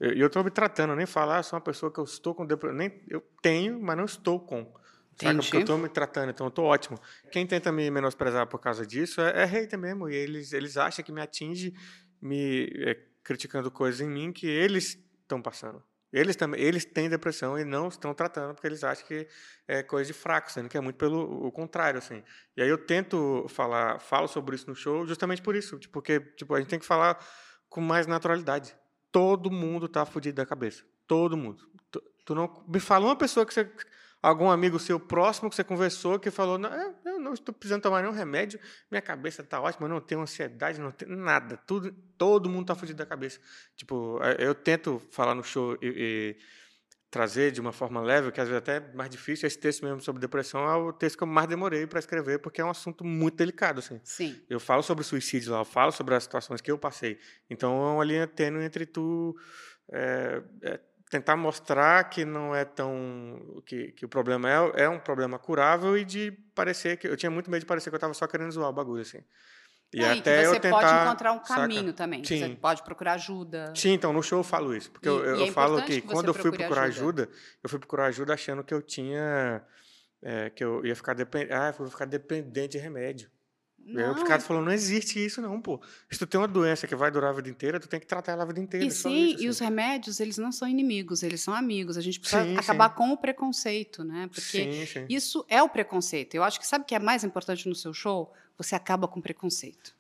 eu, 0.01 0.27
estou 0.27 0.43
me 0.43 0.51
tratando, 0.51 0.97
nem 0.97 1.07
falar, 1.07 1.43
sou 1.43 1.59
uma 1.59 1.65
pessoa 1.65 1.93
que 1.93 2.01
eu 2.01 2.05
estou 2.05 2.35
com 2.35 2.47
depressão. 2.47 2.77
Nem, 2.77 3.03
eu 3.07 3.23
tenho, 3.43 3.79
mas 3.79 3.97
não 3.97 4.07
estou 4.07 4.41
com. 4.41 4.67
Saca? 5.17 5.35
Porque 5.35 5.57
eu 5.57 5.61
estou 5.61 5.79
me 5.79 5.89
tratando, 5.89 6.31
então 6.31 6.47
eu 6.47 6.49
estou 6.49 6.65
ótimo. 6.65 6.99
Quem 7.31 7.47
tenta 7.47 7.71
me 7.71 7.91
menosprezar 7.91 8.47
por 8.47 8.59
causa 8.59 8.87
disso 8.87 9.21
é, 9.21 9.43
é 9.43 9.45
hater 9.45 9.79
mesmo. 9.79 10.09
E 10.09 10.15
eles, 10.15 10.53
eles 10.53 10.77
acham 10.77 11.05
que 11.05 11.13
me 11.13 11.21
atinge 11.21 11.75
me 12.21 12.71
é, 12.85 12.97
criticando 13.23 13.71
coisas 13.71 14.01
em 14.01 14.09
mim 14.09 14.33
que 14.33 14.47
eles 14.47 14.99
estão 15.23 15.41
passando. 15.41 15.83
Eles 16.13 16.37
também, 16.37 16.61
eles 16.61 16.85
têm 16.85 17.11
depressão 17.11 17.59
e 17.59 17.65
não 17.65 17.89
estão 17.89 18.15
tratando 18.15 18.55
porque 18.55 18.69
eles 18.69 18.85
acham 18.85 19.05
que 19.05 19.27
é 19.67 19.83
coisa 19.83 20.07
de 20.07 20.13
fraco, 20.13 20.51
sendo 20.51 20.69
que 20.69 20.77
é 20.77 20.81
muito 20.81 20.95
pelo 20.95 21.45
o 21.45 21.51
contrário, 21.51 21.99
assim. 21.99 22.23
E 22.57 22.63
aí 22.63 22.69
eu 22.69 22.79
tento 22.79 23.47
falar, 23.49 23.99
falo 23.99 24.29
sobre 24.29 24.55
isso 24.55 24.69
no 24.69 24.77
show 24.77 25.05
justamente 25.05 25.43
por 25.43 25.57
isso, 25.57 25.79
porque 25.91 26.21
tipo 26.21 26.55
a 26.55 26.61
gente 26.61 26.69
tem 26.69 26.79
que 26.79 26.87
falar 26.87 27.19
com 27.69 27.81
mais 27.81 28.07
naturalidade. 28.07 28.77
Todo 29.11 29.51
mundo 29.51 29.87
está 29.87 30.07
fudido 30.07 30.37
da 30.37 30.47
cabeça, 30.47 30.85
todo 31.07 31.37
mundo. 31.37 31.69
Tu 32.25 32.35
não 32.35 32.65
me 32.69 32.79
fala 32.79 33.07
uma 33.07 33.17
pessoa 33.17 33.45
que 33.45 33.53
você 33.53 33.69
algum 34.25 34.51
amigo 34.51 34.79
seu 34.79 34.99
próximo 34.99 35.51
que 35.51 35.57
você 35.57 35.63
conversou 35.63 36.19
que 36.19 36.31
falou: 36.31 36.57
não, 36.57 36.71
eu 37.05 37.19
não 37.21 37.35
estou 37.35 37.55
precisando 37.55 37.83
tomar 37.83 38.03
nenhum 38.03 38.15
remédio, 38.15 38.59
minha 38.91 39.03
cabeça 39.03 39.43
está 39.43 39.61
ótima, 39.61 39.87
não 39.87 40.01
tenho 40.01 40.23
ansiedade, 40.23 40.81
não 40.81 40.91
tenho 40.91 41.15
nada. 41.15 41.59
Tudo, 41.67 41.93
todo 42.17 42.49
mundo 42.49 42.63
está 42.63 42.75
fugido 42.75 42.99
da 42.99 43.07
cabeça. 43.07 43.39
Tipo, 43.77 44.19
eu 44.39 44.55
tento 44.55 45.01
falar 45.11 45.35
no 45.35 45.45
show 45.45 45.77
e, 45.83 45.87
e 45.87 46.37
trazer 47.11 47.53
de 47.53 47.61
uma 47.61 47.71
forma 47.71 48.01
leve, 48.01 48.33
que 48.33 48.41
às 48.41 48.49
vezes 48.49 48.59
até 48.59 48.77
é 48.79 48.95
mais 48.95 49.11
difícil. 49.11 49.47
Esse 49.47 49.59
texto 49.59 49.85
mesmo 49.85 50.01
sobre 50.01 50.21
depressão 50.21 50.69
é 50.69 50.75
o 50.75 50.93
texto 50.93 51.19
que 51.19 51.23
eu 51.23 51.29
mais 51.29 51.47
demorei 51.47 51.87
para 51.87 51.99
escrever, 51.99 52.39
porque 52.41 52.61
é 52.61 52.65
um 52.65 52.71
assunto 52.71 53.05
muito 53.05 53.37
delicado. 53.37 53.81
Assim. 53.81 54.01
Sim. 54.03 54.41
Eu 54.49 54.59
falo 54.59 54.83
sobre 54.83 55.05
suicídio 55.05 55.53
lá, 55.53 55.61
eu 55.61 55.65
falo 55.65 55.93
sobre 55.93 56.15
as 56.15 56.25
situações 56.25 56.61
que 56.61 56.71
eu 56.71 56.79
passei. 56.79 57.19
Então 57.49 57.71
é 57.73 57.93
uma 57.93 58.05
linha 58.05 58.27
tênue 58.27 58.65
entre 58.65 58.87
tu. 58.87 59.37
É, 59.93 60.43
é, 60.63 60.81
tentar 61.11 61.37
mostrar 61.37 62.05
que 62.11 62.25
não 62.25 62.55
é 62.55 62.65
tão 62.65 63.63
que, 63.67 63.93
que 63.93 64.05
o 64.05 64.09
problema 64.09 64.51
é, 64.51 64.85
é 64.85 64.89
um 64.89 64.99
problema 64.99 65.39
curável 65.39 65.97
e 65.97 66.05
de 66.05 66.33
parecer 66.55 66.97
que 66.97 67.07
eu 67.07 67.17
tinha 67.17 67.31
muito 67.31 67.51
medo 67.51 67.61
de 67.61 67.67
parecer 67.67 67.91
que 67.91 67.95
eu 67.95 67.99
estava 67.99 68.15
só 68.15 68.27
querendo 68.27 68.51
zoar 68.51 68.71
o 68.71 68.73
bagulho 68.73 69.03
assim. 69.03 69.23
E 69.93 70.03
é, 70.03 70.11
até 70.11 70.43
e 70.43 70.47
você 70.47 70.59
tentar, 70.59 70.81
pode 70.81 71.05
encontrar 71.05 71.33
um 71.33 71.39
caminho 71.39 71.87
saca? 71.87 71.93
também. 71.93 72.25
Sim. 72.25 72.41
Você 72.41 72.49
pode 72.57 72.83
procurar 72.83 73.13
ajuda. 73.13 73.73
Sim, 73.77 73.91
então 73.91 74.13
no 74.13 74.23
show 74.23 74.41
eu 74.41 74.45
falo 74.45 74.75
isso, 74.75 74.91
porque 74.91 75.09
e, 75.09 75.11
eu, 75.11 75.25
eu 75.25 75.45
é 75.45 75.51
falo 75.53 75.81
que, 75.83 76.01
que 76.01 76.03
quando 76.03 76.29
eu 76.29 76.35
fui 76.35 76.51
procurar 76.51 76.83
ajuda. 76.83 77.23
ajuda. 77.23 77.39
eu 77.63 77.71
fui 77.71 77.79
procurar 77.79 78.07
ajuda 78.07 78.35
achando 78.35 78.65
que 78.65 78.75
eu 78.75 78.83
tinha 78.83 79.65
é, 80.21 80.51
que 80.51 80.65
eu 80.65 80.85
ia 80.85 80.97
ficar 80.97 81.15
dependente, 81.15 81.53
ah, 81.53 81.69
eu 81.69 81.75
vou 81.75 81.91
ficar 81.91 82.07
dependente 82.07 82.73
de 82.73 82.79
remédio. 82.79 83.31
Não. 83.87 84.01
E 84.01 84.05
aí 84.05 84.11
o 84.11 84.15
psiquiatra 84.15 84.47
falou, 84.47 84.63
não 84.63 84.73
existe 84.73 85.23
isso 85.23 85.43
não, 85.43 85.61
pô. 85.61 85.81
Se 86.11 86.19
tu 86.19 86.27
tem 86.27 86.41
uma 86.41 86.49
doença 86.49 86.87
que 86.87 86.97
vai 86.97 87.11
durar 87.11 87.31
a 87.31 87.33
vida 87.35 87.51
inteira, 87.51 87.79
tu 87.79 87.87
tem 87.87 88.01
que 88.01 88.07
tratar 88.07 88.33
ela 88.33 88.43
a 88.43 88.47
vida 88.47 88.61
inteira. 88.61 88.87
E 88.87 88.91
sim, 88.91 89.27
isso, 89.27 89.35
assim. 89.35 89.45
e 89.45 89.49
os 89.49 89.59
remédios, 89.59 90.21
eles 90.21 90.39
não 90.39 90.51
são 90.51 90.67
inimigos, 90.67 91.23
eles 91.23 91.43
são 91.43 91.53
amigos. 91.53 91.99
A 91.99 92.01
gente 92.01 92.19
precisa 92.19 92.43
sim, 92.43 92.57
acabar 92.57 92.91
sim. 92.91 92.97
com 92.97 93.13
o 93.13 93.17
preconceito, 93.17 94.03
né? 94.03 94.27
Porque 94.29 94.87
sim, 94.87 95.07
isso 95.09 95.45
é 95.49 95.63
o 95.63 95.69
preconceito. 95.69 96.35
Eu 96.35 96.43
acho 96.43 96.59
que 96.59 96.67
sabe 96.67 96.85
o 96.85 96.87
que 96.87 96.95
é 96.95 96.99
mais 96.99 97.25
importante 97.25 97.69
no 97.69 97.75
seu 97.75 97.93
show? 97.93 98.33
Você 98.57 98.75
acaba 98.75 99.07
com 99.07 99.21
o 99.21 99.23
preconceito. 99.23 99.95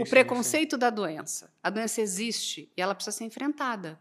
o 0.00 0.08
preconceito 0.08 0.76
da 0.76 0.90
doença. 0.90 1.52
A 1.62 1.70
doença 1.70 2.00
existe 2.00 2.70
e 2.76 2.82
ela 2.82 2.94
precisa 2.94 3.16
ser 3.16 3.24
enfrentada. 3.24 4.00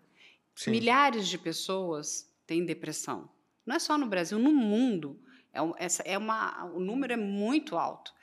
Milhares 0.66 1.28
de 1.28 1.38
pessoas 1.38 2.28
têm 2.48 2.66
depressão. 2.66 3.30
Não 3.66 3.76
é 3.76 3.80
só 3.80 3.98
no 3.98 4.08
Brasil, 4.08 4.40
no 4.40 4.52
mundo. 4.52 5.20
É, 5.54 5.60
essa 5.78 6.02
é 6.04 6.18
uma, 6.18 6.66
o 6.74 6.80
número 6.80 7.14
é 7.14 7.18
muito 7.18 7.78
alto 7.78 8.14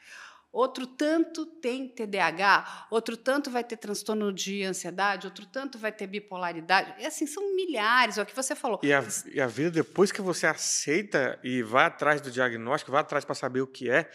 outro 0.53 0.87
tanto 0.87 1.47
tem 1.47 1.89
TDAH, 1.89 2.89
outro 2.91 3.17
tanto 3.17 3.51
vai 3.51 3.63
ter 3.63 3.77
transtorno 3.77 4.33
de 4.33 4.65
ansiedade, 4.65 5.27
outro 5.27 5.47
tanto 5.47 5.79
vai 5.79 5.93
ter 5.93 6.07
bipolaridade. 6.07 6.95
E 6.99 7.07
assim, 7.07 7.27
são 7.27 7.55
milhares, 7.55 8.19
é 8.19 8.23
o 8.23 8.27
que 8.27 8.35
você 8.35 8.55
falou. 8.55 8.81
E 8.83 8.93
a, 8.93 9.05
e 9.33 9.41
a 9.41 9.47
vida, 9.47 9.71
depois 9.71 10.11
que 10.11 10.21
você 10.21 10.47
aceita 10.47 11.39
e 11.43 11.63
vai 11.63 11.85
atrás 11.85 12.21
do 12.21 12.31
diagnóstico, 12.31 12.93
vai 12.93 13.01
atrás 13.01 13.25
para 13.25 13.35
saber 13.35 13.61
o 13.61 13.67
que 13.67 13.91
é, 13.91 14.11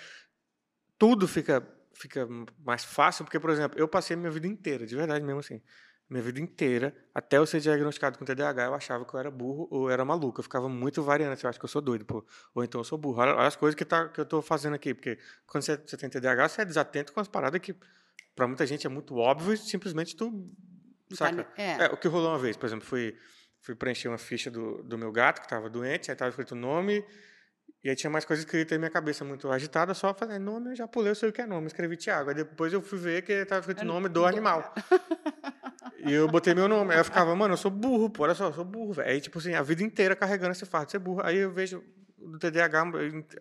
tudo 0.97 1.27
fica, 1.27 1.65
fica 1.93 2.27
mais 2.59 2.83
fácil, 2.83 3.25
porque, 3.25 3.39
por 3.39 3.49
exemplo, 3.49 3.79
eu 3.79 3.87
passei 3.87 4.15
a 4.15 4.17
minha 4.17 4.31
vida 4.31 4.47
inteira, 4.47 4.85
de 4.85 4.95
verdade 4.95 5.23
mesmo 5.23 5.39
assim, 5.39 5.61
minha 6.09 6.21
vida 6.21 6.39
inteira, 6.39 6.95
até 7.13 7.37
eu 7.37 7.45
ser 7.45 7.59
diagnosticado 7.59 8.17
com 8.17 8.25
TDAH, 8.25 8.65
eu 8.65 8.73
achava 8.73 9.05
que 9.05 9.13
eu 9.13 9.19
era 9.19 9.31
burro 9.31 9.67
ou 9.71 9.89
era 9.89 10.03
maluco. 10.05 10.39
Eu 10.39 10.43
ficava 10.43 10.69
muito 10.69 11.01
variando, 11.01 11.33
assim, 11.33 11.45
eu 11.45 11.49
acho 11.49 11.59
que 11.59 11.65
eu 11.65 11.69
sou 11.69 11.81
doido, 11.81 12.05
pô. 12.05 12.25
ou 12.53 12.63
então 12.63 12.81
eu 12.81 12.85
sou 12.85 12.97
burro. 12.97 13.21
Olha, 13.21 13.35
olha 13.35 13.47
as 13.47 13.55
coisas 13.55 13.75
que, 13.75 13.85
tá, 13.85 14.07
que 14.09 14.19
eu 14.19 14.23
estou 14.23 14.41
fazendo 14.41 14.73
aqui, 14.73 14.93
porque 14.93 15.17
quando 15.47 15.63
você, 15.63 15.77
você, 15.77 15.97
tem 15.97 16.09
TDAH, 16.09 16.49
você 16.49 16.61
é 16.61 16.65
desatento 16.65 17.13
com 17.13 17.19
as 17.19 17.27
paradas 17.27 17.59
que 17.59 17.75
para 18.35 18.47
muita 18.47 18.65
gente 18.65 18.85
é 18.85 18.89
muito 18.89 19.15
óbvio 19.15 19.53
e 19.53 19.57
simplesmente 19.57 20.15
tu 20.15 20.51
saca. 21.13 21.47
É. 21.57 21.85
é. 21.85 21.85
o 21.87 21.97
que 21.97 22.07
rolou 22.07 22.29
uma 22.29 22.39
vez, 22.39 22.57
por 22.57 22.65
exemplo, 22.65 22.85
fui, 22.85 23.15
fui 23.61 23.75
preencher 23.75 24.07
uma 24.07 24.17
ficha 24.17 24.51
do, 24.51 24.83
do 24.83 24.97
meu 24.97 25.11
gato 25.11 25.39
que 25.39 25.45
estava 25.45 25.69
doente, 25.69 26.11
aí 26.11 26.15
estava 26.15 26.29
escrito 26.29 26.51
o 26.51 26.57
nome 26.57 27.03
e 27.83 27.89
aí 27.89 27.95
tinha 27.95 28.09
mais 28.09 28.23
coisas 28.23 28.45
escritas 28.45 28.73
em 28.75 28.79
minha 28.79 28.89
cabeça 28.89 29.25
muito 29.25 29.51
agitada, 29.51 29.93
só 29.93 30.13
falei, 30.13 30.39
nome, 30.39 30.69
eu 30.69 30.75
já 30.75 30.87
pulei, 30.87 31.11
eu 31.11 31.15
sei 31.15 31.27
o 31.27 31.33
que 31.33 31.41
é 31.41 31.45
nome, 31.45 31.67
escrevi 31.67 31.97
Tiago. 31.97 32.29
Aí 32.29 32.35
depois 32.35 32.71
eu 32.71 32.81
fui 32.81 32.97
ver 32.97 33.23
que 33.23 33.33
estava 33.33 33.59
escrito 33.59 33.81
o 33.81 33.85
nome 33.85 34.07
do 34.07 34.25
animal. 34.25 34.73
e 35.99 36.13
eu 36.13 36.25
botei 36.29 36.53
meu 36.53 36.69
nome. 36.69 36.93
Aí 36.93 36.99
eu 37.01 37.03
ficava, 37.03 37.35
mano, 37.35 37.55
eu 37.55 37.57
sou 37.57 37.69
burro, 37.69 38.09
pô, 38.09 38.23
olha 38.23 38.33
só, 38.33 38.45
eu 38.45 38.53
sou 38.53 38.63
burro, 38.63 38.93
velho. 38.93 39.09
Aí, 39.09 39.19
tipo 39.19 39.37
assim, 39.37 39.53
a 39.53 39.61
vida 39.61 39.83
inteira 39.83 40.15
carregando 40.15 40.53
esse 40.53 40.65
fato 40.65 40.85
de 40.85 40.91
ser 40.93 40.99
burro. 40.99 41.21
Aí 41.25 41.35
eu 41.35 41.51
vejo 41.51 41.83
do 42.17 42.39
TDAH, 42.39 42.91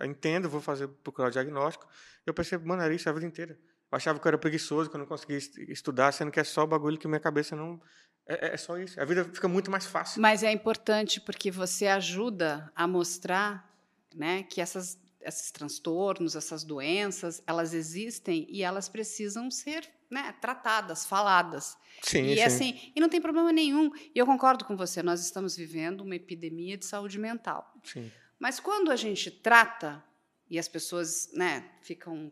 eu 0.01 0.09
entendo, 0.09 0.51
vou 0.51 0.61
fazer, 0.61 0.89
procurar 0.89 1.29
o 1.29 1.31
diagnóstico. 1.31 1.87
Eu 2.27 2.35
percebo, 2.35 2.67
mano, 2.67 2.83
era 2.83 2.93
isso 2.93 3.09
a 3.09 3.13
vida 3.13 3.27
inteira. 3.27 3.57
Eu 3.93 3.97
achava 3.97 4.19
que 4.19 4.27
eu 4.27 4.31
era 4.31 4.39
preguiçoso, 4.39 4.91
que 4.91 4.97
eu 4.97 5.01
não 5.01 5.07
conseguia 5.07 5.39
estudar, 5.69 6.11
sendo 6.11 6.33
que 6.33 6.41
é 6.41 6.45
só 6.45 6.65
o 6.65 6.67
bagulho 6.67 6.99
que 6.99 7.07
minha 7.07 7.21
cabeça 7.21 7.55
não. 7.55 7.81
É, 8.27 8.49
é, 8.49 8.55
é 8.55 8.57
só 8.57 8.77
isso. 8.77 9.01
A 9.01 9.05
vida 9.05 9.25
fica 9.25 9.47
muito 9.47 9.71
mais 9.71 9.87
fácil. 9.87 10.21
Mas 10.21 10.43
é 10.43 10.51
importante 10.51 11.21
porque 11.21 11.49
você 11.49 11.87
ajuda 11.87 12.73
a 12.75 12.89
mostrar 12.89 13.72
né, 14.15 14.43
que 14.43 14.61
essas, 14.61 14.99
esses 15.21 15.51
transtornos, 15.51 16.37
essas 16.37 16.65
doenças, 16.65 17.43
elas 17.47 17.75
existem 17.75 18.47
e 18.49 18.63
elas 18.63 18.89
precisam 18.89 19.51
ser 19.51 19.89
né, 20.11 20.35
tratadas, 20.41 21.07
faladas. 21.07 21.77
Sim, 22.03 22.25
e 22.25 22.37
sim. 22.37 22.43
assim, 22.43 22.93
e 22.95 23.01
não 23.01 23.09
tem 23.09 23.21
problema 23.21 23.53
nenhum. 23.53 23.91
E 24.15 24.19
eu 24.19 24.27
concordo 24.27 24.65
com 24.65 24.77
você, 24.77 25.03
nós 25.03 25.21
estamos 25.21 25.57
vivendo 25.57 26.03
uma 26.03 26.17
epidemia 26.17 26.77
de 26.77 26.85
saúde 26.85 27.19
mental. 27.19 27.73
Sim. 27.83 28.11
Mas 28.39 28.61
quando 28.61 28.91
a 28.91 28.97
gente 28.97 29.31
trata 29.31 30.05
e 30.51 30.59
as 30.59 30.69
pessoas 30.69 31.31
né, 31.33 31.71
ficam 31.81 32.31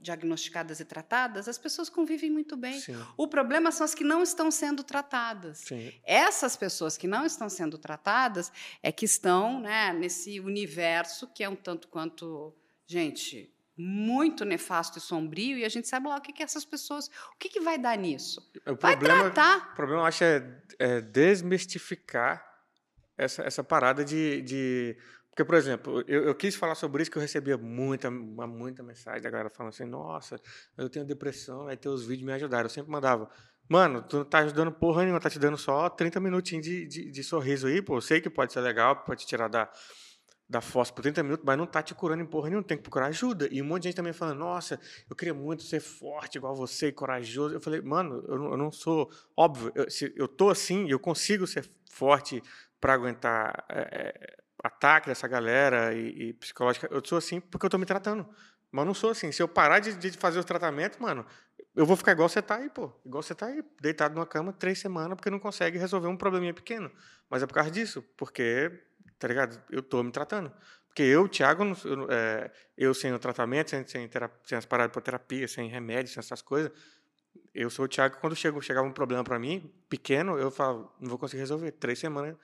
diagnosticadas 0.00 0.80
e 0.80 0.84
tratadas, 0.84 1.48
as 1.48 1.58
pessoas 1.58 1.88
convivem 1.88 2.30
muito 2.30 2.56
bem. 2.56 2.80
Sim. 2.80 2.96
O 3.16 3.26
problema 3.26 3.72
são 3.72 3.84
as 3.84 3.94
que 3.94 4.04
não 4.04 4.22
estão 4.22 4.50
sendo 4.50 4.82
tratadas. 4.84 5.58
Sim. 5.58 5.92
Essas 6.04 6.56
pessoas 6.56 6.96
que 6.96 7.08
não 7.08 7.26
estão 7.26 7.48
sendo 7.48 7.76
tratadas 7.78 8.52
é 8.82 8.92
que 8.92 9.04
estão 9.04 9.60
né, 9.60 9.92
nesse 9.92 10.40
universo 10.40 11.26
que 11.26 11.42
é 11.42 11.48
um 11.48 11.56
tanto 11.56 11.88
quanto, 11.88 12.54
gente, 12.86 13.52
muito 13.76 14.44
nefasto 14.44 14.98
e 14.98 15.00
sombrio, 15.00 15.56
e 15.56 15.64
a 15.64 15.68
gente 15.68 15.86
sabe 15.86 16.08
lá 16.08 16.16
o 16.16 16.20
que, 16.20 16.32
que 16.32 16.42
essas 16.42 16.64
pessoas. 16.64 17.08
O 17.32 17.38
que, 17.38 17.48
que 17.48 17.60
vai 17.60 17.78
dar 17.78 17.96
nisso? 17.96 18.40
O 18.66 18.74
vai 18.74 18.96
problema, 18.96 19.30
tratar. 19.30 19.72
O 19.72 19.76
problema, 19.76 20.02
eu 20.02 20.06
acho, 20.06 20.24
é, 20.24 20.62
é 20.78 21.00
desmistificar 21.00 22.44
essa, 23.16 23.42
essa 23.42 23.64
parada 23.64 24.04
de, 24.04 24.42
de 24.42 24.96
porque, 25.38 25.44
por 25.44 25.54
exemplo, 25.54 26.04
eu, 26.08 26.24
eu, 26.24 26.34
quis 26.34 26.56
falar 26.56 26.74
sobre 26.74 27.00
isso 27.00 27.12
que 27.12 27.16
eu 27.16 27.22
recebia 27.22 27.56
muita, 27.56 28.10
muita 28.10 28.82
mensagem 28.82 29.22
da 29.22 29.30
galera 29.30 29.48
falando 29.48 29.72
assim, 29.72 29.84
nossa, 29.84 30.40
eu 30.76 30.90
tenho 30.90 31.06
depressão, 31.06 31.68
aí 31.68 31.76
teus 31.76 32.04
vídeos 32.04 32.26
me 32.26 32.32
ajudaram. 32.32 32.64
Eu 32.64 32.70
sempre 32.70 32.90
mandava, 32.90 33.30
mano, 33.68 34.02
tu 34.02 34.16
não 34.16 34.24
tá 34.24 34.40
ajudando 34.40 34.72
porra 34.72 35.02
nenhuma, 35.02 35.20
tá 35.20 35.30
te 35.30 35.38
dando 35.38 35.56
só 35.56 35.88
30 35.88 36.18
minutinhos 36.18 36.66
de, 36.66 36.88
de, 36.88 37.10
de 37.12 37.22
sorriso 37.22 37.68
aí, 37.68 37.80
pô. 37.80 37.98
Eu 37.98 38.00
sei 38.00 38.20
que 38.20 38.28
pode 38.28 38.52
ser 38.52 38.60
legal, 38.62 38.96
pode 39.04 39.20
te 39.20 39.28
tirar 39.28 39.46
da, 39.46 39.70
da 40.48 40.60
fossa 40.60 40.92
por 40.92 41.02
30 41.02 41.22
minutos, 41.22 41.44
mas 41.46 41.56
não 41.56 41.66
tá 41.66 41.84
te 41.84 41.94
curando 41.94 42.20
em 42.20 42.26
porra 42.26 42.48
nenhuma, 42.48 42.66
tem 42.66 42.76
que 42.76 42.82
procurar 42.82 43.06
ajuda. 43.06 43.48
E 43.52 43.62
um 43.62 43.64
monte 43.64 43.82
de 43.82 43.88
gente 43.90 43.96
também 43.96 44.12
falando, 44.12 44.38
nossa, 44.38 44.80
eu 45.08 45.14
queria 45.14 45.34
muito 45.34 45.62
ser 45.62 45.78
forte 45.78 46.36
igual 46.36 46.56
você 46.56 46.90
corajoso. 46.90 47.54
Eu 47.54 47.60
falei, 47.60 47.80
mano, 47.80 48.24
eu 48.26 48.42
eu 48.50 48.56
não 48.56 48.72
sou. 48.72 49.08
Óbvio, 49.36 49.70
eu, 49.76 49.88
se 49.88 50.12
eu 50.16 50.26
tô 50.26 50.50
assim, 50.50 50.90
eu 50.90 50.98
consigo 50.98 51.46
ser 51.46 51.70
forte 51.88 52.42
para 52.80 52.94
aguentar. 52.94 53.64
É, 53.70 54.37
ataque 54.62 55.08
dessa 55.08 55.28
galera 55.28 55.94
e, 55.94 56.28
e 56.28 56.32
psicológica. 56.34 56.88
Eu 56.90 57.02
sou 57.04 57.18
assim 57.18 57.40
porque 57.40 57.64
eu 57.64 57.68
estou 57.68 57.80
me 57.80 57.86
tratando. 57.86 58.28
Mas 58.70 58.86
não 58.86 58.94
sou 58.94 59.10
assim. 59.10 59.32
Se 59.32 59.42
eu 59.42 59.48
parar 59.48 59.78
de, 59.78 59.94
de 59.94 60.10
fazer 60.12 60.38
os 60.38 60.44
tratamentos, 60.44 60.98
mano, 60.98 61.24
eu 61.74 61.86
vou 61.86 61.96
ficar 61.96 62.12
igual 62.12 62.28
você 62.28 62.42
tá 62.42 62.56
aí, 62.56 62.68
pô. 62.68 62.92
Igual 63.04 63.22
você 63.22 63.34
tá 63.34 63.46
aí, 63.46 63.62
deitado 63.80 64.14
numa 64.14 64.26
cama 64.26 64.52
três 64.52 64.78
semanas 64.78 65.16
porque 65.16 65.30
não 65.30 65.38
consegue 65.38 65.78
resolver 65.78 66.08
um 66.08 66.16
probleminha 66.16 66.52
pequeno. 66.52 66.90
Mas 67.30 67.42
é 67.42 67.46
por 67.46 67.54
causa 67.54 67.70
disso. 67.70 68.02
Porque, 68.16 68.70
tá 69.18 69.28
ligado? 69.28 69.62
Eu 69.70 69.82
tô 69.82 70.02
me 70.02 70.10
tratando. 70.12 70.52
Porque 70.88 71.02
eu, 71.02 71.28
Thiago, 71.28 71.64
eu, 71.84 72.10
é, 72.10 72.50
eu 72.76 72.92
sem 72.92 73.12
o 73.12 73.18
tratamento, 73.18 73.70
sem, 73.70 73.86
sem, 73.86 74.08
terapia, 74.08 74.40
sem 74.44 74.58
as 74.58 74.66
paradas 74.66 74.92
para 74.92 75.02
terapia, 75.02 75.46
sem 75.46 75.68
remédio, 75.68 76.12
sem 76.12 76.20
essas 76.20 76.42
coisas, 76.42 76.72
eu 77.54 77.70
sou 77.70 77.84
o 77.84 77.88
Thiago 77.88 78.16
quando 78.20 78.34
chego, 78.34 78.60
chegava 78.60 78.86
um 78.86 78.92
problema 78.92 79.22
para 79.22 79.38
mim, 79.38 79.72
pequeno, 79.88 80.38
eu 80.38 80.50
falo, 80.50 80.92
não 81.00 81.08
vou 81.08 81.18
conseguir 81.18 81.40
resolver. 81.40 81.72
Três 81.72 81.98
semanas 81.98 82.36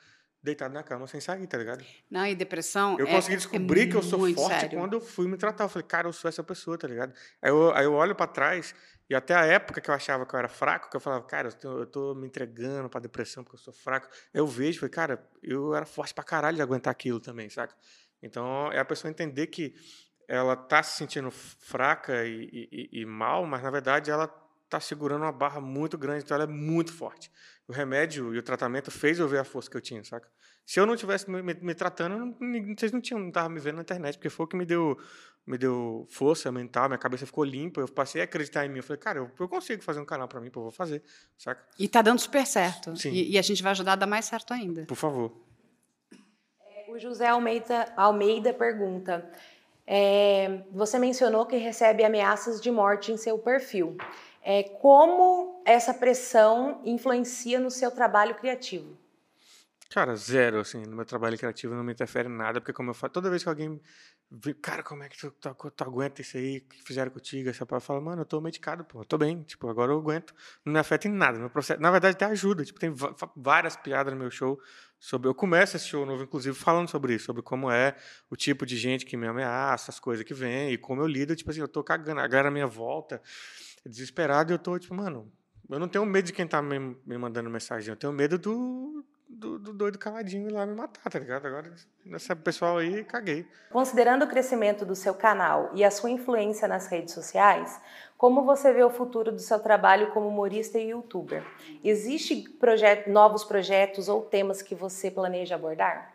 deitado 0.45 0.75
na 0.75 0.83
cama 0.83 1.07
sem 1.07 1.21
sair, 1.21 1.47
tá 1.47 1.57
ligado? 1.57 1.83
Não, 2.11 2.27
e 2.27 2.35
depressão. 2.35 2.99
Eu 2.99 3.07
é, 3.07 3.11
consegui 3.11 3.37
descobrir 3.37 3.81
é 3.81 3.87
que 3.87 3.97
eu 3.97 4.03
sou 4.03 4.21
forte 4.35 4.61
sério. 4.61 4.79
quando 4.79 4.93
eu 4.93 5.01
fui 5.01 5.27
me 5.27 5.39
tratar. 5.39 5.65
Eu 5.65 5.69
falei, 5.71 5.89
cara, 5.89 6.07
eu 6.07 6.13
sou 6.13 6.29
essa 6.29 6.45
pessoa, 6.45 6.77
tá 6.77 6.87
ligado? 6.87 7.15
Aí 7.41 7.51
eu, 7.51 7.75
aí 7.75 7.85
eu 7.87 7.95
olho 7.95 8.15
para 8.15 8.27
trás 8.27 8.75
e 9.09 9.15
até 9.15 9.35
a 9.35 9.45
época 9.45 9.81
que 9.81 9.91
eu 9.91 9.95
achava 9.95 10.27
que 10.27 10.35
eu 10.35 10.39
era 10.39 10.49
fraco, 10.49 10.91
que 10.91 10.97
eu 10.97 11.01
falava, 11.01 11.25
cara, 11.25 11.49
eu 11.49 11.53
tô, 11.53 11.79
eu 11.79 11.87
tô 11.87 12.15
me 12.15 12.27
entregando 12.27 12.91
pra 12.91 13.01
depressão 13.01 13.43
porque 13.43 13.57
eu 13.57 13.61
sou 13.61 13.73
fraco. 13.73 14.07
Eu 14.35 14.47
vejo, 14.47 14.81
falei, 14.81 14.91
cara, 14.91 15.31
eu 15.43 15.75
era 15.75 15.87
forte 15.87 16.13
pra 16.13 16.23
caralho 16.23 16.57
de 16.57 16.63
aguentar 16.63 16.91
aquilo 16.91 17.21
também, 17.21 17.49
saca? 17.49 17.75
Então 18.23 18.71
é 18.71 18.79
a 18.79 18.85
pessoa 18.85 19.11
entender 19.11 19.47
que 19.47 19.75
ela 20.29 20.57
tá 20.57 20.83
se 20.83 20.99
sentindo 20.99 21.31
fraca 21.31 22.25
e, 22.25 22.69
e, 22.71 23.01
e 23.01 23.07
mal, 23.07 23.47
mas 23.47 23.63
na 23.63 23.71
verdade 23.71 24.11
ela 24.11 24.27
tá 24.69 24.81
segurando 24.81 25.23
uma 25.23 25.33
barra 25.33 25.61
muito 25.61 25.97
grande, 25.97 26.25
então 26.25 26.35
ela 26.35 26.45
é 26.45 26.53
muito 26.53 26.93
forte. 26.93 27.31
O 27.67 27.73
remédio 27.73 28.35
e 28.35 28.39
o 28.39 28.43
tratamento 28.43 28.91
fez 28.91 29.19
eu 29.19 29.27
ver 29.27 29.39
a 29.39 29.45
força 29.45 29.71
que 29.71 29.77
eu 29.77 29.81
tinha, 29.81 30.05
saca? 30.05 30.29
Se 30.67 30.81
eu 30.81 30.87
não 30.87 30.97
tivesse 30.97 31.31
me, 31.31 31.43
me, 31.43 31.55
me 31.55 31.75
tratando, 31.75 32.19
não, 32.19 32.75
vocês 32.77 32.93
não 32.93 33.01
tinham, 33.01 33.21
não 33.21 33.29
estavam 33.29 33.51
me 33.51 33.61
vendo 33.61 33.77
na 33.77 33.83
internet, 33.83 34.17
porque 34.17 34.31
foi 34.31 34.45
o 34.45 34.49
que 34.49 34.57
me 34.57 34.67
deu, 34.67 34.99
me 35.47 35.59
deu 35.59 36.07
força 36.11 36.51
mental, 36.53 36.89
minha 36.89 36.99
cabeça 36.99 37.27
ficou 37.27 37.45
limpa, 37.45 37.81
eu 37.81 37.89
passei 37.89 38.21
a 38.21 38.25
acreditar 38.25 38.65
em 38.65 38.69
mim. 38.69 38.79
Eu 38.79 38.83
falei, 38.83 39.01
cara, 39.01 39.19
eu, 39.19 39.31
eu 39.39 39.49
consigo 39.49 39.83
fazer 39.83 40.01
um 40.01 40.05
canal 40.05 40.29
para 40.29 40.41
mim, 40.41 40.51
pô, 40.51 40.61
eu 40.61 40.65
vou 40.65 40.73
fazer, 40.73 41.03
saca? 41.39 41.63
E 41.79 41.89
tá 41.89 42.01
dando 42.03 42.19
super 42.19 42.47
certo. 42.47 42.97
Sim. 42.97 43.13
E, 43.13 43.33
e, 43.33 43.39
a 43.39 43.43
gente 43.43 43.63
vai 43.63 43.73
ajudar 43.73 43.93
a 43.93 43.97
dar 43.97 44.07
mais 44.07 44.25
certo 44.25 44.53
ainda. 44.53 44.85
Por 44.87 44.97
favor. 44.97 45.33
o 46.89 46.99
José 46.99 47.29
Almeida, 47.29 47.93
Almeida 47.97 48.55
pergunta: 48.55 49.31
é, 49.87 50.63
você 50.71 50.99
mencionou 50.99 51.45
que 51.45 51.57
recebe 51.57 52.05
ameaças 52.05 52.61
de 52.61 52.71
morte 52.71 53.13
em 53.13 53.17
seu 53.19 53.39
perfil. 53.39 53.97
É, 54.45 54.63
como 54.63 55.63
essa 55.65 55.95
pressão 55.95 56.83
influencia 56.85 57.59
no 57.59 57.71
seu 57.71 57.91
trabalho 57.91 58.35
criativo? 58.35 58.95
Cara, 59.91 60.17
zero, 60.17 60.59
assim, 60.59 60.83
no 60.85 60.97
meu 60.97 61.05
trabalho 61.05 61.39
criativo 61.39 61.75
não 61.75 61.85
me 61.85 61.93
interfere 61.93 62.29
em 62.29 62.33
nada, 62.33 62.61
porque 62.61 62.73
como 62.73 62.91
eu 62.91 62.95
falo, 62.95 63.13
toda 63.13 63.31
vez 63.31 63.43
que 63.43 63.49
alguém 63.49 63.81
vê, 64.31 64.53
cara, 64.53 64.83
como 64.83 65.05
é 65.05 65.09
que 65.09 65.17
tu, 65.17 65.31
tu, 65.31 65.71
tu 65.71 65.85
aguenta 65.85 66.21
isso 66.21 66.37
aí 66.37 66.61
que 66.61 66.83
fizeram 66.83 67.13
contigo? 67.13 67.49
Essa 67.49 67.65
palavra 67.65 67.87
fala, 67.87 68.01
mano, 68.01 68.23
eu 68.23 68.27
tô 68.27 68.41
medicado, 68.41 68.85
pô, 68.85 69.01
eu 69.01 69.05
tô 69.05 69.17
bem, 69.17 69.43
tipo, 69.45 69.69
agora 69.69 69.93
eu 69.93 69.99
aguento, 69.99 70.35
não 70.65 70.73
me 70.73 70.79
afeta 70.79 71.07
em 71.07 71.13
nada, 71.13 71.39
meu 71.39 71.49
processo, 71.49 71.81
na 71.81 71.91
verdade 71.91 72.17
até 72.17 72.25
ajuda, 72.25 72.65
tipo, 72.65 72.81
tem 72.81 72.93
várias 73.37 73.77
piadas 73.77 74.13
no 74.13 74.19
meu 74.19 74.31
show 74.31 74.61
sobre, 74.99 75.29
eu 75.29 75.35
começo 75.35 75.77
esse 75.77 75.87
show 75.87 76.05
novo, 76.05 76.25
inclusive, 76.25 76.57
falando 76.57 76.89
sobre 76.91 77.15
isso, 77.15 77.27
sobre 77.27 77.43
como 77.43 77.71
é 77.71 77.95
o 78.29 78.37
tipo 78.37 78.67
de 78.67 78.77
gente 78.77 79.07
que 79.07 79.17
me 79.17 79.29
ameaça, 79.29 79.93
as 79.93 80.01
coisas 80.01 80.25
que 80.25 80.35
vem, 80.35 80.73
e 80.73 80.79
como 80.79 81.03
eu 81.03 81.07
lido, 81.07 81.37
tipo 81.37 81.51
assim, 81.51 81.61
eu 81.61 81.69
tô 81.69 81.85
cagando, 81.85 82.21
a 82.21 82.27
galera 82.27 82.49
à 82.49 82.51
minha 82.51 82.67
volta, 82.67 83.23
desesperado, 83.87 84.53
e 84.53 84.55
eu 84.55 84.59
tô, 84.59 84.79
tipo, 84.79 84.95
mano, 84.95 85.31
eu 85.71 85.79
não 85.79 85.89
tenho 85.89 86.05
medo 86.05 86.27
de 86.27 86.33
quem 86.33 86.47
tá 86.47 86.61
me, 86.61 86.79
me 86.79 87.19
mandando 87.19 87.49
mensagem, 87.51 87.91
eu 87.91 87.97
tenho 87.97 88.13
medo 88.13 88.39
do, 88.39 89.05
do, 89.29 89.59
do, 89.59 89.73
doido 89.73 89.99
caladinho 89.99 90.53
lá 90.53 90.67
me 90.67 90.75
matar, 90.75 91.11
tá 91.11 91.19
ligado? 91.19 91.47
Agora, 91.47 91.73
nessa 92.05 92.37
pessoal 92.37 92.79
aí, 92.79 93.05
caguei. 93.05 93.47
Considerando 93.71 94.25
o 94.25 94.29
crescimento 94.29 94.85
do 94.85 94.95
seu 94.95 95.15
canal 95.15 95.71
e 95.75 95.85
a 95.85 95.91
sua 95.91 96.11
influência 96.11 96.69
nas 96.69 96.87
redes 96.87 97.15
sociais, 97.15 97.81
como 98.17 98.45
você 98.45 98.73
vê 98.73 98.83
o 98.83 98.91
futuro 98.91 99.33
do 99.33 99.41
seu 99.41 99.59
trabalho 99.59 100.11
como 100.13 100.29
humorista 100.29 100.79
e 100.79 100.91
youtuber? 100.91 101.45
Existem 101.83 102.45
projet 102.45 103.11
novos 103.11 103.45
projetos 103.45 104.09
ou 104.09 104.23
temas 104.23 104.63
que 104.63 104.75
você 104.75 105.11
planeja 105.11 105.57
abordar? 105.57 106.14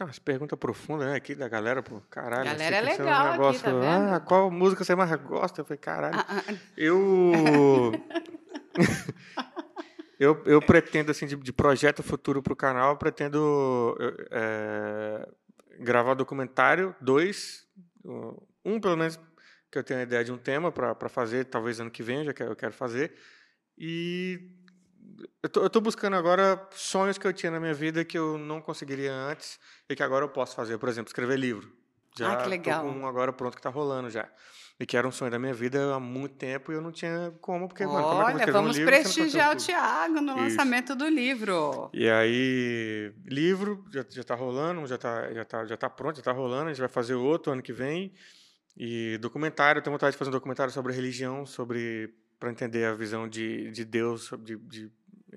Ah, 0.00 0.06
essa 0.08 0.20
pergunta 0.20 0.56
profunda, 0.56 1.04
né? 1.06 1.16
Aqui 1.16 1.34
da 1.34 1.48
galera, 1.48 1.82
pô, 1.82 2.00
caralho. 2.10 2.48
A 2.48 2.52
galera 2.52 2.76
é 2.76 2.80
legal 2.80 3.26
um 3.26 3.32
negócio, 3.32 3.68
aqui, 3.68 3.80
tá? 3.80 4.16
Ah, 4.16 4.20
qual 4.20 4.50
música 4.50 4.84
você 4.84 4.94
mais 4.94 5.14
gosta? 5.22 5.60
Eu 5.60 5.64
falei, 5.64 5.78
caralho. 5.78 6.16
Ah, 6.16 6.26
ah, 6.28 6.44
ah. 6.48 6.54
eu... 6.76 7.92
eu, 10.18 10.42
eu 10.46 10.62
pretendo, 10.62 11.10
assim, 11.10 11.26
de, 11.26 11.36
de 11.36 11.52
projeto 11.52 12.02
futuro 12.02 12.42
para 12.42 12.52
o 12.52 12.56
canal, 12.56 12.92
eu 12.92 12.96
pretendo 12.96 13.96
é, 14.30 15.28
gravar 15.78 16.14
documentário, 16.14 16.96
dois, 17.00 17.66
um 18.64 18.80
pelo 18.80 18.96
menos 18.96 19.20
que 19.70 19.78
eu 19.78 19.84
tenho 19.84 20.00
a 20.00 20.02
ideia 20.04 20.24
de 20.24 20.32
um 20.32 20.38
tema 20.38 20.72
para 20.72 21.08
fazer, 21.08 21.44
talvez 21.46 21.80
ano 21.80 21.90
que 21.90 22.02
vem, 22.02 22.24
já 22.24 22.32
que 22.32 22.42
eu 22.42 22.56
quero 22.56 22.72
fazer. 22.72 23.14
E 23.76 24.50
eu 25.42 25.66
estou 25.66 25.82
buscando 25.82 26.16
agora 26.16 26.68
sonhos 26.72 27.18
que 27.18 27.26
eu 27.26 27.32
tinha 27.32 27.50
na 27.50 27.60
minha 27.60 27.74
vida 27.74 28.04
que 28.04 28.18
eu 28.18 28.38
não 28.38 28.60
conseguiria 28.60 29.12
antes 29.12 29.58
e 29.88 29.96
que 29.96 30.02
agora 30.02 30.24
eu 30.24 30.28
posso 30.28 30.54
fazer. 30.54 30.78
Por 30.78 30.88
exemplo, 30.88 31.08
escrever 31.08 31.38
livro. 31.38 31.72
Já 32.16 32.32
ah, 32.32 32.36
que 32.42 32.48
legal. 32.48 32.84
um 32.84 33.06
agora 33.06 33.32
pronto 33.32 33.54
que 33.54 33.60
está 33.60 33.70
rolando 33.70 34.10
já. 34.10 34.28
E 34.78 34.86
que 34.86 34.96
era 34.96 35.06
um 35.06 35.12
sonho 35.12 35.30
da 35.30 35.38
minha 35.38 35.54
vida 35.54 35.94
há 35.94 36.00
muito 36.00 36.34
tempo 36.34 36.72
e 36.72 36.74
eu 36.74 36.80
não 36.80 36.90
tinha 36.90 37.32
como, 37.40 37.68
porque, 37.68 37.84
Olha, 37.84 37.92
mano, 37.92 38.08
como 38.08 38.38
é 38.38 38.44
que 38.44 38.50
eu 38.50 38.52
vamos 38.52 38.78
um 38.78 38.84
prestigiar 38.84 39.52
o 39.52 39.56
Tiago 39.56 40.20
no 40.20 40.32
Isso. 40.32 40.42
lançamento 40.42 40.96
do 40.96 41.08
livro. 41.08 41.90
E 41.92 42.08
aí, 42.08 43.12
livro 43.24 43.84
já, 43.92 44.04
já 44.08 44.24
tá 44.24 44.34
rolando, 44.34 44.84
já 44.86 44.98
tá, 44.98 45.32
já, 45.32 45.44
tá, 45.44 45.64
já 45.66 45.76
tá 45.76 45.88
pronto, 45.88 46.16
já 46.16 46.22
tá 46.22 46.32
rolando, 46.32 46.66
a 46.66 46.68
gente 46.68 46.80
vai 46.80 46.88
fazer 46.88 47.14
outro 47.14 47.52
ano 47.52 47.62
que 47.62 47.72
vem. 47.72 48.12
E 48.76 49.18
documentário, 49.18 49.78
eu 49.78 49.82
tenho 49.82 49.94
vontade 49.94 50.12
de 50.12 50.18
fazer 50.18 50.30
um 50.30 50.32
documentário 50.32 50.72
sobre 50.72 50.92
religião, 50.92 51.46
sobre 51.46 52.12
para 52.40 52.50
entender 52.50 52.86
a 52.86 52.94
visão 52.94 53.28
de, 53.28 53.70
de 53.70 53.84
Deus, 53.84 54.30
de, 54.42 54.56
de 54.56 54.90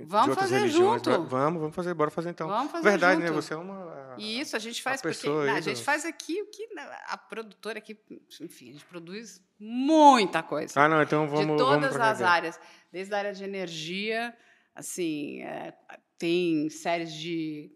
Vamos 0.03 0.35
fazer 0.35 0.57
religiões. 0.57 1.01
junto. 1.01 1.23
Vamos, 1.23 1.61
vamos 1.61 1.75
fazer, 1.75 1.93
bora 1.93 2.11
fazer 2.11 2.29
então. 2.29 2.47
Vamos 2.47 2.71
fazer 2.71 2.89
Verdade, 2.89 3.21
né? 3.21 3.27
junto. 3.27 3.35
né? 3.35 3.41
Você 3.41 3.53
é 3.53 3.57
uma. 3.57 4.13
A, 4.13 4.15
Isso, 4.17 4.55
a 4.55 4.59
gente 4.59 4.81
faz 4.81 4.99
a 4.99 5.03
porque 5.03 5.27
não, 5.27 5.41
a 5.41 5.61
gente 5.61 5.81
faz 5.81 6.03
aqui 6.03 6.41
o 6.41 6.47
que 6.47 6.67
a 7.07 7.17
produtora 7.17 7.77
aqui, 7.79 7.97
enfim, 8.41 8.69
a 8.69 8.73
gente 8.73 8.85
produz 8.85 9.41
muita 9.57 10.43
coisa. 10.43 10.73
Ah, 10.81 10.89
não, 10.89 11.01
então 11.01 11.27
vamos. 11.27 11.53
De 11.53 11.57
todas 11.57 11.93
vamos 11.93 12.07
as 12.07 12.21
áreas, 12.21 12.59
desde 12.91 13.13
a 13.13 13.17
área 13.17 13.33
de 13.33 13.43
energia, 13.43 14.35
assim, 14.75 15.41
é, 15.43 15.73
tem 16.17 16.69
séries 16.69 17.13
de 17.13 17.71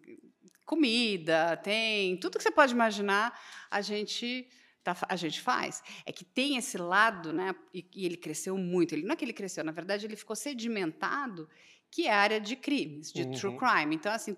comida, 0.65 1.55
tem 1.57 2.17
tudo 2.17 2.37
que 2.37 2.43
você 2.43 2.51
pode 2.51 2.73
imaginar, 2.73 3.39
a 3.71 3.81
gente 3.81 4.47
tá, 4.83 4.95
a 5.07 5.15
gente 5.15 5.41
faz. 5.41 5.81
É 6.05 6.11
que 6.11 6.25
tem 6.25 6.57
esse 6.57 6.77
lado, 6.77 7.31
né? 7.31 7.55
E, 7.73 7.87
e 7.95 8.05
ele 8.05 8.17
cresceu 8.17 8.57
muito. 8.57 8.93
Ele 8.93 9.03
não 9.03 9.13
é 9.13 9.15
que 9.15 9.23
ele 9.23 9.33
cresceu, 9.33 9.63
na 9.63 9.71
verdade, 9.71 10.05
ele 10.05 10.17
ficou 10.17 10.35
sedimentado 10.35 11.49
que 11.91 12.07
é 12.07 12.13
a 12.13 12.19
área 12.19 12.39
de 12.39 12.55
crimes, 12.55 13.11
de 13.11 13.23
uhum. 13.23 13.31
true 13.31 13.57
crime. 13.57 13.95
Então, 13.95 14.11
assim, 14.11 14.37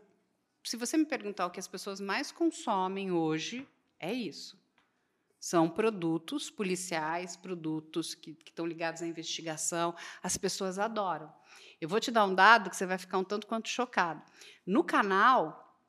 se 0.63 0.77
você 0.77 0.97
me 0.97 1.05
perguntar 1.05 1.45
o 1.45 1.51
que 1.51 1.59
as 1.59 1.67
pessoas 1.67 1.99
mais 1.99 2.31
consomem 2.31 3.11
hoje, 3.11 3.67
é 3.99 4.13
isso. 4.13 4.59
São 5.39 5.67
produtos 5.67 6.51
policiais, 6.51 7.35
produtos 7.35 8.13
que, 8.13 8.33
que 8.35 8.51
estão 8.51 8.65
ligados 8.65 9.01
à 9.01 9.07
investigação. 9.07 9.95
As 10.21 10.37
pessoas 10.37 10.77
adoram. 10.77 11.33
Eu 11.79 11.89
vou 11.89 11.99
te 11.99 12.11
dar 12.11 12.25
um 12.25 12.35
dado 12.35 12.69
que 12.69 12.75
você 12.75 12.85
vai 12.85 12.99
ficar 12.99 13.17
um 13.17 13.23
tanto 13.23 13.47
quanto 13.47 13.67
chocado. 13.67 14.21
No 14.65 14.83
canal, 14.83 15.79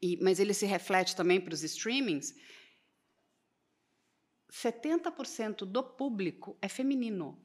e, 0.00 0.16
mas 0.22 0.38
ele 0.38 0.54
se 0.54 0.64
reflete 0.64 1.16
também 1.16 1.40
para 1.40 1.52
os 1.52 1.64
streamings, 1.64 2.36
70% 4.50 5.64
do 5.64 5.82
público 5.82 6.56
é 6.62 6.68
feminino. 6.68 7.36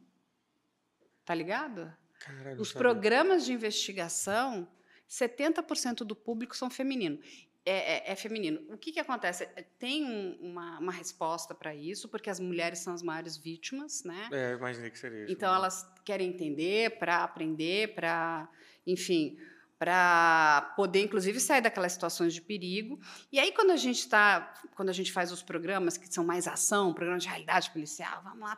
Tá 1.25 1.33
ligado? 1.33 1.91
Caralho, 2.23 2.61
Os 2.61 2.71
programas 2.71 3.45
de 3.45 3.51
investigação, 3.51 4.67
70% 5.09 6.05
do 6.05 6.15
público 6.15 6.55
são 6.55 6.69
feminino. 6.69 7.19
É, 7.65 8.09
é, 8.09 8.11
é, 8.11 8.15
feminino. 8.15 8.61
O 8.69 8.77
que, 8.77 8.91
que 8.91 8.99
acontece? 8.99 9.45
Tem 9.79 10.03
um, 10.03 10.37
uma, 10.41 10.79
uma, 10.79 10.91
resposta 10.91 11.55
para 11.55 11.73
isso, 11.73 12.09
porque 12.09 12.29
as 12.29 12.37
mulheres 12.37 12.79
são 12.79 12.93
as 12.93 13.01
maiores 13.01 13.37
vítimas, 13.37 14.03
né? 14.03 14.29
É, 14.33 14.51
eu 14.51 14.57
imaginei 14.57 14.89
que 14.89 14.99
seria 14.99 15.23
isso. 15.23 15.31
Então, 15.31 15.49
né? 15.49 15.55
elas 15.55 15.89
querem 16.03 16.27
entender, 16.27 16.97
para 16.97 17.23
aprender, 17.23 17.95
para, 17.95 18.49
enfim, 18.85 19.37
para 19.83 20.73
poder, 20.77 21.03
inclusive, 21.03 21.41
sair 21.41 21.59
daquelas 21.59 21.91
situações 21.91 22.33
de 22.33 22.41
perigo. 22.41 22.97
E 23.29 23.37
aí, 23.37 23.51
quando 23.51 23.71
a 23.71 23.75
gente 23.75 23.99
está, 23.99 24.53
quando 24.75 24.87
a 24.87 24.93
gente 24.93 25.11
faz 25.11 25.29
os 25.29 25.43
programas 25.43 25.97
que 25.97 26.07
são 26.07 26.23
mais 26.23 26.47
ação, 26.47 26.93
programas 26.93 27.23
de 27.23 27.27
realidade 27.27 27.69
policial, 27.69 28.21
vamos 28.23 28.39
lá, 28.39 28.57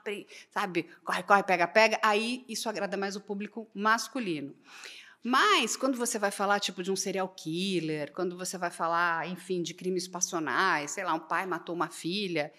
sabe, 0.51 0.83
corre, 1.03 1.23
corre, 1.23 1.41
pega, 1.41 1.67
pega, 1.67 1.99
aí 2.03 2.45
isso 2.47 2.69
agrada 2.69 2.95
mais 2.95 3.15
o 3.15 3.21
público 3.21 3.67
masculino. 3.73 4.55
Mas 5.23 5.75
quando 5.75 5.97
você 5.97 6.19
vai 6.19 6.29
falar 6.29 6.59
tipo 6.59 6.83
de 6.83 6.91
um 6.91 6.95
serial 6.95 7.27
killer, 7.29 8.13
quando 8.13 8.37
você 8.37 8.55
vai 8.55 8.69
falar, 8.69 9.27
enfim, 9.27 9.63
de 9.63 9.73
crimes 9.73 10.07
passionais, 10.07 10.91
sei 10.91 11.03
lá, 11.03 11.15
um 11.15 11.19
pai 11.19 11.47
matou 11.47 11.73
uma 11.73 11.87
filha, 11.87 12.53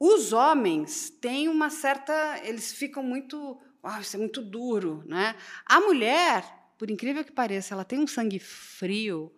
os 0.00 0.32
homens 0.32 1.10
têm 1.10 1.48
uma 1.48 1.68
certa, 1.68 2.40
eles 2.44 2.72
ficam 2.72 3.02
muito, 3.02 3.60
oh, 3.82 4.00
isso 4.00 4.16
é 4.16 4.18
muito 4.18 4.40
duro, 4.40 5.04
né? 5.06 5.36
A 5.66 5.78
mulher 5.78 6.61
por 6.82 6.90
incrível 6.90 7.24
que 7.24 7.30
pareça, 7.30 7.74
ela 7.74 7.84
tem 7.84 8.00
um 8.00 8.08
sangue 8.08 8.40
frio. 8.40 9.32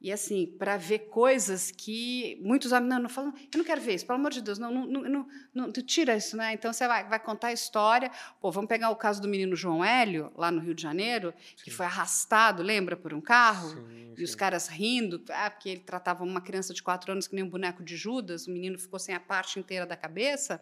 E 0.00 0.10
assim, 0.10 0.46
para 0.58 0.78
ver 0.78 1.00
coisas 1.10 1.70
que 1.70 2.40
muitos 2.40 2.72
homens 2.72 2.88
não, 2.88 2.98
não 3.00 3.10
falam, 3.10 3.34
eu 3.52 3.58
não 3.58 3.64
quero 3.64 3.78
ver 3.78 3.96
isso, 3.96 4.06
pelo 4.06 4.18
amor 4.18 4.30
de 4.30 4.40
Deus, 4.40 4.58
não, 4.58 4.72
não, 4.72 5.02
não, 5.02 5.28
não, 5.52 5.70
tu 5.70 5.82
tira 5.82 6.16
isso, 6.16 6.34
né? 6.34 6.54
Então 6.54 6.72
você 6.72 6.88
vai, 6.88 7.06
vai 7.06 7.20
contar 7.20 7.48
a 7.48 7.52
história. 7.52 8.10
Pô, 8.40 8.50
vamos 8.50 8.70
pegar 8.70 8.88
o 8.88 8.96
caso 8.96 9.20
do 9.20 9.28
menino 9.28 9.54
João 9.54 9.84
Hélio, 9.84 10.32
lá 10.34 10.50
no 10.50 10.62
Rio 10.62 10.74
de 10.74 10.80
Janeiro, 10.80 11.34
sim. 11.58 11.64
que 11.64 11.70
foi 11.70 11.84
arrastado, 11.84 12.62
lembra, 12.62 12.96
por 12.96 13.12
um 13.12 13.20
carro? 13.20 13.68
Sim, 13.68 14.12
e 14.14 14.16
sim. 14.16 14.24
os 14.24 14.34
caras 14.34 14.66
rindo, 14.68 15.22
ah, 15.28 15.50
porque 15.50 15.68
ele 15.68 15.80
tratava 15.80 16.24
uma 16.24 16.40
criança 16.40 16.72
de 16.72 16.82
quatro 16.82 17.12
anos 17.12 17.28
que 17.28 17.34
nem 17.34 17.44
um 17.44 17.50
boneco 17.50 17.84
de 17.84 17.98
Judas, 17.98 18.46
o 18.46 18.50
menino 18.50 18.78
ficou 18.78 18.98
sem 18.98 19.14
a 19.14 19.20
parte 19.20 19.60
inteira 19.60 19.84
da 19.84 19.94
cabeça. 19.94 20.58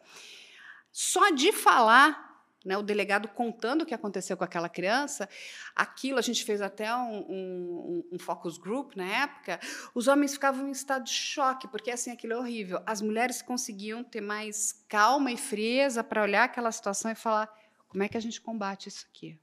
Só 0.90 1.30
de 1.30 1.52
falar 1.52 2.25
né, 2.66 2.76
o 2.76 2.82
delegado 2.82 3.28
contando 3.28 3.82
o 3.82 3.86
que 3.86 3.94
aconteceu 3.94 4.36
com 4.36 4.42
aquela 4.42 4.68
criança, 4.68 5.28
aquilo 5.74 6.18
a 6.18 6.22
gente 6.22 6.44
fez 6.44 6.60
até 6.60 6.92
um, 6.94 7.18
um, 7.18 8.08
um, 8.12 8.18
focus 8.18 8.58
group 8.58 8.96
na 8.96 9.06
época, 9.06 9.60
os 9.94 10.08
homens 10.08 10.32
ficavam 10.32 10.66
em 10.66 10.72
estado 10.72 11.04
de 11.04 11.12
choque, 11.12 11.68
porque 11.68 11.92
assim, 11.92 12.10
aquilo 12.10 12.32
é 12.32 12.36
horrível. 12.36 12.82
As 12.84 13.00
mulheres 13.00 13.40
conseguiam 13.40 14.02
ter 14.02 14.20
mais 14.20 14.84
calma 14.88 15.30
e 15.30 15.36
frieza 15.36 16.02
para 16.02 16.22
olhar 16.22 16.42
aquela 16.42 16.72
situação 16.72 17.08
e 17.08 17.14
falar: 17.14 17.48
como 17.86 18.02
é 18.02 18.08
que 18.08 18.16
a 18.16 18.20
gente 18.20 18.40
combate 18.40 18.88
isso 18.88 19.06
aqui? 19.08 19.38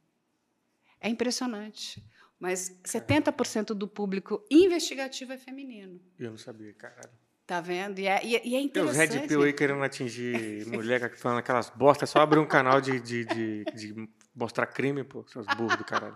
É 1.00 1.08
impressionante. 1.08 2.04
Mas 2.38 2.78
70% 2.84 3.68
do 3.68 3.88
público 3.88 4.46
investigativo 4.52 5.32
é 5.32 5.38
feminino. 5.38 6.02
Eu 6.20 6.32
não 6.32 6.38
sabia, 6.38 6.74
caralho. 6.74 7.23
Tá 7.54 7.62
vendo? 7.62 8.00
E 8.00 8.08
é, 8.08 8.20
e 8.26 8.36
é, 8.36 8.40
é 8.40 8.62
interessante. 8.62 9.10
Tem 9.10 9.18
os 9.18 9.22
Red 9.22 9.28
Pill 9.28 9.44
aí 9.44 9.54
querendo 9.54 9.84
atingir 9.84 10.66
mulher 10.66 11.16
falando 11.16 11.38
aquelas 11.38 11.70
bostas, 11.70 12.10
só 12.10 12.20
abrir 12.20 12.40
um 12.40 12.48
canal 12.48 12.82
de, 12.82 13.00
de, 13.00 13.26
de, 13.26 13.64
de 13.76 14.10
mostrar 14.34 14.66
crime, 14.66 15.04
pô, 15.04 15.24
seus 15.28 15.46
burros 15.56 15.78
do 15.78 15.84
caralho. 15.84 16.16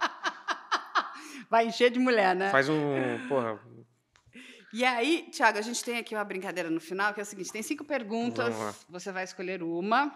Vai 1.48 1.68
encher 1.68 1.92
de 1.92 2.00
mulher, 2.00 2.36
né? 2.36 2.50
Faz 2.50 2.68
um. 2.70 3.28
Porra. 3.30 3.60
E 4.74 4.84
aí, 4.84 5.30
Tiago, 5.32 5.60
a 5.60 5.62
gente 5.62 5.84
tem 5.84 6.00
aqui 6.00 6.16
uma 6.16 6.24
brincadeira 6.24 6.72
no 6.72 6.82
final, 6.82 7.14
que 7.14 7.20
é 7.20 7.24
o 7.24 7.26
seguinte: 7.26 7.52
tem 7.52 7.62
cinco 7.62 7.86
perguntas, 7.86 8.56
você 8.90 9.12
vai 9.12 9.24
escolher 9.24 9.62
uma. 9.62 10.12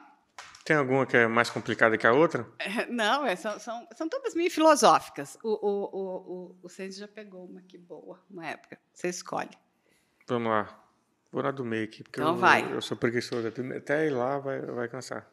Tem 0.65 0.75
alguma 0.75 1.05
que 1.05 1.17
é 1.17 1.27
mais 1.27 1.51
complicada 1.51 1.99
que 1.99 2.07
a 2.07 2.13
outra? 2.13 2.47
É, 2.57 2.87
não, 2.87 3.27
é, 3.27 3.35
são, 3.35 3.59
são, 3.59 3.87
são 3.95 4.09
todas 4.09 4.33
meio 4.33 4.49
filosóficas. 4.49 5.37
O, 5.43 5.49
o, 5.49 5.83
o, 5.83 6.57
o, 6.63 6.67
o 6.67 6.91
já 6.91 7.07
pegou 7.07 7.45
uma 7.45 7.61
que 7.61 7.77
boa, 7.77 8.19
uma 8.27 8.47
época. 8.47 8.79
Você 8.91 9.09
escolhe. 9.09 9.51
Vamos 10.27 10.49
lá. 10.49 10.80
Vou 11.31 11.41
na 11.41 11.51
do 11.51 11.63
meio 11.63 11.85
aqui, 11.85 12.03
porque 12.03 12.19
Então 12.19 12.33
eu, 12.33 12.39
vai. 12.39 12.73
eu 12.73 12.81
sou 12.81 12.97
preguiçoso. 12.97 13.47
Até 13.77 14.07
ir 14.07 14.09
lá 14.09 14.37
vai, 14.37 14.59
vai 14.61 14.87
cansar. 14.89 15.25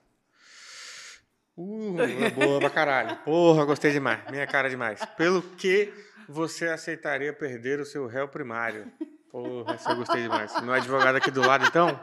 Uh, 1.57 1.97
é 2.01 2.31
boa 2.31 2.61
pra 2.61 2.71
caralho. 2.71 3.17
Porra, 3.25 3.65
gostei 3.65 3.91
demais. 3.91 4.21
Minha 4.31 4.47
cara 4.47 4.71
demais. 4.71 5.05
Pelo 5.17 5.43
que 5.43 5.93
você 6.29 6.69
aceitaria 6.69 7.33
perder 7.33 7.81
o 7.81 7.85
seu 7.85 8.07
réu 8.07 8.29
primário? 8.29 8.87
Porra, 9.29 9.75
essa 9.75 9.91
eu 9.91 9.97
gostei 9.97 10.23
demais. 10.23 10.53
Meu 10.63 10.73
advogado 10.73 11.17
aqui 11.17 11.33
do 11.33 11.41
lado, 11.41 11.65
então? 11.67 11.99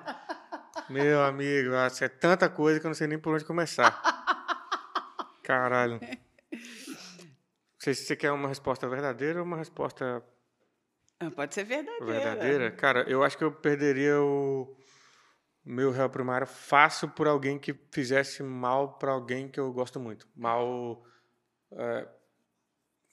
Meu 0.90 1.24
amigo, 1.24 1.70
isso 1.88 2.04
é 2.04 2.10
tanta 2.10 2.50
coisa 2.50 2.80
que 2.82 2.86
eu 2.86 2.90
não 2.90 2.96
sei 2.96 3.08
nem 3.08 3.18
por 3.18 3.34
onde 3.34 3.46
começar. 3.46 3.98
Caralho. 5.42 6.00
Não 6.02 6.60
sei 7.80 7.94
se 7.94 8.04
você 8.06 8.16
quer 8.16 8.32
uma 8.32 8.50
resposta 8.50 8.88
verdadeira 8.90 9.40
ou 9.40 9.46
uma 9.46 9.58
resposta 9.58 10.22
Pode 11.36 11.54
ser 11.54 11.64
verdadeira. 11.64 12.06
verdadeira. 12.06 12.72
Cara, 12.72 13.10
eu 13.10 13.24
acho 13.24 13.38
que 13.38 13.44
eu 13.44 13.52
perderia 13.52 14.20
o 14.22 14.76
meu 15.64 15.90
réu 15.92 16.10
primário 16.10 16.46
fácil 16.46 17.10
por 17.10 17.28
alguém 17.28 17.58
que 17.58 17.74
fizesse 17.92 18.44
mal 18.44 18.98
para 18.98 19.12
alguém 19.12 19.48
que 19.48 19.60
eu 19.60 19.72
gosto 19.72 20.00
muito. 20.00 20.28
Mal. 20.36 21.04
é, 21.72 22.08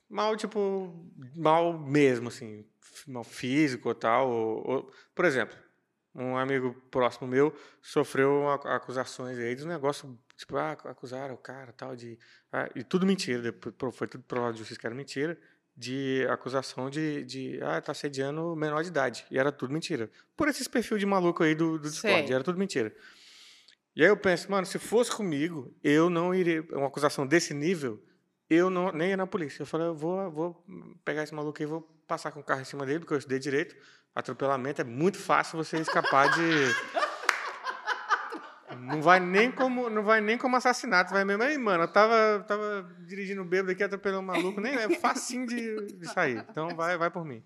mal, 0.09 0.37
tipo. 0.37 1.09
Mal 1.37 1.79
mesmo, 1.79 2.29
assim. 2.29 2.67
Mal 3.07 3.25
físico 3.25 3.89
ou 3.89 3.95
tal. 3.95 4.29
ou- 4.31 4.69
ou- 4.69 4.93
por 5.15 5.25
exemplo, 5.25 5.57
um 6.15 6.37
amigo 6.37 6.75
próximo 6.91 7.27
meu 7.29 7.57
sofreu 7.81 8.49
acusações 8.51 9.39
aí 9.39 9.55
de 9.55 9.65
um 9.65 9.69
negócio. 9.69 10.19
Tipo, 10.37 10.57
ah, 10.57 10.73
acusaram 10.73 11.35
o 11.35 11.39
cara 11.39 11.73
tal 11.73 11.95
de. 11.95 12.19
ah, 12.51 12.69
e 12.75 12.83
tudo 12.83 13.07
mentira. 13.07 13.55
Foi 13.93 14.09
tudo 14.09 14.25
provado 14.25 14.55
de 14.55 14.59
justiça 14.59 14.81
que 14.81 14.87
era 14.87 14.95
mentira 14.95 15.39
de 15.77 16.27
acusação 16.29 16.91
de, 16.91 17.25
de 17.25 17.61
ah, 17.63 17.81
tá 17.81 17.93
assediando 17.93 18.55
menor 18.55 18.83
de 18.83 18.89
idade. 18.89 19.25
E 19.31 19.39
era 19.39 19.51
tudo 19.51 19.73
mentira. 19.73 20.11
Por 20.37 20.49
esses 20.49 20.69
perfil 20.69 20.99
de 20.99 21.07
maluco 21.07 21.43
aí 21.43 21.55
do, 21.55 21.79
do 21.79 21.89
Discord, 21.89 22.27
Sei. 22.27 22.35
era 22.35 22.45
tudo 22.45 22.59
mentira. 22.59 22.95
E 23.95 24.03
aí 24.03 24.09
eu 24.09 24.17
penso, 24.17 24.51
mano, 24.51 24.67
se 24.67 24.79
fosse 24.79 25.11
comigo, 25.11 25.75
eu 25.83 26.09
não 26.09 26.35
iria. 26.35 26.63
Uma 26.73 26.87
acusação 26.87 27.27
desse 27.27 27.53
nível, 27.53 28.03
eu 28.49 28.71
não, 28.71 28.91
nem 28.93 29.11
ia 29.11 29.17
na 29.17 29.27
polícia. 29.27 29.63
Eu 29.63 29.67
falei, 29.67 29.87
eu 29.89 29.95
vou, 29.95 30.31
vou 30.31 30.65
pegar 31.05 31.23
esse 31.23 31.35
maluco 31.35 31.59
aí 31.61 31.67
e 31.67 31.71
vou 31.71 31.83
passar 32.07 32.31
com 32.33 32.41
o 32.41 32.45
carro 32.45 32.63
em 32.63 32.65
cima 32.65 32.87
dele, 32.87 33.01
porque 33.01 33.15
eu 33.15 33.19
estudei 33.19 33.39
direito. 33.39 33.77
Atropelamento 34.15 34.81
é 34.81 34.85
muito 34.85 35.19
fácil 35.19 35.57
você 35.57 35.79
escapar 35.79 36.31
de. 36.31 37.02
Não 38.83 39.01
vai 39.01 39.21
nem 39.21 39.51
como, 39.51 39.89
não 39.89 40.03
vai 40.03 40.21
nem 40.21 40.37
como 40.37 40.57
assassinato, 40.57 41.13
vai 41.13 41.25
mesmo. 41.25 41.43
Aí, 41.43 41.57
mano, 41.57 41.85
eu 41.85 41.89
tava, 41.89 42.45
tava 42.47 42.89
dirigindo 43.07 43.45
bêbado 43.45 43.73
aqui, 43.73 43.83
atropelando 43.83 44.23
um 44.23 44.27
maluco, 44.27 44.61
nem 44.61 44.75
é 44.75 44.89
facinho 44.99 45.47
de, 45.47 45.87
de 45.99 46.09
sair. 46.09 46.45
Então 46.51 46.75
vai, 46.75 46.97
vai 46.99 47.11
por 47.11 47.25
mim. 47.25 47.43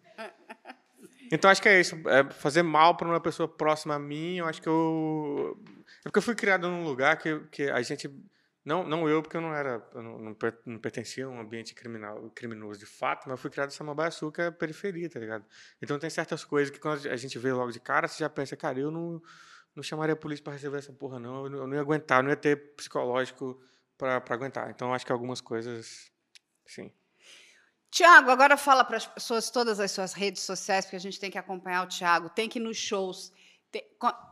Então 1.31 1.51
acho 1.51 1.61
que 1.61 1.69
é 1.69 1.81
isso, 1.81 1.97
é 2.09 2.25
fazer 2.31 2.63
mal 2.63 2.97
para 2.97 3.09
uma 3.09 3.21
pessoa 3.21 3.49
próxima 3.49 3.95
a 3.97 3.99
mim, 3.99 4.39
eu 4.39 4.47
acho 4.47 4.63
que 4.63 4.69
eu 4.69 5.59
é 6.01 6.03
porque 6.05 6.19
eu 6.19 6.23
fui 6.23 6.37
criado 6.37 6.69
num 6.69 6.85
lugar 6.85 7.17
que, 7.19 7.41
que 7.51 7.65
a 7.69 7.83
gente 7.83 8.09
não, 8.65 8.85
não 8.87 9.09
eu, 9.09 9.21
porque 9.23 9.37
eu 9.37 9.41
não 9.41 9.53
era, 9.53 9.85
eu 9.93 10.03
não, 10.03 10.19
não, 10.19 10.35
per- 10.35 10.59
não 10.65 10.79
pertencia 10.79 11.27
a 11.27 11.29
um 11.29 11.41
ambiente 11.41 11.75
criminal, 11.75 12.31
criminoso 12.35 12.79
de 12.79 12.87
fato, 12.87 13.23
mas 13.25 13.33
eu 13.33 13.37
fui 13.39 13.51
criado 13.51 13.71
em 13.71 13.73
Samambaia 13.75 14.11
Sul, 14.13 14.31
que 14.31 14.41
é 14.41 14.51
periferia, 14.53 15.11
tá 15.11 15.19
ligado? 15.19 15.45
Então 15.83 15.99
tem 15.99 16.09
certas 16.11 16.45
coisas 16.45 16.71
que 16.73 16.79
quando 16.79 17.07
a 17.09 17.17
gente 17.17 17.39
vê 17.41 17.53
logo 17.53 17.73
de 17.73 17.81
cara, 17.81 18.07
você 18.07 18.19
já 18.23 18.29
pensa, 18.31 18.57
cara, 18.57 18.79
eu 18.79 18.91
não, 18.93 19.21
não 19.77 19.83
chamaria 19.83 20.15
a 20.15 20.17
polícia 20.17 20.43
para 20.43 20.55
receber 20.55 20.79
essa 20.79 20.93
porra, 20.93 21.19
não. 21.21 21.45
Eu, 21.45 21.51
não. 21.51 21.59
eu 21.59 21.67
não 21.67 21.75
ia 21.75 21.81
aguentar, 21.81 22.23
não 22.23 22.31
ia 22.31 22.37
ter 22.37 22.75
psicológico 22.75 23.61
para 23.99 24.23
aguentar. 24.31 24.71
Então 24.71 24.93
acho 24.93 25.05
que 25.07 25.13
algumas 25.13 25.41
coisas, 25.41 26.11
sim. 26.67 26.91
Tiago, 27.91 28.31
agora 28.31 28.57
fala 28.57 28.85
para 28.85 28.97
as 28.97 29.07
pessoas 29.07 29.51
todas 29.51 29.79
as 29.81 29.91
suas 29.91 30.13
redes 30.13 30.43
sociais, 30.43 30.85
porque 30.85 30.97
a 30.97 31.01
gente 31.01 31.21
tem 31.21 31.31
que 31.31 31.39
acompanhar 31.39 31.85
o 31.85 31.89
Tiago, 31.89 32.29
tem 32.29 32.49
que 32.49 32.59
ir 32.59 32.63
nos 32.63 32.77
shows. 32.77 33.33
Tem- 33.71 33.85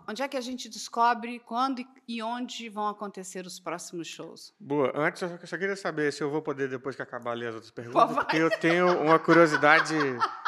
onde 0.09 0.23
é 0.23 0.29
que 0.29 0.37
a 0.37 0.41
gente 0.41 0.69
descobre 0.69 1.39
quando 1.41 1.85
e- 2.07 2.23
onde 2.23 2.69
vão 2.69 2.89
acontecer 2.89 3.47
os 3.47 3.59
próximos 3.59 4.07
shows? 4.07 4.55
Boa. 4.61 4.93
Antes, 4.95 5.23
eu 5.23 5.47
só- 5.47 5.57
queria 5.59 5.77
saber 5.77 6.13
se 6.13 6.23
eu 6.23 6.31
vou 6.31 6.41
poder, 6.43 6.69
depois 6.69 6.95
que 6.95 7.03
acabar 7.03 7.33
ali 7.33 7.47
as 7.47 7.55
outras 7.55 7.71
perguntas, 7.73 8.15
vai. 8.15 8.25
porque 8.25 8.37
eu 8.37 8.51
tenho 8.59 9.01
uma 9.03 9.19
curiosidade 9.19 9.95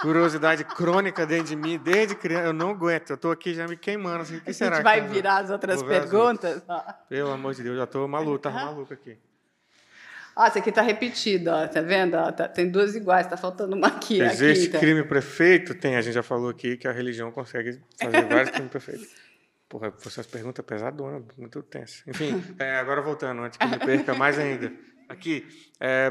curiosidade 0.00 0.64
crônica 0.64 1.26
dentro 1.26 1.46
de 1.46 1.56
mim, 1.56 1.78
desde 1.78 2.14
criança. 2.14 2.46
Eu 2.46 2.52
não 2.52 2.70
aguento. 2.70 3.10
Eu 3.10 3.16
tô 3.16 3.30
aqui 3.30 3.54
já 3.54 3.66
me 3.68 3.76
queimando. 3.76 4.22
Assim, 4.22 4.36
o 4.36 4.40
que 4.40 4.50
a 4.50 4.54
será 4.54 4.76
gente 4.76 4.84
vai 4.84 5.00
eu- 5.00 5.08
virar 5.08 5.38
as 5.38 5.50
outras 5.50 5.76
as 5.76 5.82
perguntas. 5.82 6.62
Ó, 6.68 6.80
Pelo 7.08 7.30
amor 7.32 7.54
de 7.54 7.62
Deus, 7.62 7.76
já 7.76 7.86
tô 7.86 8.06
maluco, 8.08 8.38
tava 8.38 8.56
maluco 8.64 8.92
aqui. 8.92 9.16
Ó, 10.36 10.44
essa 10.46 10.58
aqui 10.60 10.70
tá 10.72 10.80
repetida, 10.80 11.54
ó, 11.54 11.66
tá 11.68 11.80
vendo? 11.80 12.14
Ó, 12.16 12.30
tá- 12.32 12.48
tem 12.48 12.70
duas 12.70 12.94
iguais, 12.94 13.26
tá 13.26 13.36
faltando 13.36 13.74
uma 13.76 13.88
aqui. 13.88 14.22
a 14.22 14.26
Existe 14.26 14.66
quinta. 14.66 14.78
crime 14.78 15.02
perfeito? 15.04 15.74
Tem, 15.74 15.96
a 15.96 16.00
gente 16.00 16.14
já 16.14 16.22
falou 16.22 16.48
aqui 16.50 16.76
que 16.76 16.86
a 16.88 16.92
religião 16.92 17.30
consegue 17.32 17.80
fazer 18.00 18.24
vários 18.26 18.50
crimes 18.50 18.70
perfeitos. 18.70 19.08
Porra, 19.68 19.92
essas 20.04 20.26
perguntas 20.26 20.64
pesadonas, 20.64 21.22
muito 21.36 21.62
tensa. 21.62 22.02
Enfim, 22.06 22.42
é, 22.58 22.76
agora 22.78 23.02
voltando, 23.02 23.42
antes 23.42 23.58
que 23.58 23.64
eu 23.64 23.68
me 23.68 23.78
perca 23.78 24.14
mais 24.14 24.38
ainda. 24.38 24.72
Aqui, 25.10 25.44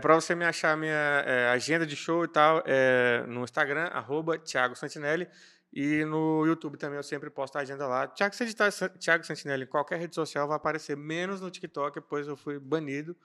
para 0.01 0.13
você 0.13 0.35
me 0.35 0.43
achar 0.43 0.75
minha 0.75 1.23
é, 1.25 1.47
agenda 1.47 1.85
de 1.85 1.95
show 1.95 2.25
e 2.25 2.27
tal, 2.27 2.61
é, 2.65 3.23
no 3.27 3.45
Instagram, 3.45 3.85
arroba 3.85 4.37
Thiago 4.37 4.75
Santinelli, 4.75 5.25
e 5.71 6.03
no 6.03 6.45
YouTube 6.45 6.77
também 6.77 6.97
eu 6.97 7.03
sempre 7.03 7.29
posto 7.29 7.55
a 7.57 7.61
agenda 7.61 7.87
lá. 7.87 8.07
Thiago, 8.07 8.35
se 8.35 8.45
Sa- 8.51 8.89
Thiago 8.89 9.23
Santinelli 9.23 9.63
em 9.63 9.67
qualquer 9.67 9.99
rede 9.99 10.13
social 10.13 10.49
vai 10.49 10.57
aparecer, 10.57 10.97
menos 10.97 11.39
no 11.39 11.49
TikTok, 11.49 11.95
depois 11.95 12.27
eu 12.27 12.35
fui 12.35 12.59
banido, 12.59 13.15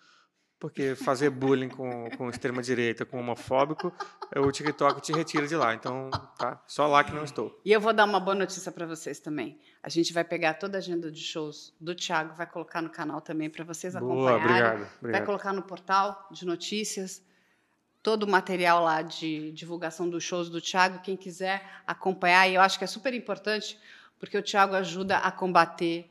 porque 0.64 0.94
fazer 0.94 1.28
bullying 1.28 1.68
com, 1.68 2.08
com 2.16 2.30
extrema-direita, 2.30 3.04
com 3.04 3.20
homofóbico, 3.20 3.92
é, 4.34 4.40
o 4.40 4.50
TikTok 4.50 4.98
te 5.02 5.12
retira 5.12 5.46
de 5.46 5.54
lá. 5.54 5.74
Então, 5.74 6.08
tá, 6.38 6.58
só 6.66 6.86
lá 6.86 7.04
que 7.04 7.12
não 7.12 7.22
estou. 7.22 7.60
E 7.62 7.70
eu 7.70 7.78
vou 7.78 7.92
dar 7.92 8.06
uma 8.06 8.18
boa 8.18 8.34
notícia 8.34 8.72
para 8.72 8.86
vocês 8.86 9.20
também. 9.20 9.60
A 9.82 9.90
gente 9.90 10.10
vai 10.10 10.24
pegar 10.24 10.54
toda 10.54 10.78
a 10.78 10.80
agenda 10.80 11.12
de 11.12 11.20
shows 11.20 11.74
do 11.78 11.94
Thiago, 11.94 12.34
vai 12.34 12.46
colocar 12.46 12.80
no 12.80 12.88
canal 12.88 13.20
também 13.20 13.50
para 13.50 13.62
vocês 13.62 13.92
Boa, 13.92 14.06
acompanharem. 14.06 14.42
obrigado. 14.42 14.78
Vai 14.78 14.98
obrigado. 15.00 15.26
colocar 15.26 15.52
no 15.52 15.60
portal 15.60 16.28
de 16.32 16.46
notícias 16.46 17.22
todo 18.02 18.22
o 18.22 18.26
material 18.26 18.82
lá 18.82 19.02
de 19.02 19.52
divulgação 19.52 20.08
dos 20.08 20.24
shows 20.24 20.48
do 20.48 20.62
Thiago, 20.62 21.00
quem 21.00 21.14
quiser 21.14 21.62
acompanhar. 21.86 22.48
E 22.48 22.54
eu 22.54 22.62
acho 22.62 22.78
que 22.78 22.84
é 22.84 22.86
super 22.86 23.12
importante, 23.12 23.78
porque 24.18 24.38
o 24.38 24.42
Thiago 24.42 24.74
ajuda 24.74 25.18
a 25.18 25.30
combater 25.30 26.08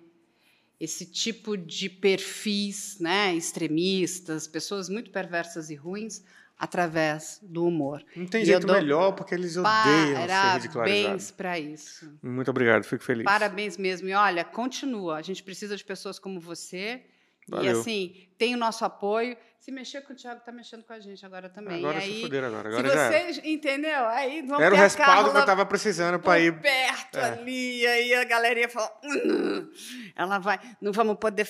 esse 0.83 1.05
tipo 1.05 1.55
de 1.57 1.89
perfis 1.89 2.97
né, 2.99 3.33
extremistas, 3.33 4.47
pessoas 4.47 4.89
muito 4.89 5.11
perversas 5.11 5.69
e 5.69 5.75
ruins, 5.75 6.23
através 6.57 7.39
do 7.41 7.65
humor. 7.67 8.03
Não 8.15 8.25
tem 8.25 8.43
E 8.43 8.45
jeito 8.45 8.67
dou 8.67 8.75
melhor, 8.75 9.13
porque 9.13 9.33
eles 9.33 9.57
odeiam 9.57 10.07
ser 10.07 10.13
Parabéns 10.27 10.63
ridicularizados. 10.63 11.31
para 11.31 11.59
isso. 11.59 12.19
Muito 12.21 12.49
obrigado, 12.51 12.83
fico 12.83 13.03
feliz. 13.03 13.23
Parabéns 13.23 13.77
mesmo. 13.77 14.07
E 14.07 14.13
olha, 14.13 14.43
continua. 14.43 15.17
A 15.17 15.21
gente 15.21 15.41
precisa 15.43 15.75
de 15.75 15.83
pessoas 15.83 16.19
como 16.19 16.39
você. 16.39 17.01
E 17.47 17.51
Valeu. 17.51 17.79
assim, 17.79 18.15
tem 18.37 18.53
o 18.53 18.57
nosso 18.57 18.85
apoio. 18.85 19.35
Se 19.63 19.71
mexer 19.71 20.01
com 20.01 20.11
o 20.11 20.15
Thiago, 20.15 20.41
tá 20.45 20.51
mexendo 20.51 20.83
com 20.83 20.91
a 20.91 20.99
gente 20.99 21.25
agora 21.25 21.47
também. 21.47 21.77
Agora 21.79 21.97
e 21.99 22.01
se 22.01 22.07
aí, 22.11 22.21
fuderam 22.21 22.47
agora. 22.49 22.69
se 22.69 22.77
Agora 22.79 22.93
já 22.93 23.01
era. 23.05 23.11
vocês, 23.33 23.41
entendeu? 23.45 24.05
Aí 24.07 24.41
vão 24.41 24.59
Era 24.59 24.75
o 24.75 24.77
respaldo 24.77 25.31
que 25.31 25.37
eu 25.37 25.45
tava 25.45 25.65
precisando 25.65 26.19
para 26.19 26.37
ir. 26.37 26.59
perto 26.59 27.17
É. 27.17 27.23
ali, 27.31 27.87
aí 27.87 28.13
a 28.13 28.25
galerinha 28.25 28.67
fala, 28.67 28.91
"Hum, 29.05 29.71
ela 30.17 30.37
vai, 30.37 30.59
não 30.81 30.91
vamos 30.91 31.15
poder 31.17 31.49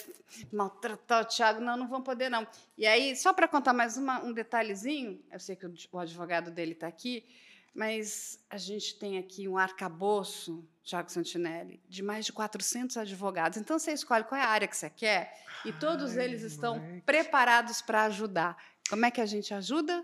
maltratar 0.52 1.24
o 1.24 1.26
Thiago, 1.26 1.60
não, 1.60 1.76
não 1.76 1.88
vamos 1.88 2.06
poder 2.06 2.30
não. 2.30 2.46
E 2.78 2.86
aí, 2.86 3.16
só 3.16 3.34
para 3.34 3.48
contar 3.48 3.74
mais 3.74 3.98
uma- 3.98 4.24
um 4.24 4.32
detalhezinho, 4.32 5.20
eu 5.32 5.40
sei 5.40 5.56
que 5.56 5.66
o, 5.66 5.74
o 5.94 5.98
advogado 5.98 6.52
dele 6.52 6.74
está 6.74 6.86
aqui, 6.86 7.26
mas 7.74 8.40
a 8.50 8.58
gente 8.58 8.98
tem 9.00 9.18
aqui 9.18 9.48
um 9.48 9.58
arcabouço, 9.58 10.68
Thiago 10.84 11.12
Santinelli, 11.12 11.82
de 11.90 12.04
mais 12.04 12.26
de 12.26 12.34
400 12.34 12.98
advogados. 12.98 13.58
Então 13.58 13.80
você 13.80 13.92
escolhe 13.92 14.24
qual 14.26 14.40
é 14.40 14.44
a 14.44 14.48
área 14.50 14.68
que 14.68 14.78
você 14.78 14.90
quer 14.90 15.34
e 15.66 15.74
todos 15.74 16.18
Ai, 16.18 16.26
eles 16.26 16.42
estão 16.44 16.78
moleque. 16.78 17.02
preparados 17.02 17.82
para 17.82 18.04
ajudar. 18.04 18.58
Como 18.90 19.06
é 19.06 19.12
que 19.12 19.22
a 19.22 19.26
gente 19.26 19.54
ajuda? 19.54 20.04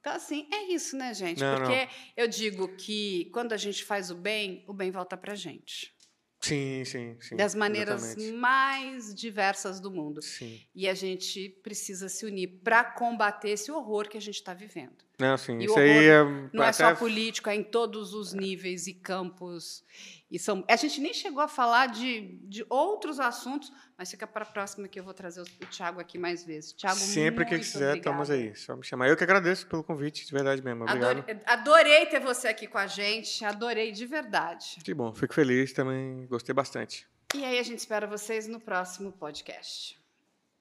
Então, 0.00 0.14
assim, 0.14 0.48
é 0.50 0.72
isso, 0.72 0.96
né, 0.96 1.12
gente? 1.12 1.40
Não, 1.40 1.58
Porque 1.58 1.88
eu 2.16 2.26
digo 2.26 2.74
que 2.76 3.26
quando 3.34 3.52
a 3.52 3.56
gente 3.58 3.84
faz 3.84 4.10
o 4.10 4.14
bem, 4.14 4.64
o 4.66 4.72
bem 4.72 4.90
volta 4.90 5.16
para 5.16 5.34
gente. 5.34 5.94
Sim, 6.40 6.84
sim, 6.86 7.16
sim. 7.20 7.36
das 7.36 7.54
maneiras 7.54 8.02
exatamente. 8.02 8.32
mais 8.32 9.14
diversas 9.14 9.78
do 9.78 9.90
mundo. 9.90 10.22
Sim. 10.22 10.58
E 10.74 10.88
a 10.88 10.94
gente 10.94 11.50
precisa 11.62 12.08
se 12.08 12.24
unir 12.24 12.60
para 12.64 12.82
combater 12.82 13.50
esse 13.50 13.70
horror 13.70 14.08
que 14.08 14.16
a 14.16 14.20
gente 14.20 14.36
está 14.36 14.54
vivendo. 14.54 15.04
Não, 15.18 15.36
sim. 15.36 15.58
E 15.58 15.66
isso 15.66 15.78
aí 15.78 16.08
é. 16.08 16.24
Não 16.50 16.64
é 16.64 16.72
só 16.72 16.94
político, 16.94 17.50
é 17.50 17.56
em 17.56 17.62
todos 17.62 18.14
os 18.14 18.32
níveis 18.32 18.86
e 18.86 18.94
campos. 18.94 19.84
E 20.30 20.38
são, 20.38 20.64
a 20.68 20.76
gente 20.76 21.00
nem 21.00 21.12
chegou 21.12 21.42
a 21.42 21.48
falar 21.48 21.88
de, 21.88 22.38
de 22.44 22.64
outros 22.70 23.18
assuntos, 23.18 23.72
mas 23.98 24.10
fica 24.10 24.26
para 24.26 24.44
a 24.44 24.46
próxima 24.46 24.86
que 24.86 25.00
eu 25.00 25.02
vou 25.02 25.12
trazer 25.12 25.40
o, 25.40 25.44
o 25.44 25.66
Tiago 25.66 26.00
aqui 26.00 26.18
mais 26.18 26.44
vezes. 26.44 26.72
Tiago, 26.72 26.96
Sempre 26.96 27.44
que 27.44 27.58
quiser, 27.58 27.96
estamos 27.96 28.30
aí. 28.30 28.54
Só 28.54 28.76
me 28.76 28.84
chamar. 28.84 29.08
Eu 29.08 29.16
que 29.16 29.24
agradeço 29.24 29.66
pelo 29.66 29.82
convite, 29.82 30.24
de 30.24 30.32
verdade 30.32 30.62
mesmo. 30.62 30.84
Obrigado. 30.84 31.18
Adorei, 31.18 31.40
adorei 31.46 32.06
ter 32.06 32.20
você 32.20 32.46
aqui 32.46 32.68
com 32.68 32.78
a 32.78 32.86
gente, 32.86 33.44
adorei 33.44 33.90
de 33.90 34.06
verdade. 34.06 34.78
Que 34.84 34.94
bom, 34.94 35.12
fico 35.12 35.34
feliz 35.34 35.72
também, 35.72 36.26
gostei 36.26 36.54
bastante. 36.54 37.08
E 37.34 37.44
aí 37.44 37.58
a 37.58 37.62
gente 37.62 37.78
espera 37.78 38.06
vocês 38.06 38.46
no 38.46 38.60
próximo 38.60 39.12
podcast. 39.12 39.99